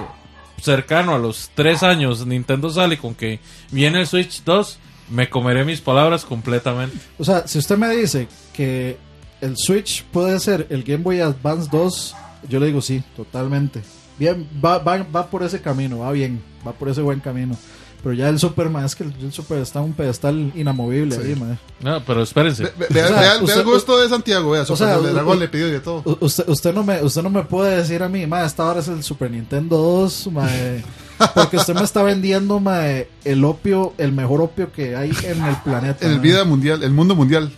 cercano 0.61 1.15
a 1.15 1.19
los 1.19 1.51
tres 1.55 1.85
años 1.85 2.27
Nintendo 2.27 2.69
sale 2.71 2.99
con 2.99 3.15
que 3.15 3.39
viene 3.71 4.01
el 4.01 4.07
Switch 4.09 4.43
2, 4.45 4.79
me 5.11 5.29
comeré 5.29 5.65
mis 5.65 5.81
palabras 5.81 6.25
completamente. 6.25 6.97
O 7.19 7.25
sea, 7.25 7.47
si 7.47 7.59
usted 7.59 7.77
me 7.77 7.89
dice 7.91 8.29
que 8.53 8.97
el 9.41 9.55
Switch 9.57 10.05
puede 10.05 10.39
ser 10.41 10.67
el 10.71 10.83
Game 10.83 11.03
Boy 11.05 11.21
Advance 11.21 11.69
2, 11.71 12.15
yo 12.49 12.61
le 12.61 12.67
digo 12.67 12.81
sí, 12.83 13.03
totalmente. 13.17 13.83
Bien, 14.19 14.49
va, 14.65 14.79
va, 14.79 15.03
va 15.15 15.27
por 15.29 15.43
ese 15.43 15.61
camino, 15.61 15.99
va 15.99 16.13
bien, 16.13 16.43
va 16.67 16.73
por 16.73 16.89
ese 16.89 17.03
buen 17.03 17.21
camino. 17.21 17.57
Pero 18.03 18.15
ya 18.15 18.29
el 18.29 18.39
Super, 18.39 18.69
ma, 18.71 18.85
es 18.85 18.95
que 18.95 19.03
el, 19.05 19.13
el 19.21 19.33
Super 19.33 19.59
está 19.59 19.81
en 19.81 19.87
un 19.87 19.93
pedestal 19.93 20.53
inamovible 20.55 21.17
ahí, 21.17 21.35
ma. 21.35 21.59
No, 21.81 22.05
pero 22.05 22.23
espérense. 22.23 22.63
Ve- 22.65 22.73
ve- 22.79 22.87
Vea, 22.91 23.05
O 23.05 23.09
sea, 23.09 23.21
vea- 23.21 23.33
vea 23.35 23.43
usted- 23.43 23.59
el 23.61 23.65
gusto 23.65 23.99
de 24.01 24.09
Santiago, 24.09 24.51
vea, 24.51 24.65
Super 24.65 24.77
sea, 24.87 24.97
el 24.97 25.13
dragón 25.15 25.41
le 25.41 25.49
pidió 25.49 25.67
y 25.69 25.73
de 25.73 25.81
todo. 25.81 26.03
Usted, 26.21 26.49
usted, 26.49 26.73
no 26.75 26.85
me, 26.85 27.03
usted 27.03 27.23
no 27.23 27.31
me 27.31 27.43
puede 27.43 27.77
decir 27.79 28.03
a 28.03 28.09
mí, 28.09 28.25
ma, 28.27 28.45
esta 28.45 28.65
hora 28.65 28.81
es 28.81 28.89
el 28.89 29.03
Super 29.03 29.31
Nintendo 29.31 29.77
2, 29.77 30.29
ma, 30.33 30.47
eh, 30.51 30.85
porque 31.35 31.57
usted 31.57 31.75
me 31.75 31.83
está 31.83 32.03
vendiendo 32.03 32.63
eh, 32.73 33.09
el 33.25 33.45
opio, 33.45 33.95
el 33.99 34.13
mejor 34.13 34.41
opio 34.41 34.73
que 34.73 34.97
hay 34.97 35.11
en 35.25 35.45
el 35.45 35.57
planeta. 35.63 36.07
En 36.07 36.13
el 36.13 36.21
vida 36.21 36.45
mundial, 36.45 36.83
el 36.83 36.93
mundo 36.93 37.15
mundial. 37.15 37.51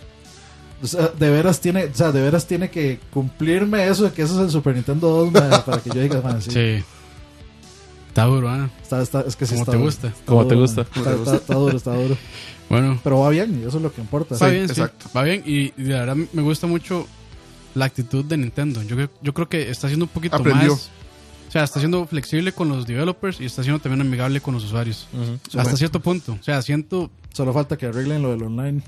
O 0.83 0.87
sea, 0.87 1.09
de 1.09 1.31
veras 1.31 1.61
tiene, 1.61 1.85
o 1.87 1.95
sea, 1.95 2.13
de 2.13 2.23
veras 2.23 2.47
tiene 2.47 2.71
que 2.71 3.01
cumplirme 3.13 3.89
eso 3.89 4.05
de 4.05 4.13
que 4.13 4.23
eso 4.23 4.35
es 4.39 4.47
el 4.47 4.51
Super 4.51 4.75
Nintendo 4.77 5.09
2 5.09 5.33
ma, 5.33 5.65
para 5.65 5.79
que 5.83 5.91
yo 5.91 6.01
diga, 6.01 6.21
ma, 6.23 6.41
sí. 6.41 6.51
Sí. 6.53 6.85
Está 8.09 8.25
duro, 8.25 8.49
¿ah? 8.49 8.71
Está, 8.83 9.03
está, 9.03 9.21
es 9.23 9.37
que 9.37 9.47
sí 9.47 9.53
Como 9.55 9.63
está 9.63 9.73
te 9.73 9.77
duro. 9.79 9.87
gusta. 9.87 10.07
Está 10.09 10.25
Como 10.25 10.47
te 10.47 10.55
gusta. 10.55 10.81
Está, 10.83 11.01
está- 11.15 11.37
está 11.37 11.55
duro, 11.55 11.77
está 11.77 11.95
duro. 11.95 12.17
Bueno, 12.69 13.01
Pero 13.03 13.21
va 13.21 13.31
bien, 13.31 13.63
y 13.63 13.67
eso 13.67 13.79
es 13.79 13.83
lo 13.83 13.91
que 13.91 14.03
importa. 14.03 14.35
va 14.35 14.47
Sí, 14.47 14.55
bien, 14.55 14.67
sí. 14.69 14.73
exacto. 14.73 15.07
Va 15.17 15.23
bien 15.23 15.43
y, 15.47 15.73
y 15.79 15.85
la 15.85 16.01
verdad 16.01 16.17
me 16.35 16.43
gusta 16.43 16.67
mucho 16.67 17.07
la 17.75 17.87
actitud 17.87 18.23
de 18.27 18.37
Nintendo. 18.37 18.83
Yo, 18.83 18.95
creo- 18.95 19.11
yo 19.23 19.33
creo 19.33 19.49
que 19.49 19.71
está 19.71 19.89
siendo 19.89 20.05
un 20.05 20.11
poquito 20.11 20.37
Aprendió. 20.37 20.73
más... 20.73 20.91
O 21.49 21.51
sea, 21.51 21.65
está 21.65 21.81
siendo 21.81 22.07
flexible 22.07 22.53
con 22.53 22.69
los 22.69 22.87
developers 22.87 23.41
y 23.41 23.47
está 23.47 23.62
siendo 23.62 23.81
también 23.81 24.01
amigable 24.07 24.41
con 24.41 24.55
los 24.55 24.65
usuarios. 24.65 25.09
Hasta 25.57 25.77
cierto 25.77 26.01
punto. 26.01 26.37
O 26.41 26.43
sea, 26.45 26.61
siento... 26.62 27.11
Solo 27.33 27.53
falta 27.53 27.77
que 27.77 27.87
arreglen 27.87 28.23
lo 28.23 28.31
del 28.31 28.43
online. 28.43 28.83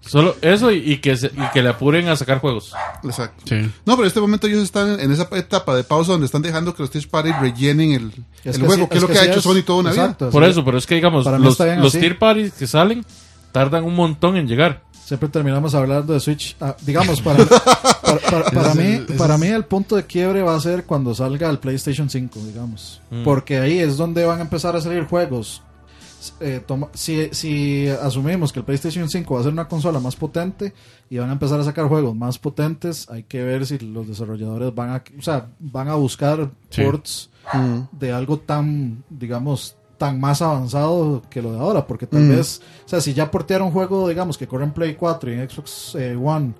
Solo 0.00 0.36
eso 0.40 0.72
y, 0.72 0.78
y 0.92 0.98
que 0.98 1.16
se- 1.16 1.26
y 1.34 1.50
que 1.52 1.62
le 1.62 1.68
apuren 1.68 2.08
a 2.08 2.16
sacar 2.16 2.38
juegos. 2.40 2.72
Exacto. 3.04 3.42
Sí. 3.46 3.56
No, 3.84 3.92
pero 3.94 4.02
en 4.02 4.06
este 4.06 4.20
momento 4.20 4.46
ellos 4.46 4.62
están 4.62 4.98
en 5.00 5.12
esa 5.12 5.28
etapa 5.32 5.76
de 5.76 5.84
pausa 5.84 6.12
donde 6.12 6.24
están 6.26 6.40
dejando 6.42 6.74
que 6.74 6.82
los 6.82 6.90
Tier 6.90 7.06
Party 7.08 7.30
rellenen 7.32 7.92
el, 7.92 8.12
el 8.44 8.52
que 8.54 8.58
juego, 8.66 8.84
sí- 8.84 8.88
que 8.90 8.96
es 8.96 9.02
lo 9.02 9.08
que 9.08 9.18
ha 9.18 9.22
sí 9.22 9.28
hecho 9.28 9.38
es- 9.38 9.44
Sony 9.44 9.62
toda 9.64 9.80
una 9.80 9.92
vida. 9.92 10.16
Por 10.16 10.44
sí. 10.44 10.50
eso, 10.50 10.64
pero 10.64 10.78
es 10.78 10.86
que 10.86 10.94
digamos, 10.94 11.26
los, 11.26 11.58
los 11.58 11.92
tier 11.92 12.18
parties 12.18 12.52
que 12.54 12.66
salen 12.66 13.04
tardan 13.52 13.84
un 13.84 13.94
montón 13.94 14.36
en 14.36 14.46
llegar. 14.48 14.82
Siempre 15.08 15.30
terminamos 15.30 15.74
hablando 15.74 16.12
de 16.12 16.20
Switch. 16.20 16.54
Ah, 16.60 16.76
digamos, 16.84 17.22
para, 17.22 17.42
para, 18.02 18.18
para- 18.30 18.50
para 18.50 18.74
mí, 18.74 18.82
el- 18.82 19.06
para 19.16 19.34
es- 19.36 19.40
mí 19.40 19.46
el 19.46 19.64
punto 19.64 19.96
de 19.96 20.04
quiebre 20.04 20.42
va 20.42 20.54
a 20.54 20.60
ser 20.60 20.84
cuando 20.84 21.14
salga 21.14 21.48
el 21.48 21.58
PlayStation 21.58 22.10
5, 22.10 22.38
digamos. 22.40 23.00
Mm. 23.10 23.24
Porque 23.24 23.58
ahí 23.58 23.78
es 23.78 23.96
donde 23.96 24.26
van 24.26 24.38
a 24.38 24.42
empezar 24.42 24.76
a 24.76 24.82
salir 24.82 25.04
juegos. 25.06 25.62
Eh, 26.40 26.60
toma- 26.66 26.88
si, 26.92 27.30
si 27.32 27.88
asumimos 27.88 28.52
que 28.52 28.58
el 28.58 28.66
PlayStation 28.66 29.08
5 29.08 29.32
va 29.34 29.40
a 29.40 29.44
ser 29.44 29.52
una 29.52 29.66
consola 29.66 29.98
más 29.98 30.14
potente 30.14 30.74
y 31.08 31.16
van 31.16 31.30
a 31.30 31.32
empezar 31.32 31.58
a 31.58 31.64
sacar 31.64 31.86
juegos 31.86 32.14
más 32.14 32.38
potentes, 32.38 33.08
hay 33.08 33.22
que 33.22 33.42
ver 33.42 33.64
si 33.64 33.78
los 33.78 34.06
desarrolladores 34.06 34.74
van 34.74 34.90
a, 34.90 35.02
o 35.18 35.22
sea, 35.22 35.46
van 35.58 35.88
a 35.88 35.94
buscar 35.94 36.50
Sí. 36.68 36.82
ports 36.82 37.30
Mm. 37.54 37.78
de 37.98 38.12
algo 38.12 38.40
tan, 38.40 39.04
digamos, 39.08 39.74
tan 39.98 40.18
más 40.20 40.40
avanzado 40.42 41.22
que 41.28 41.42
lo 41.42 41.52
de 41.52 41.58
ahora, 41.58 41.86
porque 41.86 42.06
tal 42.06 42.22
Mm. 42.22 42.28
vez, 42.30 42.62
o 42.86 42.88
sea, 42.88 43.00
si 43.00 43.12
ya 43.12 43.30
portearon 43.30 43.66
un 43.68 43.72
juego, 43.74 44.08
digamos, 44.08 44.38
que 44.38 44.46
corre 44.46 44.64
en 44.64 44.70
Play 44.72 44.94
4 44.94 45.30
y 45.30 45.34
en 45.34 45.50
Xbox 45.50 45.94
eh, 45.96 46.16
One, 46.16 46.54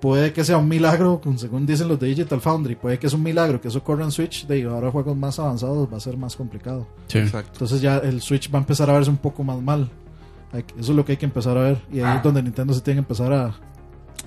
puede 0.00 0.32
que 0.32 0.44
sea 0.44 0.58
un 0.58 0.68
milagro, 0.68 1.20
según 1.36 1.66
dicen 1.66 1.88
los 1.88 1.98
de 1.98 2.08
Digital 2.08 2.40
Foundry, 2.40 2.74
puede 2.76 2.98
que 2.98 3.06
es 3.06 3.12
un 3.12 3.22
milagro 3.22 3.60
que 3.60 3.68
eso 3.68 3.82
corra 3.82 4.04
en 4.04 4.10
Switch, 4.12 4.46
de 4.46 4.64
ahora 4.64 4.90
juegos 4.90 5.16
más 5.16 5.38
avanzados 5.38 5.88
va 5.92 5.96
a 5.96 6.00
ser 6.00 6.16
más 6.16 6.36
complicado. 6.36 6.86
Sí. 7.06 7.18
Exacto. 7.18 7.50
Entonces 7.54 7.80
ya 7.80 7.98
el 7.98 8.20
Switch 8.20 8.52
va 8.52 8.58
a 8.58 8.62
empezar 8.62 8.90
a 8.90 8.92
verse 8.92 9.10
un 9.10 9.16
poco 9.16 9.42
más 9.44 9.60
mal. 9.60 9.88
Eso 10.52 10.92
es 10.92 10.96
lo 10.96 11.04
que 11.04 11.12
hay 11.12 11.18
que 11.18 11.26
empezar 11.26 11.56
a 11.58 11.62
ver, 11.62 11.82
y 11.92 12.00
ahí 12.00 12.16
es 12.16 12.22
donde 12.22 12.42
Nintendo 12.42 12.72
se 12.74 12.80
tiene 12.80 12.96
que 12.98 13.04
empezar 13.04 13.32
a... 13.32 13.54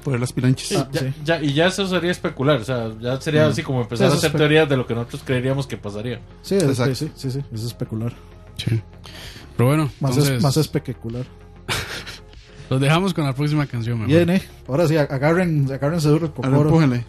Poner 0.04 0.20
las 0.20 0.34
pilanchas. 0.34 0.72
Ah, 0.80 0.90
ya, 0.92 1.00
sí. 1.02 1.14
ya- 1.24 1.42
y 1.44 1.54
ya 1.54 1.68
eso 1.68 1.86
sería 1.88 2.10
especular, 2.12 2.60
o 2.60 2.64
sea, 2.64 2.92
ya 3.00 3.20
sería 3.22 3.48
así 3.48 3.62
como 3.62 3.82
empezar 3.82 4.08
Sí, 4.10 4.14
a 4.14 4.18
hacer 4.18 4.32
teorías 4.34 4.68
de 4.68 4.76
lo 4.78 4.88
que 4.88 4.96
nosotros 4.96 5.22
creeríamos 5.26 5.68
que 5.68 5.78
pasaría. 5.78 6.20
Sí, 6.42 6.56
es- 6.56 6.64
Exacto. 6.64 6.96
sí, 6.96 7.12
sí, 7.16 7.30
sí, 7.32 7.42
es 7.54 7.64
especular. 7.64 8.14
Sí. 8.58 8.82
Pero 9.58 9.68
bueno, 9.70 9.92
Más, 10.00 10.12
entonces, 10.12 10.38
es, 10.38 10.44
más 10.44 10.58
especular. 10.58 11.26
los 12.70 12.82
dejamos 12.82 13.14
con 13.14 13.26
la 13.26 13.34
próxima 13.34 13.66
canción. 13.68 14.06
Bien, 14.08 14.30
eh. 14.30 14.42
Ahora 14.68 14.88
sí, 14.88 14.98
agarren, 14.98 15.70
agárrense 15.72 16.08
duro 16.10 16.26
el 16.28 16.32
Ahora 16.46 16.70
cocoro. 16.70 17.02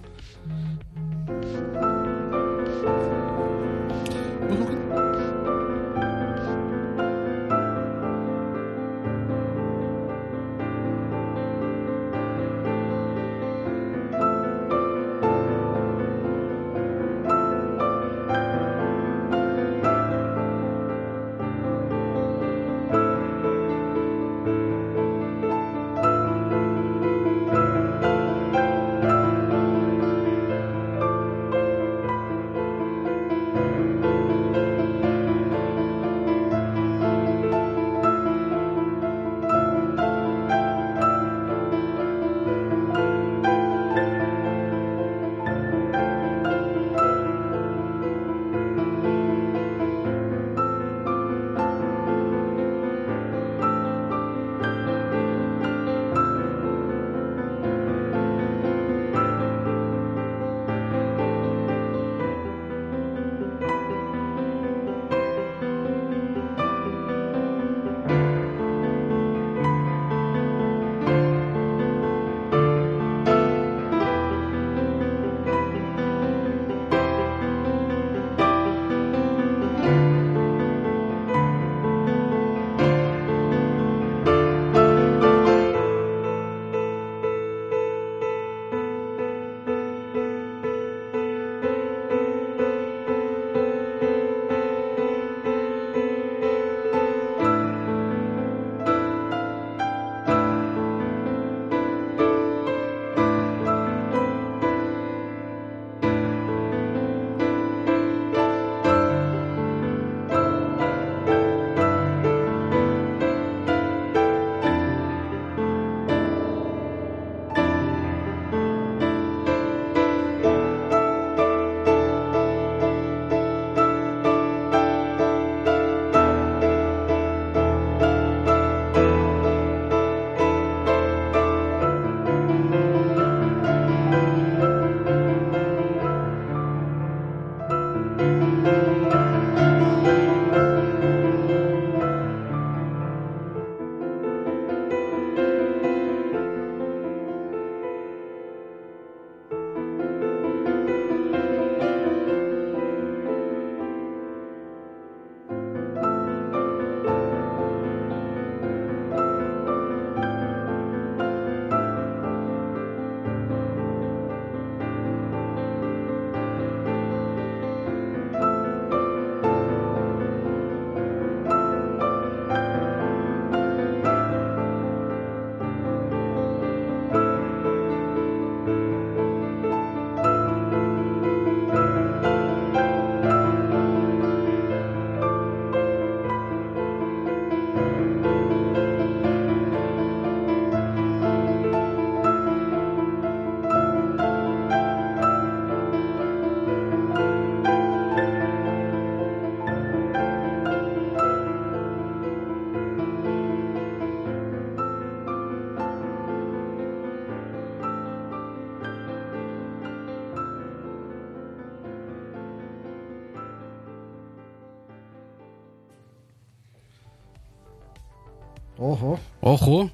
Ojo. 219.53 219.91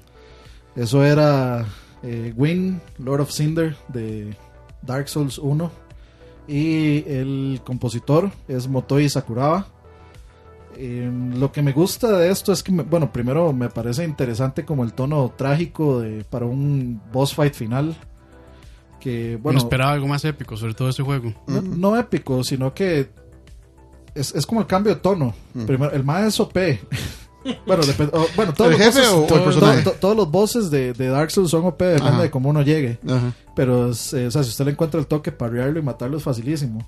Eso 0.75 1.03
era 1.03 1.65
eh, 2.03 2.33
Wing, 2.35 2.79
Lord 2.99 3.21
of 3.21 3.31
Cinder 3.31 3.75
de 3.89 4.35
Dark 4.81 5.09
Souls 5.09 5.37
1. 5.37 5.71
Y 6.47 7.03
el 7.07 7.61
compositor 7.63 8.31
es 8.47 8.67
Motoi 8.67 9.07
Sakuraba. 9.09 9.67
Eh, 10.75 11.11
lo 11.35 11.51
que 11.51 11.61
me 11.61 11.73
gusta 11.73 12.11
de 12.17 12.29
esto 12.31 12.53
es 12.53 12.63
que, 12.63 12.71
me- 12.71 12.83
bueno, 12.83 13.11
primero 13.11 13.51
me 13.53 13.69
parece 13.69 14.03
interesante 14.05 14.63
como 14.65 14.83
el 14.83 14.93
tono 14.93 15.33
trágico 15.35 15.99
de, 15.99 16.23
para 16.23 16.45
un 16.45 17.01
boss 17.11 17.35
fight 17.35 17.53
final. 17.53 17.95
Que, 18.99 19.37
Bueno, 19.41 19.59
esperaba 19.59 19.91
algo 19.91 20.07
más 20.07 20.23
épico, 20.25 20.55
sobre 20.57 20.73
todo 20.73 20.89
ese 20.89 21.03
juego. 21.03 21.33
no, 21.47 21.61
no 21.61 21.97
épico, 21.97 22.43
sino 22.43 22.73
que 22.73 23.09
es, 24.15 24.33
es 24.35 24.45
como 24.45 24.61
el 24.61 24.67
cambio 24.67 24.95
de 24.95 25.01
tono. 25.01 25.33
Primero, 25.67 25.91
el 25.91 26.03
más 26.03 26.23
es 26.25 26.39
OP. 26.39 26.57
bueno, 27.65 27.83
depende- 27.83 28.11
o- 28.15 28.27
bueno, 28.35 28.53
todos 28.53 28.71
¿El 28.71 28.77
los 28.77 28.85
jefe 28.87 28.99
bosses- 29.07 29.13
o 29.13 29.21
el 29.21 29.27
todos- 29.27 29.41
personaje? 29.43 29.81
to- 29.83 29.91
todos 29.99 30.15
los 30.15 30.31
bosses 30.31 30.69
de, 30.71 30.93
de 30.93 31.07
Dark 31.07 31.31
Souls 31.31 31.49
son 31.51 31.65
OP, 31.65 31.83
depende 31.85 32.09
Ajá. 32.13 32.21
de 32.23 32.31
cómo 32.31 32.49
uno 32.49 32.61
llegue. 32.61 32.99
Ajá. 33.07 33.33
Pero, 33.55 33.89
es, 33.91 34.13
eh, 34.13 34.27
o 34.27 34.31
sea, 34.31 34.43
si 34.43 34.49
usted 34.49 34.65
le 34.65 34.71
encuentra 34.71 34.99
el 34.99 35.07
toque, 35.07 35.31
parrearlo 35.31 35.79
y 35.79 35.81
matarlo 35.83 36.17
es 36.17 36.23
facilísimo. 36.23 36.87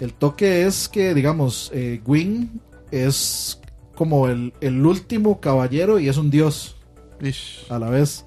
El 0.00 0.14
toque 0.14 0.64
es 0.66 0.88
que, 0.88 1.14
digamos, 1.14 1.70
eh, 1.74 2.00
Gwyn 2.04 2.60
es 2.90 3.60
como 3.94 4.28
el, 4.28 4.52
el 4.60 4.84
último 4.86 5.40
caballero 5.40 5.98
y 5.98 6.08
es 6.08 6.16
un 6.16 6.30
dios 6.30 6.76
Ish. 7.20 7.66
a 7.68 7.78
la 7.78 7.90
vez. 7.90 8.24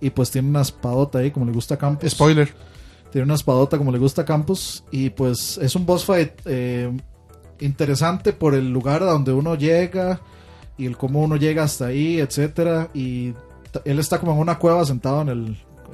Y 0.00 0.10
pues 0.10 0.30
tiene 0.32 0.48
una 0.48 0.62
espadota 0.62 1.20
ahí, 1.20 1.30
como 1.30 1.46
le 1.46 1.52
gusta 1.52 1.74
a 1.76 1.78
Campos. 1.78 2.10
Spoiler. 2.10 2.52
Tiene 3.12 3.24
una 3.26 3.34
espadota 3.34 3.78
como 3.78 3.92
le 3.92 3.98
gusta 3.98 4.22
a 4.22 4.24
Campos. 4.24 4.82
Y 4.90 5.10
pues 5.10 5.58
es 5.58 5.76
un 5.76 5.86
boss 5.86 6.04
fight 6.04 6.32
eh, 6.44 6.90
interesante 7.60 8.32
por 8.32 8.54
el 8.54 8.72
lugar 8.72 9.02
a 9.02 9.06
donde 9.12 9.32
uno 9.32 9.54
llega 9.54 10.20
y 10.82 10.86
el 10.86 10.96
cómo 10.96 11.20
uno 11.22 11.36
llega 11.36 11.62
hasta 11.64 11.86
ahí, 11.86 12.18
etcétera. 12.20 12.88
Y 12.94 13.34
él 13.84 13.98
está 13.98 14.18
como 14.18 14.32
en 14.32 14.38
una 14.38 14.58
cueva 14.58 14.84
sentado 14.84 15.22
en 15.22 15.28
el, 15.28 15.44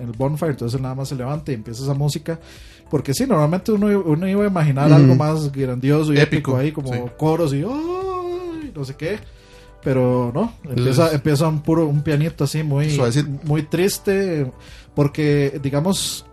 en 0.00 0.08
el 0.08 0.12
bonfire, 0.16 0.50
entonces 0.52 0.76
él 0.76 0.82
nada 0.82 0.94
más 0.94 1.08
se 1.08 1.14
levanta 1.16 1.52
y 1.52 1.54
empieza 1.54 1.82
esa 1.82 1.94
música. 1.94 2.38
Porque 2.90 3.12
sí, 3.12 3.26
normalmente 3.26 3.70
uno, 3.72 3.86
uno 4.00 4.26
iba 4.28 4.44
a 4.44 4.48
imaginar 4.48 4.88
Mm. 4.90 4.94
algo 4.94 5.14
más 5.14 5.52
grandioso 5.52 6.12
y 6.12 6.18
épico, 6.18 6.52
Épico, 6.52 6.56
ahí, 6.56 6.72
como 6.72 6.92
sí. 6.92 7.00
coros 7.18 7.52
y 7.52 7.58
"Ay", 7.62 8.72
no 8.74 8.84
sé 8.84 8.94
qué. 8.96 9.18
Pero 9.82 10.32
no, 10.34 10.54
empieza, 10.64 10.90
Entonces- 10.90 11.14
empieza 11.14 11.48
un 11.48 11.60
puro 11.60 11.86
un 11.86 12.02
pianito 12.02 12.44
así 12.44 12.62
muy, 12.62 12.90
Suavecito. 12.90 13.28
muy 13.44 13.62
triste. 13.62 14.50
Porque, 14.94 15.60
digamos, 15.62 16.24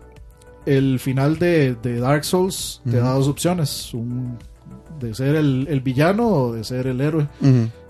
el 0.66 1.00
final 1.00 1.38
de, 1.38 1.76
de 1.76 2.00
Dark 2.00 2.24
Souls 2.26 2.82
te 2.90 2.98
da 2.98 3.12
dos 3.14 3.28
opciones: 3.28 3.94
un- 3.94 4.38
de 5.08 5.14
ser 5.16 5.36
el, 5.36 5.68
el 5.70 5.82
villano 5.82 6.28
o 6.28 6.54
de 6.54 6.64
ser 6.64 6.88
el 6.88 7.02
héroe. 7.02 7.28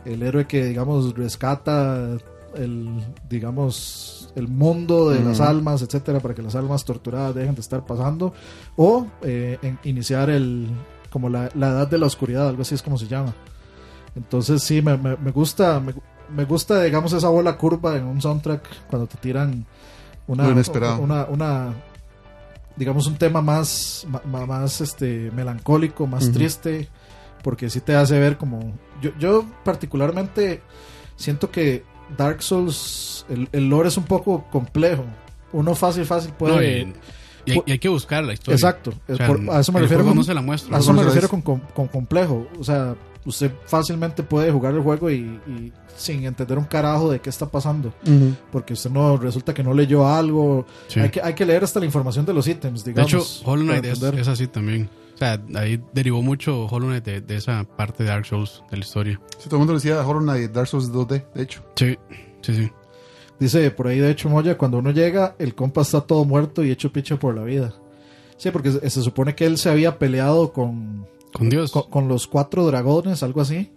El 0.06 0.22
héroe 0.24 0.46
que, 0.46 0.66
digamos, 0.66 1.14
rescata 1.16 2.18
el, 2.56 2.90
digamos, 3.30 4.32
el 4.36 4.48
mundo 4.48 5.10
de 5.10 5.24
las 5.24 5.40
almas, 5.42 5.82
etcétera, 5.82 6.20
para 6.20 6.34
que 6.36 6.42
las 6.42 6.56
almas 6.56 6.86
torturadas 6.86 7.34
dejen 7.36 7.56
de 7.56 7.62
estar 7.62 7.86
pasando. 7.86 8.34
O 8.76 9.08
eh, 9.24 9.58
en- 9.62 9.80
iniciar 9.84 10.30
el, 10.30 10.68
como 11.10 11.30
la, 11.30 11.50
la 11.56 11.70
edad 11.70 11.88
de 11.88 11.98
la 11.98 12.06
oscuridad, 12.06 12.48
algo 12.48 12.62
así 12.62 12.76
es 12.76 12.82
como 12.84 12.98
se 12.98 13.08
llama. 13.08 13.34
Entonces 14.16 14.64
sí, 14.64 14.82
me, 14.82 14.96
me- 14.98 15.18
me 15.18 15.32
gusta, 15.32 15.80
me, 15.80 15.94
me 16.36 16.46
gusta, 16.46 16.82
digamos, 16.84 17.12
esa 17.14 17.30
bola 17.30 17.58
curva 17.58 17.98
en 17.98 18.06
un 18.06 18.22
soundtrack 18.22 18.88
cuando 18.88 19.08
te 19.08 19.18
tiran 19.18 19.66
una, 20.28 20.44
una, 21.02 21.26
una 21.26 21.74
digamos, 22.76 23.08
un 23.08 23.16
tema 23.16 23.42
más, 23.42 24.06
más, 24.26 24.82
este, 24.82 25.32
melancólico, 25.36 26.08
más 26.08 26.26
triste, 26.34 26.90
porque 27.46 27.70
sí 27.70 27.80
te 27.80 27.96
hace 27.96 28.18
ver 28.18 28.38
como, 28.38 28.74
yo, 29.04 29.12
yo 29.20 29.46
particularmente 29.64 30.62
siento 31.16 31.52
que 31.52 31.84
Dark 32.18 32.42
Souls, 32.42 33.24
el, 33.30 33.48
el 33.52 33.70
lore 33.70 33.90
es 33.90 33.98
un 33.98 34.04
poco 34.06 34.46
complejo. 34.52 35.06
Uno 35.54 35.76
fácil, 35.76 36.06
fácil 36.06 36.32
No, 36.32 36.38
puede... 36.38 36.80
y, 36.82 36.94
y 37.46 37.52
hay, 37.52 37.62
y 37.68 37.72
hay 37.74 37.80
que 37.80 37.88
buscar 37.90 38.24
la 38.24 38.34
historia. 38.34 38.56
Exacto, 38.56 38.94
es 39.08 39.14
O 39.14 39.18
sea, 39.18 39.28
por- 39.28 39.40
a 39.52 39.60
eso 39.60 39.72
me 39.72 39.80
refiero 39.80 40.04
con- 40.04 40.16
no 40.16 40.24
se 40.24 40.34
la 40.34 40.42
muestra. 40.42 40.76
a 40.76 40.80
eso 40.80 40.92
me 40.92 41.04
refiero 41.04 41.30
con, 41.30 41.42
con- 41.44 41.60
con 41.60 41.88
complejo. 41.88 42.48
O 42.60 42.64
sea, 42.64 42.96
usted 43.26 43.52
fácilmente 43.68 44.24
puede 44.24 44.52
jugar 44.52 44.74
el 44.74 44.82
juego 44.82 45.12
y, 45.12 45.40
y 45.48 45.72
sin 45.96 46.26
entender 46.26 46.58
un 46.58 46.66
carajo 46.66 47.12
de 47.12 47.20
qué 47.22 47.30
está 47.30 47.46
pasando. 47.46 47.94
Porque 48.52 48.74
usted 48.74 48.90
no 48.90 49.18
resulta 49.18 49.54
que 49.54 49.64
no 49.64 49.72
leyó 49.74 50.08
algo. 50.08 50.66
Sí. 50.88 51.00
Hay, 51.00 51.10
que, 51.12 51.22
hay 51.22 51.36
que 51.36 51.46
leer 51.46 51.64
hasta 51.64 51.80
la 51.80 51.86
información 51.86 52.26
de 52.26 52.34
los 52.34 52.48
ítems, 52.48 52.84
De 52.84 52.92
digamos. 52.92 53.14
hecho, 53.14 53.24
Hollow 53.50 53.66
Knight 53.66 53.86
es 53.86 54.28
así 54.28 54.48
también. 54.48 54.90
O 55.16 55.18
sea, 55.18 55.42
ahí 55.56 55.82
derivó 55.94 56.22
mucho 56.22 56.66
Hollow 56.66 56.90
Knight 56.90 57.06
de, 57.06 57.22
de 57.22 57.36
esa 57.38 57.64
parte 57.64 58.04
de 58.04 58.10
Dark 58.10 58.26
Souls 58.26 58.62
de 58.70 58.78
la 58.78 58.84
historia. 58.84 59.22
Sí, 59.38 59.46
todo 59.46 59.56
el 59.56 59.60
mundo 59.60 59.74
decía 59.74 60.06
Horror 60.06 60.24
Night, 60.24 60.52
Dark 60.52 60.68
Souls 60.68 60.92
2D, 60.92 61.24
de 61.34 61.42
hecho. 61.42 61.62
Sí, 61.76 61.98
sí, 62.42 62.54
sí. 62.56 62.72
Dice 63.40 63.72
por 63.72 63.88
ahí, 63.88 64.00
de 64.00 64.12
hecho, 64.12 64.30
Moya, 64.30 64.58
cuando 64.58 64.78
uno 64.78 64.92
llega, 64.92 65.36
el 65.40 65.56
compa 65.56 65.82
está 65.82 66.02
todo 66.02 66.26
muerto 66.26 66.64
y 66.64 66.72
hecho 66.72 66.92
picho 66.92 67.18
por 67.18 67.36
la 67.36 67.44
vida. 67.44 67.74
Sí, 68.38 68.52
porque 68.52 68.72
se, 68.72 68.90
se 68.90 69.02
supone 69.02 69.36
que 69.36 69.46
él 69.46 69.58
se 69.58 69.70
había 69.70 69.98
peleado 69.98 70.52
con, 70.52 71.06
Con 71.34 71.50
Dios. 71.50 71.72
con, 71.72 71.84
con 71.84 72.08
los 72.10 72.28
cuatro 72.28 72.66
dragones, 72.66 73.24
algo 73.24 73.40
así. 73.42 73.72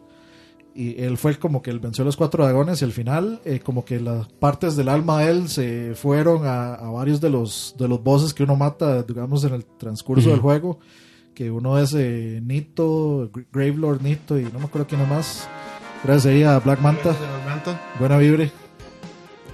Y 0.74 1.00
él 1.02 1.18
fue 1.18 1.36
como 1.38 1.60
que 1.62 1.70
él 1.70 1.80
venció 1.80 2.02
a 2.02 2.06
los 2.06 2.16
cuatro 2.16 2.44
dragones 2.44 2.82
y 2.82 2.84
al 2.84 2.92
final 2.92 3.40
eh, 3.44 3.58
como 3.58 3.84
que 3.84 3.98
las 3.98 4.28
partes 4.28 4.76
del 4.76 4.88
alma 4.88 5.22
de 5.22 5.30
él 5.30 5.48
se 5.48 5.94
fueron 5.96 6.46
a, 6.46 6.74
a 6.74 6.90
varios 6.90 7.20
de 7.20 7.30
los 7.30 7.74
de 7.76 7.88
los 7.88 8.00
bosses 8.02 8.32
que 8.32 8.44
uno 8.44 8.54
mata, 8.54 9.02
digamos, 9.02 9.42
en 9.44 9.54
el 9.54 9.64
transcurso 9.64 10.30
del 10.30 10.38
juego. 10.40 10.78
Que 11.38 11.52
uno 11.52 11.78
es 11.78 11.94
eh, 11.96 12.40
Nito, 12.44 13.30
Gra- 13.30 13.46
Gravelord 13.52 14.02
Nito 14.02 14.36
y 14.40 14.42
no 14.42 14.58
me 14.58 14.64
acuerdo 14.64 14.88
quién 14.88 15.00
es 15.02 15.08
más. 15.08 15.48
Gracias 16.02 16.26
ahí 16.34 16.42
a 16.42 16.58
Black 16.58 16.80
Manta. 16.80 17.14
Buena 18.00 18.18
vibre. 18.18 18.50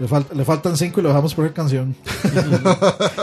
Le, 0.01 0.09
fal- 0.09 0.27
le 0.33 0.45
faltan 0.47 0.79
cinco 0.79 1.01
y 1.01 1.03
lo 1.03 1.11
dejamos 1.11 1.35
poner 1.35 1.53
canción. 1.53 1.95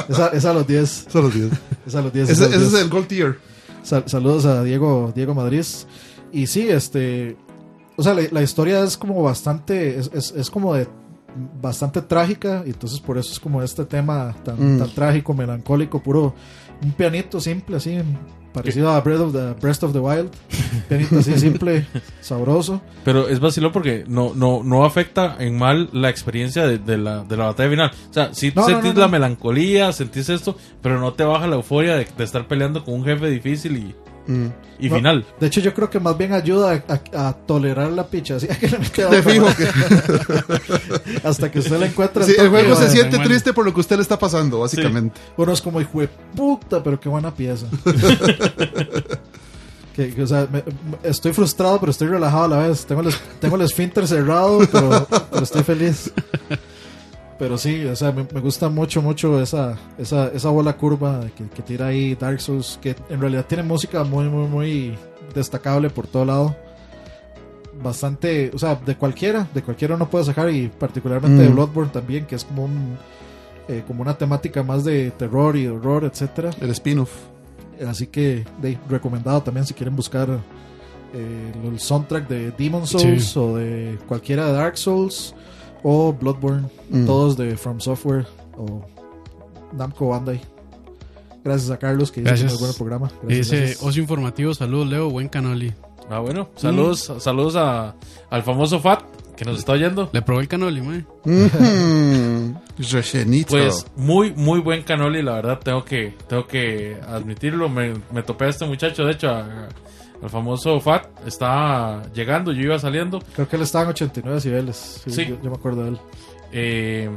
esa, 0.09 0.27
esa 0.27 0.51
a 0.51 0.53
los 0.53 0.67
10. 0.67 1.07
Solo 1.09 1.29
10. 1.29 1.49
Esa 1.87 1.99
a 1.99 2.01
los 2.03 2.13
10. 2.13 2.29
Ese, 2.29 2.33
esa 2.33 2.43
a 2.43 2.47
los 2.49 2.55
ese 2.55 2.65
es 2.65 2.71
10. 2.71 2.83
el 2.83 2.89
Gold 2.91 3.07
Tier. 3.07 3.39
Sal- 3.81 4.03
saludos 4.05 4.45
a 4.45 4.63
Diego, 4.63 5.11
Diego 5.15 5.33
Madrid. 5.33 5.65
Y 6.31 6.45
sí, 6.45 6.69
este. 6.69 7.35
O 7.97 8.03
sea, 8.03 8.13
la, 8.13 8.21
la 8.31 8.43
historia 8.43 8.83
es 8.83 8.95
como 8.95 9.23
bastante. 9.23 9.97
Es, 9.99 10.11
es, 10.13 10.31
es 10.37 10.51
como 10.51 10.75
de. 10.75 10.87
Bastante 11.61 12.01
trágica. 12.03 12.61
Y 12.65 12.69
entonces 12.69 12.99
por 12.99 13.17
eso 13.17 13.31
es 13.31 13.39
como 13.39 13.63
este 13.63 13.85
tema 13.85 14.35
tan, 14.45 14.75
Mm. 14.75 14.79
tan 14.79 14.89
trágico, 14.93 15.33
melancólico, 15.33 15.99
puro. 16.03 16.35
Un 16.81 16.91
pianito 16.93 17.39
simple, 17.39 17.77
así. 17.77 17.97
Parecido 18.53 18.91
a 18.91 18.99
Breath 18.99 19.21
of 19.21 19.31
the, 19.33 19.53
Breath 19.61 19.81
of 19.83 19.93
the 19.93 19.99
Wild. 19.99 20.29
Pianito 20.89 21.19
así 21.19 21.37
simple, 21.39 21.85
sabroso. 22.21 22.81
Pero 23.05 23.29
es 23.29 23.39
vaciló 23.39 23.71
porque 23.71 24.03
no, 24.07 24.33
no, 24.35 24.61
no 24.63 24.83
afecta 24.83 25.37
en 25.39 25.57
mal 25.57 25.89
la 25.93 26.09
experiencia 26.09 26.67
de, 26.67 26.77
de 26.77 26.97
la, 26.97 27.23
de 27.23 27.37
la 27.37 27.45
batalla 27.45 27.69
final. 27.69 27.91
O 28.09 28.13
sea, 28.13 28.33
sí 28.33 28.51
No, 28.53 28.63
no, 28.63 28.67
sentís 28.67 28.89
no, 28.89 28.93
no. 28.95 28.99
la 29.01 29.07
melancolía, 29.07 29.93
sentís 29.93 30.27
esto, 30.27 30.57
pero 30.81 30.99
no 30.99 31.13
te 31.13 31.23
baja 31.23 31.47
la 31.47 31.55
euforia 31.55 31.95
de, 31.95 32.05
de 32.17 32.23
estar 32.25 32.45
peleando 32.47 32.83
con 32.83 32.95
un 32.95 33.05
jefe 33.05 33.29
difícil 33.29 33.77
y, 33.77 33.95
Mm. 34.27 34.45
y 34.79 34.89
No, 34.89 34.95
final. 34.97 35.25
De 35.39 35.47
hecho, 35.47 35.59
yo 35.61 35.73
creo 35.73 35.89
que 35.89 35.99
más 35.99 36.17
bien 36.17 36.31
ayuda 36.33 36.83
a, 36.87 36.93
a- 37.19 37.27
a 37.29 37.33
tolerar 37.33 37.91
la 37.91 38.05
picha. 38.07 38.35
Así 38.35 38.47
que 38.93 39.03
le 39.05 39.17
De 39.17 39.23
fijo. 39.23 39.47
Hasta 41.23 41.51
que 41.51 41.59
usted 41.59 41.79
la 41.79 41.87
encuentra. 41.87 42.23
Sí, 42.25 42.35
el 42.37 42.49
juego 42.49 42.75
se 42.75 42.89
siente 42.89 43.17
bueno. 43.17 43.29
triste 43.29 43.53
por 43.53 43.65
lo 43.65 43.73
que 43.73 43.79
usted 43.79 43.95
le 43.97 44.01
está 44.03 44.17
pasando, 44.19 44.59
básicamente. 44.59 45.19
Uno 45.37 45.51
es 45.53 45.61
como 45.61 45.81
hijo 45.81 46.01
de 46.01 46.07
puta, 46.35 46.83
pero 46.83 46.99
qué 46.99 47.09
buena 47.09 47.33
pieza. 47.33 47.65
que, 49.95 50.13
que, 50.13 50.23
o 50.23 50.27
sea, 50.27 50.47
me- 50.51 50.63
me- 50.63 51.09
estoy 51.09 51.33
frustrado, 51.33 51.79
pero 51.79 51.91
estoy 51.91 52.07
relajado 52.07 52.45
a 52.45 52.47
la 52.47 52.57
vez. 52.67 52.85
Tengo 52.85 53.01
el, 53.01 53.13
tengo 53.39 53.55
el 53.57 53.63
esfínter 53.63 54.07
cerrado, 54.07 54.59
pero, 54.71 55.07
pero 55.31 55.43
estoy 55.43 55.63
feliz. 55.63 56.11
Pero 57.41 57.57
sí, 57.57 57.83
o 57.85 57.95
sea, 57.95 58.11
me, 58.11 58.23
me 58.31 58.39
gusta 58.39 58.69
mucho, 58.69 59.01
mucho 59.01 59.41
esa, 59.41 59.75
esa, 59.97 60.27
esa 60.27 60.49
bola 60.49 60.77
curva 60.77 61.21
que, 61.35 61.49
que 61.49 61.63
tira 61.63 61.87
ahí 61.87 62.13
Dark 62.13 62.39
Souls, 62.39 62.77
que 62.79 62.95
en 63.09 63.19
realidad 63.19 63.47
tiene 63.47 63.63
música 63.63 64.03
muy, 64.03 64.25
muy, 64.25 64.47
muy 64.47 64.95
destacable 65.33 65.89
por 65.89 66.05
todo 66.05 66.23
lado. 66.23 66.55
Bastante, 67.83 68.51
o 68.53 68.59
sea, 68.59 68.75
de 68.75 68.95
cualquiera, 68.95 69.47
de 69.55 69.63
cualquiera 69.63 69.95
uno 69.95 70.07
puede 70.07 70.25
sacar, 70.25 70.51
y 70.51 70.67
particularmente 70.67 71.41
de 71.41 71.49
Mm. 71.49 71.53
Bloodborne 71.55 71.91
también, 71.91 72.25
que 72.27 72.35
es 72.35 72.43
como 72.43 72.65
un, 72.65 72.95
eh, 73.67 73.83
como 73.87 74.03
una 74.03 74.15
temática 74.15 74.61
más 74.61 74.83
de 74.83 75.09
terror 75.09 75.57
y 75.57 75.65
horror, 75.65 76.03
etcétera. 76.03 76.51
El 76.61 76.69
spin-off. 76.69 77.11
Así 77.87 78.05
que 78.05 78.45
de, 78.61 78.77
recomendado 78.87 79.41
también 79.41 79.65
si 79.65 79.73
quieren 79.73 79.95
buscar 79.95 80.29
eh, 81.15 81.51
el 81.65 81.79
soundtrack 81.79 82.27
de 82.27 82.51
Demon 82.51 82.85
Souls 82.85 83.25
Sí. 83.31 83.39
o 83.39 83.55
de 83.55 83.97
cualquiera 84.07 84.45
de 84.45 84.51
Dark 84.53 84.77
Souls 84.77 85.33
o 85.83 86.13
Bloodborne, 86.13 86.67
Mm. 86.89 87.05
todos 87.05 87.37
de 87.37 87.55
From 87.57 87.79
Software 87.79 88.25
o 88.57 88.85
Namco 89.73 90.09
Bandai. 90.09 90.41
Gracias 91.43 91.71
a 91.71 91.77
Carlos 91.79 92.11
que 92.11 92.21
hizo 92.21 92.27
Gracias. 92.29 92.51
un 92.53 92.57
muy 92.59 92.67
buen 92.67 92.77
programa. 92.77 93.11
Gracias. 93.23 93.81
Ocio 93.81 94.01
Informativo, 94.03 94.53
saludos 94.53 94.87
Leo, 94.87 95.09
buen 95.09 95.27
canoli. 95.27 95.73
Ah, 96.09 96.19
bueno. 96.19 96.49
Saludos, 96.55 97.11
saludos 97.19 97.55
a, 97.55 97.95
al 98.29 98.43
famoso 98.43 98.79
Fat 98.79 99.01
que 99.35 99.45
nos 99.45 99.57
está 99.57 99.71
oyendo. 99.71 100.09
Le 100.11 100.21
probé 100.21 100.41
el 100.43 100.47
canoli. 100.47 100.81
Mhm. 100.81 102.55
Rechenito. 102.91 103.49
Pues 103.51 103.85
muy, 103.95 104.33
muy 104.33 104.59
buen 104.59 104.83
canoli, 104.83 105.21
la 105.21 105.33
verdad, 105.35 105.59
tengo 105.63 105.83
que, 105.85 106.13
tengo 106.27 106.45
que 106.47 106.97
admitirlo. 107.07 107.69
Me, 107.69 107.93
me 108.11 108.23
topé 108.23 108.45
a 108.45 108.49
este 108.49 108.65
muchacho, 108.65 109.05
de 109.05 109.11
hecho, 109.13 109.29
a, 109.29 109.67
el 110.21 110.29
famoso 110.29 110.79
FAT, 110.79 111.25
estaba 111.27 112.03
llegando, 112.13 112.51
yo 112.51 112.61
iba 112.63 112.77
saliendo. 112.79 113.19
Creo 113.35 113.47
que 113.49 113.55
él 113.55 113.61
estaba 113.63 113.85
en 113.85 113.89
89 113.91 114.35
decibeles. 114.35 115.01
Sí, 115.05 115.11
Sí. 115.11 115.25
Yo, 115.27 115.37
yo 115.41 115.49
me 115.49 115.55
acuerdo 115.55 115.83
de 115.83 115.89
él. 115.89 115.97
eh, 116.51 117.09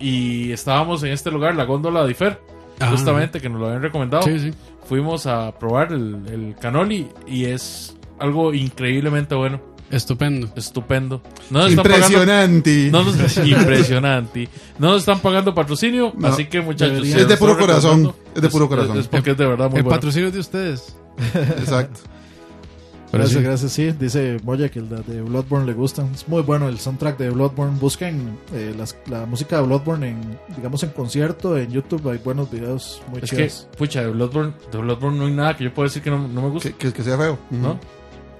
y 0.00 0.52
estábamos 0.52 1.02
en 1.02 1.10
este 1.12 1.30
lugar, 1.30 1.56
la 1.56 1.64
góndola 1.64 2.04
de 2.04 2.12
Ifer, 2.12 2.40
justamente, 2.90 3.40
que 3.40 3.48
nos 3.48 3.60
lo 3.60 3.66
habían 3.66 3.82
recomendado. 3.82 4.22
Sí, 4.22 4.38
sí. 4.38 4.52
Fuimos 4.88 5.26
a 5.26 5.58
probar 5.58 5.92
el, 5.92 6.22
el 6.30 6.56
canoli 6.60 7.08
y 7.26 7.46
es 7.46 7.96
algo 8.18 8.54
increíblemente 8.54 9.34
bueno, 9.34 9.60
Estupendo. 9.90 10.48
estupendo. 10.54 11.20
No 11.50 11.60
nos 11.60 11.70
están 11.70 11.84
pagando- 11.84 12.06
Impresionante. 12.06 12.88
No 12.92 13.02
nos, 13.04 13.36
impresionante. 13.46 14.48
No 14.78 14.88
nos 14.92 14.98
están 15.00 15.18
pagando 15.20 15.54
patrocinio, 15.54 16.12
No, 16.16 16.28
así 16.28 16.44
que 16.46 16.60
muchachos. 16.60 17.04
Es 17.06 17.26
de 17.28 17.36
puro 17.36 17.58
corazón, 17.58 18.12
es 18.34 18.42
de 18.42 18.48
puro 18.50 18.68
corazón. 18.68 18.98
Es, 18.98 19.08
porque 19.08 19.32
es 19.32 19.36
de 19.36 19.46
verdad 19.46 19.68
muy 19.70 19.78
El 19.78 19.82
bueno. 19.84 19.96
patrocinio 19.96 20.28
es 20.28 20.34
de 20.34 20.40
ustedes. 20.40 20.96
Exacto. 21.34 22.00
Pero 23.10 23.22
gracias, 23.22 23.38
sí. 23.40 23.44
gracias. 23.44 23.72
Sí, 23.72 23.92
dice 23.92 24.36
Moya 24.44 24.68
que 24.68 24.80
el 24.80 24.88
de, 24.90 24.96
de 25.02 25.22
Bloodborne 25.22 25.64
le 25.66 25.72
gustan. 25.72 26.10
Es 26.14 26.28
muy 26.28 26.42
bueno 26.42 26.68
el 26.68 26.78
soundtrack 26.78 27.16
de 27.16 27.30
Bloodborne. 27.30 27.78
Busquen 27.80 28.38
eh, 28.52 28.74
las- 28.76 28.96
la 29.06 29.24
música 29.24 29.56
de 29.56 29.62
Bloodborne 29.62 30.08
en, 30.10 30.38
digamos, 30.54 30.82
en 30.82 30.90
concierto, 30.90 31.56
en 31.56 31.70
YouTube. 31.70 32.06
Hay 32.10 32.18
buenos 32.18 32.50
videos 32.50 33.00
muy 33.10 33.20
Es 33.22 33.30
que, 33.30 33.50
pucha, 33.78 34.02
de 34.02 34.08
Bloodborne, 34.10 34.52
de 34.70 34.78
Bloodborne 34.78 35.18
no 35.18 35.24
hay 35.24 35.32
nada 35.32 35.56
que 35.56 35.64
yo 35.64 35.72
pueda 35.72 35.88
decir 35.88 36.02
que 36.02 36.10
no, 36.10 36.28
no 36.28 36.42
me 36.42 36.50
gusta. 36.50 36.68
Que, 36.68 36.74
que, 36.76 36.92
que 36.92 37.02
sea 37.02 37.16
feo. 37.16 37.38
¿No? 37.50 37.80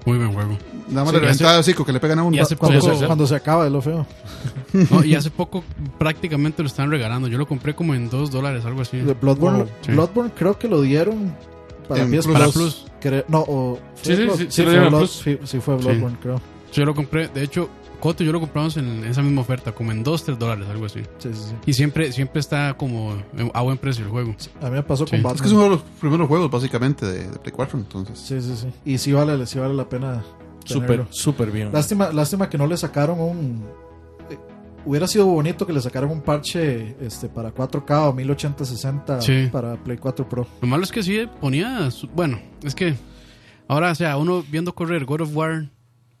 Muy 0.05 0.17
buen 0.19 0.33
juego. 0.33 0.55
Nada 0.87 1.11
más 1.11 1.35
Sí, 1.37 1.43
el 1.43 1.49
hocico 1.59 1.83
que 1.83 1.91
le 1.91 1.99
pegan 1.99 2.19
a 2.19 2.23
uno. 2.23 2.37
y 2.37 2.39
hace 2.39 2.55
Cuando, 2.55 2.79
poco- 2.79 2.95
se, 2.95 3.05
cuando 3.07 3.25
se 3.27 3.35
acaba 3.35 3.65
es 3.65 3.71
lo 3.71 3.81
feo. 3.81 4.05
No, 4.91 5.03
y 5.03 5.15
hace 5.15 5.31
poco 5.31 5.63
prácticamente 5.97 6.61
lo 6.61 6.67
están 6.67 6.91
regalando. 6.91 7.27
Yo 7.27 7.39
lo 7.39 7.47
compré 7.47 7.73
como 7.73 7.95
en 7.95 8.07
2 8.07 8.29
dólares, 8.29 8.63
algo 8.65 8.81
así. 8.81 8.97
De 8.97 9.13
Bloodborne, 9.15 9.65
Sí. 9.81 9.91
Bloodborne 9.93 10.31
creo 10.37 10.59
que 10.59 10.67
lo 10.67 10.81
dieron 10.81 11.35
para 11.89 12.03
En 12.03 12.11
PS 12.11 12.23
Plus. 12.27 12.33
Para 12.39 12.47
Plus. 12.51 12.85
Creo- 13.01 13.25
no, 13.27 13.39
o, 13.47 13.79
Sí, 14.01 14.15
sí, 14.15 14.27
sí, 14.31 14.37
sí 14.37 14.47
sí 14.49 14.63
lo 14.63 14.71
fue 14.71 14.79
Blood- 14.79 14.97
Plus. 14.99 15.11
sí, 15.11 15.39
sí 15.43 15.59
fue 15.59 15.75
Bloodborne, 15.75 16.17
creo. 16.21 16.41
Yo 16.71 16.85
lo 16.85 16.95
compré, 16.95 17.27
de 17.27 17.43
hecho, 17.43 17.69
Coto 17.99 18.23
y 18.23 18.27
yo 18.27 18.31
lo 18.31 18.39
compramos 18.39 18.77
en 18.77 19.03
esa 19.03 19.21
misma 19.21 19.41
oferta, 19.41 19.73
como 19.73 19.91
en 19.91 20.03
2, 20.05 20.23
3 20.23 20.39
dólares, 20.39 20.65
algo 20.69 20.85
así. 20.85 21.01
Sí, 21.17 21.29
sí, 21.33 21.41
sí. 21.49 21.55
Y 21.65 21.73
siempre, 21.73 22.13
siempre 22.13 22.39
está 22.39 22.73
como 22.77 23.17
a 23.53 23.61
buen 23.61 23.77
precio 23.77 24.05
el 24.05 24.09
juego. 24.11 24.33
A 24.61 24.65
mí 24.65 24.71
me 24.71 24.83
pasó 24.83 25.05
Sí. 25.05 25.11
con 25.11 25.23
Batman. 25.23 25.35
Es 25.35 25.41
que 25.41 25.47
es 25.49 25.53
uno 25.53 25.63
de 25.63 25.69
los 25.71 25.81
primeros 25.99 26.27
juegos, 26.29 26.49
básicamente, 26.49 27.05
de, 27.05 27.29
de 27.29 27.39
Play 27.39 27.51
4. 27.51 27.77
Entonces, 27.77 28.17
Sí, 28.17 28.39
sí, 28.41 28.55
sí. 28.55 28.67
Y 28.85 28.97
sí 28.99 29.11
vale, 29.11 29.45
sí 29.45 29.59
vale 29.59 29.73
la 29.73 29.89
pena. 29.89 30.23
Súper, 30.63 31.07
súper 31.09 31.51
bien. 31.51 31.71
Lástima, 31.73 32.11
lástima 32.13 32.47
que 32.49 32.57
no 32.57 32.67
le 32.67 32.77
sacaron 32.77 33.19
un. 33.19 33.63
Eh, 34.79 34.83
hubiera 34.85 35.07
sido 35.07 35.25
bonito 35.25 35.65
que 35.67 35.73
le 35.73 35.81
sacaran 35.81 36.09
un 36.11 36.21
parche 36.21 36.95
este, 37.01 37.27
para 37.29 37.53
4K 37.53 38.09
o 38.09 38.13
1080-60 38.13 39.21
Sí. 39.21 39.49
para 39.51 39.75
Play 39.75 39.97
4 39.97 40.27
Pro. 40.27 40.47
Lo 40.61 40.67
malo 40.67 40.83
es 40.83 40.91
que 40.91 41.03
sí 41.03 41.27
ponía. 41.39 41.89
su- 41.91 42.07
Bueno, 42.07 42.39
es 42.63 42.75
que 42.75 42.95
ahora, 43.67 43.91
o 43.91 43.95
sea, 43.95 44.17
uno 44.17 44.43
viendo 44.49 44.73
correr 44.73 45.05
God 45.05 45.21
of 45.21 45.35
War, 45.35 45.69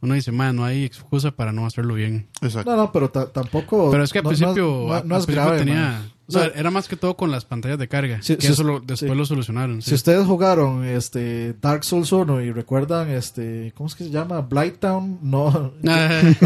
uno 0.01 0.13
dice, 0.13 0.31
man, 0.31 0.55
no 0.55 0.63
hay 0.63 0.85
excusa 0.85 1.31
para 1.31 1.51
no 1.51 1.65
hacerlo 1.65 1.93
bien. 1.95 2.27
exacto. 2.41 2.71
No, 2.71 2.77
no, 2.77 2.91
pero 2.91 3.09
ta- 3.09 3.31
tampoco. 3.31 3.91
Pero 3.91 4.03
es 4.03 4.11
que 4.13 4.19
al 4.19 4.23
no- 4.23 4.29
principio, 4.29 4.65
no, 4.87 5.03
no 5.03 5.17
es 5.17 5.25
principio 5.25 5.33
grave. 5.35 5.57
tenía. 5.59 6.01
Man. 6.33 6.41
O 6.43 6.45
sea, 6.45 6.53
No, 6.53 6.59
era 6.59 6.71
más 6.71 6.87
que 6.87 6.95
todo 6.95 7.15
con 7.17 7.31
las 7.31 7.45
pantallas 7.45 7.77
de 7.79 7.87
carga. 7.87 8.21
Sí, 8.21 8.35
que 8.35 8.47
sí, 8.47 8.53
eso 8.53 8.63
lo- 8.63 8.79
después 8.79 9.11
sí. 9.11 9.17
lo 9.17 9.25
solucionaron. 9.25 9.81
Si 9.81 9.93
ustedes 9.93 10.25
jugaron 10.25 10.85
este 10.85 11.53
Dark 11.61 11.83
Souls 11.83 12.11
1 12.11 12.41
y 12.41 12.51
recuerdan 12.51 13.09
este 13.09 13.73
¿cómo 13.75 13.87
es 13.87 13.95
que 13.95 14.03
se 14.05 14.09
llama? 14.09 14.41
Blighttown, 14.41 15.19
no, 15.23 15.73
no 15.81 15.91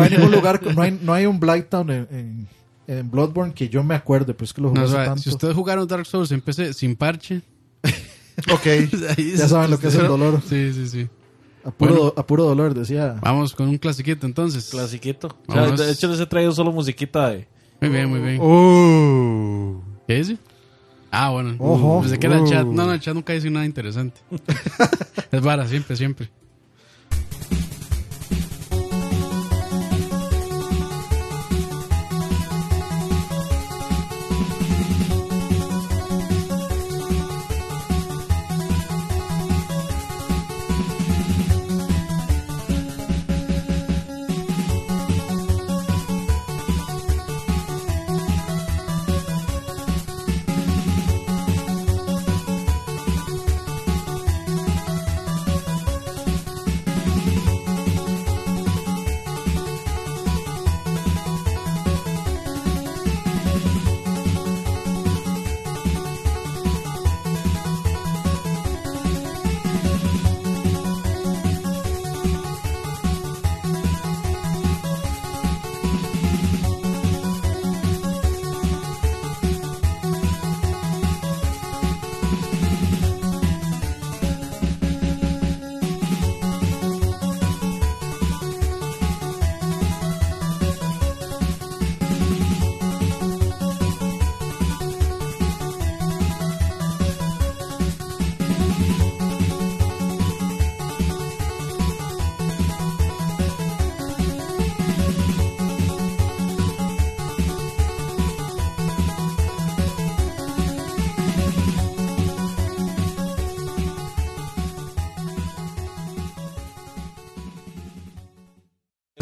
hay 0.03 0.09
ningún 0.09 0.31
lugar, 0.31 0.61
no 0.75 0.81
hay, 0.81 0.99
no 1.01 1.13
hay 1.13 1.25
un 1.25 1.39
Blighttown 1.39 1.89
en, 1.91 2.07
en, 2.11 2.47
en 2.87 3.11
Bloodborne 3.11 3.53
que 3.53 3.69
yo 3.69 3.83
me 3.83 3.95
acuerde, 3.95 4.33
pues 4.33 4.49
es 4.49 4.53
que 4.53 4.61
lo 4.61 4.69
jugué 4.69 4.79
No, 4.81 4.85
o 4.85 4.87
hace 4.89 4.95
sea, 4.95 5.05
tanto. 5.05 5.21
si 5.23 5.29
ustedes 5.29 5.53
jugaron 5.55 5.87
Dark 5.87 6.05
Souls 6.05 6.31
en 6.31 6.41
PC 6.41 6.73
sin 6.73 6.95
parche, 6.95 7.41
Ok. 8.51 8.65
Ya 9.37 9.47
saben 9.47 9.69
lo 9.71 9.79
que 9.79 9.87
es 9.87 9.95
el 9.95 10.07
dolor. 10.07 10.41
Sí, 10.47 10.73
sí, 10.73 10.87
sí. 10.87 11.07
A 11.63 11.71
puro, 11.71 11.93
Bueno. 11.95 12.13
a 12.17 12.25
puro 12.27 12.43
dolor, 12.45 12.73
decía. 12.73 13.15
Vamos 13.21 13.53
con 13.53 13.69
un 13.69 13.77
clasiquito 13.77 14.25
entonces. 14.25 14.69
Clasiquito. 14.69 15.37
O 15.47 15.53
sea, 15.53 15.61
Vamos. 15.61 15.79
de 15.79 15.91
hecho, 15.91 16.07
les 16.07 16.19
he 16.19 16.25
traído 16.25 16.51
solo 16.51 16.71
musiquita 16.71 17.29
de. 17.29 17.47
Muy 17.83 17.91
bien, 17.91 18.09
muy 18.09 18.19
bien. 18.21 18.37
Oh. 18.41 19.83
¿Qué 20.07 20.15
dice? 20.15 20.37
Ah, 21.11 21.31
bueno. 21.31 21.55
Ojo. 21.59 21.99
Pensé 21.99 22.17
que 22.17 22.27
era 22.27 22.39
el 22.39 22.45
chat. 22.45 22.63
Uh. 22.65 22.71
No, 22.71 22.85
no, 22.85 22.93
el 22.93 23.01
chat 23.01 23.13
nunca 23.13 23.33
dice 23.33 23.49
nada 23.49 23.65
interesante. 23.65 24.21
es 25.33 25.41
vara, 25.41 25.67
siempre, 25.67 25.97
siempre. 25.97 26.29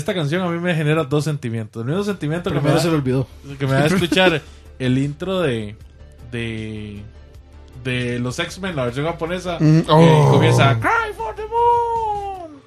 Esta 0.02 0.16
canción 0.16 0.42
a 0.42 0.50
mí 0.50 0.58
me 0.60 0.74
genera 0.74 1.04
dos 1.04 1.24
sentimientos. 1.26 1.84
El 1.84 1.90
mismo 1.90 2.04
sentimiento 2.04 2.50
que 2.50 2.56
me, 2.56 2.62
Primero 2.62 2.78
da, 2.78 2.84
se 2.84 2.90
olvidó. 2.90 3.28
que 3.60 3.68
me 3.68 3.74
da 3.74 3.86
escuchar 3.86 4.42
el 4.80 4.98
intro 4.98 5.42
de. 5.42 5.76
de. 6.32 7.04
de 7.84 8.18
los 8.18 8.40
X-Men, 8.40 8.76
la 8.76 8.86
versión 8.86 9.06
japonesa. 9.06 9.58
Mm, 9.60 9.82
que 9.82 9.92
oh. 9.92 10.32
comienza 10.32 10.80
Cry 10.80 11.14
for 11.16 11.36
the 11.36 11.44
Moon. 11.44 12.62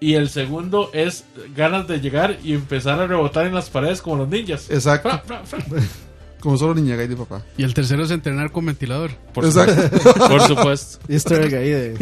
Y 0.00 0.12
el 0.14 0.28
segundo 0.28 0.90
es 0.92 1.24
ganas 1.56 1.88
de 1.88 1.98
llegar 1.98 2.36
y 2.44 2.52
empezar 2.52 3.00
a 3.00 3.06
rebotar 3.06 3.46
en 3.46 3.54
las 3.54 3.70
paredes 3.70 4.02
como 4.02 4.16
los 4.16 4.28
ninjas. 4.28 4.70
Exacto. 4.70 5.08
Fra, 5.24 5.42
fra, 5.44 5.60
fra. 5.60 5.80
Como 6.38 6.58
solo 6.58 6.74
Niña 6.74 6.94
Gay 6.96 7.08
de 7.08 7.16
papá. 7.16 7.42
Y 7.56 7.64
el 7.64 7.72
tercero 7.74 8.04
es 8.04 8.10
entrenar 8.10 8.52
con 8.52 8.66
ventilador. 8.66 9.10
Por 9.32 9.46
Exacto. 9.46 9.82
supuesto. 9.82 10.28
Por 10.28 10.40
supuesto. 10.42 10.98
Easter 11.08 11.42
egg 11.42 11.54
ahí 11.56 11.70
de, 11.70 11.98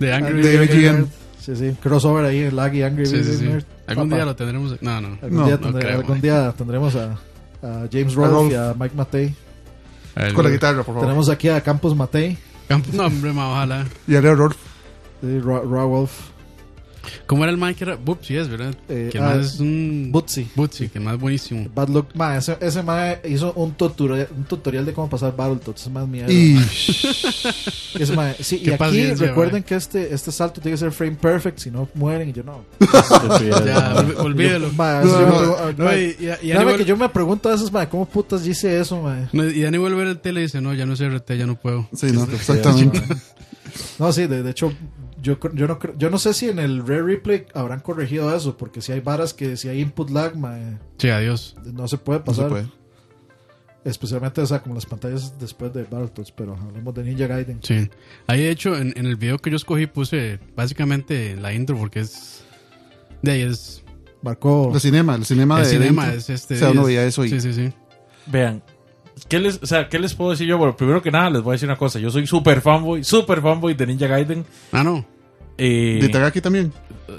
De 0.00 0.12
Angry. 0.12 0.46
IGN. 0.46 1.08
Sí, 1.46 1.54
sí. 1.54 1.76
Crossover 1.80 2.24
ahí 2.24 2.40
en 2.40 2.56
Lag 2.56 2.74
y 2.74 2.82
Angry 2.82 3.06
Sí, 3.06 3.14
Birds 3.14 3.26
sí, 3.28 3.36
sí. 3.38 3.44
Nerd. 3.44 3.64
Algún 3.86 4.08
Papá. 4.08 4.16
día 4.16 4.24
lo 4.24 4.34
tendremos. 4.36 4.82
No, 4.82 5.00
no. 5.00 5.08
Algún, 5.22 5.38
No, 5.38 5.46
día, 5.46 5.58
no 5.60 5.68
tendré- 5.68 5.80
creo, 5.80 5.98
algún 6.00 6.20
día 6.20 6.52
tendremos 6.58 6.96
a, 6.96 7.12
a 7.62 7.88
James 7.92 8.14
Rolfe 8.14 8.52
y 8.52 8.56
a 8.56 8.74
Mike 8.76 8.96
Matei. 8.96 9.34
Con 10.34 10.44
la 10.44 10.50
guitarra, 10.50 10.78
por 10.78 10.86
favor. 10.86 11.02
Tenemos 11.02 11.28
aquí 11.30 11.48
a 11.48 11.60
Campos 11.60 11.94
Matei 11.94 12.36
Campo- 12.68 12.88
No, 12.94 13.06
hombre, 13.06 13.32
ma, 13.32 13.50
ojalá. 13.52 13.86
Y 14.08 14.16
a 14.16 14.20
Leo 14.20 14.34
Rolf. 14.34 14.56
de 15.22 15.40
Ra, 15.40 15.60
Ra 15.60 15.84
Wolf. 15.84 16.10
¿Cómo 17.26 17.44
era 17.44 17.50
el 17.52 17.58
Mike? 17.58 17.84
Era 17.84 17.98
sí 18.22 18.36
es, 18.36 18.48
¿verdad? 18.48 18.74
Eh, 18.88 19.08
que 19.12 19.18
ah, 19.18 19.22
más 19.22 19.54
es 19.54 19.60
un. 19.60 20.08
Bootsy. 20.12 20.48
Bootsy, 20.54 20.88
que 20.88 21.00
más 21.00 21.14
es 21.14 21.20
buenísimo. 21.20 21.68
Bad 21.74 21.88
Luck. 21.88 22.08
Ma, 22.14 22.36
ese, 22.36 22.56
ese 22.60 22.82
mae 22.82 23.20
hizo 23.28 23.52
un 23.54 23.72
tutorial, 23.74 24.28
un 24.36 24.44
tutorial 24.44 24.84
de 24.84 24.92
cómo 24.92 25.08
pasar 25.08 25.34
Battletoads. 25.36 25.86
Es 25.86 25.92
mierda. 26.08 26.32
Y. 26.32 26.56
Ese 27.98 28.14
mae- 28.14 28.36
sí, 28.40 28.60
y 28.62 28.70
aquí 28.70 29.12
recuerden 29.14 29.54
mae. 29.54 29.64
que 29.64 29.74
este, 29.74 30.12
este 30.12 30.30
salto 30.30 30.60
tiene 30.60 30.74
que 30.74 30.78
ser 30.80 30.92
frame 30.92 31.16
perfect, 31.16 31.58
si 31.58 31.70
no 31.70 31.88
mueren 31.94 32.28
y 32.28 32.32
yo 32.32 32.42
no. 32.42 32.64
Ya, 33.66 33.94
ol- 33.96 34.14
olvídelo. 34.18 34.70
Ma, 34.72 35.00
No, 35.02 35.08
eso 35.08 35.20
yo 35.20 35.26
me 35.26 35.32
no, 35.32 35.40
pregun- 35.40 35.56
ah, 35.58 35.74
No, 35.78 35.84
ma, 35.84 35.96
y, 35.96 36.76
que 36.76 36.84
yo 36.84 36.96
me 36.96 37.08
pregunto 37.08 37.48
a 37.48 37.52
veces, 37.52 37.72
mae, 37.72 37.88
¿cómo 37.88 38.06
putas 38.06 38.44
dice 38.44 38.78
eso, 38.78 39.00
mae? 39.02 39.28
no, 39.32 39.44
y 39.44 39.62
Dani 39.62 39.78
vuelve 39.78 39.96
a 39.96 39.98
ver 40.00 40.08
el 40.08 40.18
tele 40.18 40.40
y 40.40 40.42
dice: 40.44 40.60
No, 40.60 40.74
ya 40.74 40.84
no 40.86 40.92
es 40.94 41.00
RT, 41.00 41.30
ya 41.36 41.46
no 41.46 41.54
puedo. 41.58 41.88
Sí, 41.94 42.12
no, 42.12 42.24
exactamente. 42.32 43.00
No, 43.98 44.12
sí, 44.12 44.26
de, 44.26 44.42
de 44.42 44.50
hecho, 44.50 44.72
yo, 45.34 45.38
yo, 45.54 45.66
no, 45.66 45.78
yo 45.98 46.10
no 46.10 46.18
sé 46.18 46.32
si 46.34 46.48
en 46.48 46.58
el 46.58 46.86
Rare 46.86 47.02
Replay 47.02 47.46
habrán 47.54 47.80
corregido 47.80 48.34
eso, 48.34 48.56
porque 48.56 48.80
si 48.80 48.92
hay 48.92 49.00
varas 49.00 49.34
que 49.34 49.56
si 49.56 49.68
hay 49.68 49.80
input 49.80 50.10
lag, 50.10 50.36
mae, 50.36 50.78
Sí, 50.98 51.08
adiós. 51.08 51.56
no 51.64 51.88
se 51.88 51.98
puede 51.98 52.20
No 52.20 52.26
se 52.26 52.42
pasar. 52.42 52.48
puede. 52.48 52.66
Especialmente, 53.84 54.40
o 54.40 54.46
sea, 54.46 54.60
como 54.62 54.74
las 54.74 54.84
pantallas 54.86 55.38
después 55.38 55.72
de 55.72 55.84
Battletoads, 55.84 56.32
pero 56.32 56.56
hablemos 56.56 56.92
de 56.94 57.04
Ninja 57.04 57.26
Gaiden. 57.28 57.60
Sí. 57.62 57.88
Ahí, 58.26 58.40
de 58.40 58.50
hecho, 58.50 58.76
en, 58.76 58.92
en 58.96 59.06
el 59.06 59.14
video 59.14 59.38
que 59.38 59.48
yo 59.50 59.56
escogí 59.56 59.86
puse 59.86 60.40
básicamente 60.56 61.36
la 61.36 61.52
intro 61.52 61.76
porque 61.78 62.00
es. 62.00 62.42
De 63.22 63.30
ahí 63.32 63.42
es. 63.42 63.84
Marcó. 64.22 64.72
El 64.74 64.80
cinema, 64.80 65.14
el 65.14 65.24
cinema 65.24 65.58
el 65.60 65.64
de 65.64 65.70
cinema 65.70 66.12
es 66.12 66.28
este. 66.30 66.54
O 66.54 66.58
sea, 66.58 66.70
uno 66.72 66.84
veía 66.84 67.04
eso 67.04 67.24
y 67.24 67.28
Sí, 67.28 67.40
sí, 67.40 67.52
sí. 67.52 67.72
Vean, 68.26 68.60
¿qué 69.28 69.38
les, 69.38 69.62
o 69.62 69.66
sea, 69.66 69.88
¿qué 69.88 70.00
les 70.00 70.14
puedo 70.14 70.32
decir 70.32 70.48
yo? 70.48 70.58
Bueno, 70.58 70.76
primero 70.76 71.00
que 71.00 71.12
nada, 71.12 71.30
les 71.30 71.42
voy 71.42 71.52
a 71.52 71.54
decir 71.54 71.68
una 71.68 71.78
cosa. 71.78 72.00
Yo 72.00 72.10
soy 72.10 72.26
super 72.26 72.60
fanboy, 72.60 73.04
super 73.04 73.40
fanboy 73.40 73.74
de 73.74 73.86
Ninja 73.86 74.08
Gaiden. 74.08 74.44
Ah, 74.72 74.82
no. 74.82 75.06
Eh, 75.58 75.98
de 76.00 76.06
Itagaki 76.06 76.40
también. 76.40 76.72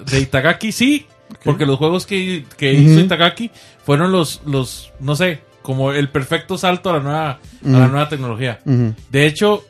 de 0.06 0.20
Itagaki 0.20 0.72
sí, 0.72 1.06
porque 1.44 1.66
los 1.66 1.78
juegos 1.78 2.06
que, 2.06 2.46
que 2.58 2.74
hizo. 2.74 3.00
Itagaki 3.00 3.52
fueron 3.84 4.12
los, 4.12 4.42
los, 4.46 4.92
no 5.00 5.16
sé, 5.16 5.42
como 5.62 5.92
el 5.92 6.10
perfecto 6.10 6.58
salto 6.58 6.90
a 6.90 6.94
la 6.94 7.00
nueva, 7.00 7.30
a 7.32 7.70
la 7.70 7.88
nueva 7.88 8.10
tecnología. 8.10 8.60
De 8.64 9.26
hecho, 9.26 9.66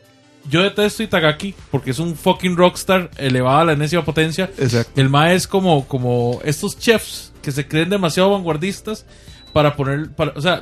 yo 0.50 0.62
detesto 0.62 1.04
Itagaki 1.04 1.54
porque 1.72 1.92
es 1.92 2.00
un 2.00 2.16
fucking 2.16 2.56
rockstar 2.56 3.10
elevado 3.18 3.60
a 3.60 3.66
la 3.66 3.74
enésima 3.74 4.04
potencia. 4.04 4.50
Exacto. 4.58 5.00
El 5.00 5.10
MAE 5.10 5.36
es 5.36 5.48
como, 5.48 5.88
como 5.88 6.40
estos 6.44 6.78
chefs 6.78 7.34
que 7.42 7.52
se 7.52 7.68
creen 7.68 7.90
demasiado 7.90 8.32
vanguardistas 8.32 9.06
para 9.54 9.76
poner, 9.76 10.10
para, 10.12 10.32
o 10.36 10.42
sea, 10.42 10.62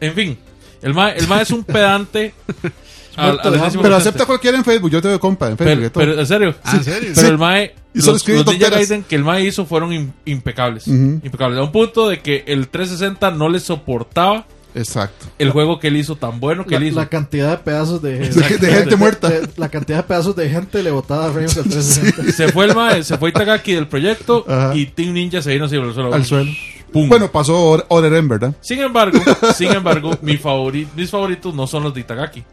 en 0.00 0.14
fin, 0.14 0.38
el 0.82 0.94
MAE, 0.94 1.16
el 1.18 1.28
MAE 1.28 1.42
es 1.42 1.50
un 1.50 1.64
pedante. 1.64 2.34
a- 3.16 3.30
a 3.30 3.70
Pero 3.82 3.96
acepta 3.96 4.26
cualquiera 4.26 4.56
en 4.58 4.64
Facebook. 4.64 4.90
Yo 4.90 5.00
te 5.02 5.08
doy 5.08 5.18
compa 5.18 5.48
en 5.48 5.56
Facebook. 5.58 5.90
Pero, 5.94 6.18
en 6.20 6.26
serio. 6.26 6.54
Ah, 6.64 6.76
¿en 6.76 6.84
serio? 6.84 7.10
Pero 7.14 7.26
Sí. 7.26 7.32
el 7.32 7.38
Mae. 7.38 7.74
Y 7.94 7.98
Los, 8.02 8.28
los. 8.28 8.58
Gaiden 8.58 9.02
que 9.04 9.16
el 9.16 9.24
Mae 9.24 9.44
hizo 9.44 9.64
fueron 9.64 9.90
im- 9.92 10.12
impecables. 10.26 10.86
Impecables. 10.86 11.58
A 11.58 11.62
un 11.62 11.72
punto 11.72 12.08
de 12.08 12.20
que 12.20 12.44
el 12.46 12.68
360 12.68 13.30
no 13.30 13.48
le 13.48 13.58
soportaba 13.58 14.44
Exacto. 14.74 15.24
el 15.38 15.50
juego 15.50 15.78
que 15.80 15.88
él 15.88 15.96
hizo 15.96 16.16
tan 16.16 16.38
bueno 16.38 16.64
que 16.66 16.72
La, 16.72 16.76
él 16.76 16.84
hizo. 16.88 16.96
la 17.00 17.06
cantidad 17.08 17.50
de 17.52 17.56
pedazos 17.64 18.02
de, 18.02 18.18
De- 18.28 18.58
de 18.58 18.72
gente 18.72 18.96
muerta. 18.96 19.30
de- 19.30 19.48
la 19.56 19.70
cantidad 19.70 19.98
de 19.98 20.02
pedazos 20.02 20.36
de 20.36 20.50
gente 20.50 20.82
le 20.82 20.90
botaba 20.90 21.26
a 21.28 21.30
frames 21.32 21.56
al 21.56 21.64
360. 21.64 22.32
Se 22.32 22.52
fue 22.52 22.66
el 22.66 22.74
Mae, 22.74 23.02
se 23.02 23.16
fue 23.16 23.30
Itagaki 23.30 23.72
del 23.72 23.86
proyecto 23.88 24.44
Ajá. 24.46 24.76
y 24.76 24.84
Team 24.86 25.14
Ninja 25.14 25.40
se 25.40 25.52
vino 25.54 25.64
así 25.64 25.76
al 25.76 25.94
suelo. 25.94 26.12
Al 26.12 26.24
suelo. 26.26 26.50
Pum. 26.92 27.08
Bueno, 27.08 27.30
pasó 27.32 27.58
Or- 27.64 27.86
Oreren, 27.88 28.28
¿verdad? 28.28 28.54
Sin 28.60 28.78
embargo, 28.80 29.18
sin 29.56 29.72
embargo, 29.72 30.18
mi 30.20 30.36
favori- 30.38 30.86
mis 30.94 31.10
favoritos 31.10 31.54
no 31.54 31.66
son 31.66 31.82
los 31.84 31.94
de 31.94 32.00
Itagaki. 32.00 32.44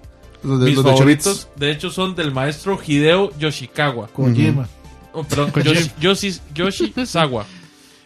Los 0.44 0.60
de, 0.60 0.66
mis 0.68 0.76
los 0.76 0.84
de 0.86 0.92
favoritos, 0.92 1.42
Chobits. 1.44 1.60
de 1.60 1.72
hecho, 1.72 1.90
son 1.90 2.16
del 2.16 2.32
maestro 2.32 2.80
Hideo 2.86 3.32
Yoshikawa. 3.38 4.08
Kojima. 4.08 4.68
Oh, 5.14 5.24
perdón, 5.24 5.52
Kojima. 5.52 5.74
Yoshi, 5.74 5.92
Yoshi, 6.00 6.40
Yoshi 6.54 6.94
Sawa. 7.06 7.46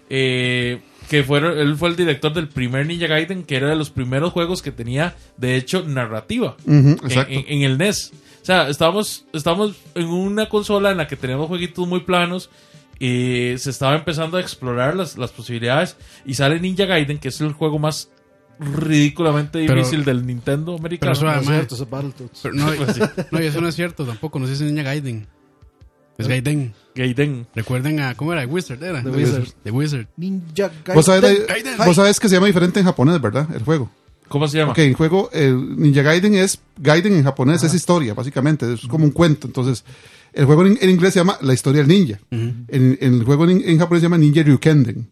Eh, 0.09 0.81
que 1.09 1.23
fueron, 1.23 1.57
él 1.57 1.75
fue 1.77 1.89
el 1.89 1.95
director 1.95 2.33
del 2.33 2.49
primer 2.49 2.85
Ninja 2.85 3.07
Gaiden, 3.07 3.43
que 3.43 3.55
era 3.55 3.69
de 3.69 3.75
los 3.77 3.89
primeros 3.89 4.33
juegos 4.33 4.61
que 4.61 4.71
tenía, 4.71 5.15
de 5.37 5.55
hecho, 5.55 5.83
narrativa 5.87 6.57
en, 6.67 6.91
exacto. 7.03 7.31
en- 7.33 7.45
en 7.47 7.61
el 7.61 7.77
NES. 7.77 8.11
O 8.41 8.45
sea, 8.45 8.67
estábamos, 8.69 9.25
estábamos 9.33 9.75
en 9.95 10.07
una 10.07 10.49
consola 10.49 10.91
en 10.91 10.97
la 10.97 11.07
que 11.07 11.15
teníamos 11.15 11.47
jueguitos 11.47 11.87
muy 11.87 12.01
planos 12.01 12.49
y 12.99 13.53
se 13.57 13.69
estaba 13.69 13.95
empezando 13.95 14.37
a 14.37 14.41
explorar 14.41 14.95
las, 14.95 15.17
las 15.17 15.31
posibilidades 15.31 15.95
y 16.25 16.33
sale 16.33 16.59
Ninja 16.59 16.85
Gaiden, 16.85 17.19
que 17.19 17.29
es 17.29 17.39
el 17.41 17.53
juego 17.53 17.79
más 17.79 18.09
ridículamente 18.59 19.65
Pero- 19.65 19.75
difícil 19.79 20.03
del 20.05 20.25
Nintendo 20.25 20.75
americano. 20.77 21.11
Pero 21.11 21.13
eso- 21.13 21.25
No 21.25 21.31
es 21.31 21.37
Además- 21.37 21.55
cierto, 21.55 21.75
eso 21.75 21.83
es 21.83 21.89
Battletoads. 21.89 22.39
Pero 22.43 22.53
no, 22.55 22.65
Pues 22.77 22.95
sí. 22.95 23.01
no, 23.31 23.41
y 23.41 23.45
eso 23.45 23.61
no 23.61 23.67
es 23.67 23.75
cierto 23.75 24.05
tampoco. 24.05 24.39
No 24.39 24.45
se 24.45 24.51
dice 24.53 24.65
Niña 24.65 24.83
Gaiden. 24.83 25.27
Es 26.17 26.27
Gaiden. 26.27 26.73
Gaiden. 26.95 27.45
Recuerden 27.53 27.99
a. 27.99 28.15
¿Cómo 28.15 28.33
era? 28.33 28.45
Wizard 28.47 28.81
era. 28.83 29.03
The 29.03 29.09
Wizard. 29.09 29.47
The 29.63 29.71
Wizard. 29.71 30.07
Ninja 30.17 30.69
Gaiden. 30.83 30.95
Vos 30.95 31.05
sabés, 31.05 31.47
Gaiden. 31.47 31.77
vos 31.77 31.95
sabés 31.95 32.19
que 32.19 32.27
se 32.27 32.35
llama 32.35 32.47
diferente 32.47 32.79
en 32.79 32.85
japonés, 32.87 33.21
¿verdad? 33.21 33.47
El 33.55 33.63
juego. 33.63 33.91
¿Cómo 34.27 34.47
se 34.47 34.57
llama? 34.57 34.71
Ok, 34.73 34.79
el 34.79 34.95
juego, 34.95 35.29
el 35.31 35.77
Ninja 35.79 36.01
Gaiden 36.01 36.33
es 36.35 36.59
Gaiden 36.77 37.13
en 37.13 37.23
japonés, 37.23 37.63
es 37.63 37.73
historia, 37.73 38.13
básicamente, 38.13 38.73
es 38.73 38.81
como 38.87 39.05
un 39.05 39.11
cuento. 39.11 39.47
Entonces, 39.47 39.85
el 40.33 40.45
juego 40.45 40.65
en, 40.65 40.77
en 40.81 40.89
inglés 40.89 41.13
se 41.13 41.19
llama 41.21 41.37
La 41.41 41.53
historia 41.53 41.81
del 41.81 41.87
ninja. 41.87 42.19
en, 42.31 42.65
en 42.67 43.13
el 43.13 43.23
juego 43.23 43.45
en, 43.47 43.61
en 43.63 43.77
japonés 43.79 44.01
se 44.01 44.05
llama 44.07 44.17
Ninja 44.17 44.43
Ryukenden, 44.43 45.09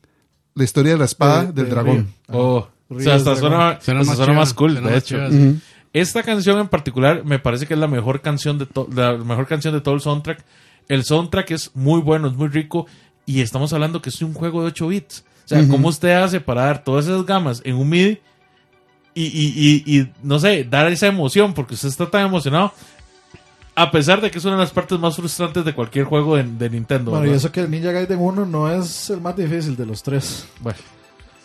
la 0.56 0.64
historia 0.66 0.94
de 0.94 0.98
la 0.98 1.06
espada 1.06 1.46
De- 1.46 1.54
del 1.54 1.66
de 1.66 1.72
dragón. 1.72 2.08
Oh, 2.30 2.68
o 2.90 3.00
sea, 3.00 3.16
hasta 3.16 3.36
suena, 3.36 3.80
Suena 3.82 4.02
hasta 4.02 4.12
más 4.12 4.18
suena 4.18 4.26
chiva, 4.26 4.34
más 4.40 4.54
cool, 4.54 4.72
suena 4.74 4.88
de 4.90 4.94
más 4.96 5.04
hecho. 5.04 5.32
sí. 5.32 5.60
Esta 5.94 6.24
canción 6.24 6.60
en 6.60 6.68
particular 6.68 7.24
me 7.24 7.40
parece 7.40 7.66
que 7.66 7.74
es 7.74 7.80
la 7.80 7.88
mejor 7.88 8.20
canción 8.22 8.58
de 8.58 8.66
to- 8.66 8.90
la 8.94 9.14
mejor 9.18 9.48
canción 9.48 9.74
de 9.74 9.80
todo 9.82 9.96
el 9.96 10.02
soundtrack. 10.02 10.44
El 10.90 11.04
soundtrack 11.06 11.52
es 11.52 11.72
muy 11.74 12.02
bueno, 12.02 12.28
es 12.28 12.34
muy 12.36 12.50
rico 12.50 12.86
y 13.26 13.40
estamos 13.42 13.72
hablando 13.72 14.02
que 14.02 14.10
es 14.10 14.22
un 14.22 14.34
juego 14.34 14.62
de 14.62 14.68
8 14.68 14.88
bits. 14.90 15.24
O 15.46 15.48
sea, 15.48 15.66
¿cómo 15.70 15.88
usted 15.88 16.12
hace 16.12 16.42
para 16.42 16.64
dar 16.66 16.84
todas 16.84 17.06
esas 17.06 17.26
gamas 17.26 17.62
en 17.64 17.76
un 17.76 17.88
MIDI 17.88 18.20
y, 19.14 19.24
y, 19.24 19.84
y, 19.86 20.00
y, 20.00 20.12
no 20.22 20.38
sé, 20.40 20.64
dar 20.66 20.92
esa 20.92 21.08
emoción 21.08 21.54
porque 21.54 21.76
usted 21.76 21.88
está 21.88 22.10
tan 22.10 22.26
emocionado? 22.26 22.74
A 23.74 23.90
pesar 23.92 24.20
de 24.22 24.30
que 24.32 24.38
es 24.38 24.46
una 24.46 24.56
de 24.56 24.62
las 24.62 24.72
partes 24.72 24.98
más 25.00 25.16
frustrantes 25.16 25.64
de 25.64 25.74
cualquier 25.74 26.06
juego 26.06 26.36
de, 26.36 26.44
de 26.44 26.70
Nintendo. 26.70 27.12
Bueno, 27.12 27.28
y 27.28 27.32
eso 27.32 27.52
que 27.52 27.62
el 27.62 27.70
Ninja 27.72 27.92
Gaiden 27.92 28.20
1 28.20 28.46
no 28.46 28.70
es 28.72 29.10
el 29.10 29.22
más 29.22 29.36
difícil 29.36 29.76
de 29.78 29.86
los 29.86 30.02
tres. 30.04 30.46
Bueno, 30.62 30.80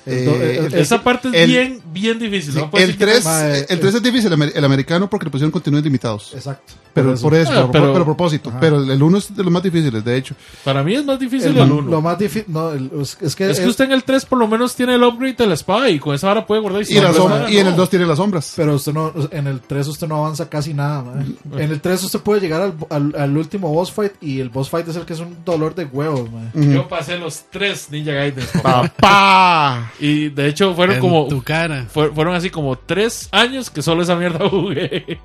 Eh, 0.07 0.57
el- 0.59 0.67
el- 0.73 0.75
esa 0.81 1.03
parte 1.03 1.29
es 1.29 1.35
el- 1.35 1.47
bien, 1.51 1.83
bien 1.93 2.19
difícil. 2.19 2.55
Sí, 2.55 2.59
¿no? 2.59 2.71
Puede 2.71 2.85
el, 2.85 2.91
decir 2.93 3.07
que- 3.07 3.13
3, 3.13 3.25
Mae, 3.25 3.67
el 3.69 3.81
3 3.81 3.95
es 3.95 4.03
difícil, 4.03 4.27
el, 4.33 4.39
amer- 4.39 4.53
el 4.55 4.65
americano, 4.65 5.11
porque 5.11 5.27
le 5.27 5.31
pusieron 5.31 5.51
contenidos 5.51 5.85
limitados. 5.85 6.33
Exacto. 6.35 6.73
Pero 6.93 7.15
por 7.17 7.35
eso, 7.35 7.53
Ah, 7.53 7.63
por, 7.63 7.71
pero- 7.71 7.93
pero 7.93 8.03
a 8.03 8.05
propósito. 8.05 8.51
Ajá. 8.51 8.59
Pero 8.59 8.83
el 8.83 9.01
1 9.01 9.19
es 9.19 9.35
de 9.37 9.45
los 9.45 9.53
más 9.53 9.63
difíciles, 9.63 10.05
de 10.05 10.17
hecho. 10.17 10.35
Para 10.65 10.83
mí 10.83 10.95
es 10.97 11.05
más 11.05 11.21
difícil 11.21 11.51
El 11.53 11.59
el 11.59 11.67
ma- 11.69 11.75
1. 11.75 11.91
Lo 11.91 12.01
más 12.03 12.19
difícil. 12.19 12.45
No, 12.49 12.73
el- 12.73 12.91
es, 13.01 13.17
es 13.21 13.37
que. 13.37 13.49
Es 13.51 13.59
que 13.59 13.63
el- 13.65 13.71
usted 13.71 13.85
en 13.85 13.93
el 13.93 14.03
3 14.03 14.25
por 14.27 14.39
lo 14.39 14.49
menos 14.49 14.75
tiene 14.75 14.95
el 14.97 15.03
upgrade 15.05 15.35
de 15.35 15.47
la 15.47 15.55
espada 15.55 15.89
y 15.89 16.01
con 16.01 16.15
esa 16.17 16.27
vara 16.29 16.45
puede 16.47 16.61
guardar 16.63 16.83
Y, 16.89 16.95
la 16.95 17.13
sombra- 17.13 17.37
Ahora 17.43 17.51
y 17.51 17.59
en 17.59 17.67
el 17.69 17.77
2 17.77 17.91
tiene 17.91 18.07
las 18.07 18.17
sombras. 18.17 18.55
Pero 18.57 18.75
usted 18.75 18.93
no, 18.93 19.13
en 19.31 19.47
el 19.47 19.61
3 19.61 19.87
usted 19.87 20.09
no 20.09 20.17
avanza 20.17 20.49
casi 20.49 20.75
nada, 20.75 21.03
mae. 21.05 21.63
En 21.63 21.71
el 21.71 21.81
3 21.81 22.03
usted 22.03 22.19
puede 22.21 22.41
llegar 22.41 22.63
al, 22.63 22.75
al, 22.91 23.15
al 23.17 23.37
último 23.37 23.69
boss 23.73 23.93
fight 23.93 24.15
y 24.21 24.41
el 24.41 24.49
boss 24.49 24.69
fight 24.71 24.89
es 24.89 24.97
el 24.97 25.05
que 25.05 25.13
es 25.13 25.21
un 25.21 25.37
dolor 25.45 25.75
de 25.77 25.85
huevos, 25.85 26.29
mae. 26.33 26.51
Yo 26.75 26.89
pasé 26.89 27.19
los 27.19 27.45
3 27.51 27.89
Ninja 27.93 28.13
Gaiden. 28.13 28.47
¡Papá! 28.63 29.90
Y 29.99 30.29
de 30.29 30.47
hecho 30.49 30.75
fueron 30.75 30.97
En 30.97 31.01
como. 31.01 31.27
tu 31.29 31.43
cara. 31.43 31.87
fue- 31.93 32.11
fueron 32.13 32.35
así 32.35 32.51
como 32.51 32.77
3 32.79 33.29
años 33.33 33.71
que 33.71 33.83
solo 33.83 34.03
esa 34.03 34.15
mierda 34.17 34.49
jugué. 34.49 35.19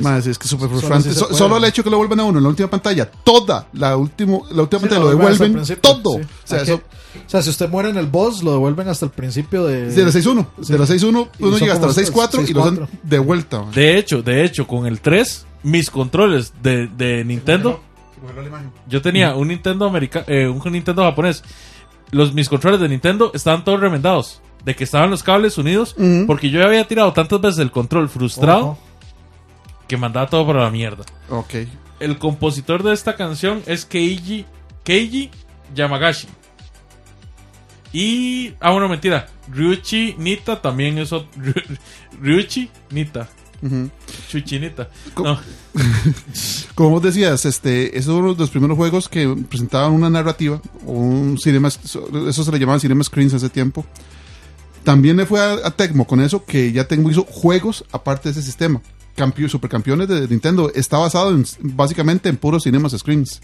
Más, 0.00 0.26
es 0.26 0.38
que 0.38 0.44
es 0.44 0.50
súper 0.50 0.68
Solo 0.68 0.80
frustrante. 0.80 1.12
solo 1.36 1.56
el 1.56 1.64
hecho 1.64 1.84
que 1.84 1.90
lo 1.90 1.98
vuelvan 1.98 2.18
a 2.18 2.24
uno 2.24 2.38
en 2.38 2.42
la 2.42 2.48
última 2.48 2.68
pantalla, 2.68 3.08
toda 3.08 3.68
la, 3.74 3.96
último, 3.96 4.44
la 4.50 4.62
última 4.62 4.80
Sí, 4.80 4.86
pantalla 4.88 5.00
lo 5.04 5.08
devuelven 5.10 5.62
todo. 5.80 6.14
sí. 6.18 6.22
O 6.24 6.46
sea, 6.46 6.60
Aquí- 6.62 6.70
eso, 6.72 6.80
o 7.26 7.30
sea, 7.30 7.42
si 7.42 7.50
usted 7.50 7.68
muere 7.68 7.90
en 7.90 7.96
el 7.98 8.06
boss, 8.06 8.42
lo 8.42 8.52
devuelven 8.52 8.88
hasta 8.88 9.04
el 9.06 9.12
principio 9.12 9.64
de. 9.66 9.90
de 9.92 10.04
la 10.04 10.10
6-1. 10.10 10.48
De 10.56 10.78
la 10.78 10.86
6-1 10.86 11.28
Y 11.38 11.42
uno 11.44 11.52
son 11.52 11.60
llega 11.60 11.74
hasta 11.74 11.86
la 11.86 11.92
6-4 11.92 12.42
y 12.48 12.52
lo 12.54 12.64
dan 12.64 12.76
6-4. 12.76 12.88
de 13.04 13.18
vuelta. 13.20 13.60
man. 13.62 13.70
De 13.72 13.96
hecho, 13.98 14.22
de 14.22 14.44
hecho, 14.44 14.66
con 14.66 14.86
el 14.86 15.00
3, 15.00 15.46
mis 15.62 15.90
controles 15.90 16.52
de, 16.60 16.88
de 16.88 17.24
Nintendo. 17.24 17.80
Yo 18.88 19.00
tenía 19.02 19.36
un 19.36 19.48
Nintendo 19.48 19.86
americano, 19.86 20.24
un 20.28 20.72
Nintendo 20.72 21.02
japonés. 21.02 21.44
Los, 22.14 22.32
mis 22.32 22.48
controles 22.48 22.80
de 22.80 22.88
Nintendo 22.88 23.32
estaban 23.34 23.64
todos 23.64 23.80
remendados. 23.80 24.40
De 24.64 24.74
que 24.74 24.84
estaban 24.84 25.10
los 25.10 25.22
cables 25.22 25.58
unidos. 25.58 25.94
Porque 26.26 26.48
yo 26.50 26.64
había 26.64 26.86
tirado 26.86 27.12
tantas 27.12 27.40
veces 27.40 27.58
el 27.58 27.70
control 27.70 28.08
frustrado 28.08 28.78
que 29.88 29.96
mandaba 29.96 30.28
todo 30.28 30.46
para 30.46 30.62
la 30.62 30.70
mierda. 30.70 31.04
Ok. 31.28 31.54
El 32.00 32.18
compositor 32.18 32.82
de 32.82 32.92
esta 32.92 33.16
canción 33.16 33.62
es 33.66 33.84
Keiji, 33.84 34.46
Keiji 34.82 35.30
Yamagashi. 35.74 36.28
Y. 37.92 38.54
Ah, 38.60 38.70
bueno, 38.72 38.88
mentira. 38.88 39.28
Ryuichi 39.48 40.16
Nita 40.18 40.60
también 40.60 40.98
es 40.98 41.12
otro. 41.12 41.30
Ryuichi 42.20 42.70
Nita. 42.90 43.28
Ujú. 43.64 43.90
Chuchinita. 44.28 44.88
Co- 45.14 45.24
No, 45.24 45.38
Como 46.74 46.90
vos 46.90 47.02
decías, 47.02 47.44
este, 47.46 47.96
es 47.98 48.06
uno 48.06 48.34
de 48.34 48.40
los 48.40 48.50
primeros 48.50 48.76
juegos 48.76 49.08
que 49.08 49.26
presentaban 49.48 49.92
una 49.92 50.10
narrativa, 50.10 50.60
o 50.86 50.92
un 50.92 51.38
cinema, 51.38 51.68
eso 51.68 52.44
se 52.44 52.52
le 52.52 52.58
llamaba 52.58 52.78
cinema 52.78 53.02
screens 53.04 53.34
hace 53.34 53.48
tiempo. 53.48 53.84
También 54.82 55.16
le 55.16 55.24
fue 55.26 55.40
a, 55.40 55.66
a 55.66 55.70
Tecmo 55.70 56.06
con 56.06 56.20
eso, 56.20 56.44
que 56.44 56.70
ya 56.72 56.86
Tecmo 56.86 57.10
hizo 57.10 57.24
juegos 57.24 57.84
aparte 57.90 58.28
de 58.28 58.32
ese 58.32 58.42
sistema. 58.42 58.82
Campeón, 59.16 59.48
supercampeones 59.48 60.08
de 60.08 60.26
Nintendo 60.28 60.72
está 60.74 60.98
basado 60.98 61.30
en, 61.30 61.46
básicamente 61.60 62.28
en 62.28 62.36
puros 62.36 62.64
cinemas 62.64 62.92
screens. 62.98 63.40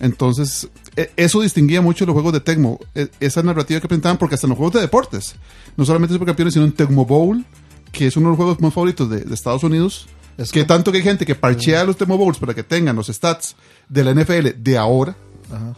Entonces, 0.00 0.68
e- 0.96 1.10
eso 1.16 1.40
distinguía 1.40 1.80
mucho 1.80 2.04
los 2.04 2.12
juegos 2.12 2.32
de 2.32 2.40
Tecmo, 2.40 2.78
e- 2.94 3.08
esa 3.20 3.42
narrativa 3.42 3.80
que 3.80 3.88
presentaban, 3.88 4.18
porque 4.18 4.34
hasta 4.34 4.46
en 4.46 4.50
los 4.50 4.58
juegos 4.58 4.74
de 4.74 4.80
deportes, 4.80 5.36
no 5.76 5.84
solamente 5.86 6.12
supercampeones, 6.14 6.54
sino 6.54 6.66
en 6.66 6.72
Tecmo 6.72 7.06
Bowl, 7.06 7.44
que 7.92 8.06
es 8.06 8.16
uno 8.16 8.26
de 8.26 8.30
los 8.30 8.36
juegos 8.36 8.60
más 8.60 8.72
favoritos 8.74 9.08
de, 9.10 9.20
de 9.20 9.34
Estados 9.34 9.62
Unidos. 9.64 10.06
Es 10.38 10.52
que 10.52 10.64
tanto 10.64 10.92
que 10.92 10.98
hay 10.98 11.04
gente 11.04 11.24
que 11.24 11.34
parchea 11.34 11.84
los 11.84 11.96
Tecmo 11.96 12.18
Bowls 12.18 12.38
para 12.38 12.52
que 12.54 12.62
tengan 12.62 12.94
los 12.96 13.06
stats 13.06 13.56
de 13.88 14.04
la 14.04 14.12
NFL 14.14 14.48
de 14.58 14.76
ahora, 14.78 15.16
Ajá. 15.50 15.74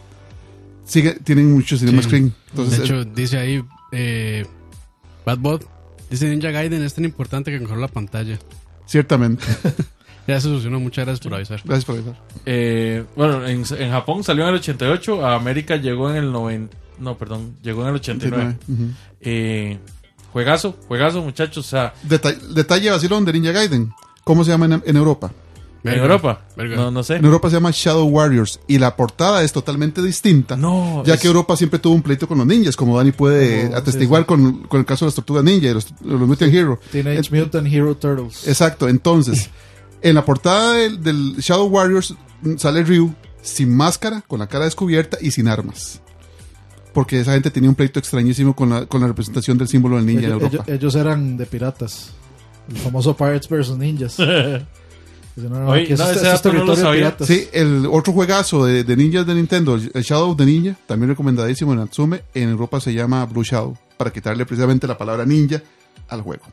sigue, 0.85 1.13
tienen 1.23 1.51
mucho 1.53 1.77
cinema 1.77 2.01
Sí. 2.01 2.07
screen. 2.09 2.33
Entonces, 2.49 2.79
de 2.79 2.85
hecho, 2.85 3.05
dice 3.05 3.37
ahí. 3.37 3.63
Eh, 3.91 4.45
Bad 5.25 5.37
Bot. 5.39 5.65
Dice 6.09 6.27
Ninja 6.29 6.49
Gaiden 6.51 6.83
es 6.83 6.93
tan 6.93 7.05
importante 7.05 7.51
que 7.51 7.59
mejoró 7.59 7.79
la 7.79 7.87
pantalla. 7.87 8.37
ciertamente. 8.85 9.43
Ya 10.27 10.35
se 10.39 10.47
solucionó. 10.47 10.79
Muchas 10.79 11.05
gracias 11.05 11.23
por 11.23 11.33
avisar. 11.33 11.59
Gracias 11.65 11.85
por 11.85 11.95
avisar. 11.95 12.21
Eh, 12.45 13.03
bueno, 13.15 13.47
en, 13.47 13.63
en 13.79 13.89
Japón 13.91 14.23
salió 14.23 14.43
en 14.43 14.49
el 14.49 14.55
88, 14.59 15.25
a 15.25 15.33
América 15.33 15.75
llegó 15.77 16.11
en 16.11 16.17
el 16.17 16.31
90. 16.31 16.77
No, 16.99 17.17
perdón, 17.17 17.55
llegó 17.63 17.81
en 17.81 17.87
el 17.89 17.95
89. 17.95 18.57
Ujú. 18.67 18.83
Eh, 19.21 19.79
juegazo, 20.33 20.75
juegazo, 20.87 21.21
muchachos. 21.21 21.65
O 21.65 21.69
sea, 21.69 21.93
Deta- 22.03 22.33
detalle 22.53 22.89
vacilón 22.91 23.25
de 23.25 23.33
Ninja 23.33 23.51
Gaiden. 23.51 23.91
¿Cómo 24.23 24.43
se 24.43 24.51
llama 24.51 24.65
en, 24.65 24.83
en 24.85 24.95
Europa? 24.97 25.31
en. 25.83 25.93
Europa. 25.93 26.41
Verga. 26.57 26.75
No, 26.75 26.91
no 26.91 27.03
sé. 27.03 27.15
En 27.15 27.25
Europa 27.25 27.49
se 27.49 27.55
llama 27.55 27.71
Shadow 27.73 28.05
Warriors 28.07 28.59
y 28.67 28.77
la 28.79 28.95
portada 28.97 29.43
es 29.43 29.53
totalmente 29.53 30.01
distinta. 30.01 30.55
No, 30.57 31.03
ya 31.05 31.13
es- 31.13 31.21
que 31.21 31.27
Europa 31.27 31.55
siempre 31.55 31.79
tuvo 31.79 31.95
un 31.95 32.01
pleito 32.01 32.27
con 32.27 32.37
los 32.37 32.45
ninjas, 32.45 32.75
como 32.75 32.97
Dani 32.97 33.11
puede 33.13 33.73
atestiguar 33.73 34.21
sí, 34.21 34.25
sí. 34.25 34.27
Con, 34.27 34.63
con 34.67 34.79
el 34.81 34.85
caso 34.85 35.05
de 35.05 35.07
las 35.07 35.15
tortugas 35.15 35.43
ninja 35.43 35.67
y 35.69 35.73
los, 35.73 35.87
los 36.03 36.19
Mutant 36.27 36.53
Hero. 36.53 36.79
Teenage 36.91 37.31
Mutant 37.33 37.67
Hero 37.71 37.95
Turtles. 37.95 38.47
Exacto, 38.47 38.89
entonces, 38.89 39.49
en 40.01 40.15
la 40.15 40.25
portada 40.25 40.73
del, 40.73 41.01
del 41.01 41.35
Shadow 41.37 41.67
Warriors 41.67 42.13
sale 42.57 42.83
Ryu 42.83 43.13
sin 43.41 43.73
máscara, 43.75 44.21
con 44.27 44.39
la 44.39 44.47
cara 44.47 44.65
descubierta 44.65 45.17
y 45.21 45.31
sin 45.31 45.47
armas. 45.47 46.01
Porque 46.93 47.19
esa 47.19 47.33
gente 47.33 47.51
tenía 47.51 47.69
un 47.69 47.75
pleito 47.75 47.99
extrañísimo 47.99 48.55
con 48.55 48.69
la, 48.69 48.85
con 48.85 48.99
la 49.01 49.07
representación 49.07 49.57
del 49.57 49.67
símbolo 49.67 49.97
del 49.97 50.05
ninja 50.05 50.27
en 50.27 50.33
ellos, 50.33 50.41
Europa. 50.43 50.63
ellos- 50.67 50.79
ellos 50.81 50.95
eran 50.95 51.37
de 51.37 51.45
piratas. 51.45 52.09
El 52.69 52.77
famoso 52.77 53.15
Pirates 53.15 53.47
vs. 53.49 53.77
Ninjas. 53.77 54.17
No, 55.35 55.47
no, 55.57 55.69
Oye, 55.69 55.95
no, 55.95 56.09
es 56.09 56.41
territorio 56.41 56.91
de. 56.91 57.25
Sí, 57.25 57.47
el 57.53 57.85
otro 57.89 58.11
juegazo 58.11 58.65
de, 58.65 58.83
de 58.83 58.97
ninjas 58.97 59.25
de 59.25 59.35
Nintendo, 59.35 59.75
el 59.75 60.03
Shadow 60.03 60.31
of 60.31 60.37
the 60.37 60.45
Ninja, 60.45 60.75
también 60.85 61.07
recomendadísimo 61.11 61.71
en 61.71 61.79
Natsume, 61.79 62.23
en 62.33 62.49
Europa 62.49 62.81
se 62.81 62.93
llama 62.93 63.23
Blue 63.25 63.43
Shadow, 63.43 63.77
para 63.95 64.11
quitarle 64.11 64.45
precisamente 64.45 64.85
la 64.85 64.97
palabra 64.97 65.25
ninja 65.25 65.61
al 66.09 66.23
juego. 66.23 66.43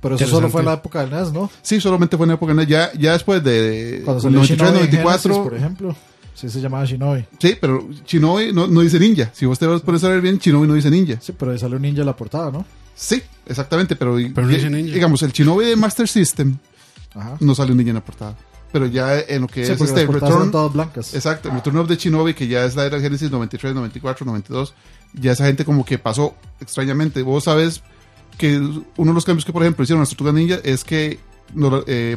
Pero 0.00 0.14
eso 0.14 0.26
solo 0.26 0.48
fue 0.48 0.62
en 0.62 0.66
la 0.68 0.74
época 0.74 1.04
del 1.04 1.10
NES, 1.10 1.32
¿no? 1.34 1.50
Sí, 1.60 1.80
solamente 1.82 2.16
fue 2.16 2.24
en 2.24 2.28
la 2.28 2.34
época, 2.36 2.54
¿no? 2.54 2.62
ya, 2.62 2.90
ya 2.94 3.12
después 3.12 3.44
de 3.44 4.00
Cuando 4.06 4.22
salió 4.22 4.38
93, 4.38 4.58
Shinobi 4.70 4.78
en 4.78 4.90
94, 5.02 5.22
Genesis, 5.34 5.42
por 5.50 5.54
ejemplo. 5.58 5.96
Sí, 6.38 6.48
se 6.48 6.60
llamaba 6.60 6.84
Shinobi. 6.84 7.24
sí, 7.40 7.56
pero 7.60 7.88
Shinobi 8.06 8.52
no, 8.52 8.68
no 8.68 8.80
dice 8.82 9.00
ninja. 9.00 9.30
Si 9.32 9.44
vos 9.44 9.58
te 9.58 9.66
vas 9.66 9.82
a 9.82 9.84
poner 9.84 10.04
a 10.04 10.08
ver 10.08 10.20
bien, 10.20 10.38
Shinobi 10.38 10.68
no 10.68 10.74
dice 10.74 10.88
ninja. 10.90 11.18
Sí, 11.20 11.32
pero 11.36 11.50
ahí 11.50 11.58
salió 11.58 11.78
Ninja 11.80 12.00
en 12.02 12.06
la 12.06 12.14
portada, 12.16 12.52
¿no? 12.52 12.64
Sí, 12.94 13.20
exactamente, 13.46 13.96
pero, 13.96 14.14
Pero 14.14 14.46
no 14.46 14.52
dice 14.52 14.70
ninja. 14.70 14.94
digamos, 14.94 15.22
el 15.22 15.32
Shinobi 15.32 15.66
de 15.66 15.74
Master 15.76 16.06
System 16.06 16.56
Ajá. 17.14 17.36
no 17.40 17.54
sale 17.56 17.72
un 17.72 17.78
ninja 17.78 17.90
en 17.90 17.96
la 17.96 18.04
portada. 18.04 18.36
Pero 18.70 18.86
ya 18.86 19.18
en 19.18 19.40
lo 19.42 19.46
que 19.48 19.64
Sí, 19.66 19.72
es 19.72 19.80
este 19.80 20.06
Return, 20.06 20.50
todas 20.52 20.72
blancas. 20.72 21.14
Exacto, 21.14 21.48
el 21.48 21.54
Return 21.56 21.78
of 21.78 21.88
the 21.88 21.96
Shinobi, 21.96 22.34
que 22.34 22.46
ya 22.46 22.64
es 22.64 22.76
la 22.76 22.84
era 22.86 23.00
Genesis 23.00 23.30
93, 23.30 23.74
94, 23.74 24.24
92, 24.26 24.74
ya 25.14 25.32
esa 25.32 25.46
gente 25.46 25.64
como 25.64 25.84
que 25.84 25.98
pasó 25.98 26.34
extrañamente. 26.60 27.22
Vos 27.22 27.44
sabes 27.44 27.82
que 28.36 28.58
uno 28.58 28.84
de 29.10 29.14
los 29.14 29.24
cambios 29.24 29.44
que, 29.44 29.52
por 29.52 29.62
ejemplo, 29.62 29.82
hicieron 29.82 30.00
las 30.02 30.10
Tortugas 30.10 30.34
Ninja 30.34 30.58
es 30.62 30.84
que 30.84 31.18
no, 31.54 31.82
eh, 31.86 32.16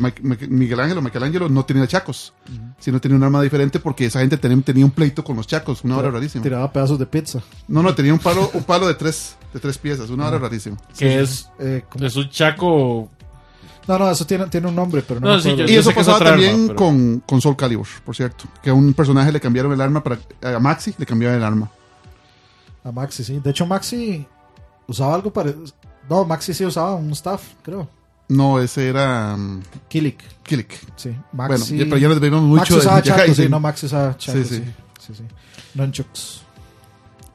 Miguel 0.50 0.80
Ángel 0.80 0.98
o 0.98 1.02
Michelangelo 1.02 1.50
no 1.50 1.64
tenía 1.66 1.88
chacos, 1.88 2.34
sino 2.80 3.00
tenía 3.00 3.18
un 3.18 3.24
arma 3.24 3.42
diferente 3.42 3.80
porque 3.80 4.06
esa 4.06 4.20
gente 4.20 4.38
tenía, 4.38 4.62
tenía 4.64 4.86
un 4.86 4.92
pleito 4.92 5.24
con 5.24 5.36
los 5.38 5.48
chacos, 5.48 5.84
una 5.84 5.98
hora 5.98 6.12
rarísima. 6.12 6.44
Tiraba 6.44 6.72
pedazos 6.72 7.00
de 7.00 7.06
pizza. 7.06 7.42
No, 7.68 7.82
no, 7.84 7.94
tenía 7.96 8.14
un 8.14 8.20
palo, 8.20 8.50
un 8.54 8.64
palo 8.64 8.88
de 8.88 8.96
tres, 8.96 9.36
de 9.54 9.60
tres 9.60 9.78
piezas, 9.78 10.10
una 10.10 10.28
hora 10.28 10.38
rarísima. 10.40 10.78
que 10.98 11.22
es, 11.22 11.50
Eh, 11.60 11.84
es 12.00 12.16
un 12.16 12.30
chaco. 12.30 13.10
No, 13.88 13.98
no, 13.98 14.12
eso 14.12 14.26
tiene, 14.26 14.46
tiene 14.48 14.68
un 14.68 14.76
nombre, 14.76 15.02
pero 15.06 15.20
no, 15.20 15.28
No, 15.30 15.36
me 15.38 15.42
sí, 15.42 15.50
acuerdo. 15.50 15.68
yo- 15.68 15.74
Y 15.74 15.78
eso 15.78 15.92
pasaba 15.92 16.18
arma, 16.18 16.30
también 16.30 16.68
pero- 16.68 16.76
con, 16.76 17.24
con 17.26 17.42
Soul 17.42 17.56
Calibur, 17.58 17.88
por 18.06 18.16
cierto. 18.16 18.46
Que 18.62 18.70
a 18.70 18.74
un 18.74 18.94
personaje 18.94 19.32
le 19.32 19.40
cambiaron 19.40 19.72
el 19.74 19.82
arma 19.82 20.04
para. 20.04 20.20
A 20.56 20.60
Maxi 20.60 20.94
le 20.98 21.06
cambiaron 21.06 21.38
el 21.38 21.44
arma. 21.44 21.70
A 22.84 22.92
Maxi, 22.92 23.24
sí. 23.24 23.40
De 23.44 23.50
hecho, 23.50 23.66
Maxi 23.66 24.26
usaba 24.88 25.16
algo 25.16 25.32
parecido. 25.34 25.64
No, 26.10 26.26
Maxi 26.26 26.54
sí 26.54 26.64
usaba 26.66 26.96
un 26.96 27.12
staff, 27.12 27.42
creo. 27.64 27.88
No, 28.32 28.60
ese 28.62 28.88
era. 28.88 29.36
um, 29.36 29.62
Kilik, 29.90 30.18
Killick. 30.44 30.80
sí. 30.96 31.10
Bueno, 31.32 31.58
Maxi. 31.58 31.78
ya- 31.78 31.86
pero 31.86 31.98
ya 31.98 32.08
nos 32.08 32.22
debemos 32.22 32.42
Maxi 32.44 32.74
mucho 32.74 32.74
de 32.76 32.80
usaba 32.80 33.02
chacos, 33.02 33.36
sí, 33.36 33.50
no, 33.50 33.60
Maxi 33.60 33.86
usaba 33.88 34.18
chacos, 34.18 34.48
Sí, 34.48 34.56
sí. 34.56 34.64
sí. 34.64 34.72
sí. 35.08 35.14
sí, 35.18 35.24
Nunchucks. 35.76 36.42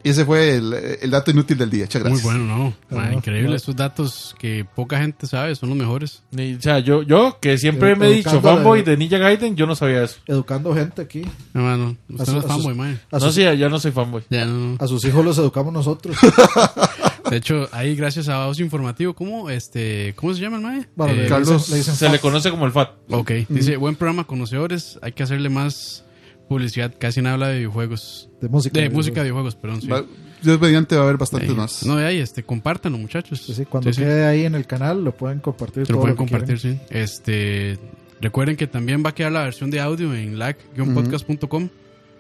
Y 0.04 0.10
ese 0.10 0.24
fue 0.24 0.54
el, 0.54 0.72
el 1.02 1.10
dato 1.10 1.32
inútil 1.32 1.58
del 1.58 1.68
día. 1.68 1.84
Muchas 1.86 2.04
Muy 2.04 2.20
bueno, 2.20 2.44
¿no? 2.90 2.96
Ajá. 2.96 3.12
increíble. 3.12 3.50
No. 3.50 3.56
Estos 3.56 3.74
datos 3.74 4.36
que 4.38 4.64
poca 4.64 4.98
gente 5.00 5.26
sabe 5.26 5.52
son 5.56 5.68
los 5.70 5.76
mejores. 5.76 6.22
Ni- 6.30 6.54
O 6.54 6.60
sea, 6.62 6.78
yo, 6.78 7.02
yo 7.02 7.38
que 7.40 7.58
siempre 7.58 7.94
Edu- 7.94 7.98
me 7.98 8.06
he 8.06 8.12
dicho 8.14 8.40
fanboy 8.40 8.82
de- 8.82 8.92
de 8.92 8.96
Ninja 8.98 9.18
Gaiden, 9.18 9.56
yo 9.56 9.66
no 9.66 9.74
sabía 9.74 10.04
eso. 10.04 10.18
Educando 10.28 10.72
gente 10.76 11.02
aquí. 11.02 11.22
No, 11.52 11.62
mano, 11.62 11.96
usted 12.08 12.22
A 12.22 12.26
su- 12.26 12.32
no 12.34 12.38
es 12.38 12.46
fanboy, 12.46 12.74
mae. 12.76 12.98
A, 13.10 13.18
No, 13.18 13.32
sí, 13.32 13.42
ya 13.42 13.68
no 13.68 13.80
soy 13.80 13.90
fanboy. 13.90 14.22
Ya 14.30 14.44
no. 14.44 14.76
a 14.78 14.86
sus 14.86 15.04
hijos 15.04 15.24
los 15.24 15.36
educamos 15.38 15.72
nosotros. 15.72 16.16
De 17.30 17.36
hecho, 17.36 17.68
ahí 17.72 17.94
gracias 17.96 18.28
a 18.28 18.46
Voz 18.46 18.60
Informativo, 18.60 19.14
¿cómo, 19.14 19.50
este, 19.50 20.12
¿cómo 20.16 20.32
se 20.34 20.40
llama 20.40 20.56
el 20.56 20.62
mae? 20.62 20.86
Bueno, 20.94 21.14
Eh, 21.14 21.26
Carlos, 21.28 21.48
dicen, 21.66 21.72
le 21.72 21.78
dicen 21.78 21.96
Se 21.96 22.08
le 22.08 22.18
conoce 22.18 22.50
como 22.50 22.66
el 22.66 22.72
FAT. 22.72 22.90
Ok, 23.10 23.30
dice, 23.48 23.76
buen 23.76 23.96
programa, 23.96 24.24
conocedores, 24.26 24.98
hay 25.02 25.12
que 25.12 25.22
hacerle 25.22 25.48
más 25.48 26.04
publicidad, 26.48 26.94
casi 26.98 27.20
no 27.22 27.30
habla 27.30 27.48
de 27.48 27.56
videojuegos. 27.58 28.30
de 28.40 28.48
música. 28.48 28.80
De 28.80 28.90
música 28.90 29.16
de 29.20 29.24
videojuegos, 29.24 29.56
perdón, 29.56 29.80
sí. 29.82 29.88
Va- 29.88 30.04
Dios 30.42 30.60
mediante 30.60 30.94
va 30.94 31.00
a 31.02 31.04
haber 31.06 31.16
bastantes 31.16 31.50
más. 31.56 31.84
No, 31.84 31.96
de 31.96 32.06
ahí, 32.06 32.18
este, 32.18 32.42
compártanlo, 32.44 32.98
muchachos. 32.98 33.40
Sí, 33.44 33.54
sí, 33.54 33.64
cuando 33.64 33.90
Sí, 33.90 33.96
sí. 33.98 34.02
quede 34.02 34.26
ahí 34.26 34.44
en 34.44 34.54
el 34.54 34.66
canal 34.66 35.02
lo 35.02 35.16
pueden 35.16 35.40
compartir. 35.40 35.84
Te 35.84 35.92
lo 35.92 35.96
todo 35.96 36.00
pueden 36.02 36.16
compartir, 36.16 36.60
sí. 36.60 36.78
Este, 36.90 37.78
recuerden 38.20 38.54
que 38.56 38.66
también 38.66 39.02
va 39.04 39.10
a 39.10 39.14
quedar 39.14 39.32
la 39.32 39.42
versión 39.42 39.70
de 39.70 39.80
audio 39.80 40.14
en 40.14 40.38
lag-podcast.com. 40.38 41.68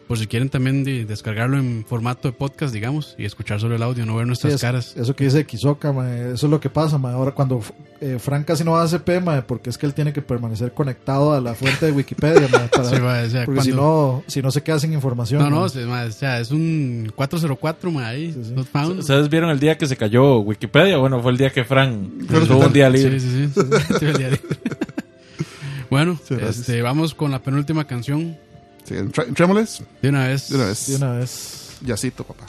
Por 0.06 0.16
si 0.18 0.28
quieren 0.28 0.48
también 0.48 0.84
de- 0.84 1.04
descargarlo 1.04 1.58
en 1.58 1.84
formato 1.84 2.28
de 2.28 2.32
podcast, 2.32 2.72
digamos, 2.72 3.16
y 3.18 3.24
escuchar 3.24 3.58
solo 3.58 3.74
el 3.74 3.82
audio, 3.82 4.06
no 4.06 4.14
ver 4.14 4.24
Sí, 4.24 4.28
nuestras 4.28 4.54
es- 4.54 4.60
caras. 4.60 4.94
Eso 4.96 5.16
que 5.16 5.24
dice 5.24 5.44
Kizoka, 5.44 5.92
mae, 5.92 6.34
eso 6.34 6.46
es 6.46 6.50
lo 6.50 6.60
que 6.60 6.70
pasa, 6.70 6.96
mae. 6.96 7.12
Ahora 7.12 7.32
cuando 7.32 7.60
eh, 8.00 8.18
Frank 8.20 8.44
casi 8.46 8.62
no 8.62 8.76
hace 8.76 8.98
CP, 8.98 9.20
mae, 9.20 9.42
porque 9.42 9.68
es 9.68 9.76
que 9.78 9.84
él 9.86 9.94
tiene 9.94 10.12
que 10.12 10.22
permanecer 10.22 10.72
conectado 10.72 11.32
a 11.32 11.40
la 11.40 11.54
fuente 11.56 11.86
de 11.86 11.92
Wikipedia, 11.92 12.46
mae, 12.52 12.68
para- 12.72 12.88
Sí, 12.88 13.00
mae, 13.00 13.26
o 13.26 13.30
sea, 13.30 13.44
porque 13.46 13.62
si 13.62 13.72
cuando- 13.72 14.22
no, 14.24 14.30
si 14.30 14.42
no 14.42 14.50
se 14.52 14.62
queda 14.62 14.78
sin 14.78 14.92
información. 14.92 15.42
No, 15.42 15.50
no, 15.50 15.66
ma, 15.88 16.04
o 16.04 16.12
sea, 16.12 16.38
es 16.38 16.52
un 16.52 17.10
404, 17.16 17.90
ma, 17.90 18.06
ahí, 18.06 18.32
Sí, 18.32 18.44
sí. 18.44 18.52
not 18.54 18.68
found. 18.68 19.00
¿Ustedes 19.00 19.28
vieron 19.28 19.50
el 19.50 19.58
día 19.58 19.76
que 19.76 19.86
se 19.86 19.96
cayó 19.96 20.38
Wikipedia? 20.38 20.98
Bueno, 20.98 21.20
fue 21.20 21.32
el 21.32 21.38
día 21.38 21.50
que 21.50 21.64
Frank 21.64 22.26
tuvo 22.28 22.64
un 22.66 22.72
día 22.72 22.92
Sí, 22.92 22.96
libre. 22.96 23.18
sí, 23.18 23.50
sí. 23.52 23.60
Tuve 23.98 24.10
el 24.10 24.16
día 24.18 24.28
libre. 24.30 24.56
bueno, 25.90 26.18
este, 26.48 26.82
vamos 26.82 27.14
con 27.14 27.30
la 27.30 27.42
penúltima 27.42 27.86
canción 27.86 28.36
Sí, 28.86 28.94
en 28.94 29.10
Tre- 29.12 29.26
en 29.28 29.34
Trémoles, 29.34 29.82
de 30.00 30.08
una 30.08 30.28
vez. 30.28 30.48
de 30.48 30.56
una 30.56 30.66
vez. 30.66 30.86
De 30.86 30.96
una 30.96 31.12
vez. 31.18 31.70
Yacito, 31.82 32.24
papá. 32.24 32.44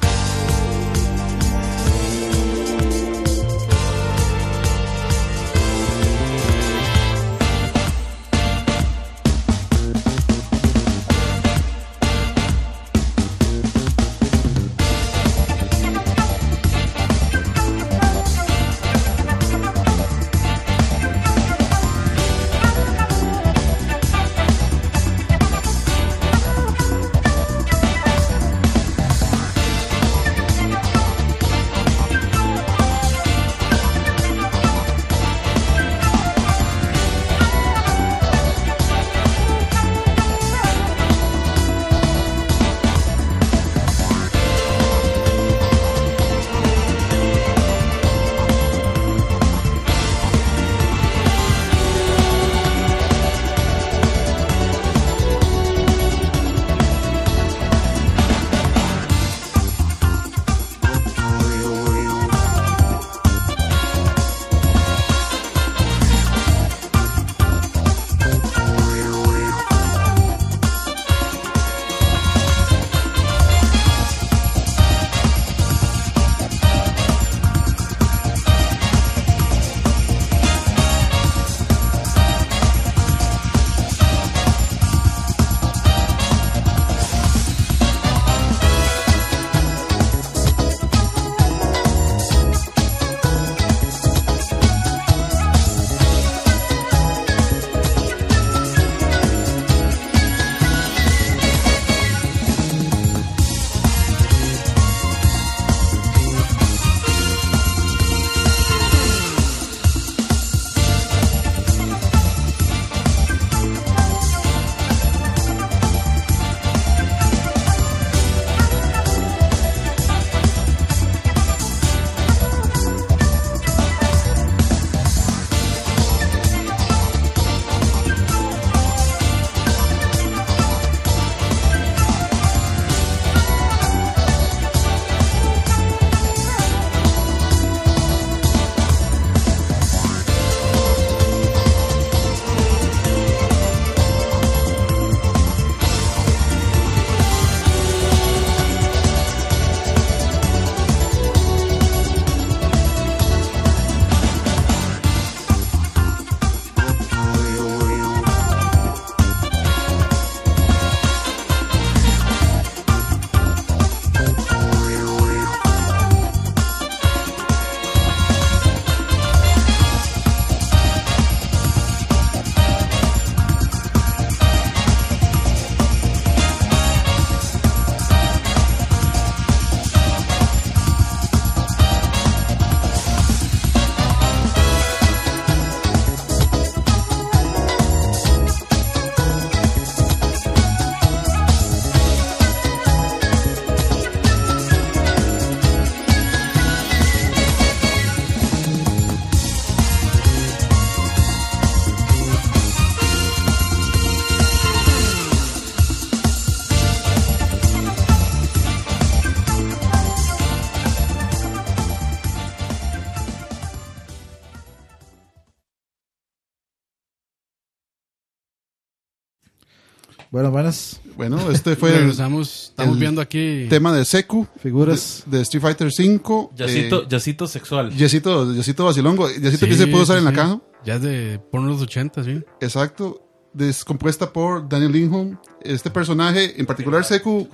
Bueno, 221.15 221.51
este 221.51 221.75
fue 221.75 221.91
Regresamos, 221.97 222.65
estamos 222.69 222.93
el 222.95 222.99
viendo 222.99 223.21
aquí. 223.21 223.67
tema 223.69 223.91
de 223.93 224.05
Seku, 224.05 224.47
Figuras. 224.61 225.23
de, 225.25 225.37
de 225.37 225.43
Street 225.43 225.61
Fighter 225.61 225.91
5. 225.91 226.51
Yacito, 226.55 227.07
yacito 227.07 227.47
sexual. 227.47 227.91
Yacito, 227.95 228.53
Yacito 228.53 228.85
Basilongo. 228.85 229.29
Yacito 229.29 229.65
que 229.67 229.73
Sí, 229.73 229.79
se 229.79 229.87
pudo 229.87 230.03
usar 230.03 230.15
sí, 230.15 230.19
en 230.19 230.25
la 230.25 230.31
sí. 230.31 230.35
caja. 230.37 230.61
Ya 230.85 230.95
es 230.95 231.01
de 231.01 231.39
por 231.51 231.61
los 231.61 231.81
80, 231.81 232.23
sí. 232.23 232.43
Exacto. 232.61 233.23
Descompuesta 233.53 234.31
por 234.31 234.67
Daniel 234.69 234.91
Lindholm. 234.91 235.37
Este 235.61 235.89
personaje, 235.89 236.59
en 236.59 236.65
particular 236.65 237.03
Seku, 237.03 237.47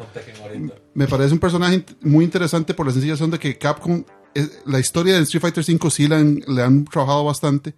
me 0.93 1.07
parece 1.07 1.33
un 1.33 1.39
personaje 1.39 1.85
muy 2.01 2.25
interesante 2.25 2.73
por 2.73 2.85
la 2.85 2.91
sencilla 2.91 3.13
razón 3.13 3.31
de 3.31 3.39
que 3.39 3.57
Capcom, 3.57 4.03
es- 4.33 4.59
la 4.65 4.79
historia 4.79 5.15
de 5.15 5.21
Street 5.23 5.41
Fighter 5.41 5.63
5 5.63 5.89
sí 5.89 6.07
la 6.07 6.17
han- 6.17 6.41
le 6.47 6.61
han 6.61 6.83
trabajado 6.85 7.23
bastante. 7.23 7.73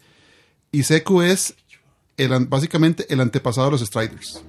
Y 0.72 0.84
Seku 0.84 1.22
es 1.22 1.54
el, 2.18 2.30
básicamente 2.48 3.06
el 3.14 3.22
antepasado 3.22 3.68
de 3.68 3.72
los 3.74 3.82
Striders. 3.82 4.42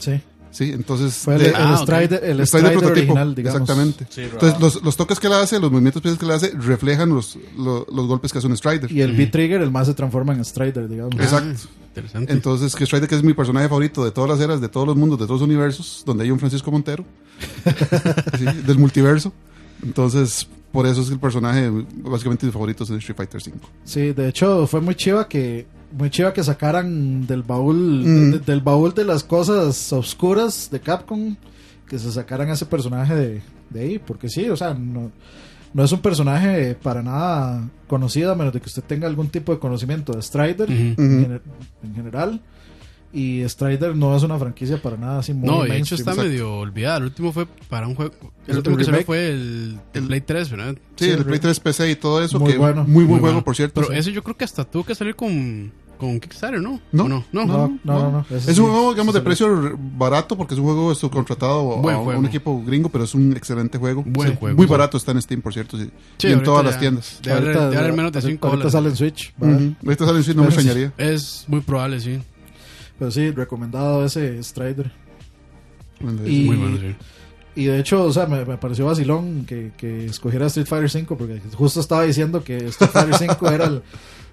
Sí. 0.00 0.20
Sí, 0.52 0.72
entonces. 0.72 1.14
Fue 1.14 1.36
el, 1.36 1.42
de- 1.42 1.48
el 1.50 1.54
Ah. 1.56 1.78
Strider, 1.80 2.24
el 2.24 2.40
el 2.40 2.46
Strider, 2.46 2.72
prototipo, 2.72 2.90
original, 3.12 3.34
digamos. 3.36 3.60
Exactamente. 3.60 4.06
Sí, 4.10 4.22
Entonces, 4.22 4.60
los, 4.60 4.82
los 4.82 4.96
toques 4.96 5.20
que 5.20 5.28
le 5.28 5.36
hace, 5.36 5.60
los 5.60 5.70
movimientos 5.70 6.02
que 6.18 6.26
le 6.26 6.34
hace, 6.34 6.50
reflejan 6.58 7.10
los, 7.10 7.38
los, 7.56 7.86
los 7.88 8.06
golpes 8.08 8.32
que 8.32 8.38
hace 8.38 8.48
un 8.48 8.56
Strider. 8.56 8.90
Y 8.90 9.00
el 9.00 9.12
B-Trigger, 9.16 9.62
el 9.62 9.70
más 9.70 9.86
se 9.86 9.94
transforma 9.94 10.32
en 10.34 10.44
Strider, 10.44 10.88
digamos. 10.88 11.14
Exacto. 11.14 11.54
Ah, 11.68 11.84
interesante. 11.90 12.32
Entonces, 12.32 12.74
que 12.74 12.84
Strider 12.84 13.08
que 13.08 13.14
es 13.14 13.22
mi 13.22 13.32
personaje 13.32 13.68
favorito 13.68 14.04
de 14.04 14.10
todas 14.10 14.28
las 14.28 14.40
eras, 14.40 14.60
de 14.60 14.68
todos 14.68 14.88
los 14.88 14.96
mundos, 14.96 15.20
de 15.20 15.26
todos 15.26 15.40
los 15.40 15.46
universos, 15.48 16.02
donde 16.04 16.24
hay 16.24 16.32
un 16.32 16.40
Francisco 16.40 16.72
Montero, 16.72 17.04
Sí, 18.38 18.44
del 18.66 18.78
multiverso. 18.78 19.32
Entonces, 19.84 20.48
por 20.72 20.84
eso 20.86 21.00
es 21.00 21.06
que 21.08 21.14
el 21.14 21.20
personaje 21.20 21.70
básicamente 22.02 22.46
mi 22.46 22.52
favorito 22.52 22.84
es 22.84 22.90
el 22.90 22.96
Street 22.98 23.16
Fighter 23.16 23.40
5. 23.40 23.58
Sí, 23.84 24.12
de 24.12 24.28
hecho 24.28 24.66
fue 24.66 24.80
muy 24.80 24.94
chiva 24.94 25.26
que 25.28 25.66
muy 25.92 26.10
chiva 26.10 26.32
que 26.32 26.42
sacaran 26.44 27.26
del 27.26 27.42
baúl 27.42 27.76
Mm. 28.04 28.30
de- 28.32 28.38
del 28.40 28.60
baúl 28.60 28.94
de 28.94 29.04
las 29.04 29.24
cosas 29.24 29.92
oscuras 29.92 30.68
de 30.70 30.80
Capcom 30.80 31.36
que 31.88 31.98
se 31.98 32.12
sacaran 32.12 32.48
a 32.48 32.52
ese 32.52 32.66
personaje 32.66 33.14
de, 33.16 33.42
de 33.70 33.80
ahí, 33.80 33.98
porque 33.98 34.28
sí, 34.28 34.48
o 34.48 34.56
sea, 34.56 34.74
no, 34.74 35.10
no 35.74 35.84
es 35.84 35.90
un 35.92 36.00
personaje 36.00 36.76
para 36.80 37.02
nada 37.02 37.68
conocido 37.88 38.30
a 38.32 38.34
menos 38.36 38.52
de 38.52 38.60
que 38.60 38.66
usted 38.66 38.84
tenga 38.84 39.08
algún 39.08 39.28
tipo 39.28 39.52
de 39.52 39.58
conocimiento 39.58 40.12
de 40.12 40.22
Strider 40.22 40.70
en 40.70 41.94
general. 41.94 42.40
Y 43.12 43.42
Strider 43.48 43.96
no 43.96 44.14
es 44.16 44.22
una 44.22 44.38
franquicia 44.38 44.80
para 44.80 44.96
nada 44.96 45.18
así 45.18 45.34
muy 45.34 45.48
No, 45.48 45.64
de 45.64 45.76
hecho 45.78 45.96
está 45.96 46.14
medio 46.14 46.58
olvidada. 46.58 46.98
El 46.98 47.04
último 47.04 47.32
fue 47.32 47.46
para 47.68 47.88
un 47.88 47.96
juego. 47.96 48.12
El, 48.46 48.52
¿El 48.52 48.56
último 48.58 48.76
que 48.76 48.84
salió 48.84 48.98
remake? 48.98 49.06
fue 49.06 49.28
el, 49.30 49.80
el 49.94 50.06
Play 50.06 50.20
3, 50.20 50.50
¿verdad? 50.50 50.74
Sí, 50.96 51.04
Sí, 51.06 51.10
el 51.10 51.18
el 51.18 51.24
Play 51.24 51.38
3 51.40 51.58
PC 51.60 51.90
y 51.90 51.96
todo 51.96 52.22
eso, 52.22 52.38
Muy 52.38 52.52
que 52.52 52.58
bueno. 52.58 52.84
muy 52.84 52.92
buen 52.92 53.06
Muy 53.06 53.06
juego, 53.20 53.26
bueno. 53.26 53.44
por 53.44 53.56
cierto. 53.56 53.80
Pero 53.80 53.92
Sí. 53.92 53.98
ese 53.98 54.12
yo 54.12 54.22
creo 54.22 54.36
que 54.36 54.44
hasta 54.44 54.64
tuvo 54.64 54.84
que 54.84 54.94
salir 54.94 55.16
con, 55.16 55.72
con 55.98 56.20
Kickstarter, 56.20 56.60
¿no? 56.60 56.80
No, 56.92 57.04
¿O 57.04 57.08
no, 57.08 57.24
no. 57.32 57.46
No, 57.46 57.46
no, 57.46 57.78
no, 57.84 58.10
no, 58.12 58.26
ese 58.30 58.50
Es 58.50 58.56
sí, 58.56 58.60
un 58.62 58.70
juego, 58.70 58.92
digamos, 58.92 59.12
de 59.14 59.20
precio 59.22 59.76
barato 59.98 60.36
porque 60.36 60.54
es 60.54 60.60
un 60.60 60.66
juego 60.66 60.94
subcontratado 60.94 61.78
a, 61.78 61.80
Buen 61.80 61.96
a 61.96 61.98
juego. 61.98 62.20
un 62.20 62.26
equipo 62.26 62.62
gringo, 62.64 62.88
pero 62.90 63.04
es 63.04 63.14
un 63.14 63.32
excelente 63.36 63.76
juego. 63.76 64.04
Buen 64.06 64.30
Sí, 64.30 64.36
juego. 64.38 64.56
Muy 64.56 64.66
barato 64.66 64.96
está 64.96 65.10
en 65.12 65.20
Steam, 65.20 65.42
por 65.42 65.52
cierto, 65.52 65.76
sí. 65.76 65.90
Sí, 66.18 66.28
y 66.28 66.30
en 66.30 66.34
ahorita 66.34 66.44
todas 66.44 66.64
ya- 66.64 66.70
las 66.70 66.80
tiendas. 66.80 67.18
Debe 67.22 67.36
haber- 67.36 67.92
menos 67.92 68.12
de 68.12 68.18
ahorita- 68.18 68.20
5 68.22 68.48
ahorita 68.48 68.70
sale 68.70 68.88
en 68.90 68.96
Switch. 68.96 69.34
Ahorita 69.40 70.06
sale 70.06 70.18
en 70.18 70.24
Switch, 70.24 70.36
no 70.36 70.42
me 70.42 70.48
extrañaría. 70.48 70.92
Es 70.96 71.44
muy 71.48 71.60
probable, 71.60 71.98
sí. 72.00 72.18
Pero 73.00 73.10
sí, 73.10 73.30
recomendado 73.32 74.04
ese 74.04 74.40
Strider. 74.44 74.92
Y- 76.24 76.44
Muy 76.44 76.56
bueno, 76.56 76.76
sí. 76.78 76.94
Y 77.56 77.64
de 77.64 77.80
hecho, 77.80 78.04
o 78.04 78.12
sea, 78.12 78.26
me, 78.26 78.44
me 78.44 78.58
pareció 78.58 78.86
vacilón 78.86 79.44
que, 79.44 79.72
que 79.76 80.04
escogiera 80.06 80.46
Street 80.46 80.66
Fighter 80.68 80.88
5 80.88 81.18
porque 81.18 81.40
justo 81.54 81.80
estaba 81.80 82.04
diciendo 82.04 82.44
que 82.44 82.58
Street 82.68 82.90
Fighter 82.92 83.16
5 83.16 83.50
era 83.50 83.64
el, 83.64 83.82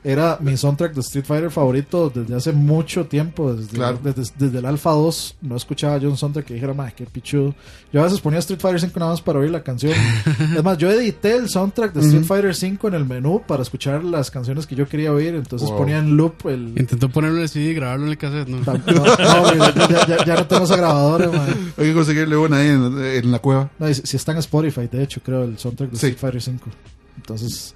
era 0.09 0.37
mi 0.39 0.55
soundtrack 0.55 0.93
de 0.93 1.01
Street 1.01 1.25
Fighter 1.25 1.51
favorito 1.51 2.09
desde 2.13 2.33
hace 2.33 2.53
mucho 2.53 3.05
tiempo, 3.07 3.53
desde, 3.53 3.75
Claro. 3.75 3.99
desde, 4.01 4.23
desde 4.37 4.59
el 4.59 4.65
Alpha 4.65 4.91
2 4.91 5.35
no 5.41 5.55
escuchaba 5.57 5.97
yo 5.97 6.09
un 6.09 6.15
soundtrack 6.17 6.45
que 6.45 6.53
dijera, 6.53 6.73
madre, 6.73 6.93
qué 6.95 7.05
pichudo. 7.05 7.53
Yo 7.91 7.99
a 7.99 8.03
veces 8.05 8.21
ponía 8.21 8.39
Street 8.39 8.59
Fighter 8.59 8.79
5 8.79 8.99
nada 8.99 9.11
más 9.11 9.21
para 9.21 9.39
oír 9.39 9.51
la 9.51 9.63
canción. 9.63 9.93
es 10.55 10.63
más, 10.63 10.77
yo 10.77 10.89
edité 10.89 11.35
el 11.35 11.49
soundtrack 11.49 11.93
de 11.93 11.99
Street. 12.01 12.23
Fighter 12.23 12.55
5 12.55 12.87
en 12.87 12.93
el 12.93 13.05
menú 13.05 13.41
para 13.45 13.63
escuchar 13.63 14.03
las 14.03 14.31
canciones 14.31 14.65
que 14.65 14.75
yo 14.75 14.87
quería 14.87 15.11
oír, 15.11 15.35
entonces 15.35 15.67
Wow. 15.69 15.77
ponía 15.79 15.97
en 15.97 16.15
loop 16.15 16.47
el... 16.47 16.73
Intentó 16.77 17.09
ponerlo 17.09 17.37
en 17.37 17.43
el 17.43 17.49
CD 17.49 17.65
y 17.71 17.73
grabarlo 17.73 18.05
en 18.05 18.11
el 18.11 18.17
cassette, 18.17 18.47
¿no? 18.47 18.59
No, 18.59 19.57
ya, 19.89 20.07
ya- 20.07 20.25
ya 20.25 20.35
no 20.35 20.47
tengo 20.47 20.63
esa 20.63 20.77
grabadora, 20.77 21.29
madre. 21.31 21.53
Hay 21.77 21.85
que 21.87 21.93
conseguirle 21.93 22.37
una 22.37 22.57
ahí 22.57 22.67
en, 22.69 22.97
en 23.03 23.31
la 23.31 23.39
cueva. 23.39 23.69
No, 23.77 23.93
si, 23.93 24.01
si 24.05 24.15
está 24.15 24.31
en 24.31 24.37
Spotify, 24.37 24.87
de 24.91 25.03
hecho, 25.03 25.19
creo, 25.21 25.43
el 25.43 25.57
soundtrack 25.57 25.89
de 25.91 25.97
Sí. 25.97 26.05
Street 26.07 26.19
Fighter 26.19 26.41
5. 26.41 26.69
Entonces, 27.17 27.75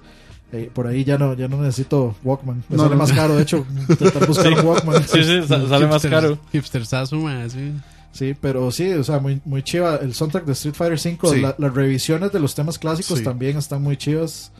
eh, 0.52 0.70
por 0.72 0.86
ahí 0.86 1.02
ya 1.04 1.16
no, 1.18 1.34
ya 1.34 1.48
no 1.48 1.60
necesito 1.62 2.14
Walkman. 2.22 2.62
Me 2.68 2.76
No, 2.76 2.82
sale 2.84 2.94
no. 2.94 2.98
más 3.00 3.12
caro, 3.12 3.36
de 3.36 3.42
hecho, 3.42 3.66
intentar 3.88 4.26
buscar 4.26 4.52
un 4.52 4.66
Walkman. 4.66 5.02
Sí, 5.08 5.24
sí, 5.24 5.42
sa- 5.48 5.66
sale 5.68 5.86
más 5.86 6.02
caro. 6.06 6.38
Hipstersazo, 6.52 7.16
man, 7.16 7.48
sí. 7.50 7.72
Sí, 8.12 8.34
pero 8.38 8.70
sí, 8.70 8.90
o 8.92 9.02
sea, 9.02 9.18
muy, 9.20 9.40
muy 9.46 9.62
chiva. 9.62 9.96
El 9.96 10.12
soundtrack 10.12 10.44
de 10.44 10.52
Street 10.52 10.74
Fighter 10.74 10.98
5, 10.98 11.32
Sí. 11.32 11.40
la- 11.40 11.54
las 11.58 11.74
revisiones 11.74 12.30
de 12.32 12.40
los 12.40 12.54
temas 12.54 12.78
clásicos 12.78 13.18
Sí. 13.18 13.24
también 13.24 13.56
están 13.56 13.82
muy 13.82 13.96
chivas. 13.96 14.52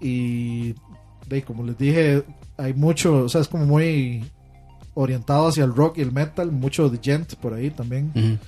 Y, 0.00 0.74
de, 1.26 1.42
como 1.46 1.64
les 1.64 1.78
dije, 1.78 2.24
hay 2.58 2.74
mucho, 2.74 3.24
o 3.24 3.28
sea, 3.28 3.40
es 3.40 3.48
como 3.48 3.64
muy 3.64 4.24
orientado 4.92 5.48
hacia 5.48 5.64
el 5.64 5.74
rock 5.74 5.98
y 5.98 6.02
el 6.02 6.12
metal, 6.12 6.52
mucho 6.52 6.88
de 6.90 6.98
gent 7.02 7.34
por 7.36 7.54
ahí 7.54 7.70
también. 7.70 8.12
Ujú. 8.14 8.38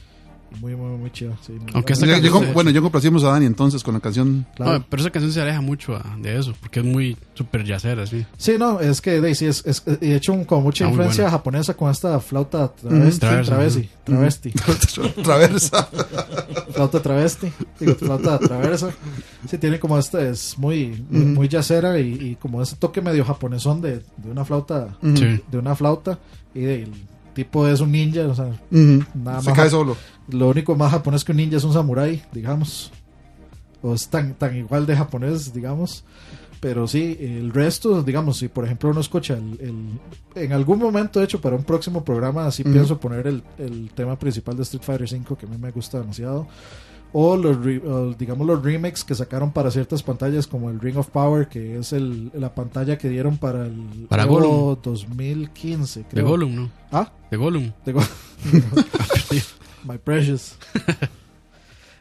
Muy, 0.60 0.74
muy, 0.74 0.96
muy. 0.96 1.10
Sí, 1.14 1.26
Aunque 1.74 1.92
esta 1.92 2.06
se- 2.06 2.52
bueno, 2.52 2.70
yo 2.70 2.80
complacimos 2.82 3.22
a 3.24 3.28
Dani 3.30 3.46
entonces 3.46 3.82
con 3.82 3.94
la 3.94 4.00
canción. 4.00 4.46
Claro. 4.54 4.78
No, 4.78 4.86
pero 4.88 5.02
esa 5.02 5.10
canción 5.10 5.32
se 5.32 5.40
aleja 5.42 5.60
mucho 5.60 6.00
de 6.20 6.38
eso, 6.38 6.54
porque 6.60 6.80
es 6.80 6.86
muy 6.86 7.16
super 7.34 7.64
yacera, 7.64 8.06
sí. 8.06 8.24
Sí, 8.38 8.56
no, 8.58 8.80
es 8.80 9.00
que 9.00 9.20
de, 9.20 9.34
sí, 9.34 9.46
es, 9.46 9.64
es, 9.66 9.82
hecho 10.00 10.32
un- 10.32 10.44
con 10.44 10.62
mucha 10.62 10.84
Ah, 10.86 10.88
influencia 10.88 11.30
japonesa 11.30 11.74
con 11.74 11.90
esta 11.90 12.18
flauta 12.20 12.68
travesti, 12.74 13.20
Traversa, 13.20 13.50
travesti, 13.52 13.88
travesti, 14.04 14.52
Traversa. 15.22 15.88
flauta 16.72 17.02
travesti, 17.02 17.52
digo, 17.80 17.94
flauta 17.96 18.38
traversa. 18.38 18.90
Sí, 19.48 19.58
tiene 19.58 19.78
como 19.78 19.98
este, 19.98 20.30
es 20.30 20.56
muy, 20.58 21.04
muy, 21.10 21.24
muy 21.24 21.48
yacera 21.48 21.98
y, 22.00 22.12
y 22.30 22.36
como 22.36 22.62
ese 22.62 22.76
toque 22.76 23.00
medio 23.02 23.24
japonesón 23.24 23.80
de, 23.80 23.98
de 24.16 24.30
una 24.30 24.44
flauta, 24.44 24.96
Sí. 25.02 25.40
de 25.50 25.58
una 25.58 25.74
flauta 25.74 26.18
y 26.54 26.60
de, 26.60 26.88
tipo 27.36 27.68
es 27.68 27.80
un 27.80 27.92
ninja, 27.92 28.22
o 28.26 28.34
sea, 28.34 28.46
Ujú. 28.46 29.04
Nada 29.14 29.40
Se 29.42 29.50
más. 29.50 29.56
cae 29.58 29.70
solo. 29.70 29.96
lo 30.28 30.48
único 30.48 30.74
más 30.74 30.90
japonés 30.90 31.22
que 31.24 31.30
un 31.30 31.38
ninja 31.38 31.58
es 31.58 31.62
un 31.64 31.72
samurái, 31.72 32.20
digamos. 32.32 32.90
O 33.82 33.94
es 33.94 34.08
tan, 34.08 34.34
tan 34.34 34.56
igual 34.56 34.86
de 34.86 34.96
japonés, 34.96 35.52
digamos. 35.52 36.02
Pero 36.58 36.88
sí, 36.88 37.16
el 37.20 37.52
resto, 37.52 38.02
digamos, 38.02 38.38
si 38.38 38.48
por 38.48 38.64
ejemplo 38.64 38.88
uno 38.88 39.00
escucha 39.00 39.34
el, 39.34 39.58
el- 39.60 40.42
en 40.42 40.52
algún 40.52 40.78
momento, 40.78 41.20
de 41.20 41.26
hecho, 41.26 41.40
para 41.40 41.54
un 41.54 41.62
próximo 41.62 42.02
programa, 42.02 42.50
sí 42.50 42.62
Ujú. 42.62 42.72
pienso 42.72 42.98
poner 42.98 43.26
el, 43.26 43.42
el 43.58 43.90
tema 43.94 44.18
principal 44.18 44.56
de 44.56 44.62
Street 44.62 44.82
Fighter 44.82 45.06
V, 45.20 45.36
que 45.36 45.46
a 45.46 45.48
mí 45.50 45.58
me 45.58 45.70
gusta 45.70 46.00
demasiado. 46.00 46.48
O 47.18 47.34
los, 47.34 47.56
o, 47.56 48.12
digamos, 48.18 48.46
los 48.46 48.62
remakes 48.62 49.02
que 49.02 49.14
sacaron 49.14 49.50
para 49.50 49.70
ciertas 49.70 50.02
pantallas, 50.02 50.46
como 50.46 50.68
el 50.68 50.78
Ring 50.78 50.98
of 50.98 51.08
Power, 51.08 51.48
que 51.48 51.78
es 51.78 51.94
el, 51.94 52.30
la 52.34 52.54
pantalla 52.54 52.98
que 52.98 53.08
dieron 53.08 53.38
para 53.38 53.64
el 53.66 54.06
Para 54.08 54.24
Evo 54.24 54.34
Gollum. 54.34 54.82
2015, 54.82 56.00
De 56.00 56.06
creo. 56.06 56.26
Gollum, 56.28 56.54
¿no? 56.54 56.70
Ah, 56.92 57.10
De 57.30 57.38
Gollum. 57.38 57.72
de 57.86 57.92
Go- 57.92 58.02
My 59.84 59.96
precious. 59.98 60.56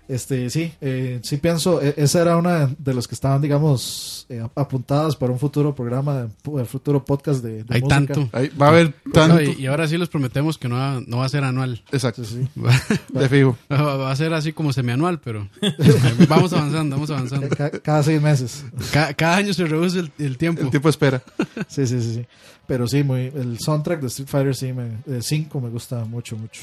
Este, 0.07 0.49
sí, 0.51 0.71
eh, 0.81 1.19
sí 1.23 1.37
pienso, 1.37 1.81
e- 1.81 1.95
esa 1.97 2.21
era 2.21 2.37
una 2.37 2.69
de 2.77 2.93
los 2.93 3.07
que 3.07 3.15
estaban, 3.15 3.41
digamos, 3.41 4.27
eh, 4.29 4.45
apuntadas 4.55 5.15
para 5.15 5.31
un 5.31 5.39
futuro 5.39 5.73
programa, 5.73 6.27
un 6.45 6.65
futuro 6.67 7.03
podcast 7.03 7.43
de, 7.43 7.63
de 7.63 7.75
Hay 7.75 7.81
música. 7.81 8.13
tanto. 8.13 8.29
Ahí 8.31 8.49
va 8.49 8.67
a 8.67 8.69
haber 8.69 8.93
tanto. 9.11 9.41
Y, 9.41 9.61
y 9.61 9.65
ahora 9.65 9.87
sí 9.87 9.97
les 9.97 10.07
prometemos 10.09 10.57
que 10.59 10.67
no 10.69 10.75
va, 10.75 11.01
no 11.07 11.17
va 11.17 11.25
a 11.25 11.29
ser 11.29 11.43
anual. 11.43 11.81
Exacto. 11.91 12.23
Sí, 12.23 12.47
sí. 12.53 12.61
Va, 12.61 12.71
De 13.19 13.29
fijo. 13.29 13.57
va 13.71 14.11
a 14.11 14.15
ser 14.15 14.33
así 14.33 14.53
como 14.53 14.71
semianual, 14.73 15.19
pero 15.19 15.47
vamos 16.29 16.53
avanzando, 16.53 16.95
vamos 16.97 17.09
avanzando. 17.09 17.49
Ca- 17.49 17.71
cada 17.71 18.03
seis 18.03 18.21
meses. 18.21 18.63
Ca- 18.93 19.13
cada 19.15 19.37
año 19.37 19.53
se 19.53 19.65
reduce 19.65 19.99
el, 19.99 20.11
el 20.19 20.37
tiempo. 20.37 20.61
El 20.61 20.69
tiempo 20.69 20.89
espera. 20.89 21.23
Sí, 21.67 21.87
sí, 21.87 21.99
sí, 22.01 22.13
sí. 22.15 22.25
Pero 22.67 22.87
sí, 22.87 23.03
muy, 23.03 23.31
el 23.35 23.57
soundtrack 23.59 24.01
de 24.01 24.07
Street 24.07 24.27
Fighter 24.29 24.55
sí, 24.55 24.71
me, 24.73 25.21
5 25.21 25.61
me 25.61 25.69
gusta 25.69 26.03
mucho, 26.05 26.35
mucho. 26.37 26.61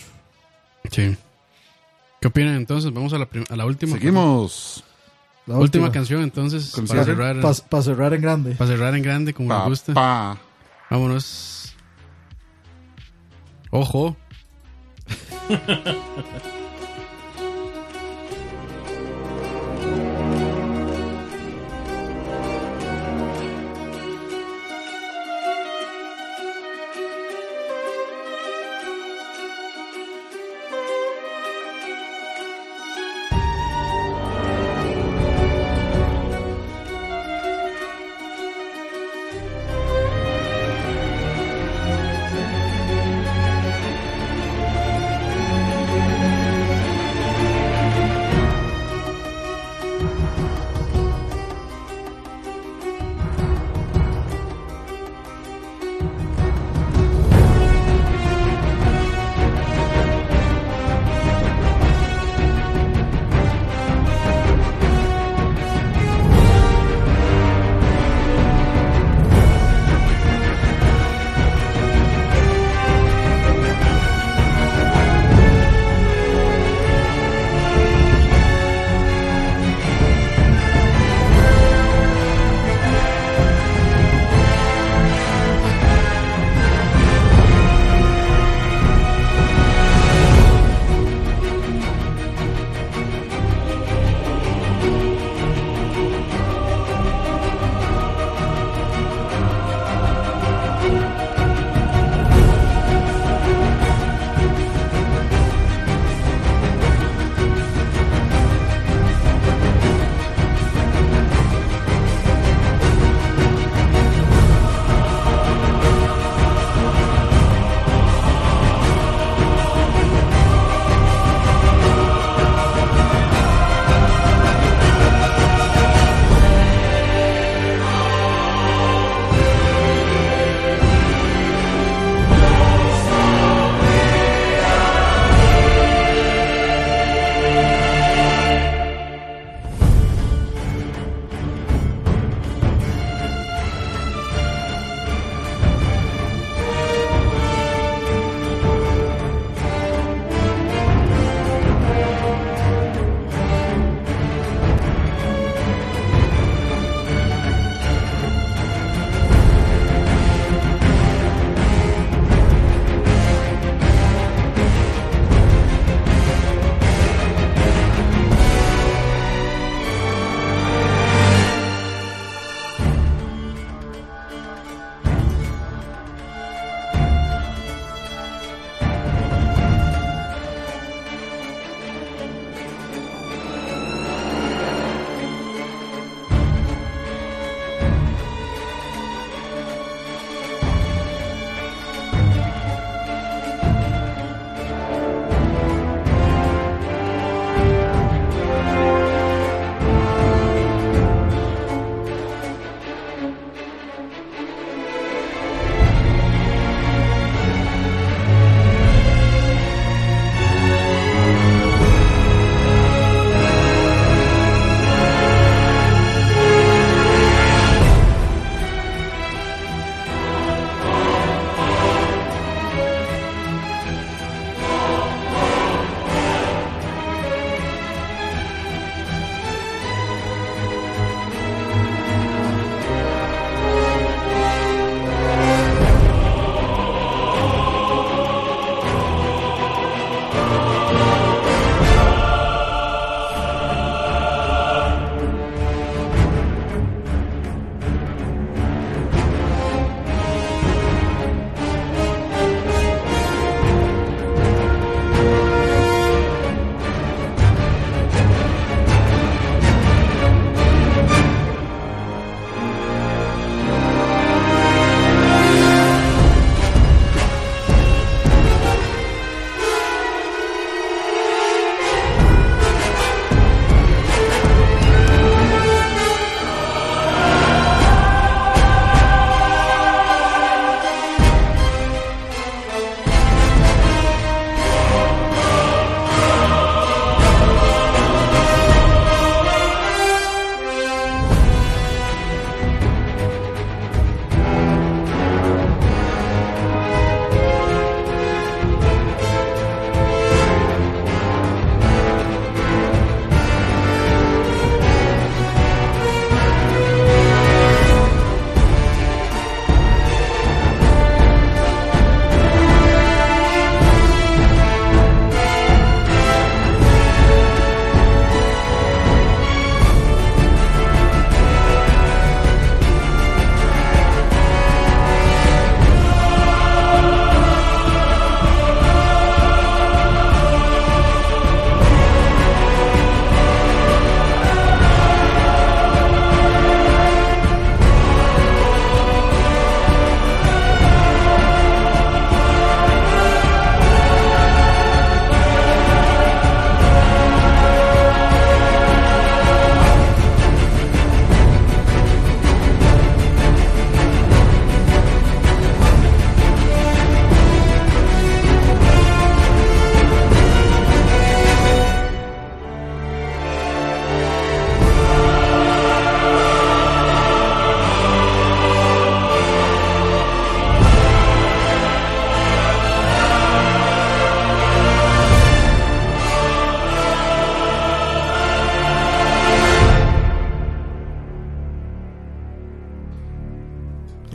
Sí. 0.91 1.17
¿Qué 2.23 2.29
opinan 2.29 2.55
entonces? 2.55 2.93
Vamos 2.93 3.13
a 3.13 3.19
la, 3.19 3.29
a 3.51 3.57
la 3.57 3.67
última. 3.67 3.95
Seguimos. 3.95 4.85
La 5.45 5.57
Última 5.57 5.91
canción 5.91 6.23
entonces 6.23 6.71
Con 6.71 6.87
para 6.87 7.03
cerrar, 7.03 7.41
Para 7.41 7.83
cerrar 7.83 8.15
en 8.15 8.23
grande. 8.23 8.55
para 8.55 8.71
cerrar 8.71 8.95
en 8.95 9.03
grande 9.03 9.35
como 9.35 9.49
me 9.49 9.65
gusta. 9.69 9.93
Papá. 9.93 10.39
Vámonos. 10.89 11.75
Ojo. 13.71 14.17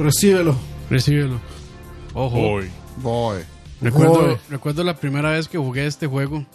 Recíbelo. 0.07 0.55
Recíbelo. 0.89 1.39
Ojo. 2.13 2.61
Boy. 2.97 3.39
Recuerdo, 3.81 4.15
Joder. 4.15 4.37
recuerdo 4.49 4.83
la 4.83 4.95
primera 4.97 5.31
vez 5.31 5.47
que 5.47 5.57
jugué 5.57 5.85
este 5.85 6.07
juego. 6.07 6.45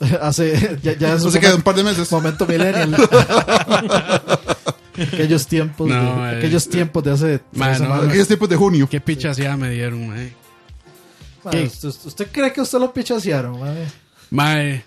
Hace. 0.20 0.78
Ya, 0.82 0.96
ya 0.96 1.14
es 1.14 1.22
No 1.24 1.54
un 1.56 1.62
par 1.62 1.74
de 1.74 1.84
meses. 1.84 2.10
momento 2.10 2.46
millennial. 2.46 2.96
aquellos 4.96 5.46
tiempos. 5.46 5.88
No, 5.88 6.24
de, 6.26 6.32
eh. 6.32 6.38
aquellos 6.38 6.68
tiempos 6.68 7.04
de 7.04 7.10
hace. 7.12 7.40
Man, 7.52 7.82
no. 7.82 7.94
Aquellos 7.94 8.26
tiempos 8.26 8.48
de 8.48 8.56
junio. 8.56 8.88
Qué 8.88 9.00
pichaseada 9.00 9.56
me 9.56 9.70
dieron, 9.70 10.08
mae. 10.08 10.32
¿usted, 11.44 12.28
cree 12.30 12.52
que 12.52 12.60
usted 12.60 12.78
lo 12.78 12.92
pichasearon, 12.92 13.58
man? 13.60 13.74
Mae. 14.30 14.84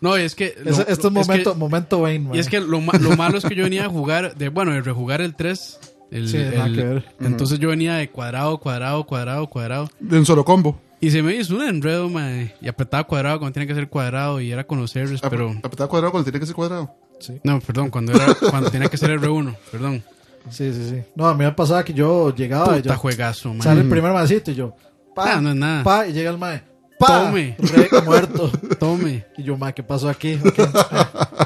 No, 0.00 0.16
es 0.16 0.34
que. 0.34 0.54
lo- 0.62 0.70
Ese- 0.70 0.82
este 0.88 1.06
es 1.06 1.12
momento, 1.12 1.52
que- 1.54 1.58
momento 1.58 1.98
Wayne, 1.98 2.24
man. 2.28 2.34
Y 2.36 2.38
es 2.38 2.48
que 2.48 2.60
lo, 2.60 2.80
lo 2.80 3.16
malo 3.16 3.38
es 3.38 3.44
que 3.44 3.54
yo 3.54 3.64
venía 3.64 3.86
a 3.86 3.88
jugar, 3.88 4.34
de, 4.36 4.48
bueno, 4.50 4.72
de 4.72 4.82
rejugar 4.82 5.20
el 5.20 5.34
3. 5.34 5.78
El, 6.14 6.28
Sí, 6.28 6.38
nada 6.38 6.66
el- 6.66 6.76
que 6.76 6.82
ver. 6.84 7.04
Entonces 7.20 7.58
yo 7.58 7.68
venía 7.70 7.94
de 7.96 8.08
cuadrado, 8.08 8.56
cuadrado, 8.58 9.04
cuadrado, 9.04 9.46
cuadrado. 9.48 9.90
De 9.98 10.18
un 10.18 10.24
solo 10.24 10.44
combo. 10.44 10.80
Y 11.00 11.10
se 11.10 11.22
me 11.22 11.34
hizo 11.34 11.54
un 11.56 11.62
enredo, 11.62 12.08
mae. 12.08 12.54
Y 12.62 12.68
apretaba 12.68 13.04
cuadrado 13.04 13.38
cuando 13.40 13.52
tenía 13.52 13.66
que 13.66 13.74
ser 13.74 13.88
cuadrado 13.88 14.40
y 14.40 14.50
era 14.52 14.64
con 14.64 14.80
los 14.80 14.94
R's, 14.94 15.22
Ap- 15.22 15.28
pero. 15.30 15.50
Apretar 15.62 15.88
cuadrado 15.88 16.12
cuando 16.12 16.24
tiene 16.24 16.40
que 16.40 16.46
ser 16.46 16.54
cuadrado. 16.54 16.94
No, 17.42 17.60
perdón, 17.60 17.90
cuando, 17.90 18.12
era, 18.12 18.32
cuando 18.50 18.70
tenía 18.70 18.88
que 18.88 18.96
ser 18.96 19.10
R1, 19.20 19.54
perdón. 19.72 20.02
Sí, 20.50 20.72
sí, 20.72 20.88
sí. 20.90 21.02
No, 21.14 21.26
a 21.26 21.34
mí 21.34 21.44
me 21.44 21.52
pasaba 21.52 21.84
que 21.84 21.92
yo 21.94 22.34
llegaba 22.34 22.76
y 22.78 22.82
Puta 22.82 22.94
yo. 22.94 23.00
juegazo, 23.00 23.52
mae. 23.54 23.62
Sale 23.62 23.80
el 23.82 23.88
primer 23.88 24.12
macito 24.12 24.50
y 24.50 24.54
yo. 24.54 24.74
Pa, 25.14 25.34
Ah, 25.34 25.40
no 25.40 25.50
es 25.50 25.56
nada. 25.56 25.82
Pa, 25.84 26.06
y 26.06 26.12
llega 26.12 26.30
el 26.30 26.38
mae. 26.38 26.62
Pa, 26.98 27.24
Tome. 27.26 27.56
re 27.58 27.88
muerto. 28.04 28.50
Tome. 28.78 29.26
Y 29.36 29.42
yo, 29.42 29.56
mae, 29.58 29.74
¿qué 29.74 29.82
pasó 29.82 30.08
aquí? 30.08 30.38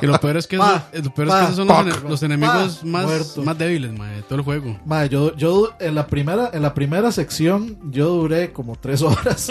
Y 0.00 0.06
lo 0.06 0.16
peor 0.20 0.36
es 0.36 0.46
que, 0.46 0.58
Pa, 0.58 0.86
eso- 0.92 1.02
lo 1.06 1.14
peor 1.14 1.28
es 1.28 1.34
que 1.34 1.42
esos 1.44 1.56
son 1.56 1.66
los, 1.88 2.02
los 2.04 2.22
enemigos 2.22 2.84
más, 2.84 3.04
muerto. 3.06 3.42
más 3.42 3.58
débiles, 3.58 3.92
mae, 3.98 4.16
de 4.16 4.22
todo 4.22 4.36
el 4.38 4.44
juego. 4.44 4.78
Mae, 4.84 5.08
yo, 5.08 5.34
yo 5.34 5.70
en 5.80 5.94
la 5.96 6.06
primera, 6.06 6.50
en 6.52 6.62
la 6.62 6.72
primera 6.74 7.10
sección, 7.10 7.78
yo 7.90 8.08
duré 8.10 8.52
como 8.52 8.76
tres 8.76 9.02
horas. 9.02 9.48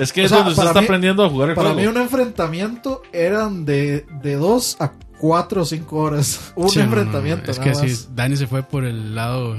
Es 0.00 0.12
que 0.12 0.22
O 0.22 0.24
es 0.24 0.30
sea, 0.30 0.38
donde 0.38 0.52
usted 0.52 0.56
para 0.56 0.70
está 0.70 0.80
mí- 0.80 0.86
aprendiendo 0.86 1.24
a 1.24 1.28
jugar 1.28 1.50
el 1.50 1.54
Para 1.54 1.72
juego. 1.74 1.80
mí 1.92 1.96
un 1.96 2.02
enfrentamiento 2.02 3.02
eran 3.12 3.64
de, 3.64 4.04
de 4.22 4.34
dos 4.36 4.76
a 4.80 4.92
cuatro 5.18 5.62
o 5.62 5.64
cinco 5.64 5.98
horas. 5.98 6.52
Un 6.56 6.68
Sí, 6.68 6.78
no, 6.80 6.86
no, 6.86 6.90
enfrentamiento. 6.92 7.50
Es 7.50 7.58
nada 7.60 7.72
que 7.82 7.88
sí. 7.88 8.06
Dani 8.14 8.36
se 8.36 8.46
fue 8.48 8.62
por 8.62 8.84
el 8.84 9.14
lado. 9.14 9.56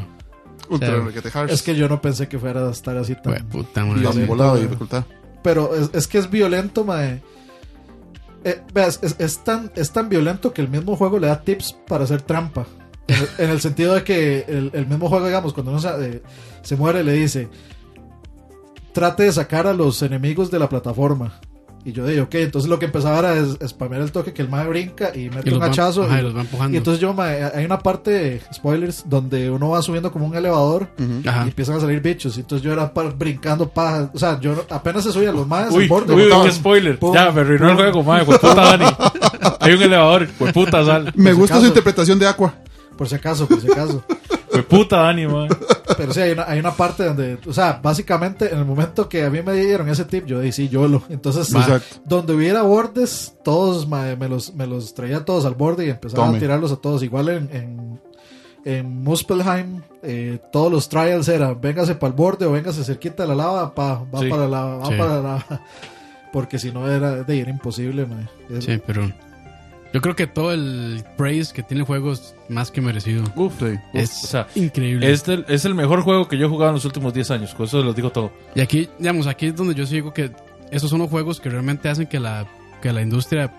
Ultra 0.70 1.22
sea. 1.32 1.44
Es 1.46 1.62
que 1.62 1.76
yo 1.76 1.90
no 1.90 2.02
pensé 2.02 2.28
que 2.28 2.40
fuera 2.40 2.68
a 2.68 2.72
estar 2.72 2.98
así 2.98 3.16
tan... 3.16 3.34
Fue 3.34 3.44
puta, 3.44 3.74
tan 3.74 4.28
volado 4.28 4.56
de 4.56 4.64
dificultad. 4.64 5.06
Pero 5.44 5.76
es, 5.76 5.90
es 5.94 6.08
que 6.08 6.18
es 6.18 6.30
violento, 6.30 6.86
mae. 6.86 7.22
Eh, 8.46 8.62
veas, 8.74 9.00
es, 9.02 9.16
es 9.20 9.44
tan, 9.44 9.72
es 9.76 9.92
tan 9.92 10.10
violento 10.10 10.54
que 10.54 10.62
el 10.62 10.70
mismo 10.70 10.96
juego 10.96 11.20
le 11.20 11.28
da 11.28 11.42
tips 11.42 11.74
para 11.88 12.04
hacer 12.04 12.22
trampa. 12.22 12.66
En 13.08 13.16
el, 13.16 13.30
en 13.38 13.50
el 13.50 13.62
sentido 13.62 13.94
de 13.96 14.04
que 14.04 14.46
el, 14.48 14.72
el 14.74 14.88
mismo 14.88 15.10
juego, 15.10 15.26
digamos, 15.26 15.54
cuando 15.54 15.72
uno 15.72 15.80
se, 15.80 15.90
eh, 15.90 16.24
se 16.62 16.76
muere, 16.78 17.04
le 17.04 17.14
dice: 17.14 17.50
Trate 18.94 19.24
de 19.24 19.32
sacar 19.32 19.68
a 19.68 19.74
los 19.74 20.02
enemigos 20.02 20.52
de 20.52 20.60
la 20.60 20.70
plataforma. 20.70 21.40
Y 21.86 21.92
yo 21.92 22.06
digo, 22.06 22.24
ok, 22.24 22.36
entonces 22.36 22.70
lo 22.70 22.80
que 22.80 22.86
empezaba 22.86 23.20
era 23.20 23.36
es, 23.36 23.58
spamear 23.70 24.02
el 24.04 24.12
toque 24.14 24.32
que 24.34 24.42
el 24.42 24.48
mae 24.50 24.66
brinca 24.68 25.12
y 25.14 25.26
Y 25.26 25.30
mete 25.30 25.50
los 25.50 25.56
un 25.60 25.64
va- 25.64 25.68
hachazo. 25.68 26.04
ajá, 26.04 26.16
y, 26.16 26.20
y 26.20 26.24
los 26.24 26.36
va 26.36 26.42
empujando. 26.42 26.74
y 26.74 26.78
entonces 26.78 27.02
yo, 27.02 27.14
mae, 27.14 27.44
hay 27.54 27.66
una 27.66 27.80
parte, 27.80 28.42
spoilers, 28.54 29.04
donde 29.06 29.50
uno 29.50 29.70
va 29.72 29.82
subiendo 29.82 30.10
como 30.12 30.26
un 30.26 30.34
elevador 30.36 30.88
Ajá. 31.28 31.44
y 31.46 31.50
empiezan 31.50 31.76
a 31.76 31.80
salir 31.82 32.00
bichos. 32.02 32.38
Y 32.38 32.40
entonces 32.40 32.64
yo 32.66 32.72
era 32.72 32.94
pa- 32.94 33.04
brincando 33.10 33.68
paja. 33.70 34.10
O 34.14 34.18
sea, 34.18 34.40
yo 34.40 34.66
apenas 34.70 35.04
se 35.04 35.12
subían 35.12 35.36
los 35.36 35.46
maes 35.46 35.72
Uy, 35.72 35.84
al 35.84 35.90
borde. 35.90 36.14
uy, 36.14 36.22
uy, 36.22 36.28
botaban. 36.30 36.48
qué 36.48 36.54
spoiler. 36.54 37.00
Pum, 37.00 37.14
ya, 37.14 37.32
me 37.32 37.42
arruinó 37.42 37.70
el 37.72 37.76
juego, 37.76 38.04
madre. 38.04 38.26
puta 38.26 38.54
Dani. 38.56 38.86
Hay 39.60 39.74
un 39.74 39.82
elevador, 39.82 40.28
puta 40.54 40.86
sal. 40.86 41.12
Me 41.16 41.32
si 41.32 41.36
gusta 41.38 41.56
acaso. 41.56 41.62
su 41.62 41.68
interpretación 41.68 42.18
de 42.18 42.28
Aqua. 42.28 42.54
Por 42.98 43.10
si 43.10 43.16
acaso, 43.16 43.48
por 43.48 43.60
si 43.60 43.70
acaso. 43.72 44.04
Puta 44.62 44.98
Dani, 44.98 45.26
madre. 45.26 45.56
Pero 45.98 46.14
sí, 46.14 46.22
hay 46.22 46.32
una, 46.34 46.44
hay 46.48 46.60
una 46.60 46.72
parte 46.72 47.04
donde, 47.06 47.38
o 47.48 47.54
sea, 47.54 47.80
básicamente 47.82 48.52
en 48.52 48.60
el 48.60 48.66
momento 48.66 49.10
que 49.10 49.24
a 49.26 49.30
mí 49.30 49.42
me 49.42 49.54
dieron 49.54 49.90
ese 49.90 50.06
tip, 50.06 50.26
yo 50.26 50.40
dije, 50.40 50.52
sí, 50.52 50.70
YOLO. 50.70 51.02
Entonces, 51.10 51.52
Exacto. 51.54 51.98
donde 52.06 52.34
hubiera 52.34 52.62
bordes, 52.62 53.36
todos 53.44 53.88
ma- 53.88 54.16
me, 54.16 54.30
los, 54.30 54.54
me 54.54 54.68
los 54.68 54.94
traía 54.94 55.26
todos 55.26 55.46
al 55.46 55.56
borde 55.56 55.86
y 55.88 55.90
empezaba 55.90 56.26
Tome. 56.26 56.38
a 56.38 56.40
tirarlos 56.40 56.72
a 56.72 56.76
todos. 56.78 57.02
Igual 57.04 57.30
en, 57.30 57.50
en, 57.52 58.02
en 58.66 59.04
Muspelheim, 59.04 59.82
eh, 60.04 60.40
todos 60.52 60.72
los 60.72 60.88
trials 60.90 61.28
eran, 61.28 61.60
véngase 61.60 61.96
para 61.96 62.10
el 62.12 62.16
borde 62.18 62.46
o 62.46 62.52
véngase 62.52 62.84
cerquita 62.84 63.24
de 63.24 63.30
la 63.30 63.36
lava, 63.36 63.74
pa, 63.76 64.04
va 64.14 64.20
Sí. 64.20 64.30
para 64.30 64.44
la 64.44 64.48
lava, 64.50 64.78
va 64.78 64.86
Sí. 64.88 64.94
para 64.98 65.10
la 65.16 65.22
lava. 65.22 65.46
Porque 66.34 66.58
si 66.58 66.72
no 66.72 66.90
era, 66.90 67.24
de, 67.24 67.40
era 67.40 67.52
imposible, 67.52 68.06
ma. 68.08 68.28
Es- 68.50 68.66
Sí, 68.66 68.82
pero. 68.86 69.12
Yo 69.94 70.02
creo 70.02 70.16
que 70.16 70.26
todo 70.28 70.54
el 70.54 71.04
praise 71.18 71.54
que 71.54 71.62
tiene 71.62 71.82
el 71.82 71.86
juego 71.88 72.14
es 72.14 72.36
más 72.50 72.72
que 72.72 72.82
merecido. 72.82 73.24
Uf, 73.36 73.54
Sí. 73.60 73.78
es 73.94 74.24
o 74.24 74.28
sea, 74.28 74.48
increíble. 74.56 75.12
es 75.12 75.28
el, 75.28 75.46
es 75.48 75.66
el 75.66 75.76
mejor 75.76 76.02
juego 76.02 76.28
que 76.28 76.38
yo 76.38 76.48
he 76.48 76.50
jugado 76.50 76.72
en 76.72 76.76
los 76.76 76.86
últimos 76.86 77.14
10 77.14 77.30
años. 77.32 77.54
Con 77.54 77.68
eso 77.68 77.82
los 77.84 77.96
digo 77.96 78.10
todo. 78.12 78.32
Y 78.56 78.62
aquí, 78.62 78.90
digamos, 78.98 79.28
aquí 79.28 79.46
es 79.48 79.56
donde 79.56 79.76
yo 79.76 79.86
sí 79.86 79.96
digo 79.96 80.12
que 80.14 80.32
esos 80.72 80.90
son 80.90 81.00
los 81.00 81.10
juegos 81.10 81.40
que 81.40 81.50
realmente 81.50 81.90
hacen 81.90 82.08
que 82.08 82.20
la, 82.20 82.48
que 82.82 82.92
la 82.92 83.02
industria 83.04 83.54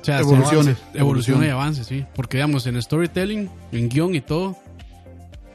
o 0.00 0.04
sea, 0.04 0.18
se 0.18 0.22
Evolucione. 0.22 0.70
avance, 0.70 0.82
evolucione 0.94 1.46
y 1.46 1.50
avance, 1.50 1.84
sí. 1.84 2.06
Porque, 2.14 2.36
digamos, 2.36 2.66
en 2.68 2.80
storytelling, 2.80 3.50
en 3.72 3.88
guion 3.88 4.14
y 4.14 4.20
todo, 4.20 4.50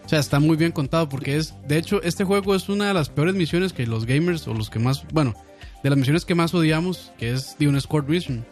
o 0.06 0.10
sea, 0.10 0.20
está 0.20 0.40
muy 0.42 0.58
bien 0.58 0.72
contado. 0.74 1.08
Porque 1.08 1.38
es, 1.38 1.56
de 1.68 1.78
hecho, 1.78 2.02
este 2.04 2.26
juego 2.26 2.54
es 2.56 2.68
una 2.68 2.90
de 2.90 2.94
las 2.94 3.08
peores 3.10 3.36
misiones 3.36 3.72
que 3.72 3.88
los 3.88 4.06
gamers 4.06 4.48
o 4.50 4.54
los 4.54 4.70
que 4.70 4.80
más, 4.80 5.06
bueno, 5.14 5.34
de 5.82 5.90
las 5.90 5.98
misiones 5.98 6.26
que 6.26 6.36
más 6.36 6.54
odiamos, 6.54 7.14
que 7.18 7.32
es 7.32 7.56
de 7.58 7.70
un 7.70 7.80
score 7.80 8.06
mission. 8.08 8.46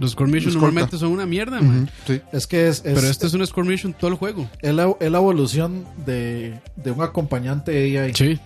Los 0.00 0.10
score 0.12 0.28
missions 0.28 0.54
Escolta. 0.54 0.66
normalmente 0.66 0.98
son 0.98 1.12
una 1.12 1.26
mierda, 1.26 1.60
man. 1.60 1.88
Sí. 2.06 2.20
Es 2.32 2.46
que 2.46 2.68
es, 2.68 2.78
es- 2.84 2.94
Pero 2.94 3.06
este 3.06 3.26
es 3.26 3.34
un 3.34 3.46
score 3.46 3.64
mission 3.66 3.92
todo 3.92 4.10
el 4.10 4.16
juego. 4.16 4.48
es 4.60 4.74
la, 4.74 4.94
es 5.00 5.10
la 5.10 5.18
evolución 5.18 5.84
de, 6.04 6.58
de 6.76 6.90
un 6.90 7.02
acompañante 7.02 7.98
AI. 7.98 8.12
Sí. 8.14 8.38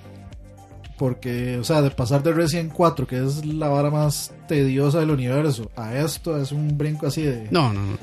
Porque, 0.96 1.58
o 1.58 1.64
sea, 1.64 1.82
de 1.82 1.90
pasar 1.90 2.22
de 2.22 2.32
Resident 2.32 2.72
4, 2.72 3.06
que 3.06 3.22
es 3.24 3.44
la 3.44 3.68
vara 3.68 3.90
más 3.90 4.32
tediosa 4.46 5.00
del 5.00 5.10
universo, 5.10 5.70
a 5.76 5.96
esto 5.98 6.40
es 6.40 6.52
un 6.52 6.78
brinco 6.78 7.06
así 7.08 7.22
de... 7.22 7.48
No, 7.50 7.72
no, 7.72 7.80
no. 7.82 7.98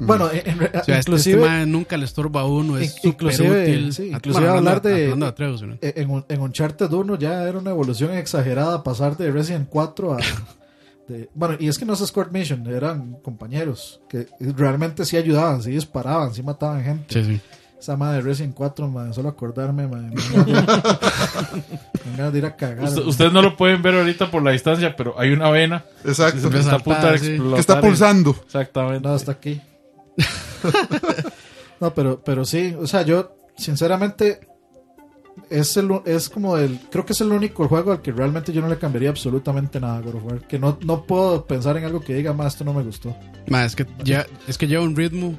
Bueno, 0.00 0.30
en- 0.30 0.48
en- 0.48 0.58
O 0.62 0.70
sea, 0.70 0.80
este- 0.80 0.92
inclusive, 1.10 1.42
este 1.44 1.66
nunca 1.66 1.96
le 1.98 2.04
estorba 2.06 2.42
a 2.42 2.44
uno, 2.46 2.78
es 2.78 2.96
inclusive, 3.04 3.62
útil. 3.64 3.92
sí, 3.92 4.10
Ah, 4.12 4.16
inclusive 4.16 4.44
bueno, 4.46 4.58
hablar 4.58 4.80
de- 4.80 5.04
hablando 5.04 5.26
de 5.26 5.30
Atreus, 5.30 5.62
¿no? 5.62 5.76
en, 5.82 6.24
en 6.28 6.40
Uncharted 6.40 6.90
1 6.90 7.18
ya 7.18 7.42
era 7.42 7.58
una 7.58 7.70
evolución 7.70 8.14
exagerada 8.14 8.82
pasar 8.82 9.16
de 9.18 9.30
Resident 9.30 9.68
4 9.68 10.14
a... 10.14 10.18
de- 11.08 11.28
bueno, 11.34 11.56
y 11.58 11.68
es 11.68 11.78
que 11.78 11.84
no 11.84 11.94
es 11.94 12.00
Squad 12.06 12.30
Mission, 12.30 12.66
eran 12.66 13.14
compañeros 13.22 14.00
que 14.08 14.26
realmente 14.56 15.04
sí 15.04 15.16
ayudaban, 15.16 15.62
sí 15.62 15.70
disparaban, 15.70 16.34
sí 16.34 16.42
mataban 16.42 16.82
gente. 16.84 17.14
Sí, 17.14 17.24
sí. 17.24 17.40
Esa 17.80 17.96
madre 17.96 18.16
de 18.16 18.22
Resident 18.22 18.54
4, 18.56 18.88
man, 18.88 19.14
solo 19.14 19.28
acordarme, 19.28 19.86
ganas 22.16 22.32
de- 22.32 22.38
ir 22.38 22.46
a 22.46 22.56
cagar. 22.56 22.88
Usted- 22.88 23.06
ustedes 23.06 23.32
no 23.32 23.40
lo 23.40 23.56
pueden 23.56 23.80
ver 23.82 23.94
ahorita 23.94 24.30
por 24.30 24.42
la 24.42 24.50
distancia, 24.50 24.96
pero 24.96 25.18
hay 25.18 25.30
una 25.30 25.50
vena 25.50 25.84
Exacto. 26.04 26.48
está 26.48 27.12
de 27.12 27.18
sí. 27.18 27.38
Que 27.38 27.60
está 27.60 27.80
pulsando. 27.80 28.34
Exactamente. 28.44 29.06
No, 29.08 29.14
hasta 29.14 29.32
aquí. 29.32 29.60
no, 31.80 31.94
pero, 31.94 32.20
pero 32.24 32.44
sí, 32.44 32.74
o 32.78 32.86
sea, 32.86 33.02
yo, 33.02 33.36
sinceramente, 33.56 34.40
es, 35.50 35.76
el, 35.76 35.90
es 36.04 36.28
como 36.28 36.56
el, 36.56 36.78
creo 36.90 37.04
que 37.06 37.12
es 37.12 37.20
el 37.20 37.32
único 37.32 37.66
juego 37.68 37.92
al 37.92 38.02
que 38.02 38.12
realmente 38.12 38.52
yo 38.52 38.60
no 38.60 38.68
le 38.68 38.78
cambiaría 38.78 39.10
absolutamente 39.10 39.80
nada 39.80 39.98
a 39.98 40.00
God 40.00 40.14
of 40.16 40.24
War. 40.24 40.40
Que 40.46 40.58
no, 40.58 40.78
no 40.84 41.04
puedo 41.04 41.44
pensar 41.46 41.76
en 41.76 41.84
algo 41.84 42.00
que 42.00 42.14
diga, 42.14 42.32
más 42.32 42.54
esto 42.54 42.64
no 42.64 42.72
me 42.74 42.82
gustó. 42.82 43.16
Ma, 43.48 43.64
es 43.64 43.74
que 43.76 43.86
ya, 44.04 44.26
es 44.46 44.58
que 44.58 44.66
lleva 44.66 44.82
un 44.82 44.94
ritmo 44.96 45.38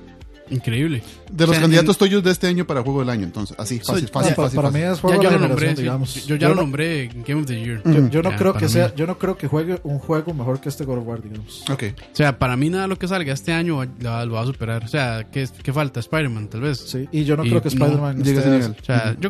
increíble. 0.52 1.04
De 1.32 1.42
los 1.46 1.50
O 1.52 1.54
sea, 1.54 1.62
candidatos 1.62 1.96
tuyos 1.96 2.24
de 2.24 2.32
este 2.32 2.48
año 2.48 2.66
para 2.66 2.82
juego 2.82 3.02
del 3.02 3.10
año, 3.10 3.24
entonces. 3.24 3.56
Así, 3.60 3.80
fácil, 3.80 4.08
fácil, 4.08 4.34
fácil. 4.34 4.56
para 4.56 4.70
fácil. 4.72 4.82
mí 4.84 4.88
es 4.92 4.96
Ya 4.96 5.02
juego 5.02 5.22
yo 5.24 5.30
de 5.30 5.36
lo 5.36 5.42
la 5.42 5.48
nombré, 5.48 5.76
digamos. 5.76 6.26
Yo, 6.26 6.36
ya 6.38 6.50
lo 6.50 6.56
no- 6.56 6.62
nombré 6.62 7.04
en 7.04 7.24
Game 7.24 7.42
of 7.42 7.46
the 7.46 7.64
Year. 7.64 7.82
Yo, 7.86 8.10
yo 8.10 8.24
no 8.24 8.32
Ya, 8.32 8.36
creo 8.38 8.54
que 8.54 8.66
mí. 8.66 8.72
sea, 8.72 8.96
yo 8.96 9.06
no 9.06 9.20
creo 9.20 9.38
que 9.38 9.48
juegue 9.48 9.80
un 9.84 10.00
juego 10.00 10.34
mejor 10.34 10.60
que 10.60 10.70
este 10.70 10.86
God 10.86 10.98
of 10.98 11.08
War, 11.08 11.22
digamos. 11.22 11.64
Ok. 11.72 11.84
O 12.12 12.16
sea, 12.16 12.40
para 12.40 12.58
mí 12.58 12.68
nada 12.72 12.84
de 12.84 12.90
lo 12.90 12.98
que 12.98 13.08
salga 13.08 13.32
este 13.32 13.54
año 13.54 13.84
lo, 14.00 14.10
va- 14.10 14.26
lo 14.26 14.34
va 14.34 14.42
a 14.42 14.46
superar. 14.48 14.84
O 14.84 14.88
sea, 14.88 15.28
¿qué, 15.32 15.48
qué 15.62 15.72
falta? 15.72 16.00
Spider-Man, 16.00 16.48
tal 16.50 16.62
vez. 16.62 16.80
Sí, 16.80 17.08
y 17.12 17.26
yo 17.26 17.38
no 17.38 17.46
Y 17.46 17.50
creo 17.50 17.62
que 17.62 17.70
no 17.76 17.86
Spider-Man 17.86 18.24
llega 18.24 18.40
a 18.40 18.42
ese 18.42 18.50
nivel. 18.52 18.76
O 18.82 18.86
sea, 18.86 19.16
yo, 19.20 19.30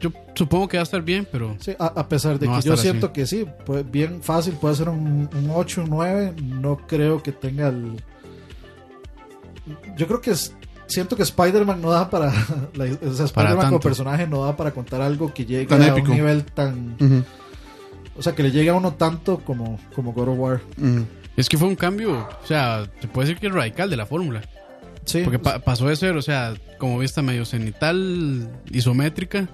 yo 0.00 0.10
supongo 0.34 0.68
que 0.68 0.76
va 0.76 0.82
a 0.82 0.84
estar 0.84 1.02
bien, 1.02 1.26
pero 1.30 1.56
Sí, 1.60 1.72
a, 1.78 1.86
a 1.86 2.08
pesar 2.08 2.38
de 2.38 2.46
No 2.46 2.56
que 2.60 2.62
yo 2.66 2.74
así. 2.74 2.82
siento 2.82 3.12
que 3.12 3.26
sí, 3.26 3.46
pues 3.64 3.90
bien 3.90 4.22
fácil, 4.22 4.54
puede 4.54 4.74
ser 4.74 4.88
un, 4.88 5.28
un 5.34 5.50
8, 5.52 5.82
un 5.84 5.90
9, 5.90 6.34
no 6.42 6.76
creo 6.86 7.22
que 7.22 7.32
tenga 7.32 7.68
el... 7.68 7.96
Yo 9.96 10.06
creo 10.06 10.20
que 10.20 10.30
es... 10.32 10.54
Siento 10.86 11.16
que 11.16 11.22
Spider-Man 11.24 11.80
no 11.82 11.90
da 11.90 12.08
para... 12.10 12.26
la- 12.74 12.84
o 12.84 13.12
sea, 13.14 13.24
Spider-Man 13.26 13.66
como 13.66 13.80
personaje 13.80 14.26
no 14.26 14.44
da 14.44 14.56
para 14.56 14.70
contar 14.72 15.00
algo 15.02 15.32
que 15.34 15.44
llegue 15.44 15.66
Tan 15.66 15.82
a 15.82 15.88
épico. 15.88 16.10
un 16.10 16.14
nivel 16.16 16.44
tan... 16.44 16.96
O 18.16 18.22
sea, 18.22 18.34
que 18.34 18.42
le 18.42 18.50
llegue 18.50 18.70
a 18.70 18.74
uno 18.74 18.94
tanto 18.94 19.38
como, 19.40 19.78
como 19.94 20.12
God 20.12 20.28
of 20.28 20.38
War. 20.38 20.60
es 21.36 21.48
que 21.48 21.58
fue 21.58 21.68
un 21.68 21.76
cambio. 21.76 22.26
O 22.42 22.46
sea, 22.46 22.86
se 23.00 23.08
puede 23.08 23.28
decir 23.28 23.40
que 23.40 23.48
radical 23.48 23.90
de 23.90 23.96
la 23.96 24.06
fórmula. 24.06 24.42
Sí, 25.04 25.20
Porque 25.22 25.38
pa- 25.38 25.58
pasó 25.58 25.86
de 25.88 25.96
ser, 25.96 26.16
o 26.16 26.22
sea, 26.22 26.54
como 26.78 26.98
vista 26.98 27.20
medio 27.22 27.44
cenital, 27.44 28.48
isométrica, 28.72 29.48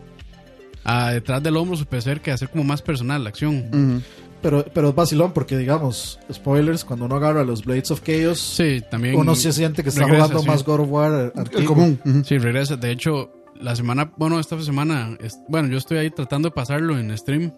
a 0.84 1.10
detrás 1.12 1.42
del 1.42 1.56
hombro 1.56 1.76
super 1.76 2.02
cerca, 2.02 2.30
y 2.30 2.34
hacer 2.34 2.48
como 2.50 2.64
más 2.64 2.82
personal 2.82 3.22
la 3.22 3.30
acción. 3.30 4.02
Pero, 4.40 4.64
pero 4.74 4.88
es 4.88 4.94
vacilón 4.96 5.32
porque, 5.32 5.56
digamos, 5.56 6.18
spoilers, 6.32 6.84
cuando 6.84 7.04
uno 7.06 7.14
agarra 7.16 7.44
los 7.44 7.64
Blades 7.64 7.92
of 7.92 8.02
Chaos, 8.02 8.40
Sí, 8.40 8.82
también. 8.90 9.14
uno 9.16 9.36
se 9.36 9.52
siente 9.52 9.84
que 9.84 9.90
está 9.90 10.02
regresa, 10.02 10.24
jugando 10.24 10.42
sí. 10.42 10.48
más 10.48 10.64
God 10.64 10.80
of 10.80 10.88
War 10.90 11.32
El 11.52 11.64
común. 11.64 12.00
Sí, 12.26 12.38
regresa. 12.38 12.76
De 12.76 12.90
hecho, 12.90 13.30
la 13.60 13.76
semana, 13.76 14.12
bueno, 14.16 14.40
esta 14.40 14.60
semana, 14.60 15.16
es- 15.20 15.38
bueno, 15.48 15.68
yo 15.68 15.78
estoy 15.78 15.98
ahí 15.98 16.10
tratando 16.10 16.48
de 16.48 16.54
pasarlo 16.54 16.98
en 16.98 17.16
stream 17.16 17.52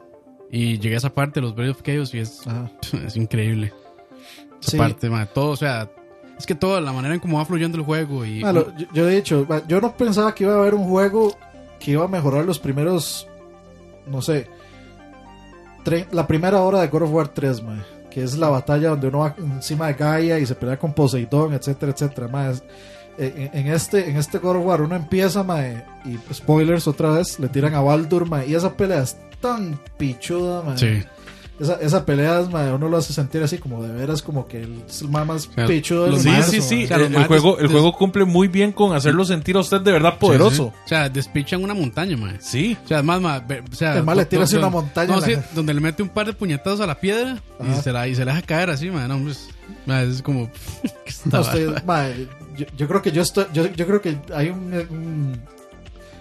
y 0.50 0.78
llegué 0.78 0.96
a 0.96 0.98
esa 0.98 1.14
parte 1.14 1.40
de 1.40 1.46
los 1.46 1.54
Breath 1.54 1.70
of 1.76 1.82
Chaos 1.82 2.12
y 2.14 2.18
es, 2.18 2.46
Ajá. 2.46 2.70
es 3.06 3.16
increíble. 3.16 3.72
Esa 4.60 4.70
Sí. 4.72 4.76
parte, 4.76 5.08
ma, 5.08 5.24
todo, 5.24 5.52
o 5.52 5.56
sea, 5.56 5.90
es 6.38 6.44
que 6.44 6.54
toda 6.54 6.82
la 6.82 6.92
manera 6.92 7.14
en 7.14 7.20
cómo 7.20 7.38
va 7.38 7.46
fluyendo 7.46 7.78
el 7.78 7.84
juego 7.84 8.26
y 8.26 8.40
Ma, 8.40 8.52
lo- 8.52 8.76
yo, 8.76 8.86
yo 8.92 9.08
he 9.08 9.16
dicho, 9.16 9.46
ma, 9.48 9.62
yo 9.66 9.80
no 9.80 9.96
pensaba 9.96 10.34
que 10.34 10.44
iba 10.44 10.52
a 10.54 10.58
haber 10.58 10.74
un 10.74 10.84
juego 10.84 11.34
que 11.84 11.90
iba 11.92 12.04
a 12.04 12.08
mejorar 12.08 12.44
los 12.44 12.58
primeros, 12.58 13.28
no 14.06 14.22
sé, 14.22 14.48
la 16.12 16.26
primera 16.26 16.62
hora 16.62 16.80
de 16.80 16.88
God 16.88 17.02
of 17.02 17.12
War 17.12 17.28
3, 17.28 17.62
ma, 17.62 17.84
que 18.10 18.22
es 18.22 18.38
la 18.38 18.48
batalla 18.48 18.90
donde 18.90 19.08
uno 19.08 19.18
va 19.18 19.34
encima 19.38 19.88
de 19.88 19.94
Gaia 19.94 20.38
y 20.38 20.46
se 20.46 20.54
pelea 20.54 20.78
con 20.78 20.94
Poseidón, 20.94 21.52
etcétera, 21.52 21.92
etcétera. 21.92 22.28
ma, 22.28 22.50
es- 22.50 22.62
eh, 23.18 23.50
en, 23.52 23.68
este, 23.68 24.08
en 24.10 24.16
este 24.16 24.38
God 24.38 24.56
of 24.56 24.64
War 24.66 24.80
uno 24.82 24.96
empieza, 24.96 25.42
ma, 25.44 25.62
y 25.66 26.18
spoilers 26.32 26.88
otra 26.88 27.10
vez, 27.10 27.38
le 27.38 27.48
tiran 27.48 27.74
a 27.74 27.80
Baldur, 27.80 28.28
ma, 28.28 28.44
y 28.44 28.54
esa 28.54 28.72
pelea 28.72 29.02
es 29.02 29.16
tan 29.40 29.78
pichuda, 29.98 30.62
ma. 30.62 30.76
sí. 30.78 31.02
Esa, 31.60 31.74
esa 31.74 32.04
pelea, 32.04 32.40
uno 32.40 32.88
lo 32.88 32.96
hace 32.96 33.12
sentir 33.12 33.40
así 33.44 33.58
como 33.58 33.80
de 33.80 33.92
veras, 33.92 34.22
como 34.22 34.48
que 34.48 34.62
el, 34.64 34.82
es 34.88 35.02
el 35.02 35.08
más 35.08 35.48
sea, 35.54 35.66
pichudo 35.68 36.02
del 36.06 36.14
los 36.14 36.22
Sí, 36.22 36.30
sí, 36.50 36.60
sí. 36.60 36.84
O 36.84 36.88
sea, 36.88 36.98
los 36.98 37.10
el, 37.12 37.24
juego, 37.26 37.58
el 37.60 37.68
juego 37.68 37.92
cumple 37.92 38.24
muy 38.24 38.48
bien 38.48 38.72
con 38.72 38.92
hacerlo 38.96 39.24
sentir 39.24 39.56
a 39.56 39.60
usted 39.60 39.80
de 39.80 39.92
verdad 39.92 40.18
poderoso. 40.18 40.50
Sí, 40.50 40.70
sí. 40.78 40.82
O 40.84 40.88
sea, 40.88 41.08
despichan 41.08 41.62
una 41.62 41.72
montaña, 41.72 42.16
ma. 42.16 42.32
Sí. 42.40 42.76
O 42.84 42.88
sea, 42.88 42.96
además, 42.98 43.20
ma, 43.20 43.38
ve- 43.38 43.62
o 43.70 43.74
sea, 43.76 43.96
El 43.96 44.02
ma 44.02 44.16
le 44.16 44.24
tira 44.26 44.42
así 44.42 44.54
do- 44.54 44.58
una 44.62 44.68
montaña 44.70 45.14
No, 45.14 45.20
la- 45.20 45.26
sí, 45.26 45.36
donde 45.54 45.74
le 45.74 45.80
mete 45.80 46.02
un 46.02 46.08
par 46.08 46.26
de 46.26 46.32
puñetazos 46.32 46.80
a 46.80 46.86
la 46.86 46.98
piedra 46.98 47.40
y 47.60 47.80
se, 47.82 47.92
la, 47.92 48.08
y 48.08 48.16
se 48.16 48.24
la 48.24 48.34
deja 48.34 48.44
caer 48.44 48.70
así, 48.70 48.90
ma. 48.90 49.06
No, 49.06 49.18
pues, 49.22 49.48
ma, 49.86 50.02
es 50.02 50.22
como. 50.22 50.50
yo, 52.56 52.66
yo 52.76 52.88
creo 52.88 53.00
que 53.00 53.12
yo 53.12 53.22
estoy, 53.22 53.46
yo, 53.52 53.66
yo 53.66 53.86
creo 53.86 54.00
que 54.00 54.18
hay 54.34 54.48
un, 54.48 54.72
un, 54.90 55.40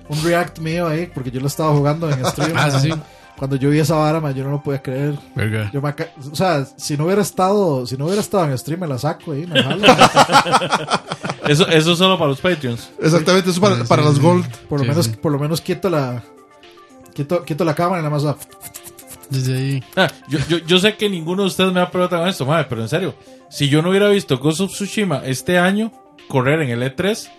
un 0.10 0.24
react 0.24 0.60
mío 0.60 0.88
ahí, 0.88 1.10
porque 1.14 1.32
yo 1.32 1.40
lo 1.42 1.48
estaba 1.48 1.72
jugando 1.76 2.08
en 2.10 2.24
stream. 2.26 2.54
Ah, 2.56 2.70
sí. 2.80 2.94
Cuando 3.38 3.56
yo 3.56 3.70
vi 3.70 3.80
esa 3.80 3.96
vara, 3.96 4.20
ma, 4.22 4.32
yo 4.32 4.44
no 4.44 4.52
lo 4.52 4.62
podía 4.64 4.82
creer. 4.82 5.18
Verga. 5.36 5.70
Yo 5.74 5.82
me 5.82 5.90
o 6.32 6.36
sea, 6.36 6.66
si 6.78 6.96
no 6.96 7.06
hubiera 7.06 7.22
estado, 7.22 7.86
si 7.86 7.98
no 7.98 8.06
hubiera 8.06 8.22
estado 8.22 8.46
en 8.46 8.58
stream 8.58 8.80
me 8.82 8.88
la 8.88 8.98
saco 8.98 9.32
ahí, 9.34 9.46
me 9.48 9.62
jalo. 9.62 9.82
Eso, 11.48 11.68
eso 11.68 11.92
es 11.92 11.98
solo 11.98 12.18
para 12.18 12.30
los 12.30 12.40
Patreons. 12.40 12.90
Exactamente, 13.02 13.50
eso 13.50 13.60
para, 13.60 13.76
Sí, 13.76 13.84
para 13.86 14.02
sí, 14.04 14.08
las 14.08 14.18
sí. 14.18 14.22
Gold. 14.24 14.48
Por 14.70 14.80
lo 14.80 14.84
Sí, 14.86 14.90
menos, 14.90 15.06
sí. 15.08 15.12
por 15.22 15.32
lo 15.32 15.40
menos 15.40 15.60
quito 15.60 15.90
la, 15.90 16.24
quito, 17.14 17.44
quito 17.44 17.66
la 17.66 17.76
cámara 17.76 18.00
y 18.00 18.04
nada 18.04 18.16
más. 18.16 18.26
va- 18.26 18.38
Desde 19.30 19.58
ahí. 19.58 19.84
Ah, 19.98 20.08
yo, 20.30 20.40
yo, 20.48 20.58
yo 20.60 20.78
sé 20.80 20.96
que 20.96 21.10
ninguno 21.10 21.42
de 21.42 21.48
ustedes 21.50 21.74
me 21.74 21.82
va 21.82 21.88
a 21.88 21.92
preguntar 21.92 22.20
con 22.20 22.30
esto, 22.30 22.46
madre, 22.46 22.68
pero 22.70 22.82
en 22.82 22.88
serio, 22.88 23.14
si 23.50 23.68
yo 23.68 23.82
no 23.82 23.90
hubiera 23.90 24.08
visto 24.08 24.38
Ghost 24.38 24.62
of 24.62 24.72
Tsushima 24.72 25.22
este 25.26 25.58
año 25.60 25.92
correr 26.30 26.62
en 26.62 26.70
el 26.70 26.82
E3, 26.82 27.30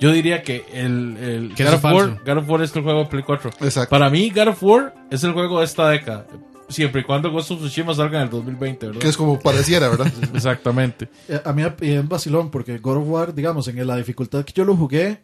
yo 0.00 0.12
diría 0.12 0.42
que 0.42 0.64
el, 0.72 1.16
el 1.16 1.48
God, 1.56 1.74
of 1.74 1.74
es 1.74 1.82
War. 1.84 2.20
God 2.24 2.38
of 2.38 2.48
War 2.50 2.62
es 2.62 2.76
el 2.76 2.82
juego 2.82 3.00
de 3.00 3.06
Play 3.06 3.22
4. 3.22 3.50
Exacto. 3.60 3.90
Para 3.90 4.10
mí, 4.10 4.30
God 4.30 4.48
of 4.48 4.62
War 4.62 4.94
es 5.10 5.24
el 5.24 5.32
juego 5.32 5.58
de 5.60 5.64
esta 5.64 5.88
década. 5.88 6.26
Siempre 6.68 7.02
y 7.02 7.04
cuando 7.04 7.30
Ghost 7.30 7.52
of 7.52 7.60
Tsushima 7.60 7.94
salga 7.94 8.18
en 8.18 8.24
el 8.24 8.30
2020, 8.30 8.86
¿verdad? 8.86 9.00
Que 9.00 9.08
es 9.08 9.16
como 9.16 9.38
pareciera, 9.38 9.88
¿verdad? 9.88 10.12
Exactamente. 10.34 11.08
eh, 11.28 11.40
A 11.44 11.52
mí 11.52 11.62
en 11.80 12.08
vacilón, 12.08 12.50
porque 12.50 12.78
God 12.78 12.96
of 12.98 13.04
War, 13.08 13.34
digamos, 13.34 13.68
en 13.68 13.86
la 13.86 13.96
dificultad 13.96 14.44
que 14.44 14.52
yo 14.52 14.64
lo 14.64 14.76
jugué, 14.76 15.22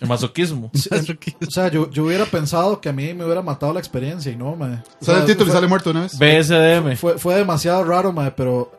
El 0.00 0.08
masoquismo. 0.08 0.70
o 1.46 1.50
sea, 1.50 1.68
yo, 1.68 1.88
yo 1.90 2.04
hubiera 2.04 2.24
pensado 2.26 2.80
que 2.80 2.88
a 2.88 2.92
mí 2.92 3.14
me 3.14 3.24
hubiera 3.24 3.40
matado 3.40 3.72
la 3.72 3.78
experiencia 3.80 4.30
y 4.30 4.36
no, 4.36 4.54
ma. 4.56 4.82
O 5.00 5.04
Sale 5.04 5.18
sea, 5.18 5.18
el 5.20 5.26
título 5.26 5.44
y 5.44 5.46
fue- 5.46 5.54
sale 5.54 5.66
muerto 5.68 5.90
una 5.92 6.02
vez. 6.02 6.18
BSDM. 6.18 6.96
Fue, 6.96 7.18
fue 7.18 7.36
demasiado 7.36 7.84
raro, 7.84 8.12
mae, 8.12 8.32
pero 8.32 8.70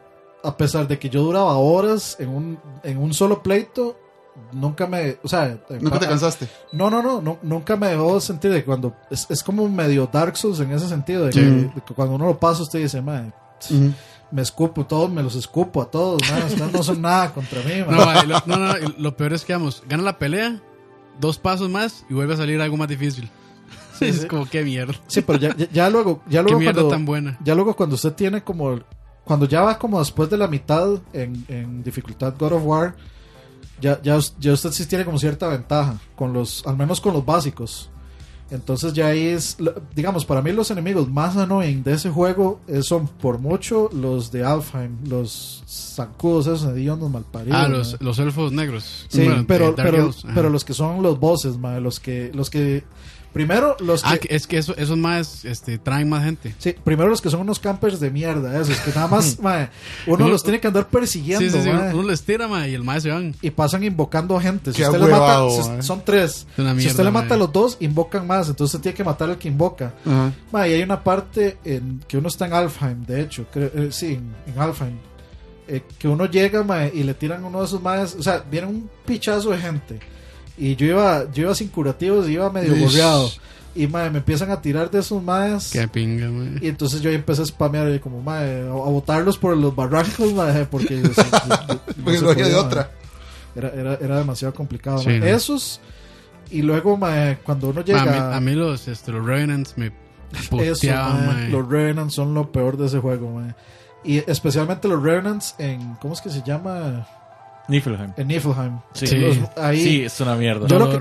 a 0.43 0.55
pesar 0.55 0.87
de 0.87 0.99
que 0.99 1.09
yo 1.09 1.23
duraba 1.23 1.55
horas 1.57 2.15
en 2.19 2.29
un, 2.29 2.59
en 2.83 2.97
un 2.99 3.13
solo 3.13 3.41
pleito, 3.41 3.97
nunca 4.51 4.87
me, 4.87 5.17
o 5.23 5.27
sea, 5.27 5.57
Nunca 5.79 5.99
te 5.99 6.07
cansaste. 6.07 6.47
No, 6.71 6.89
no, 6.89 7.01
no, 7.01 7.21
no, 7.21 7.39
nunca 7.41 7.75
me 7.75 7.87
dejó 7.87 8.19
sentir 8.19 8.51
de 8.51 8.63
cuando 8.63 8.95
es, 9.09 9.25
es 9.29 9.43
como 9.43 9.67
medio 9.67 10.09
Dark 10.11 10.37
Souls 10.37 10.59
en 10.59 10.71
ese 10.71 10.87
sentido, 10.87 11.25
de 11.25 11.31
que, 11.31 11.41
de 11.41 11.81
que 11.85 11.93
cuando 11.93 12.15
uno 12.15 12.25
lo 12.25 12.39
pasa 12.39 12.63
usted 12.63 12.79
dice, 12.79 13.01
me 13.01 14.41
escupo 14.41 14.85
todos, 14.85 15.09
me 15.09 15.23
los 15.23 15.35
escupo 15.35 15.81
a 15.81 15.89
todos, 15.89 16.21
ustedes 16.21 16.73
no 16.73 16.83
son 16.83 17.01
nada 17.01 17.33
contra 17.33 17.61
mí, 17.63 17.83
mae. 17.85 17.95
No, 17.95 18.23
lo, 18.23 18.43
no, 18.45 18.57
no, 18.57 18.79
no, 18.79 18.93
lo 18.97 19.17
peor 19.17 19.33
es 19.33 19.45
que, 19.45 19.53
vamos, 19.53 19.83
gana 19.87 20.03
la 20.03 20.17
pelea, 20.17 20.59
dos 21.19 21.37
pasos 21.37 21.69
más 21.69 22.05
y 22.09 22.13
vuelve 22.13 22.33
a 22.33 22.37
salir 22.37 22.61
algo 22.61 22.77
más 22.77 22.87
difícil. 22.87 23.29
es 24.01 24.21
sí. 24.21 24.27
como, 24.27 24.47
qué 24.47 24.63
mierda. 24.63 24.93
Sí, 25.07 25.21
pero 25.21 25.39
ya, 25.39 25.55
ya, 25.55 25.69
ya 25.71 25.89
luego, 25.89 26.21
ya 26.27 26.39
Qué 26.43 26.43
luego 26.43 26.59
mierda 26.59 26.81
cuando, 26.81 26.89
tan 26.95 27.05
buena. 27.05 27.37
ya 27.43 27.55
luego 27.55 27.75
cuando 27.75 27.95
usted 27.95 28.13
tiene 28.13 28.43
como 28.43 28.79
cuando 29.23 29.45
ya 29.45 29.61
va 29.61 29.77
como 29.77 29.99
después 29.99 30.29
de 30.29 30.37
la 30.37 30.47
mitad 30.47 30.87
en, 31.11 31.43
en 31.49 31.83
dificultad 31.83 32.35
God 32.39 32.53
of 32.53 32.61
War 32.63 32.95
ya, 33.81 34.01
ya, 34.01 34.17
ya 34.39 34.53
usted 34.53 34.71
sí 34.71 34.85
tiene 34.85 35.05
como 35.05 35.17
cierta 35.19 35.47
ventaja 35.47 35.99
con 36.15 36.33
los 36.33 36.65
al 36.65 36.77
menos 36.77 36.99
con 37.01 37.13
los 37.13 37.25
básicos. 37.25 37.89
Entonces 38.49 38.93
ya 38.93 39.07
ahí 39.07 39.25
es 39.27 39.57
digamos 39.93 40.23
para 40.25 40.41
mí 40.41 40.53
los 40.53 40.71
enemigos 40.71 41.09
más 41.09 41.35
annoying 41.35 41.83
de 41.83 41.93
ese 41.93 42.09
juego 42.09 42.61
eh, 42.69 42.81
son 42.81 43.05
por 43.09 43.39
mucho 43.39 43.89
los 43.91 44.31
de 44.31 44.45
Alfheim 44.45 44.95
los 45.05 45.63
zancudos 45.67 46.47
esos 46.47 46.63
hediondos 46.73 47.11
malparidos 47.11 47.57
Ah, 47.59 47.67
los, 47.67 47.97
los 47.99 48.17
elfos 48.19 48.53
negros. 48.53 49.05
sí 49.09 49.25
Bueno, 49.25 49.43
pero 49.45 49.75
pero, 49.75 50.11
pero 50.33 50.49
los 50.49 50.63
que 50.63 50.73
son 50.73 51.03
los 51.03 51.19
bosses 51.19 51.57
ma, 51.57 51.81
los 51.81 51.99
que 51.99 52.31
los 52.33 52.49
que 52.49 52.85
primero 53.33 53.75
los 53.79 54.01
que 54.03 54.09
Ah, 54.09 54.17
que 54.17 54.35
es 54.35 54.47
que 54.47 54.57
eso, 54.57 54.75
esos 54.77 54.97
más 54.97 55.45
este, 55.45 55.77
traen 55.77 56.09
más 56.09 56.23
gente. 56.23 56.55
Sí, 56.57 56.73
primero 56.83 57.09
los 57.09 57.21
que 57.21 57.29
son 57.29 57.41
unos 57.41 57.59
campers 57.59 57.99
de 57.99 58.09
mierda, 58.09 58.59
esos 58.59 58.77
que 58.79 58.91
nada 58.91 59.07
más, 59.07 59.39
mae, 59.41 59.69
uno 60.07 60.15
Uno- 60.25 60.29
los 60.29 60.43
tiene 60.43 60.59
que 60.59 60.67
andar 60.67 60.87
persiguiendo, 60.87 61.45
Sí, 61.45 61.51
sí, 61.51 61.61
sí. 61.61 61.69
mae, 61.69 61.93
Uno 61.93 62.07
les 62.09 62.23
tira, 62.23 62.47
ma, 62.47 62.67
y 62.67 62.73
el 62.73 62.83
más 62.83 63.03
se 63.03 63.11
van. 63.11 63.35
y 63.41 63.51
pasan 63.51 63.83
invocando 63.83 64.35
a 64.37 64.41
gente. 64.41 64.71
Si 64.71 64.77
Qué 64.81 64.87
usted 64.87 64.99
le 65.01 65.07
mata, 65.11 65.49
si- 65.49 65.69
mae. 65.69 65.83
son 65.83 66.01
tres. 66.03 66.47
Si 66.55 66.87
usted 66.87 67.03
le 67.03 67.11
mata 67.11 67.27
mae. 67.29 67.35
a 67.35 67.37
los 67.37 67.51
dos, 67.53 67.77
invocan 67.79 68.25
más, 68.25 68.49
entonces 68.49 68.73
usted 68.75 68.81
tiene 68.83 68.95
que 68.95 69.03
matar 69.03 69.29
al 69.29 69.37
que 69.37 69.47
invoca. 69.47 69.93
Mae, 70.51 70.71
y 70.71 70.73
hay 70.73 70.81
una 70.83 71.03
parte 71.03 71.57
en 71.63 72.01
que 72.07 72.17
uno 72.17 72.27
está 72.29 72.45
en 72.47 72.53
Alfheim, 72.53 73.05
de 73.05 73.21
hecho, 73.21 73.45
creo- 73.51 73.71
eh, 73.75 73.89
sí, 73.91 74.13
en, 74.15 74.33
en 74.53 74.59
Alfheim, 74.59 74.97
eh, 75.67 75.83
que 75.99 76.07
uno 76.07 76.25
llega 76.25 76.63
mae, 76.63 76.91
y 76.93 77.03
le 77.03 77.13
tiran 77.13 77.43
uno 77.43 77.59
de 77.59 77.65
esos 77.65 77.81
más, 77.81 78.15
o 78.15 78.23
sea, 78.23 78.43
viene 78.49 78.67
un 78.67 78.89
pichazo 79.05 79.51
de 79.51 79.57
gente. 79.57 79.99
Y 80.57 80.75
yo 80.75 80.85
iba, 80.87 81.31
yo 81.31 81.43
iba 81.43 81.55
sin 81.55 81.67
curativos, 81.69 82.27
iba 82.29 82.49
medio 82.51 82.75
Ish. 82.75 82.81
borreado. 82.83 83.29
Y 83.75 83.85
mae, 83.85 84.09
me 84.09 84.17
empiezan 84.17 84.49
a 84.49 84.59
tirar 84.59 84.89
de 84.89 84.99
esos 84.99 85.21
más. 85.21 85.69
Qué 85.71 85.87
pinga, 85.87 86.29
ma. 86.29 86.57
Y 86.59 86.67
entonces 86.67 86.99
yo 87.01 87.09
ahí 87.09 87.15
empecé 87.15 87.43
a 87.43 87.45
spamear 87.45 87.91
y 87.93 87.99
como, 87.99 88.21
mae, 88.23 88.61
a, 88.67 88.71
botarlos 88.71 89.37
por 89.37 89.55
los 89.55 89.75
barrancos, 89.75 90.33
mae, 90.33 90.65
porque, 90.71 90.99
sea, 91.13 91.25
yo- 91.67 91.73
yo- 91.75 91.79
Porque 92.03 92.17
se 92.17 92.23
no 92.25 92.31
había 92.31 92.47
de 92.47 92.55
otra. 92.55 92.91
Era, 93.55 93.69
era, 93.69 93.93
era 93.95 94.17
demasiado 94.17 94.53
complicado. 94.53 94.97
Sí, 94.99 95.09
no. 95.19 95.25
Esos, 95.27 95.79
y 96.49 96.63
luego, 96.63 96.97
mae, 96.97 97.37
cuando 97.43 97.69
uno 97.69 97.81
Ma, 97.81 97.85
llega... 97.85 98.01
a, 98.01 98.05
mí, 98.05 98.35
a 98.37 98.39
mí 98.39 98.55
los, 98.55 98.87
este, 98.87 99.11
los 99.11 99.23
Revenants 99.23 99.77
me 99.77 99.87
eso, 100.33 100.49
puteaban, 100.49 101.27
mae, 101.27 101.43
ma. 101.43 101.49
los 101.49 101.69
Revenants 101.69 102.15
son 102.15 102.33
lo 102.33 102.51
peor 102.51 102.77
de 102.77 102.87
ese 102.87 102.97
juego, 102.99 103.29
mae. 103.31 103.53
Y 104.03 104.17
especialmente 104.29 104.87
los 104.87 105.03
Revenants 105.03 105.53
en, 105.59 105.95
¿cómo 106.01 106.13
es 106.15 106.21
que 106.21 106.29
se 106.31 106.41
llama? 106.41 107.07
Niflheim. 107.67 108.13
En 108.17 108.27
Niflheim. 108.27 108.79
Sí. 108.93 109.07
Sí. 109.07 109.17
Los- 109.17 109.37
ahí, 109.57 109.81
Sí, 109.81 110.03
es 110.03 110.19
una 110.21 110.35
mierda. 110.35 110.67
Yo 110.67 110.79
lo, 110.79 110.89
que- 110.89 110.97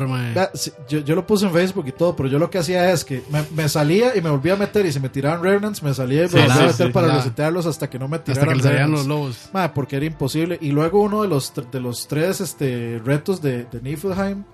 yo, 0.89 0.99
yo 1.01 1.27
puse 1.27 1.47
en 1.47 1.53
Facebook 1.53 1.86
y 1.89 1.93
todo, 1.93 2.17
pero 2.17 2.28
yo 2.28 2.39
lo 2.39 2.51
que 2.51 2.59
hacía 2.59 2.91
es 2.93 3.05
que 3.05 3.23
me, 3.31 3.45
me 3.55 3.69
salía 3.69 4.17
y 4.17 4.20
me 4.20 4.31
volvía 4.31 4.55
a 4.55 4.57
meter 4.57 4.85
y 4.86 4.93
si 4.93 4.99
me 5.01 5.09
tiraban 5.09 5.43
Revenants 5.43 5.83
me 5.83 5.95
salía 5.95 6.20
y 6.20 6.25
me 6.25 6.28
Sí, 6.28 6.36
volvía 6.39 6.55
a 6.55 6.67
meter 6.67 6.86
sí, 6.89 6.93
para 6.93 7.15
resetearlos 7.17 7.67
hasta 7.67 7.89
que 7.89 7.99
no 7.99 8.09
me 8.09 8.17
Hasta 8.17 8.33
tiraran 8.33 8.49
que 8.51 8.57
le 8.57 8.62
salían 8.62 8.91
los 8.91 9.07
lobos. 9.07 9.49
Ma, 9.53 9.73
porque 9.73 9.97
era 9.97 10.07
imposible. 10.07 10.59
Y 10.61 10.73
luego 10.73 11.01
uno 11.03 11.23
de 11.23 11.28
los, 11.28 11.53
de 11.70 11.81
los 11.81 12.09
tres 12.09 12.41
este, 12.41 13.01
retos 13.05 13.41
de, 13.41 13.65
de 13.67 13.81
Niflheim, 13.81 14.45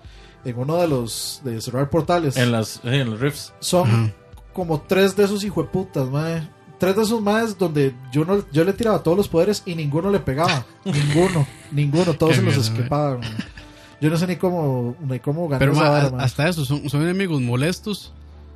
en 0.44 0.58
uno 0.58 0.76
de 0.76 0.88
los 0.88 1.40
de 1.44 1.60
cerrar 1.60 1.88
portales, 1.88 2.36
En 2.36 2.52
las 2.52 2.80
en 2.84 3.10
los 3.10 3.20
riffs. 3.20 3.52
son 3.60 4.12
como 4.52 4.80
tres 4.82 5.16
de 5.16 5.24
esos 5.24 5.44
hijueputas, 5.44 6.08
mae. 6.10 6.46
Tres 6.82 6.96
de 6.96 7.02
esos 7.02 7.22
más 7.22 7.56
donde 7.56 7.94
yo 8.12 8.24
no 8.24 8.42
yo 8.50 8.64
le 8.64 8.72
tiraba 8.72 9.04
todos 9.04 9.16
los 9.16 9.28
poderes 9.28 9.62
y 9.66 9.76
ninguno 9.76 10.10
le 10.10 10.18
pegaba. 10.18 10.66
ninguno, 10.84 11.46
ninguno, 11.70 12.12
todos 12.14 12.32
Qué 12.32 12.40
se 12.40 12.42
los 12.42 12.56
esquipaban. 12.56 13.20
mae. 13.20 13.30
Yo 14.00 14.10
no 14.10 14.16
sé 14.16 14.26
ni 14.26 14.34
cómo, 14.34 14.96
ni 15.08 15.20
cómo 15.20 15.44
ganar 15.46 15.60
Pero 15.60 15.72
esa 15.74 16.10
ma, 16.10 16.24
hasta 16.24 16.48
eso, 16.48 16.64
son, 16.64 16.90
son 16.90 17.02
enemigos 17.02 17.40
molestos. 17.40 18.12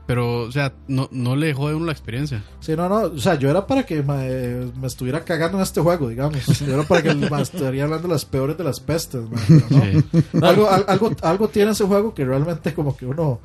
Pero, 0.09 0.41
o 0.43 0.51
sea, 0.51 0.73
no, 0.89 1.09
no 1.13 1.37
le 1.37 1.55
jode 1.55 1.75
a 1.75 1.77
uno 1.77 1.87
la 1.87 1.93
experiencia. 1.93 2.43
Sí, 2.59 2.75
no, 2.77 2.89
no, 2.89 2.97
o 3.03 3.19
sea, 3.19 3.37
yo 3.37 3.49
era 3.49 3.65
para 3.65 3.85
que 3.87 4.03
mae, 4.03 4.71
me 4.81 4.89
estuviera 4.89 5.25
cagando 5.25 5.59
en 5.59 5.63
este 5.63 5.81
juego, 5.81 6.09
digamos. 6.09 6.45
Yo 6.67 6.75
era 6.75 6.83
para 6.83 7.03
que 7.05 7.15
me 7.15 7.43
estaría 7.43 7.85
hablando 7.85 8.09
de 8.09 8.15
las 8.15 8.25
peores 8.25 8.59
de 8.59 8.65
las 8.65 8.81
pestes, 8.81 9.23
mae, 9.31 10.03
pero 10.11 10.23
no. 10.33 10.47
algo, 10.49 10.69
al- 10.69 10.85
algo, 10.89 11.11
algo 11.23 11.49
tiene 11.49 11.71
ese 11.73 11.85
juego 11.85 12.13
que 12.13 12.25
realmente 12.25 12.75
como 12.75 12.97
que 12.97 13.07
uno, 13.07 13.39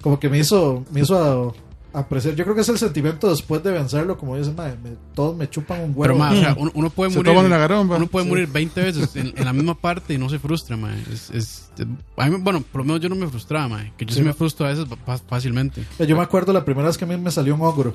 como 0.00 0.20
que 0.20 0.28
me 0.28 0.38
hizo, 0.38 0.84
me 0.92 1.00
hizo 1.00 1.16
a- 1.18 1.52
apreciar. 1.92 2.34
Yo 2.34 2.44
creo 2.44 2.54
que 2.54 2.62
es 2.62 2.68
el 2.68 2.78
sentimiento 2.78 3.28
después 3.30 3.62
de 3.62 3.70
vencerlo, 3.72 4.16
como 4.18 4.36
dicen, 4.36 4.54
mae, 4.56 4.76
me- 4.82 4.96
todos 5.14 5.36
me 5.36 5.48
chupan 5.50 5.80
un 5.80 5.90
huevo. 5.94 6.02
Pero, 6.02 6.16
ma, 6.16 6.30
o 6.32 6.34
sea, 6.36 6.54
uno, 6.58 6.70
uno 6.74 6.90
puede 6.90 7.10
Se 7.10 7.16
morir. 7.18 7.32
el 7.36 7.52
va. 7.52 7.96
Uno 7.96 8.06
puede 8.06 8.26
morir 8.26 8.48
20 8.48 8.80
veces 8.84 9.14
en, 9.16 9.32
en 9.36 9.44
la 9.44 9.52
misma 9.52 9.74
parte 9.74 10.14
y 10.14 10.18
no 10.18 10.28
se 10.28 10.38
frustra, 10.38 10.76
ma. 10.76 10.94
Es, 11.12 11.30
es, 11.30 11.70
a 12.16 12.28
mí, 12.28 12.36
bueno, 12.40 12.62
por 12.62 12.80
lo 12.80 12.84
menos 12.84 13.00
yo 13.00 13.08
no 13.08 13.14
me 13.16 13.26
frustraba, 13.28 13.68
ma. 13.68 13.84
Que 13.96 14.04
yo 14.06 14.12
sí, 14.14 14.20
Sí. 14.20 14.24
me 14.24 14.32
frustro 14.32 14.66
a 14.66 14.70
veces 14.70 14.86
fácilmente. 15.28 15.84
Yo 16.06 16.16
me 16.16 16.22
acuerdo 16.22 16.52
la 16.52 16.64
primera 16.64 16.88
vez 16.88 16.96
que 16.98 17.04
a 17.04 17.08
mí 17.08 17.16
me 17.16 17.30
salió 17.30 17.54
un 17.54 17.62
ogro. 17.62 17.94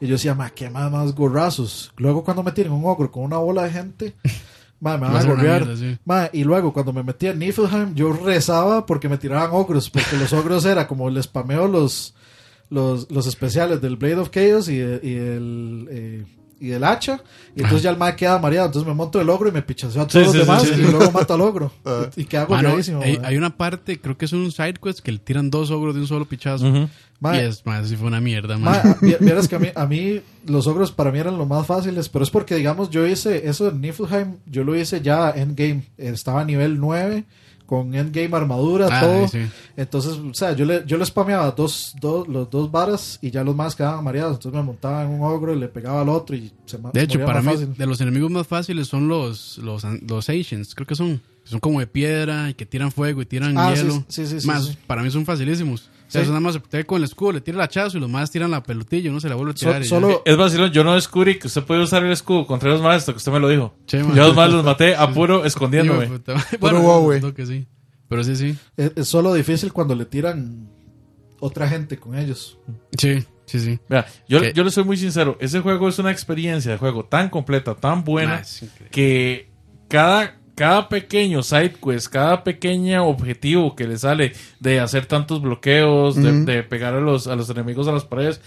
Y 0.00 0.06
yo 0.06 0.12
decía, 0.12 0.34
ma, 0.34 0.50
qué 0.50 0.70
más, 0.70 0.90
más 0.92 1.14
gorrazos. 1.14 1.92
Luego 1.96 2.22
cuando 2.24 2.42
me 2.42 2.52
tienen 2.52 2.72
un 2.72 2.84
ogro 2.86 3.10
con 3.10 3.24
una 3.24 3.36
bola 3.38 3.64
de 3.64 3.70
gente, 3.70 4.14
Ma, 4.80 4.96
me 4.96 5.08
Va 5.08 5.14
van 5.14 5.22
a 5.22 5.28
golpear. 5.28 5.64
mierda, 5.66 5.76
sí. 5.76 5.98
Ma, 6.04 6.30
y 6.32 6.44
luego 6.44 6.72
cuando 6.72 6.92
me 6.92 7.02
metí 7.02 7.26
a 7.26 7.32
Niflheim, 7.34 7.96
yo 7.96 8.12
rezaba 8.12 8.86
porque 8.86 9.08
me 9.08 9.18
tiraban 9.18 9.50
ogros, 9.52 9.90
porque 9.90 10.16
los 10.16 10.32
ogros 10.32 10.64
era 10.66 10.86
como 10.86 11.10
les 11.10 11.24
spameo 11.24 11.66
los, 11.66 12.14
los, 12.70 13.10
los 13.10 13.26
especiales 13.26 13.80
del 13.80 13.96
Blade 13.96 14.16
of 14.16 14.30
Chaos 14.30 14.68
y, 14.68 14.76
de- 14.78 15.00
y 15.02 15.14
el 15.14 15.88
eh, 15.90 16.24
y 16.60 16.66
del 16.66 16.82
hacha, 16.82 17.22
y 17.54 17.60
entonces 17.60 17.82
ya 17.84 17.90
el 17.90 17.96
ma 17.98 18.16
queda 18.16 18.36
mareado, 18.40 18.66
entonces 18.66 18.88
me 18.88 18.92
monto 18.92 19.20
el 19.20 19.30
ogro 19.30 19.48
y 19.48 19.52
me 19.52 19.62
pichaseo 19.62 20.02
a 20.02 20.08
todos 20.08 20.12
Sí, 20.12 20.24
los 20.24 20.32
sí, 20.32 20.38
demás 20.40 20.62
sí, 20.64 20.74
sí. 20.74 20.80
y 20.80 20.90
luego 20.90 21.12
mato 21.12 21.34
al 21.34 21.40
ogro. 21.40 21.70
Ah. 21.84 22.10
y, 22.16 22.22
y 22.22 22.28
Mano, 22.32 22.46
golpeadísimo. 22.48 23.00
hay, 23.00 23.36
una 23.36 23.56
parte, 23.56 24.00
creo 24.00 24.18
que 24.18 24.24
es 24.24 24.32
un 24.32 24.50
side 24.50 24.74
quest 24.82 24.98
que 24.98 25.12
le 25.12 25.18
tiran 25.20 25.50
dos 25.50 25.70
ogros 25.70 25.94
de 25.94 26.00
un 26.00 26.08
solo 26.08 26.24
pichazo. 26.24 26.88
Ma, 27.20 27.36
Y 27.36 27.40
es 27.46 27.64
más, 27.64 27.88
si 27.88 27.94
fue 27.96 28.08
una 28.08 28.20
mierda, 28.20 28.58
Ma, 28.58 28.72
man. 28.72 28.80
a- 28.88 28.96
vi- 29.00 29.14
vieras 29.20 29.46
que 29.46 29.54
a 29.54 29.58
mí, 29.60 29.68
a 29.72 29.86
mí 29.86 30.20
los 30.46 30.66
ogros 30.66 30.90
para 30.90 31.12
mí 31.12 31.20
eran 31.20 31.38
los 31.38 31.46
más 31.46 31.64
fáciles, 31.64 32.08
pero 32.08 32.24
es 32.24 32.30
porque, 32.30 32.56
digamos, 32.56 32.90
yo 32.90 33.06
hice 33.06 33.48
eso 33.48 33.68
en 33.68 33.80
Niflheim, 33.80 34.38
yo 34.46 34.64
lo 34.64 34.74
hice 34.76 35.00
ya 35.00 35.30
endgame, 35.30 35.84
estaba 35.96 36.40
a 36.40 36.44
nivel 36.44 36.80
9, 36.80 37.24
con 37.68 37.94
endgame 37.94 38.34
armadura, 38.34 38.88
Ah, 38.90 39.00
todo. 39.02 39.28
sí. 39.28 39.40
Entonces, 39.76 40.12
o 40.14 40.32
sea, 40.32 40.52
yo 40.56 40.64
le, 40.64 40.84
yo 40.86 40.96
le 40.96 41.04
spameaba 41.04 41.50
dos, 41.50 41.94
dos, 42.00 42.26
los 42.26 42.48
dos 42.50 42.70
varas 42.72 43.18
y 43.20 43.30
ya 43.30 43.44
los 43.44 43.54
más 43.54 43.76
quedaban 43.76 44.02
mareados. 44.02 44.36
Entonces 44.36 44.58
me 44.58 44.64
montaba 44.64 45.04
en 45.04 45.10
un 45.10 45.20
ogro 45.22 45.54
y 45.54 45.58
le 45.60 45.68
pegaba 45.68 46.00
al 46.00 46.08
otro 46.08 46.34
y 46.34 46.50
se 46.64 46.78
De 46.94 47.02
hecho, 47.02 47.22
para 47.26 47.42
mí, 47.42 47.52
fácil. 47.52 47.74
de 47.76 47.86
los 47.86 48.00
enemigos 48.00 48.30
más 48.30 48.46
fáciles 48.46 48.88
son 48.88 49.06
los, 49.06 49.58
los, 49.58 49.84
los 49.84 50.28
Asians, 50.30 50.74
creo 50.74 50.86
que 50.86 50.94
son. 50.96 51.20
Son 51.44 51.60
como 51.60 51.80
de 51.80 51.86
piedra 51.86 52.50
y 52.50 52.54
que 52.54 52.66
tiran 52.66 52.92
fuego 52.92 53.22
y 53.22 53.26
tiran 53.26 53.56
Ah, 53.56 53.72
hielo. 53.74 54.04
sí, 54.08 54.26
sí, 54.26 54.46
más, 54.46 54.66
sí. 54.66 54.76
para 54.86 55.02
mí 55.02 55.10
son 55.10 55.24
facilísimos. 55.24 55.88
O 56.08 56.10
sea, 56.10 56.22
Sí. 56.22 56.24
eso 56.24 56.30
nada 56.32 56.40
más 56.40 56.58
se 56.70 56.84
con 56.86 56.98
el 56.98 57.04
escudo, 57.04 57.32
le 57.32 57.40
tira 57.42 57.56
el 57.56 57.60
hachazo 57.62 57.98
y 57.98 58.00
los 58.00 58.08
más 58.08 58.30
tiran 58.30 58.50
la 58.50 58.62
pelotilla 58.62 59.06
y 59.06 59.08
uno 59.10 59.20
se 59.20 59.28
la 59.28 59.34
vuelve 59.34 59.52
a 59.52 59.56
So- 59.56 59.66
tirar. 59.66 59.80
y 59.82 59.84
ya. 59.84 59.88
solo, 59.90 60.22
Es 60.24 60.36
vacilón, 60.36 60.70
yo 60.72 60.82
no 60.82 60.94
descubrí 60.94 61.38
que 61.38 61.46
usted 61.48 61.62
puede 61.64 61.82
usar 61.82 62.02
el 62.04 62.10
escudo 62.12 62.46
contra 62.46 62.70
los 62.70 62.80
maestros, 62.82 63.14
que 63.14 63.18
usted 63.18 63.30
me 63.32 63.40
lo 63.40 63.48
dijo. 63.48 63.74
Sí, 63.86 63.98
man. 63.98 64.14
Yo 64.14 64.24
a 64.24 64.26
los 64.28 64.36
más 64.36 64.50
los 64.52 64.64
maté 64.64 64.96
a 64.96 65.10
puro 65.12 65.44
escondiéndome. 65.44 66.06
puta. 66.06 66.34
Bueno, 66.60 66.80
wow, 66.80 66.94
no, 66.94 67.00
güey. 67.02 67.20
creo 67.20 67.34
que 67.34 67.46
sí. 67.46 67.66
Pero 68.08 68.24
sí, 68.24 68.36
sí. 68.36 68.56
es, 68.76 68.92
es 68.96 69.06
solo 69.08 69.34
difícil 69.34 69.70
cuando 69.72 69.94
le 69.94 70.06
tiran 70.06 70.70
otra 71.40 71.68
gente 71.68 71.98
con 71.98 72.16
ellos. 72.18 72.58
Sí, 72.96 73.22
sí, 73.44 73.60
sí. 73.60 73.78
Vea, 73.88 74.06
yo, 74.26 74.40
¿Qué? 74.40 74.52
yo 74.54 74.64
le 74.64 74.70
soy 74.70 74.84
muy 74.84 74.96
sincero, 74.96 75.36
ese 75.40 75.60
juego 75.60 75.88
es 75.90 75.98
una 75.98 76.10
experiencia 76.10 76.72
de 76.72 76.78
juego 76.78 77.04
tan 77.04 77.28
completa, 77.28 77.74
tan 77.74 78.02
buena, 78.04 78.42
Ah, 78.42 78.66
que 78.90 79.50
cada, 79.88 80.37
cada 80.58 80.88
pequeño 80.88 81.42
side 81.42 81.74
quest, 81.82 82.08
cada 82.08 82.44
pequeño 82.44 83.06
objetivo 83.06 83.74
que 83.76 83.86
le 83.86 83.96
sale 83.96 84.32
de 84.60 84.80
hacer 84.80 85.06
tantos 85.06 85.40
bloqueos, 85.40 86.16
de, 86.16 86.44
de 86.44 86.62
pegar 86.62 86.94
a 86.94 87.00
los, 87.00 87.26
a 87.26 87.36
los 87.36 87.48
enemigos 87.50 87.86
a 87.88 87.92
las 87.92 88.04
paredes, 88.04 88.40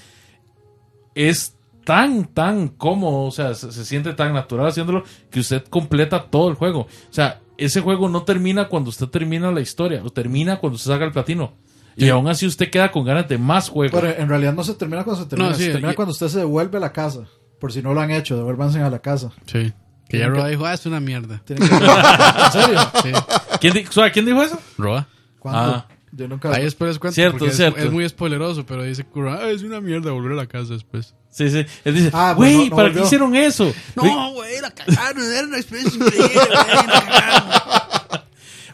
es 1.15 1.56
tan, 1.85 2.25
tan 2.25 2.67
cómodo, 2.67 3.23
o 3.25 3.31
sea, 3.31 3.53
se, 3.56 3.72
se 3.72 3.85
siente 3.85 4.14
tan 4.14 4.33
natural 4.33 4.67
haciéndolo 4.67 5.03
que 5.30 5.40
usted 5.40 5.64
completa 5.65 6.23
todo 6.30 6.49
el 6.49 6.56
juego. 6.56 6.81
O 6.81 6.88
sea, 7.14 7.41
ese 7.57 7.81
juego 7.81 8.07
no 8.09 8.23
termina 8.23 8.67
cuando 8.67 8.90
usted 8.90 9.07
termina 9.07 9.51
la 9.51 9.61
historia, 9.61 10.01
lo 10.01 10.09
termina 10.11 10.57
cuando 10.59 10.75
usted 10.75 10.91
saca 10.91 11.06
el 11.06 11.11
platino. 11.11 11.53
Y 11.98 12.07
aún 12.09 12.27
así 12.30 12.48
usted 12.48 12.69
queda 12.72 12.91
con 12.91 13.03
ganas 13.06 13.27
de 13.27 13.38
más 13.38 13.69
juego. 13.69 13.99
Pero 13.99 14.09
en 14.17 14.30
realidad 14.30 14.53
no 14.53 14.64
se 14.64 14.73
termina 14.75 15.03
cuando 15.03 15.23
se 15.23 15.30
termina, 15.30 15.51
No, 15.51 15.56
sí, 15.56 15.64
se 15.65 15.72
termina 15.72 15.91
y- 15.91 15.95
cuando 15.95 16.11
usted 16.14 16.27
se 16.30 16.40
devuelve 16.40 16.77
a 16.77 16.81
la 16.81 16.93
casa. 16.93 17.25
Por 17.59 17.72
si 17.73 17.81
no 17.81 17.93
lo 17.93 17.99
han 18.01 18.11
hecho, 18.11 18.38
devuélvanse 18.38 18.80
a 18.81 18.90
la 18.90 18.99
casa. 18.99 19.31
Sí. 19.45 19.73
Que 20.11 20.19
ya 20.19 20.27
Roa 20.27 20.48
dijo, 20.49 20.65
ah, 20.65 20.73
es 20.73 20.85
una 20.85 20.99
mierda. 20.99 21.41
Tienen 21.45 21.67
que- 21.67 21.75
¿En 22.45 22.51
serio? 22.51 22.80
Sí. 23.01 23.11
¿Quién, 23.59 23.73
di- 23.73 23.85
suave, 23.90 24.11
¿quién 24.11 24.25
dijo 24.25 24.41
eso? 24.43 24.59
Roa. 24.77 25.07
¿Cuándo? 25.40 25.75
Ah. 25.75 25.88
Yo 26.14 26.27
nunca. 26.27 26.53
Ahí 26.53 26.64
después 26.64 26.90
les 26.90 26.99
cuento. 26.99 27.15
Cierto, 27.15 27.38
porque 27.38 27.51
es- 27.51 27.56
cierto. 27.57 27.80
Es, 27.80 27.90
muy 27.91 28.07
spoileroso, 28.09 28.65
pero 28.65 28.83
dice 28.83 29.06
Kuro, 29.06 29.31
ah, 29.31 29.49
es 29.49 29.64
una 29.64 29.80
mierda 29.80 30.11
volver 30.11 30.33
a 30.33 30.35
la 30.35 30.45
casa 30.48 30.73
después. 30.73 31.15
Sí, 31.30 31.49
sí. 31.49 31.65
Él 31.85 31.95
dice, 31.95 32.09
Ah, 32.14 32.33
güey, 32.35 32.69
no 32.69 32.75
¿para 32.75 32.90
qué 32.90 32.95
volvió". 32.95 33.06
hicieron 33.06 33.35
eso? 33.38 33.73
Güey, 33.95 34.33
güey, 34.33 34.59
la 34.61 34.72
cagaron, 34.72 35.23
era 35.23 35.48
una 35.48 35.57
experiencia 35.57 35.98
increíble, 36.03 36.27
güey, 36.35 36.48
la 36.49 36.65
cagaron. 37.06 38.22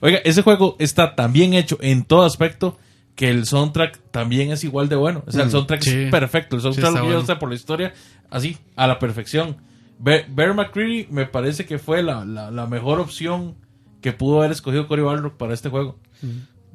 Oiga, 0.01 0.19
ese 0.25 0.41
juego 0.41 0.75
está 0.79 1.15
tan 1.15 1.33
bien 1.33 1.53
hecho 1.53 1.77
en 1.81 2.03
todo 2.05 2.23
aspecto 2.25 2.79
que 3.15 3.29
el 3.29 3.45
soundtrack 3.45 3.99
también 4.11 4.51
es 4.51 4.63
igual 4.63 4.89
de 4.89 4.95
bueno. 4.95 5.23
O 5.27 5.31
sea, 5.31 5.43
el 5.43 5.51
soundtrack 5.51 5.81
sí. 5.81 5.91
es 6.03 6.11
perfecto. 6.11 6.55
El 6.55 6.61
soundtrack 6.61 6.87
está 6.87 6.99
que 7.01 7.07
yo 7.07 7.13
bueno. 7.13 7.25
sé 7.27 7.35
por 7.35 7.49
la 7.49 7.55
historia, 7.55 7.93
así, 8.29 8.57
a 8.75 8.85
la 8.87 8.99
perfección. 8.99 9.57
Be- 9.99 10.25
Bear 10.29 10.53
McCreary 10.53 11.07
me 11.09 11.25
parece 11.25 11.65
que 11.65 11.79
fue 11.79 12.03
la, 12.03 12.23
la, 12.25 12.51
la 12.51 12.67
mejor 12.67 12.99
opción 12.99 13.55
que 14.01 14.13
pudo 14.13 14.39
haber 14.39 14.51
escogido 14.51 14.87
Cory 14.87 15.01
Balrog 15.01 15.33
para 15.37 15.53
este 15.53 15.69
juego. 15.69 15.97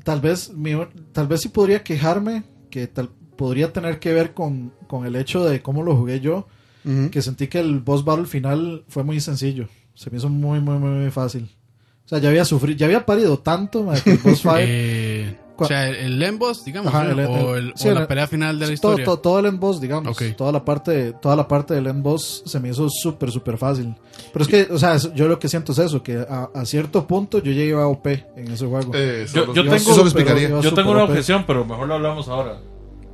Tal 0.04 0.20
vez, 0.20 0.50
mi- 0.52 0.72
tal 1.12 1.28
vez 1.28 1.40
sí 1.42 1.48
podría 1.48 1.82
quejarme 1.84 2.42
que 2.70 2.86
tal, 2.88 3.10
podría 3.36 3.72
tener 3.72 3.98
que 4.00 4.12
ver 4.12 4.34
con, 4.34 4.72
con 4.88 5.06
el 5.06 5.14
hecho 5.16 5.44
de 5.44 5.62
cómo 5.62 5.82
lo 5.82 5.96
jugué 5.96 6.20
yo. 6.20 6.46
Que 7.10 7.22
sentí 7.22 7.46
que 7.46 7.60
el 7.60 7.78
boss 7.78 8.04
battle 8.04 8.26
final 8.26 8.84
fue 8.88 9.04
muy 9.04 9.20
sencillo. 9.20 9.68
Se 9.94 10.10
me 10.10 10.16
hizo 10.16 10.28
muy, 10.28 10.58
muy, 10.60 10.78
muy, 10.78 10.90
muy 10.90 11.10
fácil. 11.12 11.48
O 12.04 12.08
sea, 12.08 12.18
ya 12.18 12.28
había 12.30 12.44
sufrido, 12.44 12.76
ya 12.76 12.86
había 12.86 13.06
parido 13.06 13.38
tanto 13.38 13.88
que 14.02 14.10
el 14.12 14.18
boss 14.18 14.42
fight. 14.42 14.68
O 15.64 15.68
sea, 15.68 15.88
el, 15.88 15.96
el 15.96 16.22
end 16.22 16.38
boss, 16.38 16.64
digamos, 16.64 16.92
Ajá, 16.94 17.04
¿no? 17.04 17.10
el- 17.12 17.18
el- 17.20 17.26
o, 17.26 17.56
el- 17.56 17.72
sí, 17.76 17.88
o 17.88 17.94
la 17.94 18.00
el- 18.02 18.06
pelea 18.06 18.26
final 18.26 18.58
de 18.58 18.60
la 18.60 18.66
todo, 18.66 18.74
historia. 18.74 19.04
todo, 19.04 19.18
todo 19.18 19.38
el 19.40 19.46
end 19.46 19.58
boss, 19.60 19.80
digamos. 19.80 20.12
Ok. 20.20 20.34
Toda 20.36 20.52
la 20.52 20.64
parte, 20.64 21.12
toda 21.20 21.36
la 21.36 21.46
parte 21.48 21.74
del 21.74 21.86
end 21.86 22.02
boss 22.02 22.42
se 22.46 22.60
me 22.60 22.68
hizo 22.70 22.88
súper, 22.90 23.30
súper 23.30 23.58
fácil. 23.58 23.94
Pero 24.32 24.44
es 24.44 24.48
que, 24.48 24.72
o 24.72 24.78
sea, 24.78 24.96
yo 25.14 25.28
lo 25.28 25.38
que 25.38 25.48
siento 25.48 25.72
es 25.72 25.78
eso, 25.78 26.02
que 26.02 26.16
a, 26.18 26.48
a 26.54 26.64
cierto 26.64 27.06
punto 27.06 27.38
yo 27.42 27.52
ya 27.52 27.62
iba 27.62 27.86
OP 27.86 28.06
en 28.36 28.50
ese 28.52 28.66
juego. 28.66 28.92
Eh, 28.94 29.26
Yo- 29.32 29.52
yo 29.54 29.62
eso 29.62 29.76
tengo- 29.76 29.96
lo 29.96 30.02
explicaría. 30.04 30.48
Yo 30.60 30.74
tengo 30.74 30.90
una 30.92 31.04
OP. 31.04 31.10
objeción, 31.10 31.44
pero 31.46 31.64
mejor 31.64 31.88
lo 31.88 31.94
hablamos 31.94 32.28
ahora. 32.28 32.58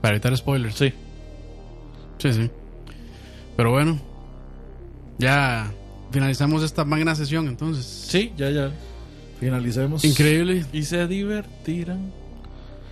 Para 0.01 0.15
evitar 0.17 0.37
spoilers. 0.37 0.75
Sí. 0.77 0.93
Sí, 2.19 2.33
sí. 2.33 2.51
Pero 3.57 3.71
bueno, 3.73 3.99
ya 5.19 5.73
finalizamos 6.11 6.63
esta 6.63 6.85
magna 6.85 7.15
sesión 7.15 7.49
entonces. 7.49 7.85
Sí, 7.85 8.33
ya, 8.37 8.51
ya. 8.51 8.71
Finalicemos. 9.41 10.05
Increíble, 10.05 10.65
Y 10.73 10.83
se 10.83 11.07
divertirán. 11.07 12.13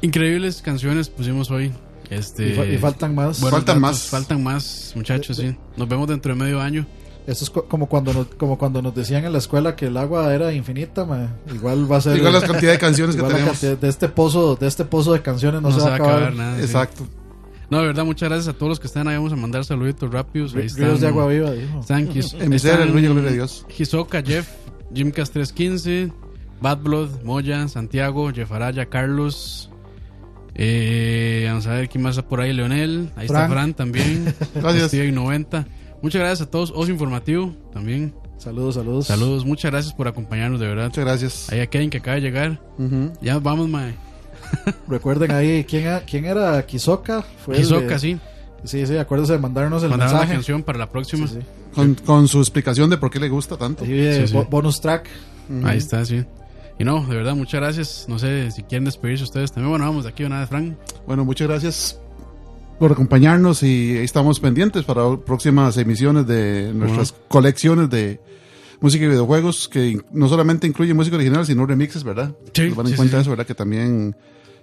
Increíbles 0.07 0.63
canciones 0.63 1.09
pusimos 1.09 1.51
hoy. 1.51 1.73
Este, 2.11 2.51
Y, 2.51 2.53
fa- 2.55 2.65
y 2.67 2.79
faltan 2.79 3.15
más. 3.15 3.41
buenos 3.41 3.59
Faltan 3.59 3.81
datos, 3.81 3.99
más. 4.01 4.09
Faltan 4.09 4.43
más, 4.43 4.93
muchachos, 4.95 5.37
sí. 5.37 5.57
Nos 5.77 5.89
vemos 5.89 6.07
dentro 6.09 6.33
de 6.35 6.39
medio 6.39 6.61
año. 6.61 6.87
Eso 7.27 7.43
es 7.43 7.51
co- 7.51 7.65
como 7.65 7.89
cuando 7.89 8.13
nos, 8.15 8.27
como 8.37 8.57
cuando 8.57 8.81
nos 8.81 8.95
decían 8.95 9.25
en 9.25 9.33
la 9.33 9.39
escuela 9.39 9.75
que 9.75 9.87
el 9.87 9.97
agua 9.97 10.33
era 10.33 10.53
infinita, 10.53 11.05
ma. 11.05 11.35
igual 11.53 11.91
va 11.91 11.97
a 11.97 12.01
ser 12.01 12.17
Igual 12.17 12.35
la 12.35 12.41
cantidad 12.43 12.71
de 12.71 12.79
canciones 12.79 13.17
que 13.17 13.23
tenemos. 13.23 13.51
cantidad 13.51 13.77
de 13.77 13.89
este 13.89 14.09
pozo, 14.09 14.55
de 14.55 14.69
este 14.69 14.85
pozo 14.85 15.13
de 15.13 15.23
canciones 15.23 15.61
no, 15.61 15.71
No, 15.71 15.75
se 15.81 15.85
va 15.85 15.93
a 15.93 15.95
acabar. 15.97 16.35
nada. 16.35 16.57
sí. 16.59 16.63
Exacto. 16.63 17.07
No, 17.69 17.81
de 17.81 17.87
verdad, 17.89 18.05
muchas 18.05 18.29
gracias 18.29 18.55
a 18.55 18.57
todos 18.57 18.71
los 18.71 18.79
que 18.81 18.87
están 18.87 19.09
ahí. 19.09 19.17
Vamos 19.17 19.33
a 19.33 19.37
mandar 19.37 19.65
saluditos 19.65 20.09
rápidos. 20.13 20.55
Ahí 20.55 20.67
están, 20.67 20.85
Ríos 20.85 21.01
de 21.01 21.09
agua 21.09 21.27
viva, 21.27 21.51
dijo. 21.51 21.81
Están, 21.81 22.09
a 23.27 23.33
Dios. 23.33 23.67
Hisoka, 23.77 24.23
Jeff, 24.23 24.49
Jimcast 24.95 25.33
315, 25.33 26.13
Bad 26.61 26.79
Blood, 26.79 27.23
Moya, 27.25 27.67
Santiago, 27.67 28.31
Jeff 28.33 28.53
Araya, 28.53 28.87
Carlos. 28.87 29.69
Eh, 30.59 31.45
vamos 31.49 31.67
a 31.67 31.75
ver 31.75 31.89
quién 31.89 32.03
más 32.03 32.17
está 32.17 32.27
por 32.29 32.41
ahí. 32.41 32.53
Leonel. 32.53 33.11
Ahí 33.17 33.27
está 33.27 33.47
Fran. 33.49 33.75
También. 33.75 34.35
Gracias. 34.55 34.89
Steve 34.89 35.13
90. 35.13 35.67
Muchas 36.03 36.21
gracias 36.21 36.49
a 36.49 36.51
todos. 36.51 36.73
Oso 36.75 36.91
Informativo 36.91 37.55
también. 37.73 38.15
Saludos, 38.39 38.75
saludos. 38.77 39.07
Saludos. 39.07 39.45
Muchas 39.45 39.71
gracias 39.71 39.95
por 39.95 40.09
acompañarnos, 40.09 40.61
de 40.61 40.67
verdad. 40.67 40.85
Muchas 40.87 41.05
gracias. 41.05 41.53
Ahí 41.53 41.61
a 41.61 41.67
Kevin 41.67 41.91
que 41.91 41.99
acaba 41.99 42.15
de 42.17 42.21
llegar. 42.23 42.61
Ujú. 42.79 43.13
Ya 43.21 43.39
vamos, 43.39 43.69
mae. 43.69 43.95
Recuerden 44.89 45.31
ahí 45.33 45.65
quién, 45.65 45.89
a- 45.89 46.01
quién 46.01 46.25
era 46.27 46.65
Kisoka. 46.65 47.23
Fue 47.45 47.57
el 47.57 47.63
Hisoka, 47.63 47.95
de- 47.95 47.99
sí. 47.99 48.19
Sí, 48.65 48.87
sí, 48.87 48.97
acuérdense 48.97 49.33
de 49.35 49.39
mandarnos 49.39 49.83
el 49.83 49.91
Mandaron 49.91 50.13
la 50.15 50.19
mensaje. 50.21 50.35
canción 50.37 50.63
para 50.63 50.79
la 50.79 50.91
próxima. 50.91 51.27
Sí, 51.27 51.35
sí. 51.41 51.47
Con, 51.75 51.95
con 51.95 52.29
su 52.29 52.39
explicación 52.39 52.89
de 52.91 52.97
por 52.99 53.11
qué 53.11 53.21
le 53.21 53.29
gusta 53.29 53.57
tanto. 53.57 53.85
Eh, 53.87 54.19
Sí, 54.23 54.29
sí. 54.29 54.35
bo- 54.35 54.45
bonus 54.47 54.81
track. 54.81 55.09
Ahí 55.65 55.79
está, 55.79 56.05
sí. 56.05 56.25
Y 56.79 56.85
no, 56.85 57.07
de 57.07 57.17
verdad, 57.17 57.35
muchas 57.35 57.61
gracias. 57.61 58.07
No 58.09 58.19
sé 58.19 58.51
si 58.51 58.63
quieren 58.63 58.85
despedirse 58.85 59.25
ustedes 59.25 59.51
también. 59.53 59.71
Bueno, 59.71 59.87
vamos 59.87 60.05
de 60.05 60.11
aquí 60.11 60.25
una 60.25 60.41
vez, 60.41 60.49
Frank. 60.49 60.77
Bueno, 61.07 61.25
muchas 61.25 61.49
gracias 61.49 61.99
por 62.79 62.93
acompañarnos 62.93 63.63
y 63.63 63.97
estamos 63.97 64.39
pendientes 64.41 64.85
para 64.85 65.17
próximas 65.17 65.77
emisiones 65.79 66.27
de 66.27 66.73
nuestras 66.75 67.13
colecciones 67.29 67.89
de 67.89 68.21
música 68.81 69.07
y 69.07 69.09
videojuegos 69.09 69.69
que 69.69 69.99
no 70.13 70.29
solamente 70.29 70.67
incluye 70.67 70.93
música 70.93 71.17
original, 71.17 71.47
sino 71.47 71.65
remixes, 71.65 72.05
¿verdad? 72.05 72.35
Sí, 72.53 72.69
Van 72.69 72.85
en 72.87 72.93
sí, 72.93 72.97
cuenta 72.97 73.17
sí. 73.17 73.21
eso, 73.23 73.31
¿verdad? 73.31 73.47
Que 73.47 73.55
también 73.55 74.15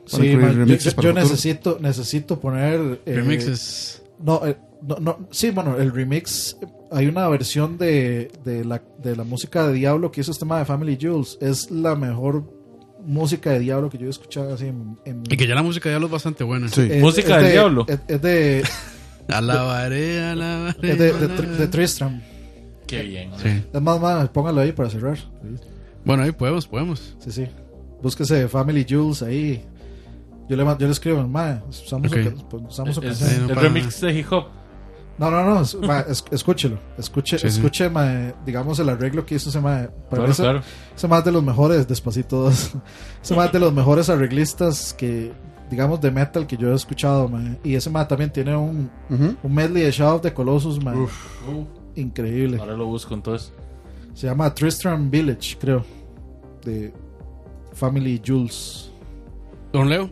Sí, 0.06 0.36
man, 0.36 0.68
yo, 1.02 1.14
necesito, 1.14 1.78
necesito 1.82 2.40
poner. 2.40 3.02
eh, 3.06 3.16
Remixes. 3.16 4.04
No, 4.20 4.46
eh, 4.46 4.58
no, 4.88 4.96
no, 4.98 5.28
sí, 5.32 5.52
bueno, 5.52 5.78
el 5.78 5.92
remix. 5.92 6.58
Hay 6.92 7.08
una 7.08 7.28
versión 7.28 7.78
de, 7.78 8.32
de, 8.46 8.64
la, 8.66 8.82
de 9.02 9.16
la 9.16 9.24
música 9.24 9.68
de 9.68 9.74
Diablo 9.74 10.12
que 10.12 10.22
hizo 10.22 10.32
este 10.32 10.42
tema 10.46 10.60
de 10.60 10.66
Family 10.66 10.98
Jewels. 11.00 11.38
Es 11.42 11.72
la 11.72 11.96
mejor 11.96 12.44
música 13.06 13.50
de 13.52 13.60
Diablo 13.60 13.90
que 13.90 13.98
yo 13.98 14.08
he 14.08 14.10
escuchado 14.10 14.54
así 14.54 14.68
en. 14.68 14.98
en- 15.06 15.24
Y 15.30 15.36
que 15.38 15.48
ya 15.48 15.56
la 15.56 15.64
música 15.64 15.90
de 15.90 15.94
Diablo 15.94 16.08
es 16.08 16.12
bastante 16.14 16.44
buena. 16.44 16.68
Sí. 16.68 16.88
es- 16.90 17.02
Música 17.02 17.38
es 17.40 17.46
de- 17.46 17.52
Diablo. 17.52 17.86
Es, 17.88 18.00
es 18.08 18.22
de, 18.22 18.64
Alabaré, 19.28 20.22
alabaré. 20.24 20.92
es 20.92 20.98
de, 21.00 21.14
de, 21.14 21.28
de 21.58 21.68
Tristram. 21.68 22.22
Qué 22.88 23.02
bien. 23.04 23.32
Sí. 23.42 23.64
Es 23.74 23.82
más, 23.82 24.00
más, 24.00 24.30
póngalo 24.30 24.62
ahí 24.62 24.72
para 24.72 24.90
cerrar. 24.90 25.18
Bueno, 26.06 26.24
ahí 26.24 26.32
podemos, 26.32 26.68
podemos. 26.68 27.16
Sí, 27.20 27.32
sí. 27.32 27.48
Búsquese 28.02 28.48
Family 28.50 28.86
Jewels 28.88 29.24
ahí. 29.24 29.64
Yo 30.50 30.58
le, 30.58 30.64
yo 30.64 30.76
le 30.86 30.92
escribo, 30.92 31.26
ma, 31.28 31.64
usamos, 31.70 32.12
Ok. 32.12 32.18
su, 32.52 32.58
usamos 32.58 32.96
su 32.96 33.02
canción. 33.02 33.50
el 33.50 33.56
remix 33.56 34.02
de 34.02 34.20
hip 34.20 34.32
hop. 34.32 34.48
No, 35.18 35.30
no, 35.30 35.44
no, 35.46 35.62
es- 35.62 35.76
ma, 35.76 36.00
es- 36.02 36.24
escúchelo. 36.32 36.80
Escuche, 36.98 37.38
Sí, 37.38 37.50
sí. 37.50 37.58
escuche 37.58 37.90
ma, 37.90 38.34
digamos, 38.46 38.80
el 38.80 38.90
arreglo 38.90 39.26
que 39.26 39.36
hizo 39.36 39.50
ese 39.50 39.60
ma. 39.62 39.88
Para 40.10 40.24
Claro, 40.24 40.28
mí 40.30 40.34
claro. 40.36 40.62
ese 40.96 41.08
ma 41.08 41.20
es 41.20 41.26
de 41.26 41.32
los 41.32 41.44
mejores, 41.44 41.88
despacito 41.88 42.42
dos. 42.44 42.72
Ese 43.24 43.36
ma 43.36 43.46
es 43.46 43.52
de 43.52 43.60
los 43.60 43.72
mejores 43.72 44.10
arreglistas 44.10 44.94
que, 44.94 45.32
digamos, 45.70 46.02
de 46.02 46.10
metal 46.12 46.46
que 46.48 46.58
yo 46.58 46.72
he 46.72 46.76
escuchado, 46.76 47.28
ma. 47.30 47.56
Y 47.64 47.76
ese 47.76 47.90
ma 47.92 48.08
también 48.08 48.32
tiene 48.32 48.56
un, 48.56 48.90
un 49.10 49.54
medley 49.54 49.84
de 49.84 49.92
Shadow 49.92 50.16
of 50.16 50.22
the 50.24 50.34
Colossus, 50.34 50.84
ma. 50.84 50.94
Increíble. 51.96 52.58
Ahora 52.60 52.76
lo 52.76 52.88
busco 52.88 53.14
entonces. 53.14 53.54
Se 54.16 54.26
llama 54.28 54.54
Tristram 54.54 55.10
Village, 55.12 55.58
creo. 55.60 55.86
De 56.66 56.92
Family 57.74 58.20
Jules. 58.26 58.90
Don 59.72 59.88
Leo. 59.90 60.10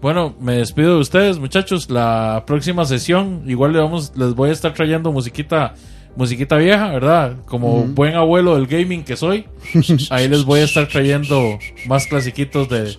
Bueno, 0.00 0.34
me 0.40 0.56
despido 0.56 0.94
de 0.94 1.00
ustedes, 1.00 1.38
muchachos. 1.38 1.90
La 1.90 2.44
próxima 2.46 2.84
sesión, 2.84 3.42
igual 3.46 3.72
vamos, 3.72 4.12
les 4.14 4.34
voy 4.34 4.50
a 4.50 4.52
estar 4.52 4.74
trayendo 4.74 5.10
musiquita, 5.10 5.74
musiquita 6.16 6.56
vieja, 6.56 6.90
¿verdad? 6.90 7.36
Como 7.46 7.84
buen 7.84 8.14
abuelo 8.14 8.54
del 8.56 8.66
gaming 8.66 9.04
que 9.04 9.16
soy, 9.16 9.46
ahí 10.10 10.28
les 10.28 10.44
voy 10.44 10.60
a 10.60 10.64
estar 10.64 10.88
trayendo 10.88 11.58
más 11.86 12.06
clasiquitos 12.06 12.68
de, 12.68 12.96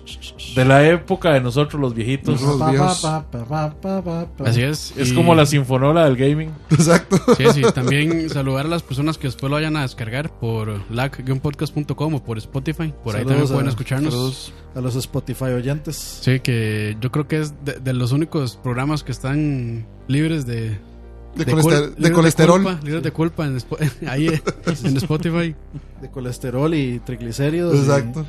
de 0.54 0.64
la 0.64 0.86
época 0.88 1.32
de 1.32 1.40
nosotros 1.40 1.80
los 1.80 1.94
viejitos. 1.94 2.40
Los. 2.40 3.04
Así 4.44 4.62
es. 4.62 4.92
Es 4.96 5.10
y- 5.12 5.14
como 5.14 5.34
la 5.34 5.46
sinfonola 5.46 6.04
del 6.04 6.16
gaming. 6.16 6.50
Exacto. 6.70 7.18
Sí, 7.36 7.44
sí. 7.54 7.62
También 7.74 8.28
saludar 8.30 8.66
a 8.66 8.68
las 8.68 8.82
personas 8.82 9.18
que 9.18 9.26
después 9.28 9.50
lo 9.50 9.56
vayan 9.56 9.76
a 9.76 9.82
descargar 9.82 10.30
por 10.38 10.80
lag-podcast.com 10.90 12.14
o 12.14 12.24
por 12.24 12.38
Spotify. 12.38 12.92
Por 13.04 13.16
ahí 13.16 13.22
Saludos 13.22 13.26
también 13.26 13.46
pueden 13.48 13.66
a- 13.66 13.70
escucharnos. 13.70 14.12
saludos 14.14 14.52
a 14.74 14.80
los 14.80 14.96
Spotify 14.96 15.44
oyentes. 15.46 15.96
Sí, 16.22 16.40
que 16.40 16.96
yo 17.00 17.10
creo 17.10 17.26
que 17.26 17.40
es 17.40 17.54
de, 17.64 17.74
de 17.80 17.92
los 17.92 18.12
únicos 18.12 18.56
programas 18.62 19.02
que 19.02 19.12
están 19.12 19.86
libres 20.06 20.46
de... 20.46 20.78
De, 21.38 21.44
de 21.44 21.52
colester- 21.52 21.90
cul- 21.90 21.96
de 21.96 22.12
colesterol. 22.12 22.62
culpa, 22.62 22.80
libres 22.84 23.02
de 23.02 23.10
culpa 23.12 23.46
en, 23.46 23.58
ahí 24.08 24.26
en 24.84 24.96
Spotify. 24.96 25.54
De 26.02 26.10
colesterol 26.10 26.74
y 26.74 26.98
triglicéridos. 27.00 27.74
y- 27.74 27.78
Exacto. 27.78 28.26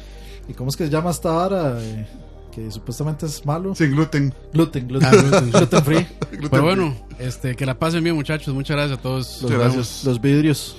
¿Y, 0.47 0.53
cómo 0.53 0.69
es 0.69 0.77
que 0.77 0.85
se 0.85 0.89
llama 0.91 1.11
esta 1.11 1.31
vara? 1.31 1.77
Eh, 1.81 2.07
que 2.51 2.71
supuestamente 2.71 3.25
es 3.27 3.45
malo. 3.45 3.75
Sin 3.75 3.91
gluten. 3.91 4.33
Gluten, 4.53 4.87
gluten. 4.87 5.07
Ah, 5.07 5.11
gluten. 5.15 5.51
gluten 5.51 5.83
free. 5.83 6.07
Gluten 6.31 6.49
Pero 6.49 6.63
bueno, 6.63 6.95
este, 7.19 7.55
que 7.55 7.65
la 7.65 7.77
pasen 7.77 8.03
bien 8.03 8.15
muchachos. 8.15 8.53
Muchas 8.53 8.75
gracias 8.77 8.97
a 8.99 9.01
todos. 9.01 9.41
Los, 9.43 9.51
gracias. 9.51 10.03
los 10.05 10.19
vidrios. 10.21 10.75